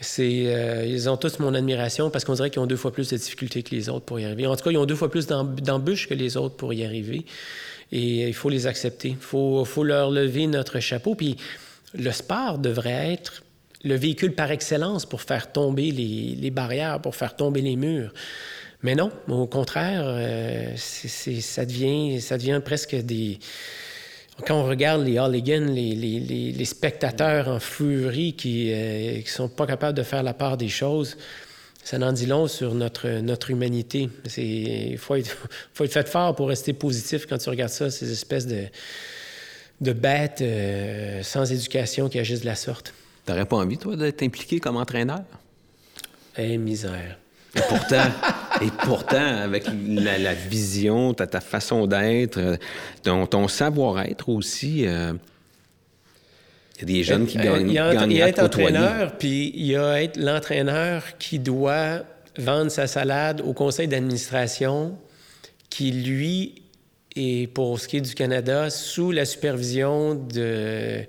c'est, 0.01 0.45
euh, 0.47 0.85
ils 0.87 1.09
ont 1.09 1.17
tous 1.17 1.39
mon 1.41 1.55
admiration 1.55 2.11
parce 2.11 2.25
qu'on 2.25 2.35
dirait 2.35 2.51
qu'ils 2.51 2.61
ont 2.61 2.67
deux 2.67 2.77
fois 2.77 2.93
plus 2.93 3.09
de 3.09 3.17
difficultés 3.17 3.63
que 3.63 3.75
les 3.75 3.89
autres 3.89 4.05
pour 4.05 4.21
y 4.21 4.25
arriver. 4.27 4.47
En 4.47 4.55
tout 4.55 4.65
cas, 4.65 4.71
ils 4.71 4.79
ont 4.79 4.87
deux 4.87 4.95
fois 4.95 5.11
plus 5.11 5.27
d'embûches 5.27 6.07
que 6.07 6.15
les 6.15 6.37
autres 6.37 6.55
pour 6.57 6.73
y 6.75 6.85
arriver. 6.85 7.25
Et 7.93 8.29
il 8.29 8.35
faut 8.35 8.51
les 8.51 8.67
accepter. 8.67 9.11
Il 9.11 9.17
faut, 9.17 9.85
leur 9.85 10.11
lever 10.11 10.47
notre 10.47 10.81
chapeau. 10.81 11.15
Puis 11.15 11.37
le 11.95 12.11
sport 12.11 12.59
devrait 12.59 13.13
être 13.13 13.43
le 13.85 13.95
véhicule 13.95 14.35
par 14.35 14.51
excellence 14.51 15.07
pour 15.07 15.23
faire 15.23 15.53
tomber 15.53 15.91
les, 15.91 16.51
barrières, 16.51 17.01
pour 17.01 17.15
faire 17.15 17.37
tomber 17.37 17.61
les 17.61 17.77
murs. 17.77 18.13
Mais 18.83 18.95
non, 18.95 19.11
au 19.29 19.47
contraire, 19.47 20.05
euh, 20.07 20.73
ça, 20.77 21.65
devient, 21.65 22.21
ça 22.21 22.39
devient 22.39 22.61
presque 22.65 22.95
des 22.95 23.39
quand 24.47 24.61
on 24.61 24.65
regarde 24.65 25.05
les 25.05 25.19
hooligans, 25.19 25.67
les, 25.67 26.65
spectateurs 26.65 27.49
en 27.49 27.59
furie 27.59 28.35
qui 28.35 28.67
ne 28.67 29.19
euh, 29.19 29.25
sont 29.27 29.49
pas 29.49 29.67
capables 29.67 29.97
de 29.97 30.03
faire 30.03 30.23
la 30.23 30.35
part 30.35 30.57
des 30.57 30.69
choses, 30.69 31.17
ça 31.89 31.97
n'en 31.97 32.13
dit 32.13 32.27
long 32.27 32.49
sur 32.49 32.75
notre, 32.75 33.09
notre 33.21 33.51
humanité. 33.51 34.11
Il 34.37 34.99
faut 34.99 35.15
être, 35.15 35.35
faut 35.73 35.85
être 35.85 35.93
fait 35.93 36.07
fort 36.07 36.35
pour 36.35 36.49
rester 36.49 36.75
positif 36.75 37.25
quand 37.25 37.39
tu 37.39 37.49
regardes 37.49 37.73
ça, 37.73 37.91
ces 37.91 38.13
espèces 38.13 38.47
de, 38.47 38.65
de 39.81 39.93
bêtes 39.95 40.43
euh, 40.43 41.23
sans 41.23 41.51
éducation 41.51 42.11
qui 42.11 42.19
agissent 42.19 42.43
de 42.43 42.47
la 42.47 42.57
sorte. 42.57 42.93
T'aurais 43.25 43.47
pas 43.47 43.57
envie, 43.57 43.79
toi, 43.79 43.97
d'être 43.97 44.23
impliqué 44.23 44.61
comme 44.61 44.77
entraîneur? 44.77 45.21
Eh, 46.37 46.59
misère. 46.59 47.17
Et 47.57 47.61
pourtant, 47.67 48.05
et 48.61 48.71
pourtant 48.85 49.39
avec 49.39 49.65
la, 49.87 50.35
vision, 50.35 51.15
ta, 51.15 51.27
ta 51.27 51.41
façon 51.41 51.87
d'être, 51.87 52.59
ton, 53.03 53.27
ton 53.27 53.49
savoir-être 53.49 54.29
aussi, 54.29 54.87
euh, 54.87 55.15
il 56.79 56.89
y 56.89 56.93
a 56.93 56.99
des 56.99 57.05
jeunes 57.05 57.27
qui 57.27 57.39
gagnent, 57.39 57.69
il 57.69 57.75
y 57.75 57.79
a, 57.79 58.05
il 58.05 58.13
y 58.13 58.23
a 58.23 58.29
être 58.29 58.43
entraîneur, 58.43 59.19
puis 59.19 59.53
il 59.55 59.67
y 59.67 59.77
a 59.77 60.01
être 60.01 60.17
l'entraîneur 60.17 61.03
qui 61.19 61.41
doit 61.41 62.05
vendre 62.37 62.71
sa 62.71 62.87
salade 62.87 63.41
au 63.41 63.53
conseil 63.53 63.89
d'administration 63.89 64.97
qui, 65.71 65.91
lui, 65.91 66.63
est, 67.17 67.53
pour 67.53 67.81
ce 67.81 67.89
qui 67.89 67.97
est 67.97 68.01
du 68.01 68.15
Canada, 68.15 68.71
sous 68.71 69.11
la 69.11 69.25
supervision 69.25 70.15
de 70.15 71.05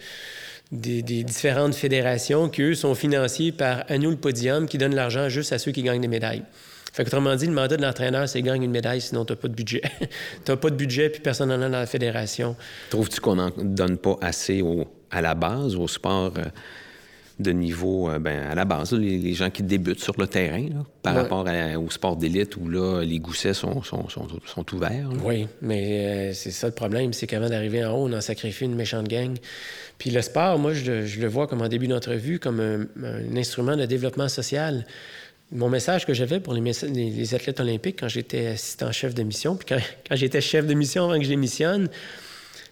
des, 0.72 1.02
différentes 1.02 1.76
fédérations 1.76 2.50
qui, 2.50 2.62
eux, 2.62 2.76
sont 2.76 2.96
financiers 2.96 3.52
par 3.52 3.86
Annual 3.90 4.18
Podium 4.18 4.68
qui 4.68 4.78
donne 4.78 4.96
l'argent 4.96 5.30
juste 5.30 5.52
à 5.54 5.58
ceux 5.58 5.72
qui 5.72 5.84
gagnent 5.84 6.02
des 6.02 6.08
médailles. 6.08 6.44
Fait 6.94 7.04
autrement 7.04 7.36
dit, 7.36 7.46
le 7.46 7.54
mandat 7.54 7.78
de 7.78 7.82
l'entraîneur, 7.82 8.28
c'est 8.28 8.42
gagne 8.42 8.64
une 8.64 8.72
médaille, 8.72 9.02
sinon 9.02 9.26
tu 9.26 9.34
n'as 9.34 9.38
pas 9.38 9.48
de 9.48 9.54
budget. 9.54 9.82
tu 10.46 10.52
n'as 10.52 10.58
pas 10.58 10.70
de 10.70 10.76
budget, 10.76 11.10
puis 11.10 11.22
personne 11.22 11.50
n'en 11.50 11.62
a 11.62 11.70
dans 11.70 11.80
la 11.80 11.86
fédération. 11.86 12.56
Trouves-tu 12.90 13.22
qu'on 13.22 13.36
n'en 13.36 13.52
donne 13.56 13.98
pas 13.98 14.18
assez 14.22 14.62
au, 14.62 14.88
à 15.12 15.22
la 15.22 15.36
base, 15.36 15.76
au 15.76 15.88
sport? 15.88 16.34
Euh, 16.38 16.46
de 17.40 17.52
niveau, 17.52 18.10
euh, 18.10 18.20
ben, 18.20 18.44
à 18.52 18.54
la 18.54 18.66
base, 18.66 18.92
les, 18.94 19.34
gens 19.34 19.50
qui 19.50 19.64
débutent 19.64 20.02
sur 20.02 20.14
le 20.18 20.28
terrain, 20.28 20.66
par 21.02 21.16
rapport 21.16 21.46
au 21.78 21.90
sport 21.90 22.18
d'élite 22.18 22.58
où 22.58 22.68
là, 22.68 23.02
les 23.02 23.20
goussets 23.20 23.54
sont, 23.54 23.82
sont, 23.82 24.10
sont, 24.10 24.28
sont 24.46 24.76
ouverts. 24.76 25.10
Oui, 25.24 25.48
mais 25.62 26.06
euh, 26.06 26.34
c'est 26.34 26.52
ça 26.52 26.68
le 26.68 26.74
problème, 26.74 27.14
c'est 27.14 27.28
qu'avant 27.28 27.50
d'arriver 27.50 27.86
en 27.86 27.94
haut, 27.94 28.10
on 28.10 28.14
a 28.14 28.22
sacrifié 28.22 28.68
une 28.68 28.76
méchante 28.76 29.08
gang. 29.08 29.38
Puis 29.98 30.10
le 30.10 30.22
sport, 30.22 30.60
moi, 30.60 30.74
je, 30.74 31.20
le 31.20 31.28
vois 31.28 31.48
comme 31.48 31.62
en 31.62 31.70
début 31.70 31.88
d'entrevue, 31.88 32.40
comme 32.40 32.60
un, 32.60 33.38
instrument 33.38 33.78
de 33.78 33.86
développement 33.86 34.28
social. 34.28 34.86
Mon 35.52 35.68
message 35.68 36.06
que 36.06 36.14
j'avais 36.14 36.40
pour 36.40 36.54
les, 36.54 37.34
athlètes 37.34 37.60
olympiques 37.60 38.00
quand 38.00 38.08
j'étais 38.08 38.48
assistant 38.48 38.92
chef 38.92 39.16
de 39.16 39.24
mission, 39.24 39.56
puis 39.56 39.66
quand, 39.68 39.80
quand 40.08 40.16
j'étais 40.16 40.42
chef 40.42 40.68
de 40.68 40.76
mission 40.76 41.06
avant 41.06 41.18
que 41.18 41.24
je 41.24 41.30
démissionne, 41.30 41.90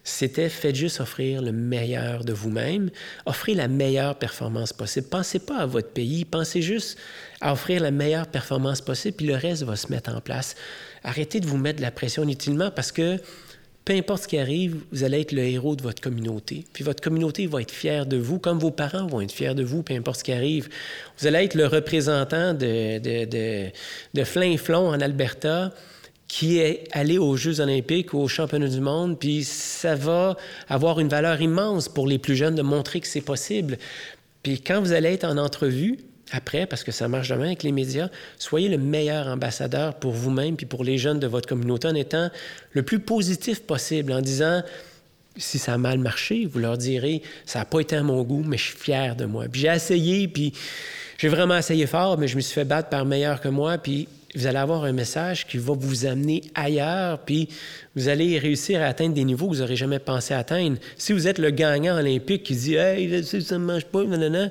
c'était 0.03 0.47
faites 0.47 0.75
juste 0.75 1.01
offrir 1.01 1.41
le 1.41 1.51
meilleur 1.51 2.23
de 2.23 2.33
vous-même, 2.33 2.91
offrez 3.25 3.55
la 3.55 3.67
meilleure 3.67 4.15
performance 4.15 4.73
possible. 4.73 5.07
Pensez 5.09 5.39
pas 5.39 5.57
à 5.57 5.65
votre 5.65 5.89
pays, 5.89 6.23
pensez 6.23 6.61
juste 6.61 6.97
à 7.41 7.51
offrir 7.51 7.81
la 7.81 7.91
meilleure 7.91 8.27
performance 8.27 8.81
possible, 8.81 9.17
puis 9.17 9.25
le 9.25 9.35
reste 9.35 9.63
va 9.63 9.75
se 9.75 9.91
mettre 9.91 10.15
en 10.15 10.21
place. 10.21 10.55
Arrêtez 11.03 11.39
de 11.39 11.47
vous 11.47 11.57
mettre 11.57 11.77
de 11.77 11.81
la 11.81 11.91
pression 11.91 12.23
inutilement 12.23 12.71
parce 12.71 12.91
que 12.91 13.17
peu 13.87 13.93
importe 13.93 14.23
ce 14.23 14.27
qui 14.27 14.37
arrive, 14.37 14.81
vous 14.91 15.05
allez 15.05 15.21
être 15.21 15.31
le 15.31 15.43
héros 15.43 15.77
de 15.77 15.81
votre 15.81 16.01
communauté. 16.01 16.65
Puis 16.73 16.83
votre 16.83 17.01
communauté 17.01 17.47
va 17.47 17.61
être 17.61 17.71
fière 17.71 18.05
de 18.05 18.17
vous, 18.17 18.37
comme 18.37 18.59
vos 18.59 18.69
parents 18.69 19.07
vont 19.07 19.21
être 19.21 19.31
fiers 19.31 19.53
de 19.53 19.63
vous, 19.63 19.81
peu 19.81 19.93
importe 19.93 20.19
ce 20.19 20.23
qui 20.25 20.33
arrive. 20.33 20.67
Vous 21.17 21.25
allez 21.25 21.45
être 21.45 21.55
le 21.55 21.67
représentant 21.67 22.53
de, 22.53 22.99
de, 22.99 23.71
de, 24.13 24.23
Flin-Flon 24.25 24.89
en 24.89 24.99
Alberta 24.99 25.71
qui 26.27 26.59
est 26.59 26.89
allé 26.91 27.17
aux 27.17 27.37
Jeux 27.37 27.61
olympiques 27.61 28.13
ou 28.13 28.17
aux 28.17 28.27
championnats 28.27 28.67
du 28.67 28.81
monde, 28.81 29.17
puis 29.17 29.45
ça 29.45 29.95
va 29.95 30.35
avoir 30.67 30.99
une 30.99 31.07
valeur 31.07 31.41
immense 31.41 31.87
pour 31.87 32.07
les 32.07 32.17
plus 32.17 32.35
jeunes 32.35 32.55
de 32.55 32.63
montrer 32.63 32.99
que 32.99 33.07
c'est 33.07 33.21
possible. 33.21 33.77
Puis 34.43 34.59
quand 34.59 34.81
vous 34.81 34.91
allez 34.91 35.13
être 35.13 35.23
en 35.23 35.37
entrevue, 35.37 35.97
après, 36.31 36.65
parce 36.65 36.83
que 36.83 36.91
ça 36.91 37.07
marche 37.07 37.29
demain 37.29 37.47
avec 37.47 37.63
les 37.63 37.71
médias, 37.71 38.09
soyez 38.37 38.69
le 38.69 38.77
meilleur 38.77 39.27
ambassadeur 39.27 39.95
pour 39.95 40.11
vous-même 40.11 40.55
puis 40.55 40.65
pour 40.65 40.83
les 40.83 40.97
jeunes 40.97 41.19
de 41.19 41.27
votre 41.27 41.47
communauté 41.47 41.87
en 41.87 41.95
étant 41.95 42.29
le 42.73 42.83
plus 42.83 42.99
positif 42.99 43.61
possible, 43.61 44.11
en 44.11 44.21
disant 44.21 44.61
si 45.37 45.59
ça 45.59 45.73
a 45.73 45.77
mal 45.77 45.99
marché, 45.99 46.45
vous 46.45 46.59
leur 46.59 46.77
direz 46.77 47.21
ça 47.45 47.59
n'a 47.59 47.65
pas 47.65 47.79
été 47.79 47.95
à 47.95 48.03
mon 48.03 48.23
goût, 48.23 48.43
mais 48.45 48.57
je 48.57 48.63
suis 48.63 48.77
fier 48.77 49.15
de 49.15 49.25
moi. 49.25 49.45
Puis 49.51 49.61
j'ai 49.61 49.67
essayé, 49.67 50.27
puis 50.27 50.53
j'ai 51.17 51.29
vraiment 51.29 51.57
essayé 51.57 51.87
fort, 51.87 52.17
mais 52.17 52.27
je 52.27 52.35
me 52.35 52.41
suis 52.41 52.53
fait 52.53 52.65
battre 52.65 52.89
par 52.89 53.05
meilleur 53.05 53.39
que 53.39 53.47
moi, 53.47 53.77
puis 53.77 54.07
vous 54.35 54.45
allez 54.45 54.57
avoir 54.57 54.83
un 54.83 54.91
message 54.91 55.47
qui 55.47 55.57
va 55.57 55.73
vous 55.73 56.05
amener 56.05 56.43
ailleurs, 56.53 57.19
puis 57.19 57.49
vous 57.95 58.07
allez 58.07 58.37
réussir 58.37 58.81
à 58.81 58.85
atteindre 58.85 59.15
des 59.15 59.23
niveaux 59.23 59.47
que 59.47 59.55
vous 59.55 59.61
n'aurez 59.61 59.75
jamais 59.75 59.99
pensé 59.99 60.33
atteindre. 60.33 60.77
Si 60.97 61.13
vous 61.13 61.27
êtes 61.27 61.39
le 61.39 61.49
gagnant 61.49 61.97
olympique 61.97 62.43
qui 62.43 62.55
dit 62.55 62.75
Hey, 62.75 63.23
ça 63.23 63.57
ne 63.57 63.63
marche 63.63 63.85
pas, 63.85 64.03
non, 64.03 64.49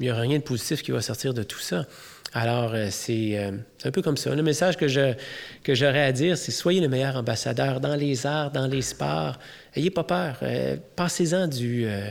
il 0.00 0.04
n'y 0.04 0.10
aura 0.10 0.20
rien 0.20 0.38
de 0.38 0.42
positif 0.42 0.82
qui 0.82 0.90
va 0.90 1.00
sortir 1.00 1.34
de 1.34 1.42
tout 1.42 1.58
ça. 1.58 1.86
Alors, 2.34 2.72
euh, 2.74 2.88
c'est 2.90 3.38
un 3.84 3.90
peu 3.90 4.02
comme 4.02 4.16
ça. 4.16 4.34
Le 4.34 4.42
message 4.42 4.76
que, 4.76 4.86
j'aurais 4.86 6.02
à 6.02 6.12
dire, 6.12 6.36
c'est 6.36 6.52
soyez 6.52 6.80
le 6.80 6.88
meilleur 6.88 7.16
ambassadeur 7.16 7.80
dans 7.80 7.96
les 7.96 8.26
arts, 8.26 8.50
dans 8.50 8.66
les 8.66 8.82
sports. 8.82 9.38
Ayez 9.74 9.90
pas 9.90 10.04
peur. 10.04 10.38
Euh, 10.42 10.76
passez-en 10.96 11.46
du. 11.46 11.86
Euh, 11.86 12.10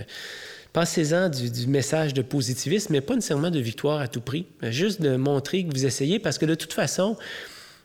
Passez-en 0.73 1.29
du, 1.29 1.65
message 1.65 2.13
de 2.13 2.21
positivisme, 2.21 2.93
mais 2.93 3.01
pas 3.01 3.15
nécessairement 3.15 3.49
de 3.49 3.57
victoire 3.57 3.99
à 3.99 4.07
tout 4.07 4.21
prix. 4.21 4.45
Juste 4.61 5.01
de 5.01 5.15
montrer 5.15 5.65
que 5.65 5.73
vous 5.73 5.87
essayez, 5.87 6.19
parce 6.19 6.37
que 6.37 6.45
de 6.45 6.53
toute 6.53 6.73
façon, 6.73 7.17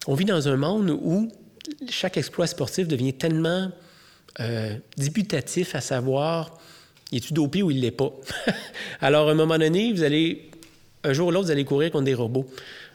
on 0.07 0.15
vit 0.15 0.27
dans 0.27 0.47
un 0.47 0.57
monde 0.57 0.91
où 0.91 1.33
chaque 1.89 2.19
exploit 2.19 2.47
sportif 2.47 2.87
devient 2.89 3.15
tellement 3.15 3.71
euh, 4.41 4.75
débutatif 4.99 5.75
à 5.75 5.81
savoir, 5.81 6.59
est-tu 7.13 7.33
dopé 7.33 7.63
ou 7.63 7.71
il 7.71 7.81
l'est 7.81 7.91
pas? 7.91 8.13
Alors, 9.01 9.29
à 9.29 9.33
un 9.33 9.35
moment 9.35 9.59
donné, 9.59 9.93
vous 9.93 10.03
allez, 10.03 10.51
un 11.05 11.13
jour 11.13 11.29
ou 11.29 11.31
l'autre, 11.31 11.47
vous 11.47 11.51
allez 11.51 11.65
courir 11.65 11.91
contre 11.91 12.05
des 12.05 12.15
robots. 12.15 12.47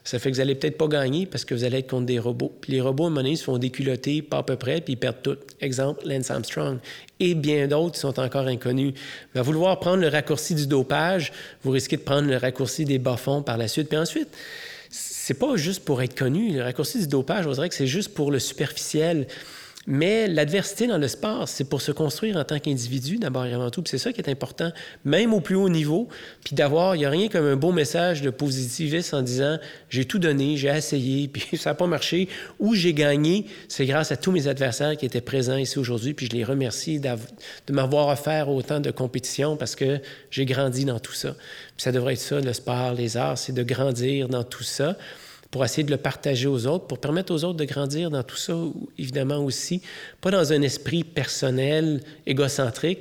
Ça 0.03 0.19
fait 0.19 0.31
que 0.31 0.35
vous 0.35 0.41
n'allez 0.41 0.55
peut-être 0.55 0.77
pas 0.77 0.87
gagner 0.87 1.25
parce 1.25 1.43
que 1.43 1.53
vous 1.53 1.65
allez 1.65 1.79
être 1.79 1.89
contre 1.89 2.05
des 2.05 2.17
robots. 2.17 2.57
Puis 2.61 2.71
les 2.71 2.79
robots, 2.79 3.03
à 3.03 3.07
un 3.07 3.09
moment 3.09 3.23
donné, 3.23 3.35
se 3.35 3.43
font 3.43 3.57
déculoter, 3.57 4.21
pas 4.21 4.37
à 4.37 4.43
peu 4.43 4.55
près, 4.55 4.79
puis 4.79 4.93
ils 4.93 4.97
perdent 4.97 5.21
tout. 5.21 5.35
Exemple, 5.59 6.07
Lance 6.07 6.31
Armstrong. 6.31 6.79
Et 7.19 7.35
bien 7.35 7.67
d'autres 7.67 7.97
sont 7.97 8.17
encore 8.17 8.47
inconnus. 8.47 8.93
Mais 9.33 9.41
à 9.41 9.43
vouloir 9.43 9.77
prendre 9.81 9.97
le 9.97 10.07
raccourci 10.07 10.55
du 10.55 10.65
dopage, 10.65 11.33
vous 11.63 11.71
risquez 11.71 11.97
de 11.97 12.03
prendre 12.03 12.29
le 12.29 12.37
raccourci 12.37 12.85
des 12.85 12.99
bas-fonds 12.99 13.41
par 13.41 13.57
la 13.57 13.67
suite. 13.67 13.89
Puis 13.89 13.97
ensuite, 13.97 14.29
c'est 14.89 15.33
pas 15.33 15.57
juste 15.57 15.83
pour 15.83 16.01
être 16.01 16.17
connu. 16.17 16.53
Le 16.53 16.63
raccourci 16.63 16.99
du 16.99 17.07
dopage, 17.07 17.45
on 17.45 17.51
dirait 17.51 17.67
que 17.67 17.75
c'est 17.75 17.85
juste 17.85 18.13
pour 18.13 18.31
le 18.31 18.39
superficiel. 18.39 19.27
Mais 19.89 20.27
l'adversité 20.27 20.85
dans 20.85 20.97
le 20.97 21.07
sport, 21.07 21.47
c'est 21.47 21.63
pour 21.63 21.81
se 21.81 21.93
construire 21.93 22.35
en 22.35 22.43
tant 22.43 22.59
qu'individu, 22.59 23.19
d'abord 23.19 23.45
et 23.45 23.53
avant 23.53 23.69
tout. 23.69 23.81
c'est 23.85 23.97
ça 23.97 24.11
qui 24.11 24.19
est 24.19 24.29
important, 24.29 24.73
même 25.05 25.33
au 25.33 25.39
plus 25.39 25.55
haut 25.55 25.69
niveau. 25.69 26.09
Puis 26.43 26.55
d'avoir, 26.55 26.97
il 26.97 26.99
n'y 26.99 27.05
a 27.05 27.09
rien 27.09 27.29
comme 27.29 27.45
un 27.45 27.55
beau 27.55 27.71
message 27.71 28.21
de 28.21 28.29
positivisme 28.29 29.15
en 29.15 29.21
disant 29.21 29.57
j'ai 29.89 30.03
tout 30.03 30.19
donné, 30.19 30.57
j'ai 30.57 30.67
essayé, 30.67 31.27
puis 31.33 31.57
ça 31.57 31.69
n'a 31.69 31.75
pas 31.75 31.87
marché, 31.87 32.27
ou 32.59 32.75
j'ai 32.75 32.93
gagné. 32.93 33.45
C'est 33.69 33.85
grâce 33.85 34.11
à 34.11 34.17
tous 34.17 34.33
mes 34.33 34.49
adversaires 34.49 34.97
qui 34.97 35.05
étaient 35.05 35.21
présents 35.21 35.55
ici 35.55 35.79
aujourd'hui. 35.79 36.13
Puis 36.13 36.25
je 36.25 36.35
les 36.35 36.43
remercie 36.43 36.99
de 36.99 37.73
m'avoir 37.73 38.09
offert 38.09 38.49
autant 38.49 38.81
de 38.81 38.91
compétitions 38.91 39.55
parce 39.55 39.75
que 39.75 40.01
j'ai 40.31 40.45
grandi 40.45 40.83
dans 40.83 40.99
tout 40.99 41.13
ça. 41.13 41.33
Puis 41.77 41.83
ça 41.83 41.93
devrait 41.93 42.13
être 42.13 42.19
ça, 42.19 42.41
le 42.41 42.51
sport, 42.51 42.91
les 42.91 43.15
arts, 43.15 43.37
c'est 43.37 43.53
de 43.53 43.63
grandir 43.63 44.27
dans 44.27 44.43
tout 44.43 44.63
ça 44.63 44.97
pour 45.51 45.63
essayer 45.63 45.83
de 45.83 45.91
le 45.91 45.97
partager 45.97 46.47
aux 46.47 46.67
autres, 46.67 46.87
pour 46.87 46.99
permettre 46.99 47.33
aux 47.33 47.43
autres 47.43 47.57
de 47.57 47.65
grandir 47.65 48.09
dans 48.09 48.23
tout 48.23 48.35
ça, 48.35 48.53
évidemment 48.97 49.37
aussi, 49.37 49.81
pas 50.21 50.31
dans 50.31 50.53
un 50.53 50.61
esprit 50.61 51.03
personnel, 51.03 52.01
égocentrique, 52.25 52.99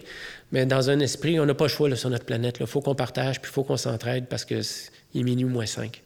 mais 0.53 0.65
dans 0.67 0.91
un 0.91 1.01
esprit, 1.01 1.41
on 1.41 1.47
n'a 1.47 1.55
pas 1.55 1.65
le 1.65 1.71
choix 1.71 1.95
sur 1.97 2.11
notre 2.11 2.25
planète. 2.25 2.59
Il 2.61 2.67
faut 2.67 2.81
qu'on 2.81 2.95
partage, 2.95 3.41
puis 3.41 3.51
il 3.51 3.55
faut 3.55 3.65
qu'on 3.65 3.77
s'entraide 3.77 4.27
parce 4.27 4.45
qu'il 4.45 4.59
est 4.59 5.23
minuit 5.23 5.45
moins 5.45 5.67
cinq. 5.67 6.03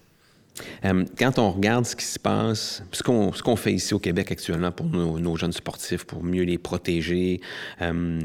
Euh, 0.85 1.05
quand 1.19 1.39
on 1.39 1.51
regarde 1.51 1.87
ce 1.87 1.97
qui 1.97 2.05
se 2.05 2.19
passe, 2.19 2.83
ce 2.93 3.03
qu'on 3.03 3.57
fait 3.57 3.73
ici 3.73 3.95
au 3.95 3.99
Québec 3.99 4.33
actuellement 4.33 4.73
pour 4.73 4.87
nos, 4.87 5.37
jeunes 5.37 5.53
sportifs, 5.53 6.05
pour 6.05 6.23
mieux 6.23 6.43
les 6.43 6.59
protéger, 6.59 7.41
euh, 7.81 8.21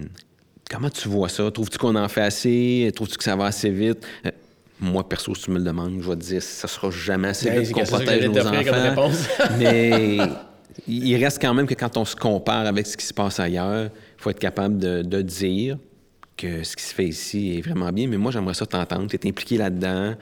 comment 0.70 0.90
tu 0.90 1.08
vois 1.08 1.30
ça? 1.30 1.50
Trouves-tu 1.52 1.78
qu'on 1.78 1.96
en 1.96 2.08
fait 2.08 2.22
assez? 2.22 2.92
Trouves-tu 2.96 3.18
que 3.18 3.24
ça 3.24 3.36
va 3.36 3.46
assez 3.46 3.70
vite? 3.70 4.06
Euh, 4.26 4.32
moi, 4.80 5.08
perso, 5.08 5.34
si 5.36 5.44
tu 5.44 5.52
me 5.52 5.58
le 5.58 5.64
demandes, 5.64 6.02
je 6.02 6.10
vais 6.10 6.16
te 6.16 6.22
dire, 6.22 6.44
ça 6.44 6.68
sera 6.68 6.92
jamais 6.92 7.30
assez 7.30 7.50
vite 7.50 7.72
qu'on 7.72 7.84
protège 7.84 8.28
nos 8.28 8.40
enfants. 8.40 9.12
mais 9.58 10.18
il 10.88 11.16
reste 11.24 11.42
quand 11.42 11.54
même 11.54 11.68
que 11.68 11.74
quand 11.74 11.98
on 11.98 12.06
se 12.06 12.16
compare 12.16 12.66
avec 12.66 12.86
ce 12.86 12.98
qui 12.98 13.06
se 13.06 13.14
passe 13.14 13.40
ailleurs, 13.40 13.86
il 13.86 14.22
faut 14.22 14.30
être 14.30 14.40
capable 14.40 14.78
de, 14.78 15.22
dire 15.22 15.78
que 16.36 16.64
ce 16.64 16.76
qui 16.76 16.84
se 16.84 16.94
fait 16.94 17.08
ici 17.08 17.58
est 17.58 17.62
vraiment 17.62 17.92
bien, 17.92 18.08
mais 18.08 18.18
moi, 18.18 18.32
j'aimerais 18.32 18.54
ça 18.54 18.66
t'entendre. 18.66 19.08
Tu 19.08 19.16
es 19.16 19.30
impliqué 19.30 19.58
là-dedans. 19.58 20.16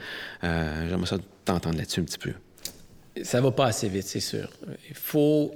Euh, 0.44 0.88
j'aimerais 0.88 1.06
ça 1.06 1.16
t'entendre 1.44 1.76
là-dessus 1.76 2.00
un 2.00 2.04
petit 2.04 2.18
peu. 2.18 2.32
Ça 3.22 3.40
va 3.40 3.50
pas 3.50 3.66
assez 3.66 3.88
vite, 3.88 4.06
c'est 4.06 4.20
sûr. 4.20 4.48
Il 4.88 4.94
faut, 4.94 5.52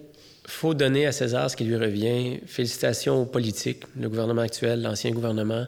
faut 0.47 0.75
donner 0.75 1.07
à 1.07 1.13
César 1.13 1.49
ce 1.49 1.57
qui 1.57 1.65
lui 1.65 1.77
revient. 1.77 2.41
Félicitations 2.47 3.23
aux 3.23 3.27
politiques, 3.27 3.85
le 3.99 4.09
gouvernement 4.09 4.43
actuel, 4.43 4.83
l'ancien 4.83 5.13
gouvernement, 5.13 5.67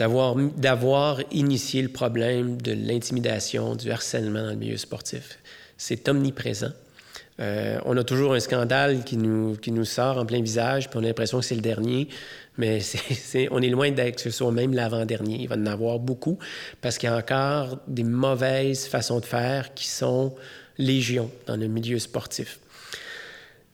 d'avoir, 0.00 1.20
initié 1.30 1.82
le 1.82 1.88
problème 1.88 2.60
de 2.60 2.72
l'intimidation, 2.72 3.76
du 3.76 3.90
harcèlement 3.90 4.42
dans 4.42 4.50
le 4.50 4.56
milieu 4.56 4.76
sportif. 4.76 5.38
C'est 5.76 6.08
omniprésent. 6.08 6.72
Euh, 7.40 7.78
on 7.86 7.96
a 7.96 8.04
toujours 8.04 8.34
un 8.34 8.40
scandale 8.40 9.04
qui 9.04 9.16
nous, 9.16 9.56
qui 9.56 9.72
nous 9.72 9.84
sort 9.84 10.18
en 10.18 10.26
plein 10.26 10.42
visage, 10.42 10.90
puis 10.90 10.98
on 10.98 11.02
a 11.02 11.06
l'impression 11.06 11.38
que 11.40 11.44
c'est 11.44 11.54
le 11.54 11.62
dernier, 11.62 12.08
mais 12.58 12.80
on 13.50 13.62
est 13.62 13.68
loin 13.68 13.90
d'être 13.90 14.16
que 14.16 14.20
ce 14.20 14.30
soit 14.30 14.52
même 14.52 14.74
l'avant-dernier. 14.74 15.38
Il 15.40 15.48
va 15.48 15.56
en 15.56 15.66
avoir 15.66 15.98
beaucoup 15.98 16.38
parce 16.80 16.98
qu'il 16.98 17.08
y 17.08 17.12
a 17.12 17.16
encore 17.16 17.78
des 17.88 18.04
mauvaises 18.04 18.86
façons 18.86 19.20
de 19.20 19.24
faire 19.24 19.72
qui 19.74 19.88
sont 19.88 20.34
légion 20.78 21.30
dans 21.46 21.56
le 21.56 21.66
milieu 21.66 21.98
sportif. 21.98 22.58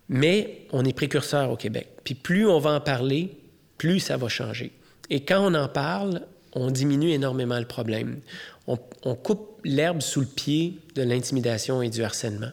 Mais 0.09 0.67
on 0.71 0.85
est 0.85 0.93
précurseur 0.93 1.51
au 1.51 1.57
Québec. 1.57 1.89
Puis 2.05 2.15
plus 2.15 2.47
on 2.47 2.59
va 2.59 2.71
en 2.71 2.81
parler, 2.81 3.37
plus 3.79 4.01
ça 4.01 4.17
va 4.17 4.29
changer. 4.29 4.73
Et 5.11 5.21
quand 5.21 5.41
on 5.41 5.55
en 5.55 5.69
parle, 5.69 6.23
on 6.57 6.71
diminue 6.71 7.11
énormément 7.11 7.59
le 7.59 7.67
problème. 7.67 8.21
On, 8.67 9.15
coupe 9.15 9.61
l'herbe 9.63 10.01
sous 10.01 10.21
le 10.21 10.27
pied 10.27 10.79
de 10.97 11.03
l'intimidation 11.03 11.83
et 11.83 11.91
du 11.91 12.03
harcèlement. 12.03 12.51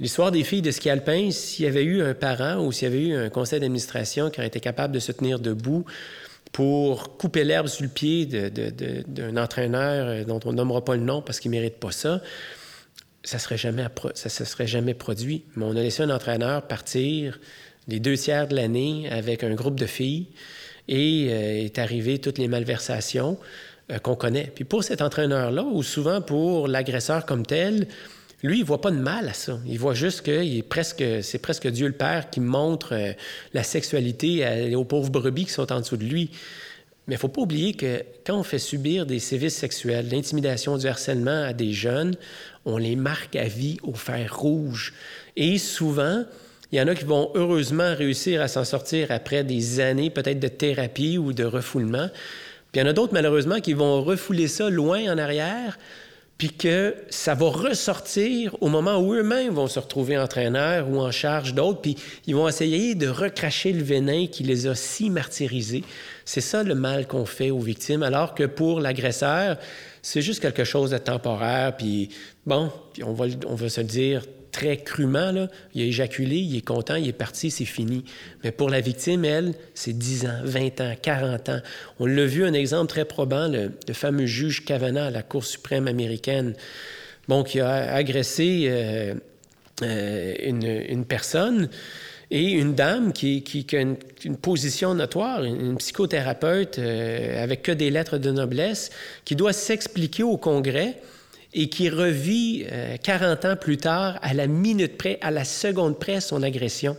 L'histoire 0.00 0.32
des 0.32 0.42
filles 0.42 0.62
de 0.62 0.70
ski 0.72 0.90
alpin, 0.90 1.30
s'il 1.30 1.64
y 1.64 1.68
avait 1.68 1.84
eu 1.84 2.02
un 2.02 2.14
parent 2.14 2.64
ou 2.64 2.72
s'il 2.72 2.88
y 2.88 2.90
avait 2.92 3.06
eu 3.06 3.14
un 3.14 3.28
conseil 3.28 3.60
d'administration 3.60 4.30
qui 4.30 4.40
aurait 4.40 4.48
été 4.48 4.58
capable 4.60 4.94
de 4.94 4.98
se 4.98 5.12
tenir 5.12 5.38
debout 5.38 5.84
pour 6.50 7.16
couper 7.18 7.44
l'herbe 7.44 7.68
sous 7.68 7.82
le 7.82 7.88
pied 7.88 8.26
d'un 8.26 9.36
entraîneur 9.36 10.08
euh, 10.08 10.24
dont 10.24 10.40
on 10.44 10.52
nommera 10.54 10.84
pas 10.84 10.96
le 10.96 11.02
nom 11.02 11.20
parce 11.20 11.40
qu'il 11.40 11.50
mérite 11.50 11.76
pas 11.76 11.92
ça, 11.92 12.22
ça 13.22 13.38
serait 13.38 13.58
serait 13.58 14.66
jamais 14.66 14.94
produit. 14.94 15.44
Mais 15.54 15.64
on 15.64 15.76
a 15.76 15.82
laissé 15.82 16.02
un 16.02 16.10
entraîneur 16.10 16.62
partir 16.62 17.38
les 17.86 18.00
deux 18.00 18.16
tiers 18.16 18.48
de 18.48 18.56
l'année 18.56 19.08
avec 19.10 19.44
un 19.44 19.54
groupe 19.54 19.78
de 19.78 19.86
filles 19.86 20.28
et 20.88 21.28
euh, 21.30 21.64
est 21.64 21.78
arrivé 21.78 22.18
toutes 22.18 22.38
les 22.38 22.48
malversations 22.48 23.38
euh, 23.90 23.98
qu'on 23.98 24.16
connaît. 24.16 24.50
Puis 24.54 24.64
pour 24.64 24.84
cet 24.84 25.02
entraîneur-là, 25.02 25.62
ou 25.64 25.82
souvent 25.82 26.20
pour 26.20 26.68
l'agresseur 26.68 27.26
comme 27.26 27.44
tel, 27.44 27.86
lui, 28.42 28.60
il 28.60 28.64
voit 28.64 28.80
pas 28.80 28.90
de 28.90 28.98
mal 28.98 29.28
à 29.28 29.32
ça. 29.32 29.58
Il 29.66 29.78
voit 29.78 29.94
juste 29.94 30.22
que 30.22 30.30
est 30.30 30.62
presque, 30.62 31.04
c'est 31.22 31.38
presque 31.38 31.66
Dieu 31.68 31.88
le 31.88 31.92
Père 31.92 32.30
qui 32.30 32.40
montre 32.40 32.94
euh, 32.94 33.12
la 33.52 33.62
sexualité 33.62 34.74
aux 34.74 34.84
pauvres 34.84 35.10
brebis 35.10 35.46
qui 35.46 35.52
sont 35.52 35.72
en 35.72 35.80
dessous 35.80 35.96
de 35.96 36.04
lui. 36.04 36.30
Mais 37.08 37.14
il 37.14 37.18
faut 37.18 37.28
pas 37.28 37.40
oublier 37.40 37.72
que 37.72 38.02
quand 38.24 38.38
on 38.38 38.42
fait 38.42 38.58
subir 38.58 39.06
des 39.06 39.18
sévices 39.18 39.56
sexuels, 39.56 40.08
l'intimidation, 40.10 40.76
du 40.76 40.86
harcèlement 40.86 41.42
à 41.42 41.54
des 41.54 41.72
jeunes, 41.72 42.16
on 42.66 42.76
les 42.76 42.96
marque 42.96 43.34
à 43.34 43.44
vie 43.44 43.78
au 43.82 43.94
fer 43.94 44.36
rouge. 44.38 44.92
Et 45.34 45.56
souvent, 45.56 46.24
il 46.72 46.78
y 46.78 46.82
en 46.82 46.86
a 46.86 46.94
qui 46.94 47.04
vont 47.04 47.30
heureusement 47.34 47.94
réussir 47.94 48.42
à 48.42 48.48
s'en 48.48 48.64
sortir 48.64 49.10
après 49.10 49.44
des 49.44 49.80
années 49.80 50.10
peut-être 50.10 50.40
de 50.40 50.48
thérapie 50.48 51.18
ou 51.18 51.32
de 51.32 51.44
refoulement. 51.44 52.08
Puis 52.72 52.80
il 52.80 52.80
y 52.80 52.82
en 52.82 52.90
a 52.90 52.92
d'autres, 52.92 53.14
malheureusement, 53.14 53.60
qui 53.60 53.72
vont 53.72 54.02
refouler 54.02 54.48
ça 54.48 54.68
loin 54.68 55.12
en 55.12 55.18
arrière 55.18 55.78
puis 56.38 56.50
que 56.50 56.94
ça 57.10 57.34
va 57.34 57.48
ressortir 57.48 58.56
au 58.60 58.68
moment 58.68 58.98
où 58.98 59.12
eux-mêmes 59.12 59.52
vont 59.52 59.66
se 59.66 59.80
retrouver 59.80 60.16
entraîneurs 60.16 60.88
ou 60.88 61.00
en 61.00 61.10
charge 61.10 61.52
d'autres, 61.52 61.80
puis 61.80 61.96
ils 62.28 62.36
vont 62.36 62.46
essayer 62.46 62.94
de 62.94 63.08
recracher 63.08 63.72
le 63.72 63.82
venin 63.82 64.28
qui 64.28 64.44
les 64.44 64.68
a 64.68 64.76
si 64.76 65.10
martyrisés. 65.10 65.82
C'est 66.24 66.40
ça 66.40 66.62
le 66.62 66.76
mal 66.76 67.08
qu'on 67.08 67.26
fait 67.26 67.50
aux 67.50 67.58
victimes, 67.58 68.04
alors 68.04 68.36
que 68.36 68.44
pour 68.44 68.78
l'agresseur, 68.78 69.58
c'est 70.00 70.22
juste 70.22 70.40
quelque 70.40 70.62
chose 70.62 70.92
de 70.92 70.98
temporaire, 70.98 71.76
puis 71.76 72.10
bon, 72.46 72.70
on 73.02 73.12
va, 73.14 73.26
on 73.48 73.56
va 73.56 73.68
se 73.68 73.80
le 73.80 73.88
dire, 73.88 74.22
très 74.50 74.78
crûment, 74.78 75.48
il 75.74 75.82
a 75.82 75.84
éjaculé, 75.84 76.36
il 76.36 76.56
est 76.56 76.62
content, 76.62 76.94
il 76.94 77.08
est 77.08 77.12
parti, 77.12 77.50
c'est 77.50 77.64
fini. 77.64 78.04
Mais 78.44 78.52
pour 78.52 78.70
la 78.70 78.80
victime, 78.80 79.24
elle, 79.24 79.54
c'est 79.74 79.96
10 79.96 80.26
ans, 80.26 80.40
20 80.44 80.80
ans, 80.80 80.94
40 81.00 81.48
ans. 81.48 81.60
On 82.00 82.06
l'a 82.06 82.26
vu, 82.26 82.44
un 82.44 82.52
exemple 82.52 82.88
très 82.88 83.04
probant, 83.04 83.48
le, 83.48 83.70
fameux 83.92 84.26
juge 84.26 84.64
Kavanaugh 84.64 85.06
à 85.06 85.10
la 85.10 85.22
Cour 85.22 85.44
suprême 85.44 85.88
américaine, 85.88 86.54
bon, 87.28 87.42
qui 87.42 87.60
a 87.60 87.94
agressé 87.94 88.66
euh, 88.68 89.14
euh, 89.82 90.34
une, 90.88 91.04
personne 91.04 91.68
et 92.30 92.50
une 92.50 92.74
dame 92.74 93.12
qui, 93.12 93.66
a 93.72 93.76
une, 93.76 93.96
position 94.36 94.94
notoire, 94.94 95.44
une, 95.44 95.76
psychothérapeute 95.76 96.78
euh, 96.78 97.42
avec 97.42 97.62
que 97.62 97.72
des 97.72 97.90
lettres 97.90 98.18
de 98.18 98.30
noblesse, 98.30 98.90
qui 99.24 99.36
doit 99.36 99.52
s'expliquer 99.52 100.22
au 100.22 100.36
Congrès 100.36 100.96
et 101.54 101.68
qui 101.68 101.88
revit 101.88 102.66
40 103.02 103.44
euh, 103.44 103.52
ans 103.52 103.56
plus 103.56 103.78
tard, 103.78 104.18
à 104.22 104.34
la 104.34 104.46
minute 104.46 104.98
près, 104.98 105.18
à 105.22 105.30
la 105.30 105.44
seconde 105.44 105.98
près, 105.98 106.20
son 106.20 106.42
agression. 106.42 106.96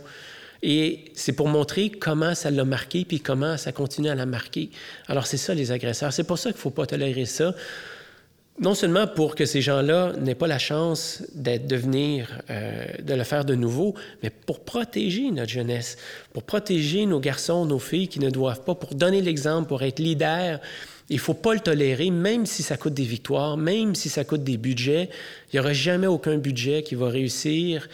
Et 0.62 1.06
c'est 1.14 1.32
pour 1.32 1.48
montrer 1.48 1.90
comment 1.90 2.34
ça 2.34 2.50
l'a 2.50 2.64
marqué, 2.64 3.04
puis 3.04 3.20
comment 3.20 3.56
ça 3.56 3.72
continue 3.72 4.08
à 4.08 4.14
la 4.14 4.26
marquer. 4.26 4.70
Alors 5.06 5.26
c'est 5.26 5.38
ça 5.38 5.54
les 5.54 5.72
agresseurs. 5.72 6.12
C'est 6.12 6.24
pour 6.24 6.38
ça 6.38 6.50
qu'il 6.50 6.58
ne 6.58 6.62
faut 6.62 6.70
pas 6.70 6.86
tolérer 6.86 7.24
ça. 7.24 7.54
Non 8.58 8.74
seulement 8.74 9.06
pour 9.06 9.36
que 9.36 9.46
ces 9.46 9.62
gens-là 9.62 10.12
n'aient 10.20 10.34
pas 10.34 10.46
la 10.46 10.58
chance 10.58 11.22
d'être 11.34 11.66
devenir, 11.66 12.42
euh, 12.50 12.84
de 13.00 13.14
le 13.14 13.24
faire 13.24 13.46
de 13.46 13.54
nouveau, 13.54 13.94
mais 14.22 14.28
pour 14.28 14.60
protéger 14.60 15.30
notre 15.30 15.50
jeunesse, 15.50 15.96
pour 16.34 16.42
protéger 16.42 17.06
nos 17.06 17.20
garçons, 17.20 17.64
nos 17.64 17.78
filles 17.78 18.08
qui 18.08 18.20
ne 18.20 18.28
doivent 18.28 18.62
pas, 18.62 18.74
pour 18.74 18.94
donner 18.94 19.22
l'exemple, 19.22 19.66
pour 19.66 19.82
être 19.82 19.98
leader, 19.98 20.60
il 21.10 21.16
ne 21.16 21.20
faut 21.20 21.34
pas 21.34 21.54
le 21.54 21.60
tolérer, 21.60 22.10
même 22.10 22.46
si 22.46 22.62
ça 22.62 22.76
coûte 22.76 22.94
des 22.94 23.04
victoires, 23.04 23.56
même 23.56 23.96
si 23.96 24.08
ça 24.08 24.24
coûte 24.24 24.44
des 24.44 24.56
budgets. 24.56 25.10
Il 25.52 25.56
n'y 25.56 25.60
aura 25.60 25.72
jamais 25.72 26.06
aucun 26.06 26.38
budget 26.38 26.84
qui 26.84 26.94
va 26.94 27.08
réussir 27.08 27.88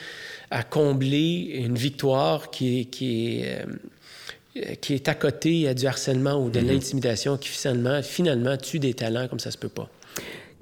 à 0.51 0.63
combler 0.63 1.63
une 1.65 1.77
victoire 1.77 2.51
qui 2.51 2.81
est, 2.81 2.85
qui 2.85 3.41
est, 3.41 3.65
euh, 4.57 4.75
qui 4.83 4.93
est 4.93 5.09
à 5.09 5.15
côté 5.15 5.73
du 5.75 5.87
harcèlement 5.87 6.45
ou 6.45 6.51
de 6.51 6.61
mm-hmm. 6.61 6.67
l'intimidation 6.67 7.37
qui 7.39 7.49
finalement, 7.49 8.03
finalement 8.03 8.57
tue 8.59 8.79
des 8.79 8.93
talents 8.93 9.29
comme 9.29 9.41
ça 9.41 9.51
se 9.51 9.59
peut 9.59 9.71
pas. 9.71 9.89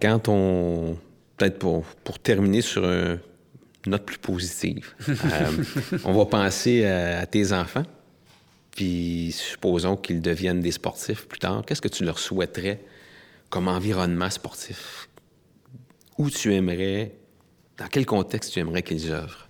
Quand 0.01 0.29
on... 0.29 0.97
Peut-être 1.37 1.59
pour, 1.59 1.85
pour 2.05 2.21
terminer 2.21 2.61
sur 2.61 2.85
une 2.85 3.19
note 3.89 4.05
plus 4.05 4.19
positive, 4.19 4.95
euh, 5.09 5.15
on 6.05 6.13
va 6.13 6.27
penser 6.27 6.87
à 6.87 7.27
tes 7.27 7.53
enfants 7.53 7.83
puis 8.75 9.33
supposons 9.33 9.97
qu'ils 9.97 10.21
deviennent 10.21 10.61
des 10.61 10.73
sportifs 10.73 11.27
plus 11.27 11.39
tard, 11.39 11.63
qu'est-ce 11.67 11.83
que 11.83 11.89
tu 11.89 12.05
leur 12.05 12.19
souhaiterais 12.19 12.81
comme 13.49 13.69
environnement 13.69 14.31
sportif? 14.31 15.09
Où 16.19 16.31
tu 16.31 16.55
aimerais, 16.55 17.13
dans 17.79 17.87
quel 17.87 18.05
contexte 18.05 18.53
tu 18.53 18.59
aimerais 18.59 18.83
qu'ils 18.83 19.11
œuvrent? 19.13 19.49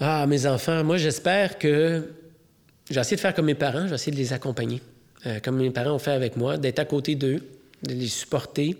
Ah, 0.00 0.26
mes 0.26 0.46
enfants, 0.46 0.82
moi 0.82 0.96
j'espère 0.96 1.58
que 1.58 2.10
j'ai 2.90 3.00
essayé 3.00 3.16
de 3.16 3.20
faire 3.20 3.34
comme 3.34 3.46
mes 3.46 3.54
parents, 3.54 3.86
j'ai 3.86 3.94
essayé 3.94 4.12
de 4.12 4.20
les 4.20 4.32
accompagner, 4.32 4.82
euh, 5.26 5.40
comme 5.40 5.56
mes 5.56 5.70
parents 5.70 5.92
ont 5.92 5.98
fait 5.98 6.12
avec 6.12 6.36
moi, 6.36 6.56
d'être 6.56 6.78
à 6.78 6.84
côté 6.84 7.14
d'eux, 7.14 7.42
de 7.82 7.94
les 7.94 8.08
supporter, 8.08 8.76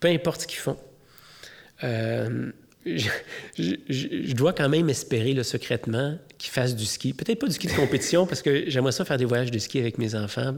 peu 0.00 0.08
importe 0.08 0.42
ce 0.42 0.46
qu'ils 0.46 0.58
font. 0.58 0.76
Euh, 1.84 2.50
je, 2.84 4.34
dois 4.34 4.52
quand 4.52 4.68
même 4.68 4.88
espérer 4.88 5.32
le 5.34 5.42
secrètement 5.42 6.16
qu'ils 6.38 6.50
fassent 6.50 6.74
du 6.74 6.84
ski. 6.84 7.12
Peut-être 7.12 7.38
pas 7.38 7.46
du 7.46 7.52
ski 7.52 7.68
de 7.68 7.72
compétition, 7.72 8.26
parce 8.26 8.42
que 8.42 8.68
j'aimerais 8.68 8.92
ça 8.92 9.04
faire 9.04 9.18
des 9.18 9.24
voyages 9.24 9.50
de 9.50 9.58
ski 9.58 9.78
avec 9.78 9.98
mes 9.98 10.14
enfants, 10.14 10.54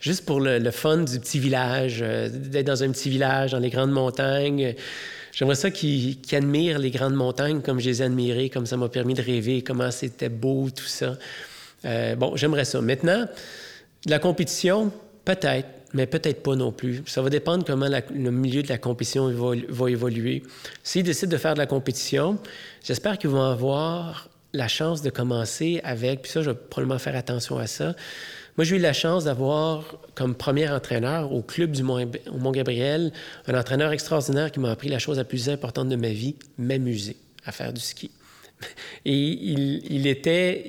juste 0.00 0.24
pour 0.24 0.40
le, 0.40 0.70
fun 0.70 0.98
du 0.98 1.20
petit 1.20 1.38
village, 1.38 1.98
euh, 2.02 2.28
d'être 2.30 2.66
dans 2.66 2.82
un 2.82 2.90
petit 2.90 3.10
village, 3.10 3.52
dans 3.52 3.58
les 3.58 3.70
grandes 3.70 3.92
montagnes. 3.92 4.74
J'aimerais 5.32 5.54
ça 5.54 5.70
qu'ils 5.70 6.16
admirent 6.32 6.78
les 6.78 6.90
grandes 6.90 7.14
montagnes 7.14 7.60
comme 7.60 7.78
je 7.78 7.90
les 7.90 8.00
ai 8.00 8.06
admirées, 8.06 8.48
comme 8.48 8.64
ça 8.64 8.78
m'a 8.78 8.88
permis 8.88 9.14
de 9.14 9.22
rêver, 9.22 9.62
comment 9.62 9.90
c'était 9.90 10.30
beau, 10.30 10.70
tout 10.74 10.86
ça. 10.86 11.18
Euh, 11.84 12.16
bon, 12.16 12.36
j'aimerais 12.36 12.64
ça. 12.64 12.80
Maintenant, 12.80 13.26
la 14.06 14.18
compétition, 14.18 14.90
peut-être 15.26 15.68
mais 15.92 16.06
peut-être 16.06 16.42
pas 16.42 16.56
non 16.56 16.72
plus. 16.72 17.02
Ça 17.06 17.22
va 17.22 17.30
dépendre 17.30 17.64
comment 17.64 17.88
le 17.88 18.30
milieu 18.30 18.62
de 18.62 18.68
la 18.68 18.78
compétition 18.78 19.30
va, 19.30 19.90
évoluer. 19.90 20.42
S'ils 20.82 21.04
décident 21.04 21.30
de 21.30 21.38
faire 21.38 21.54
de 21.54 21.58
la 21.58 21.66
compétition, 21.66 22.38
j'espère 22.84 23.18
qu'ils 23.18 23.30
vont 23.30 23.42
avoir 23.42 24.28
la 24.52 24.68
chance 24.68 25.02
de 25.02 25.10
commencer 25.10 25.80
avec, 25.84 26.22
puis 26.22 26.30
ça, 26.30 26.42
je 26.42 26.50
vais 26.50 26.56
probablement 26.56 26.98
faire 26.98 27.16
attention 27.16 27.58
à 27.58 27.66
ça. 27.66 27.94
Moi, 28.56 28.64
j'ai 28.64 28.76
eu 28.76 28.80
la 28.80 28.94
chance 28.94 29.24
d'avoir 29.24 29.96
comme 30.14 30.34
premier 30.34 30.68
entraîneur 30.68 31.32
au 31.32 31.42
club 31.42 31.72
du 31.72 31.82
Mont-Gabriel 31.82 33.12
un 33.46 33.58
entraîneur 33.58 33.92
extraordinaire 33.92 34.50
qui 34.50 34.60
m'a 34.60 34.70
appris 34.70 34.88
la 34.88 34.98
chose 34.98 35.18
la 35.18 35.24
plus 35.24 35.50
importante 35.50 35.90
de 35.90 35.96
ma 35.96 36.08
vie, 36.08 36.36
m'amuser 36.56 37.16
à 37.44 37.52
faire 37.52 37.72
du 37.72 37.80
ski. 37.80 38.10
Et 39.04 39.14
il, 39.14 40.06
était, 40.06 40.64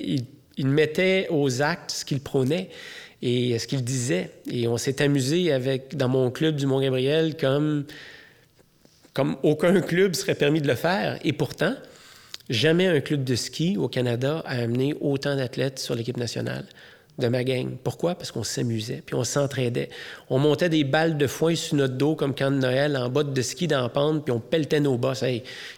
il 0.58 0.66
mettait 0.66 1.26
aux 1.30 1.62
actes 1.62 1.92
ce 1.92 2.04
qu'il 2.04 2.20
prônait 2.20 2.68
et 3.22 3.58
ce 3.58 3.66
qu'il 3.66 3.84
disait. 3.84 4.30
Et 4.50 4.68
on 4.68 4.76
s'est 4.76 5.02
amusé 5.02 5.52
avec, 5.52 5.96
dans 5.96 6.08
mon 6.08 6.30
club 6.30 6.56
du 6.56 6.66
Mont-Gabriel 6.66 7.36
comme, 7.36 7.84
comme 9.12 9.36
aucun 9.42 9.80
club 9.80 10.14
serait 10.14 10.34
permis 10.34 10.60
de 10.60 10.68
le 10.68 10.74
faire. 10.74 11.18
Et 11.24 11.32
pourtant, 11.32 11.74
jamais 12.48 12.86
un 12.86 13.00
club 13.00 13.24
de 13.24 13.34
ski 13.34 13.76
au 13.76 13.88
Canada 13.88 14.42
a 14.46 14.58
amené 14.58 14.94
autant 15.00 15.36
d'athlètes 15.36 15.78
sur 15.78 15.94
l'équipe 15.94 16.16
nationale. 16.16 16.66
De 17.18 17.28
ma 17.28 17.42
gang. 17.42 17.76
Pourquoi? 17.82 18.14
Parce 18.14 18.30
qu'on 18.30 18.44
s'amusait, 18.44 19.02
puis 19.04 19.14
on 19.14 19.24
s'entraidait. 19.24 19.88
On 20.30 20.38
montait 20.38 20.68
des 20.68 20.84
balles 20.84 21.18
de 21.18 21.26
foin 21.26 21.54
sur 21.54 21.76
notre 21.76 21.94
dos 21.94 22.14
comme 22.14 22.34
quand 22.34 22.50
de 22.50 22.56
Noël, 22.56 22.96
en 22.96 23.08
bas 23.08 23.24
de 23.24 23.42
ski 23.42 23.66
dans 23.66 23.82
la 23.82 23.88
pente, 23.88 24.24
puis 24.24 24.32
on 24.32 24.40
pelletait 24.40 24.80
nos 24.80 24.96
bosses. 24.96 25.24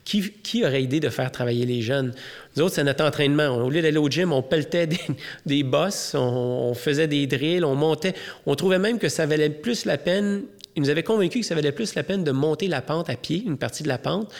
qui, 0.04 0.30
qui, 0.42 0.64
aurait 0.64 0.82
idée 0.82 1.00
de 1.00 1.08
faire 1.08 1.32
travailler 1.32 1.64
les 1.64 1.80
jeunes? 1.80 2.12
Nous 2.56 2.62
autres, 2.62 2.74
c'est 2.74 2.84
notre 2.84 3.04
entraînement. 3.04 3.48
Au 3.48 3.70
lieu 3.70 3.80
d'aller 3.80 3.96
au 3.96 4.08
gym, 4.08 4.32
on 4.32 4.42
pelletait 4.42 4.86
des, 4.86 5.00
des 5.46 5.62
bosses, 5.62 6.14
on, 6.14 6.74
faisait 6.74 7.08
des 7.08 7.26
drills, 7.26 7.64
on 7.64 7.74
montait. 7.74 8.14
On 8.46 8.54
trouvait 8.54 8.78
même 8.78 8.98
que 8.98 9.08
ça 9.08 9.24
valait 9.24 9.50
plus 9.50 9.86
la 9.86 9.96
peine, 9.96 10.42
ils 10.76 10.82
nous 10.82 10.90
avaient 10.90 11.02
convaincus 11.02 11.42
que 11.42 11.46
ça 11.46 11.54
valait 11.54 11.72
plus 11.72 11.94
la 11.94 12.02
peine 12.02 12.22
de 12.22 12.32
monter 12.32 12.68
la 12.68 12.82
pente 12.82 13.08
à 13.08 13.16
pied, 13.16 13.42
une 13.46 13.58
partie 13.58 13.82
de 13.82 13.88
la 13.88 13.98
pente, 13.98 14.30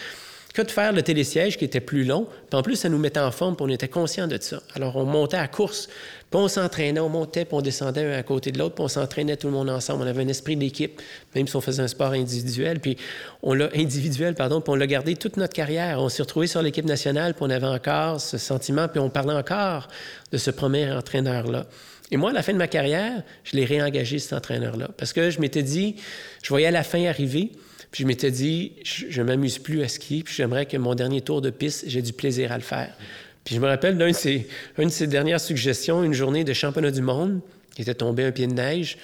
que 0.53 0.63
de 0.63 0.71
faire 0.71 0.93
le 0.93 1.03
télésiège 1.03 1.57
qui 1.57 1.65
était 1.65 1.81
plus 1.81 2.05
long. 2.05 2.27
Puis 2.49 2.59
en 2.59 2.63
plus, 2.63 2.77
ça 2.77 2.89
nous 2.89 2.99
mettait 2.99 3.21
en 3.21 3.31
forme, 3.31 3.57
puis 3.57 3.65
on 3.67 3.69
était 3.69 3.89
conscient 3.89 4.27
de 4.27 4.37
ça. 4.41 4.61
Alors, 4.75 4.97
on 4.97 5.05
montait 5.05 5.37
à 5.37 5.47
course, 5.47 5.89
puis 6.31 6.41
on 6.41 6.49
s'entraînait, 6.49 7.01
on 7.01 7.09
montait, 7.09 7.45
puis 7.45 7.55
on 7.55 7.61
descendait 7.63 8.05
un 8.05 8.19
à 8.19 8.23
côté 8.23 8.51
de 8.51 8.59
l'autre, 8.59 8.75
puis 8.75 8.85
on 8.85 8.89
s'entraînait 8.89 9.37
tout 9.37 9.47
le 9.47 9.53
monde 9.53 9.71
ensemble. 9.71 10.03
On 10.03 10.07
avait 10.07 10.23
un 10.23 10.29
esprit 10.29 10.57
d'équipe, 10.57 11.01
même 11.35 11.47
si 11.47 11.55
on 11.55 11.61
faisait 11.61 11.83
un 11.83 11.89
sport 11.89 12.13
individuel. 12.13 12.81
Puis 12.81 12.97
on 13.43 13.55
l'a 13.55 13.69
individuel, 13.75 14.35
pardon, 14.35 14.61
puis 14.61 14.73
on 14.73 14.77
l'a 14.77 14.87
gardé 14.87 15.15
toute 15.15 15.37
notre 15.37 15.55
carrière. 15.55 16.01
On 16.01 16.09
s'est 16.09 16.23
retrouvé 16.23 16.47
sur 16.47 16.63
l'équipe 16.63 16.85
nationale, 16.85 17.35
puis 17.35 17.45
on 17.47 17.51
avait 17.51 17.67
encore 17.67 18.21
ce 18.21 18.39
sentiment, 18.39 18.89
puis 18.89 19.01
on 19.01 19.11
parlait 19.11 19.35
encore 19.35 19.89
de 20.33 20.39
ce 20.39 20.51
premier 20.51 20.91
entraîneur-là. 20.91 21.67
Et 22.11 22.17
moi, 22.17 22.31
à 22.31 22.33
la 22.33 22.43
fin 22.43 22.53
de 22.53 22.59
ma 22.59 22.67
carrière, 22.67 23.23
je 23.45 23.57
l'ai 23.57 23.65
réengagé, 23.65 24.19
cet 24.19 24.33
entraîneur-là, 24.33 24.89
parce 24.97 25.13
que 25.13 25.31
je 25.31 25.41
m'étais 25.41 25.63
dit, 25.63 25.97
je 26.43 26.49
voyais 26.49 26.71
la 26.71 26.83
fin 26.83 27.05
arriver. 27.07 27.53
Puis 27.91 28.03
je 28.03 28.07
m'étais 28.07 28.31
dit, 28.31 28.73
je 28.85 29.21
ne 29.21 29.27
m'amuse 29.27 29.59
plus 29.59 29.83
à 29.83 29.89
skier, 29.89 30.23
puis 30.23 30.35
j'aimerais 30.35 30.67
que 30.67 30.77
mon 30.77 30.95
dernier 30.95 31.23
tour 31.23 31.41
de 31.41 31.51
piste, 31.51 31.85
j'ai 31.89 32.03
du 32.03 32.13
plaisir 32.13 32.53
à 32.53 32.57
le 32.57 32.63
faire. 32.63 32.95
Puis 33.45 33.57
je 33.57 33.61
me 33.61 33.67
rappelle 33.67 33.99
d'une 33.99 34.13
de, 34.13 34.85
de 34.85 34.89
ses 34.89 35.07
dernières 35.07 35.41
suggestions, 35.41 36.05
une 36.05 36.13
journée 36.13 36.45
de 36.45 36.53
championnat 36.53 36.91
du 36.91 37.03
monde, 37.03 37.41
qui 37.75 37.83
était 37.83 37.95
tombé 37.95 38.25
un 38.25 38.33
pied 38.33 38.47
de 38.47 38.53
neige. 38.53 38.99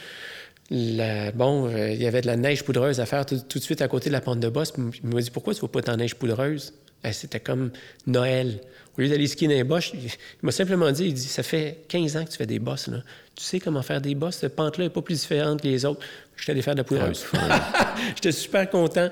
bon, 0.70 1.68
euh, 1.68 1.91
il 1.91 2.03
y 2.03 2.07
avait 2.07 2.20
de 2.20 2.26
la 2.26 2.37
neige 2.37 2.62
poudreuse 2.62 3.01
à 3.01 3.07
faire 3.07 3.26
tout, 3.26 3.37
de 3.37 3.62
suite 3.62 3.82
à 3.82 3.89
côté 3.89 4.09
de 4.09 4.12
la 4.12 4.20
pente 4.20 4.41
de 4.41 4.49
bosse. 4.49 4.72
Il 4.76 5.09
m'a 5.09 5.20
dit 5.20 5.30
Pourquoi 5.30 5.55
tu 5.55 5.64
ne 5.64 5.68
vas 5.68 5.82
pas 5.82 5.93
en 5.93 5.97
neige 5.97 6.14
poudreuse? 6.14 6.74
C'était 7.13 7.41
comme 7.41 7.71
Noël. 8.07 8.61
Au 8.97 9.03
lieu 9.03 9.09
d'aller 9.09 9.27
skier 9.27 9.47
dans 9.47 9.55
les 9.55 9.65
bosses, 9.65 9.93
il, 9.95 10.11
m'a 10.43 10.51
simplement 10.51 10.91
dit 10.91 11.07
il 11.07 11.15
dit, 11.15 11.29
Ça 11.29 11.43
fait 11.43 11.85
15 11.89 12.17
ans 12.17 12.25
que 12.25 12.31
tu 12.31 12.37
fais 12.37 12.47
des 12.47 12.59
bosses. 12.59 12.89
Là. 12.89 13.03
Tu 13.35 13.45
sais 13.45 13.61
comment 13.61 13.83
faire 13.83 14.01
des 14.01 14.15
bosses? 14.15 14.37
Cette 14.39 14.57
pente-là 14.57 14.85
n'est 14.85 14.91
pas 14.91 15.03
plus 15.03 15.21
différente 15.21 15.61
que 15.61 15.69
les 15.69 15.85
autres. 15.85 16.01
Je 16.37 16.43
suis 16.43 16.53
allé 16.53 16.63
faire 16.63 16.75
de 16.75 16.81
la 16.81 16.85
poudreuse. 16.85 17.25
J'étais 18.15 18.33
super 18.33 18.69
content. 18.71 19.11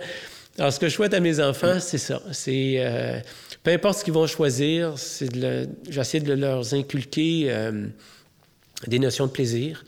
Alors, 0.58 0.72
ce 0.72 0.78
que 0.78 0.88
je 0.88 0.94
souhaite 0.94 1.14
à 1.14 1.20
mes 1.20 1.40
enfants, 1.40 1.80
c'est 1.80 1.98
ça. 1.98 2.22
C'est 2.32 2.76
euh, 2.78 3.18
peu 3.62 3.72
importe 3.72 4.00
ce 4.00 4.04
qu'ils 4.04 4.14
vont 4.14 4.26
choisir, 4.26 4.98
c'est 4.98 5.32
de 5.32 5.68
j'essaie 5.88 6.20
de 6.20 6.32
leur 6.32 6.72
inculquer 6.72 7.46
euh, 7.48 7.86
des 8.86 8.98
notions 8.98 9.26
de 9.26 9.32
plaisir. 9.32 9.84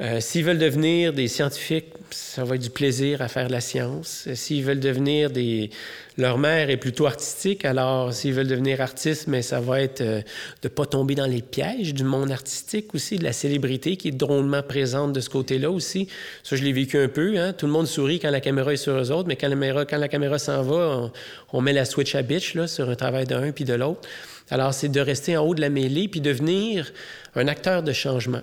Euh, 0.00 0.20
s'ils 0.20 0.44
veulent 0.44 0.58
devenir 0.58 1.12
des 1.12 1.28
scientifiques, 1.28 1.86
ça 2.10 2.44
va 2.44 2.56
être 2.56 2.62
du 2.62 2.70
plaisir 2.70 3.22
à 3.22 3.28
faire 3.28 3.48
la 3.48 3.60
science. 3.60 4.28
S'ils 4.34 4.64
veulent 4.64 4.80
devenir 4.80 5.30
des... 5.30 5.70
Leur 6.16 6.38
mère 6.38 6.70
est 6.70 6.76
plutôt 6.76 7.06
artistique, 7.06 7.64
alors 7.64 8.12
s'ils 8.12 8.34
veulent 8.34 8.46
devenir 8.46 8.80
artistes, 8.80 9.26
mais 9.26 9.42
ça 9.42 9.60
va 9.60 9.80
être 9.80 10.00
euh, 10.00 10.22
de 10.62 10.68
pas 10.68 10.86
tomber 10.86 11.16
dans 11.16 11.26
les 11.26 11.42
pièges 11.42 11.92
du 11.92 12.04
monde 12.04 12.30
artistique 12.30 12.94
aussi, 12.94 13.18
de 13.18 13.24
la 13.24 13.32
célébrité 13.32 13.96
qui 13.96 14.08
est 14.08 14.12
drôlement 14.12 14.62
présente 14.62 15.12
de 15.12 15.18
ce 15.18 15.28
côté-là 15.28 15.72
aussi. 15.72 16.06
Ça, 16.44 16.54
je 16.54 16.62
l'ai 16.62 16.72
vécu 16.72 16.98
un 16.98 17.08
peu. 17.08 17.36
Hein? 17.36 17.52
Tout 17.52 17.66
le 17.66 17.72
monde 17.72 17.88
sourit 17.88 18.20
quand 18.20 18.30
la 18.30 18.40
caméra 18.40 18.72
est 18.72 18.76
sur 18.76 18.92
eux 18.92 19.10
autres, 19.10 19.26
mais 19.26 19.34
quand 19.34 19.48
la 19.48 19.54
caméra, 19.54 19.84
quand 19.84 19.98
la 19.98 20.08
caméra 20.08 20.38
s'en 20.38 20.62
va, 20.62 21.10
on, 21.52 21.60
met 21.60 21.72
la 21.72 21.84
switch 21.84 22.14
à 22.14 22.22
bitch 22.22 22.54
là, 22.54 22.68
sur 22.68 22.88
un 22.88 22.94
travail 22.94 23.24
d'un 23.24 23.50
puis 23.50 23.64
de 23.64 23.74
l'autre. 23.74 24.08
Alors, 24.50 24.72
c'est 24.72 24.90
de 24.90 25.00
rester 25.00 25.36
en 25.36 25.44
haut 25.44 25.54
de 25.56 25.60
la 25.60 25.70
mêlée 25.70 26.06
puis 26.06 26.20
devenir 26.20 26.92
un 27.34 27.48
acteur 27.48 27.82
de 27.82 27.92
changement. 27.92 28.42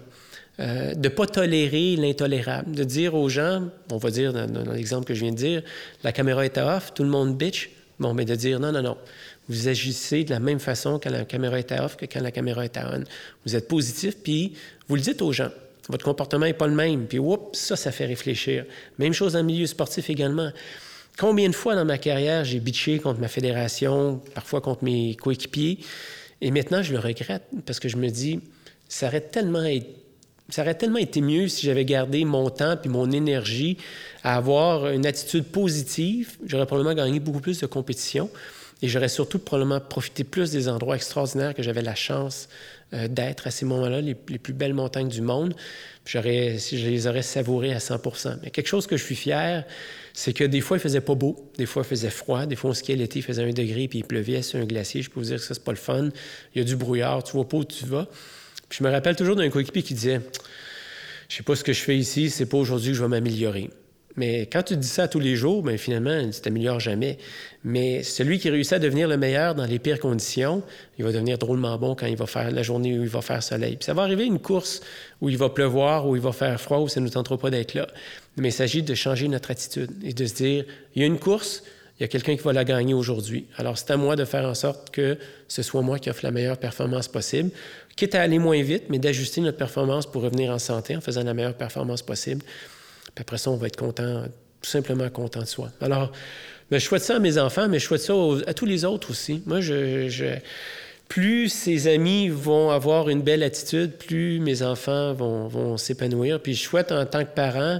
Euh, 0.59 0.93
de 0.93 1.07
ne 1.07 1.13
pas 1.13 1.27
tolérer 1.27 1.95
l'intolérable, 1.95 2.75
de 2.75 2.83
dire 2.83 3.15
aux 3.15 3.29
gens, 3.29 3.69
on 3.89 3.97
va 3.97 4.11
dire 4.11 4.33
dans, 4.33 4.73
l'exemple 4.73 5.05
que 5.05 5.13
je 5.13 5.21
viens 5.21 5.31
de 5.31 5.37
dire, 5.37 5.63
la 6.03 6.11
caméra 6.11 6.45
est 6.45 6.57
off, 6.57 6.93
tout 6.93 7.03
le 7.03 7.09
monde 7.09 7.37
bitch, 7.37 7.69
bon, 7.99 8.13
mais 8.13 8.25
de 8.25 8.35
dire 8.35 8.59
non, 8.59 8.71
non, 8.73 8.81
non, 8.81 8.97
vous 9.47 9.69
agissez 9.69 10.25
de 10.25 10.29
la 10.29 10.39
même 10.39 10.59
façon 10.59 10.99
quand 11.01 11.09
la 11.09 11.23
caméra 11.23 11.57
est 11.57 11.71
off 11.71 11.95
que 11.95 12.05
quand 12.05 12.19
la 12.19 12.31
caméra 12.31 12.65
est 12.65 12.77
on. 12.77 13.03
Vous 13.45 13.55
êtes 13.55 13.67
positif, 13.69 14.17
puis 14.21 14.53
vous 14.89 14.95
le 14.95 15.01
dites 15.01 15.21
aux 15.21 15.31
gens. 15.31 15.51
Votre 15.89 16.03
comportement 16.03 16.45
n'est 16.45 16.53
pas 16.53 16.67
le 16.67 16.75
même, 16.75 17.07
puis 17.07 17.17
oups, 17.17 17.57
ça, 17.57 17.77
ça 17.77 17.91
fait 17.91 18.05
réfléchir. 18.05 18.65
Même 18.99 19.13
chose 19.13 19.33
dans 19.33 19.39
le 19.39 19.45
milieu 19.45 19.65
sportif 19.67 20.09
également. 20.09 20.51
Combien 21.17 21.49
de 21.49 21.55
fois 21.55 21.75
dans 21.75 21.85
ma 21.85 21.97
carrière 21.97 22.43
j'ai 22.43 22.59
bitché 22.59 22.99
contre 22.99 23.21
ma 23.21 23.29
fédération, 23.29 24.21
parfois 24.35 24.59
contre 24.59 24.83
mes 24.83 25.15
coéquipiers, 25.15 25.79
et 26.41 26.51
maintenant 26.51 26.83
je 26.83 26.91
le 26.91 26.99
regrette 26.99 27.43
parce 27.65 27.79
que 27.79 27.87
je 27.87 27.95
me 27.95 28.09
dis, 28.09 28.41
ça 28.89 29.07
aurait 29.07 29.21
tellement 29.21 29.63
été 29.63 30.00
ça 30.51 30.61
aurait 30.61 30.75
tellement 30.75 30.99
été 30.99 31.21
mieux 31.21 31.47
si 31.47 31.65
j'avais 31.65 31.85
gardé 31.85 32.25
mon 32.25 32.49
temps 32.49 32.77
puis 32.77 32.89
mon 32.89 33.09
énergie 33.09 33.77
à 34.23 34.35
avoir 34.35 34.89
une 34.89 35.05
attitude 35.05 35.45
positive. 35.45 36.37
J'aurais 36.45 36.65
probablement 36.65 36.93
gagné 36.93 37.19
beaucoup 37.19 37.39
plus 37.39 37.59
de 37.59 37.65
compétition 37.65 38.29
et 38.81 38.87
j'aurais 38.87 39.09
surtout 39.09 39.39
probablement 39.39 39.79
profité 39.79 40.23
plus 40.23 40.51
des 40.51 40.67
endroits 40.67 40.95
extraordinaires 40.95 41.53
que 41.53 41.63
j'avais 41.63 41.81
la 41.81 41.95
chance 41.95 42.49
euh, 42.93 43.07
d'être 43.07 43.47
à 43.47 43.51
ces 43.51 43.65
moments-là, 43.65 44.01
les, 44.01 44.15
plus 44.15 44.53
belles 44.53 44.73
montagnes 44.73 45.07
du 45.07 45.21
monde. 45.21 45.53
J'aurais, 46.05 46.57
je 46.57 46.87
les 46.87 47.07
aurais 47.07 47.21
savourées 47.21 47.73
à 47.73 47.77
100% 47.77 48.39
Mais 48.43 48.49
quelque 48.49 48.67
chose 48.67 48.87
que 48.87 48.97
je 48.97 49.03
suis 49.03 49.15
fier, 49.15 49.63
c'est 50.13 50.33
que 50.33 50.43
des 50.43 50.61
fois, 50.61 50.77
il 50.77 50.79
faisait 50.79 50.99
pas 50.99 51.15
beau, 51.15 51.51
des 51.57 51.67
fois, 51.67 51.83
il 51.85 51.89
faisait 51.89 52.09
froid, 52.09 52.45
des 52.47 52.55
fois, 52.55 52.71
on 52.71 52.73
skiait 52.73 52.95
l'été, 52.95 53.19
il 53.19 53.21
faisait 53.21 53.43
un 53.43 53.51
degré, 53.51 53.87
puis 53.87 53.99
il 53.99 54.03
pleuvait 54.03 54.41
sur 54.41 54.59
un 54.59 54.65
glacier. 54.65 55.03
Je 55.03 55.11
peux 55.11 55.19
vous 55.19 55.27
dire 55.27 55.37
que 55.37 55.43
ça, 55.43 55.53
c'est 55.53 55.63
pas 55.63 55.71
le 55.71 55.77
fun. 55.77 56.09
Il 56.55 56.57
y 56.57 56.61
a 56.61 56.65
du 56.65 56.75
brouillard, 56.75 57.23
tu 57.23 57.33
vois 57.33 57.47
pas 57.47 57.57
où 57.57 57.63
tu 57.63 57.85
vas 57.85 58.07
je 58.71 58.83
me 58.83 58.89
rappelle 58.89 59.15
toujours 59.15 59.35
d'un 59.35 59.49
coéquipier 59.49 59.83
qui 59.83 59.93
disait 59.93 60.21
Je 61.29 61.35
sais 61.35 61.43
pas 61.43 61.55
ce 61.55 61.63
que 61.63 61.73
je 61.73 61.81
fais 61.81 61.97
ici, 61.97 62.29
c'est 62.29 62.45
pas 62.45 62.57
aujourd'hui 62.57 62.91
que 62.91 62.97
je 62.97 63.01
vais 63.01 63.09
m'améliorer. 63.09 63.69
Mais 64.17 64.41
quand 64.41 64.63
tu 64.63 64.75
dis 64.75 64.87
ça 64.87 65.07
tous 65.07 65.19
les 65.19 65.35
jours, 65.35 65.63
bien, 65.63 65.77
finalement, 65.77 66.29
tu 66.29 66.41
t'améliores 66.41 66.79
jamais. 66.79 67.17
Mais 67.63 68.03
celui 68.03 68.39
qui 68.39 68.49
réussit 68.49 68.73
à 68.73 68.79
devenir 68.79 69.07
le 69.07 69.17
meilleur 69.17 69.55
dans 69.55 69.65
les 69.65 69.79
pires 69.79 69.99
conditions, 69.99 70.63
il 70.97 71.05
va 71.05 71.11
devenir 71.11 71.37
drôlement 71.37 71.77
bon 71.77 71.95
quand 71.95 72.07
il 72.07 72.17
va 72.17 72.25
faire 72.25 72.51
la 72.51 72.63
journée 72.63 72.97
où 72.97 73.03
il 73.03 73.09
va 73.09 73.21
faire 73.21 73.41
soleil. 73.41 73.77
Puis 73.77 73.85
ça 73.85 73.93
va 73.93 74.03
arriver 74.03 74.25
une 74.25 74.39
course 74.39 74.81
où 75.21 75.29
il 75.29 75.37
va 75.37 75.49
pleuvoir, 75.49 76.07
où 76.07 76.15
il 76.15 76.21
va 76.21 76.33
faire 76.33 76.59
froid, 76.59 76.79
où 76.79 76.87
ça 76.87 76.99
ne 76.99 77.05
nous 77.05 77.11
tentera 77.11 77.37
pas 77.37 77.49
d'être 77.49 77.73
là. 77.73 77.87
Mais 78.37 78.49
il 78.49 78.53
s'agit 78.53 78.83
de 78.83 78.93
changer 78.95 79.27
notre 79.27 79.51
attitude 79.51 79.91
et 80.03 80.13
de 80.13 80.25
se 80.25 80.33
dire 80.33 80.65
il 80.95 81.01
y 81.01 81.03
a 81.03 81.07
une 81.07 81.19
course, 81.19 81.63
il 82.01 82.05
y 82.05 82.05
a 82.05 82.07
quelqu'un 82.07 82.35
qui 82.35 82.41
va 82.41 82.51
la 82.51 82.63
gagner 82.63 82.95
aujourd'hui. 82.95 83.45
Alors, 83.57 83.77
c'est 83.77 83.91
à 83.91 83.95
moi 83.95 84.15
de 84.15 84.25
faire 84.25 84.45
en 84.45 84.55
sorte 84.55 84.89
que 84.89 85.19
ce 85.47 85.61
soit 85.61 85.83
moi 85.83 85.99
qui 85.99 86.09
offre 86.09 86.21
la 86.23 86.31
meilleure 86.31 86.57
performance 86.57 87.07
possible, 87.07 87.51
quitte 87.95 88.15
à 88.15 88.23
aller 88.23 88.39
moins 88.39 88.59
vite, 88.63 88.85
mais 88.89 88.97
d'ajuster 88.97 89.39
notre 89.39 89.59
performance 89.59 90.07
pour 90.07 90.23
revenir 90.23 90.49
en 90.49 90.57
santé 90.57 90.95
en 90.95 91.01
faisant 91.01 91.23
la 91.23 91.35
meilleure 91.35 91.53
performance 91.53 92.01
possible. 92.01 92.41
Puis 93.13 93.21
après 93.21 93.37
ça, 93.37 93.51
on 93.51 93.55
va 93.55 93.67
être 93.67 93.75
content, 93.75 94.23
tout 94.63 94.69
simplement 94.69 95.07
content 95.11 95.41
de 95.41 95.45
soi. 95.45 95.69
Alors, 95.79 96.11
ben, 96.71 96.79
je 96.79 96.85
souhaite 96.85 97.03
ça 97.03 97.17
à 97.17 97.19
mes 97.19 97.37
enfants, 97.37 97.67
mais 97.69 97.77
je 97.77 97.85
souhaite 97.85 98.01
ça 98.01 98.15
à 98.47 98.55
tous 98.55 98.65
les 98.65 98.83
autres 98.83 99.11
aussi. 99.11 99.43
Moi, 99.45 99.61
je, 99.61 100.37
plus 101.07 101.49
ses 101.49 101.87
amis 101.87 102.29
vont 102.29 102.71
avoir 102.71 103.09
une 103.09 103.21
belle 103.21 103.43
attitude, 103.43 103.91
plus 103.91 104.39
mes 104.39 104.63
enfants 104.63 105.13
vont, 105.13 105.47
vont 105.47 105.77
s'épanouir. 105.77 106.41
Puis 106.41 106.55
je 106.55 106.63
souhaite 106.63 106.91
en 106.91 107.05
tant 107.05 107.23
que 107.23 107.35
parent 107.35 107.79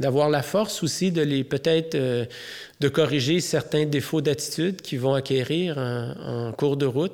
d'avoir 0.00 0.30
la 0.30 0.42
force 0.42 0.82
aussi 0.82 1.12
de 1.12 1.22
les 1.22 1.44
peut-être 1.44 1.94
euh, 1.94 2.24
de 2.80 2.88
corriger 2.88 3.40
certains 3.40 3.84
défauts 3.84 4.20
d'attitude 4.20 4.80
qu'ils 4.80 5.00
vont 5.00 5.14
acquérir 5.14 5.78
en, 5.78 6.52
cours 6.52 6.76
de 6.76 6.86
route. 6.86 7.12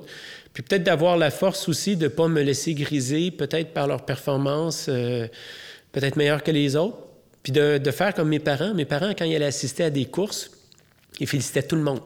Puis 0.52 0.62
peut-être 0.62 0.84
d'avoir 0.84 1.16
la 1.16 1.30
force 1.30 1.68
aussi 1.68 1.96
de 1.96 2.04
ne 2.04 2.08
pas 2.08 2.28
me 2.28 2.42
laisser 2.42 2.74
griser, 2.74 3.30
peut-être 3.30 3.72
par 3.72 3.86
leur 3.86 4.04
performance 4.04 4.86
euh, 4.88 5.26
peut-être 5.92 6.16
meilleure 6.16 6.42
que 6.42 6.50
les 6.50 6.76
autres. 6.76 6.98
Puis 7.42 7.52
de, 7.52 7.78
de, 7.78 7.90
faire 7.90 8.14
comme 8.14 8.28
mes 8.28 8.40
parents. 8.40 8.74
Mes 8.74 8.84
parents, 8.84 9.12
quand 9.16 9.24
ils 9.24 9.34
allaient 9.34 9.46
assister 9.46 9.84
à 9.84 9.90
des 9.90 10.06
courses, 10.06 10.50
ils 11.20 11.26
félicitaient 11.26 11.62
tout 11.62 11.76
le 11.76 11.82
monde. 11.82 12.00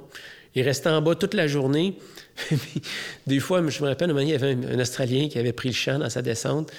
Ils 0.55 0.63
restaient 0.63 0.91
en 0.91 1.01
bas 1.01 1.15
toute 1.15 1.35
la 1.35 1.47
journée. 1.47 1.99
des 3.27 3.41
fois, 3.41 3.67
je 3.67 3.83
me 3.83 3.89
rappelle, 3.89 4.11
un 4.11 4.21
il 4.21 4.29
y 4.29 4.35
avait 4.35 4.53
un, 4.53 4.79
Australien 4.79 5.29
qui 5.29 5.39
avait 5.39 5.53
pris 5.53 5.71
le 5.71 5.75
champ 5.75 5.99
dans 5.99 6.11
sa 6.11 6.23
descente. 6.23 6.71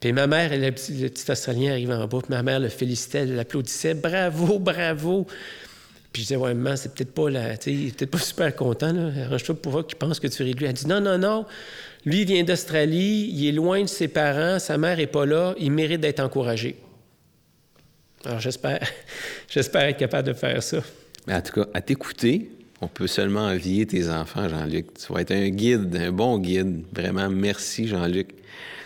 Puis 0.00 0.12
ma 0.12 0.26
mère, 0.26 0.50
le 0.52 0.70
petit, 0.70 1.30
Australien 1.30 1.72
arrivait 1.72 1.94
en 1.94 2.06
bas, 2.06 2.18
puis 2.20 2.30
ma 2.30 2.42
mère 2.42 2.58
le 2.58 2.68
félicitait, 2.68 3.26
l'applaudissait. 3.26 3.94
Bravo, 3.94 4.58
bravo! 4.58 5.26
Puis 6.12 6.22
je 6.22 6.28
disais, 6.28 6.36
ouais, 6.36 6.54
maman, 6.54 6.76
c'est 6.76 6.92
peut-être 6.92 7.12
pas 7.12 7.30
sais, 7.60 7.70
peut-être 7.70 8.10
pas 8.10 8.18
super 8.18 8.56
content. 8.56 9.12
Arrange-toi 9.24 9.54
pour 9.54 9.72
voir 9.72 9.86
qu'il 9.86 9.98
pense 9.98 10.18
que 10.18 10.26
tu 10.26 10.42
ris 10.42 10.54
de 10.54 10.58
lui. 10.58 10.66
Elle 10.66 10.72
dit, 10.72 10.86
non, 10.86 11.00
non, 11.00 11.18
non. 11.18 11.46
Lui, 12.04 12.22
il 12.22 12.26
vient 12.26 12.42
d'Australie, 12.42 13.30
il 13.32 13.46
est 13.46 13.52
loin 13.52 13.82
de 13.82 13.86
ses 13.86 14.08
parents, 14.08 14.58
sa 14.58 14.78
mère 14.78 14.98
est 14.98 15.06
pas 15.06 15.26
là, 15.26 15.54
il 15.58 15.70
mérite 15.70 16.00
d'être 16.00 16.20
encouragé. 16.20 16.76
Alors 18.24 18.40
j'espère, 18.40 18.80
j'espère 19.48 19.82
être 19.82 19.98
capable 19.98 20.28
de 20.28 20.32
faire 20.32 20.62
ça. 20.62 20.82
Mais 21.26 21.34
en 21.34 21.42
tout 21.42 21.52
cas, 21.52 21.68
à 21.74 21.80
t'écouter, 21.80 22.50
on 22.80 22.88
peut 22.88 23.06
seulement 23.06 23.46
envier 23.46 23.86
tes 23.86 24.08
enfants, 24.08 24.48
Jean-Luc. 24.48 24.94
Tu 24.94 25.12
vas 25.12 25.20
être 25.20 25.32
un 25.32 25.48
guide, 25.50 25.94
un 25.94 26.12
bon 26.12 26.38
guide. 26.38 26.82
Vraiment, 26.92 27.28
merci, 27.28 27.86
Jean-Luc. 27.86 28.30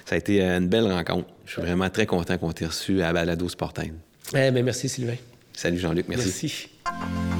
Ça 0.04 0.14
a 0.16 0.18
été 0.18 0.42
une 0.42 0.68
belle 0.68 0.90
rencontre. 0.90 1.28
Je 1.46 1.52
suis 1.52 1.62
vraiment 1.62 1.88
très 1.90 2.06
content 2.06 2.36
qu'on 2.38 2.52
t'ait 2.52 2.66
reçu 2.66 3.02
à 3.02 3.12
Balado 3.12 3.48
Sportaine. 3.48 3.94
Eh 4.34 4.50
bien, 4.50 4.62
merci, 4.62 4.88
Sylvain. 4.88 5.16
Salut, 5.52 5.78
Jean-Luc. 5.78 6.06
merci. 6.08 6.26
Merci. 6.26 7.33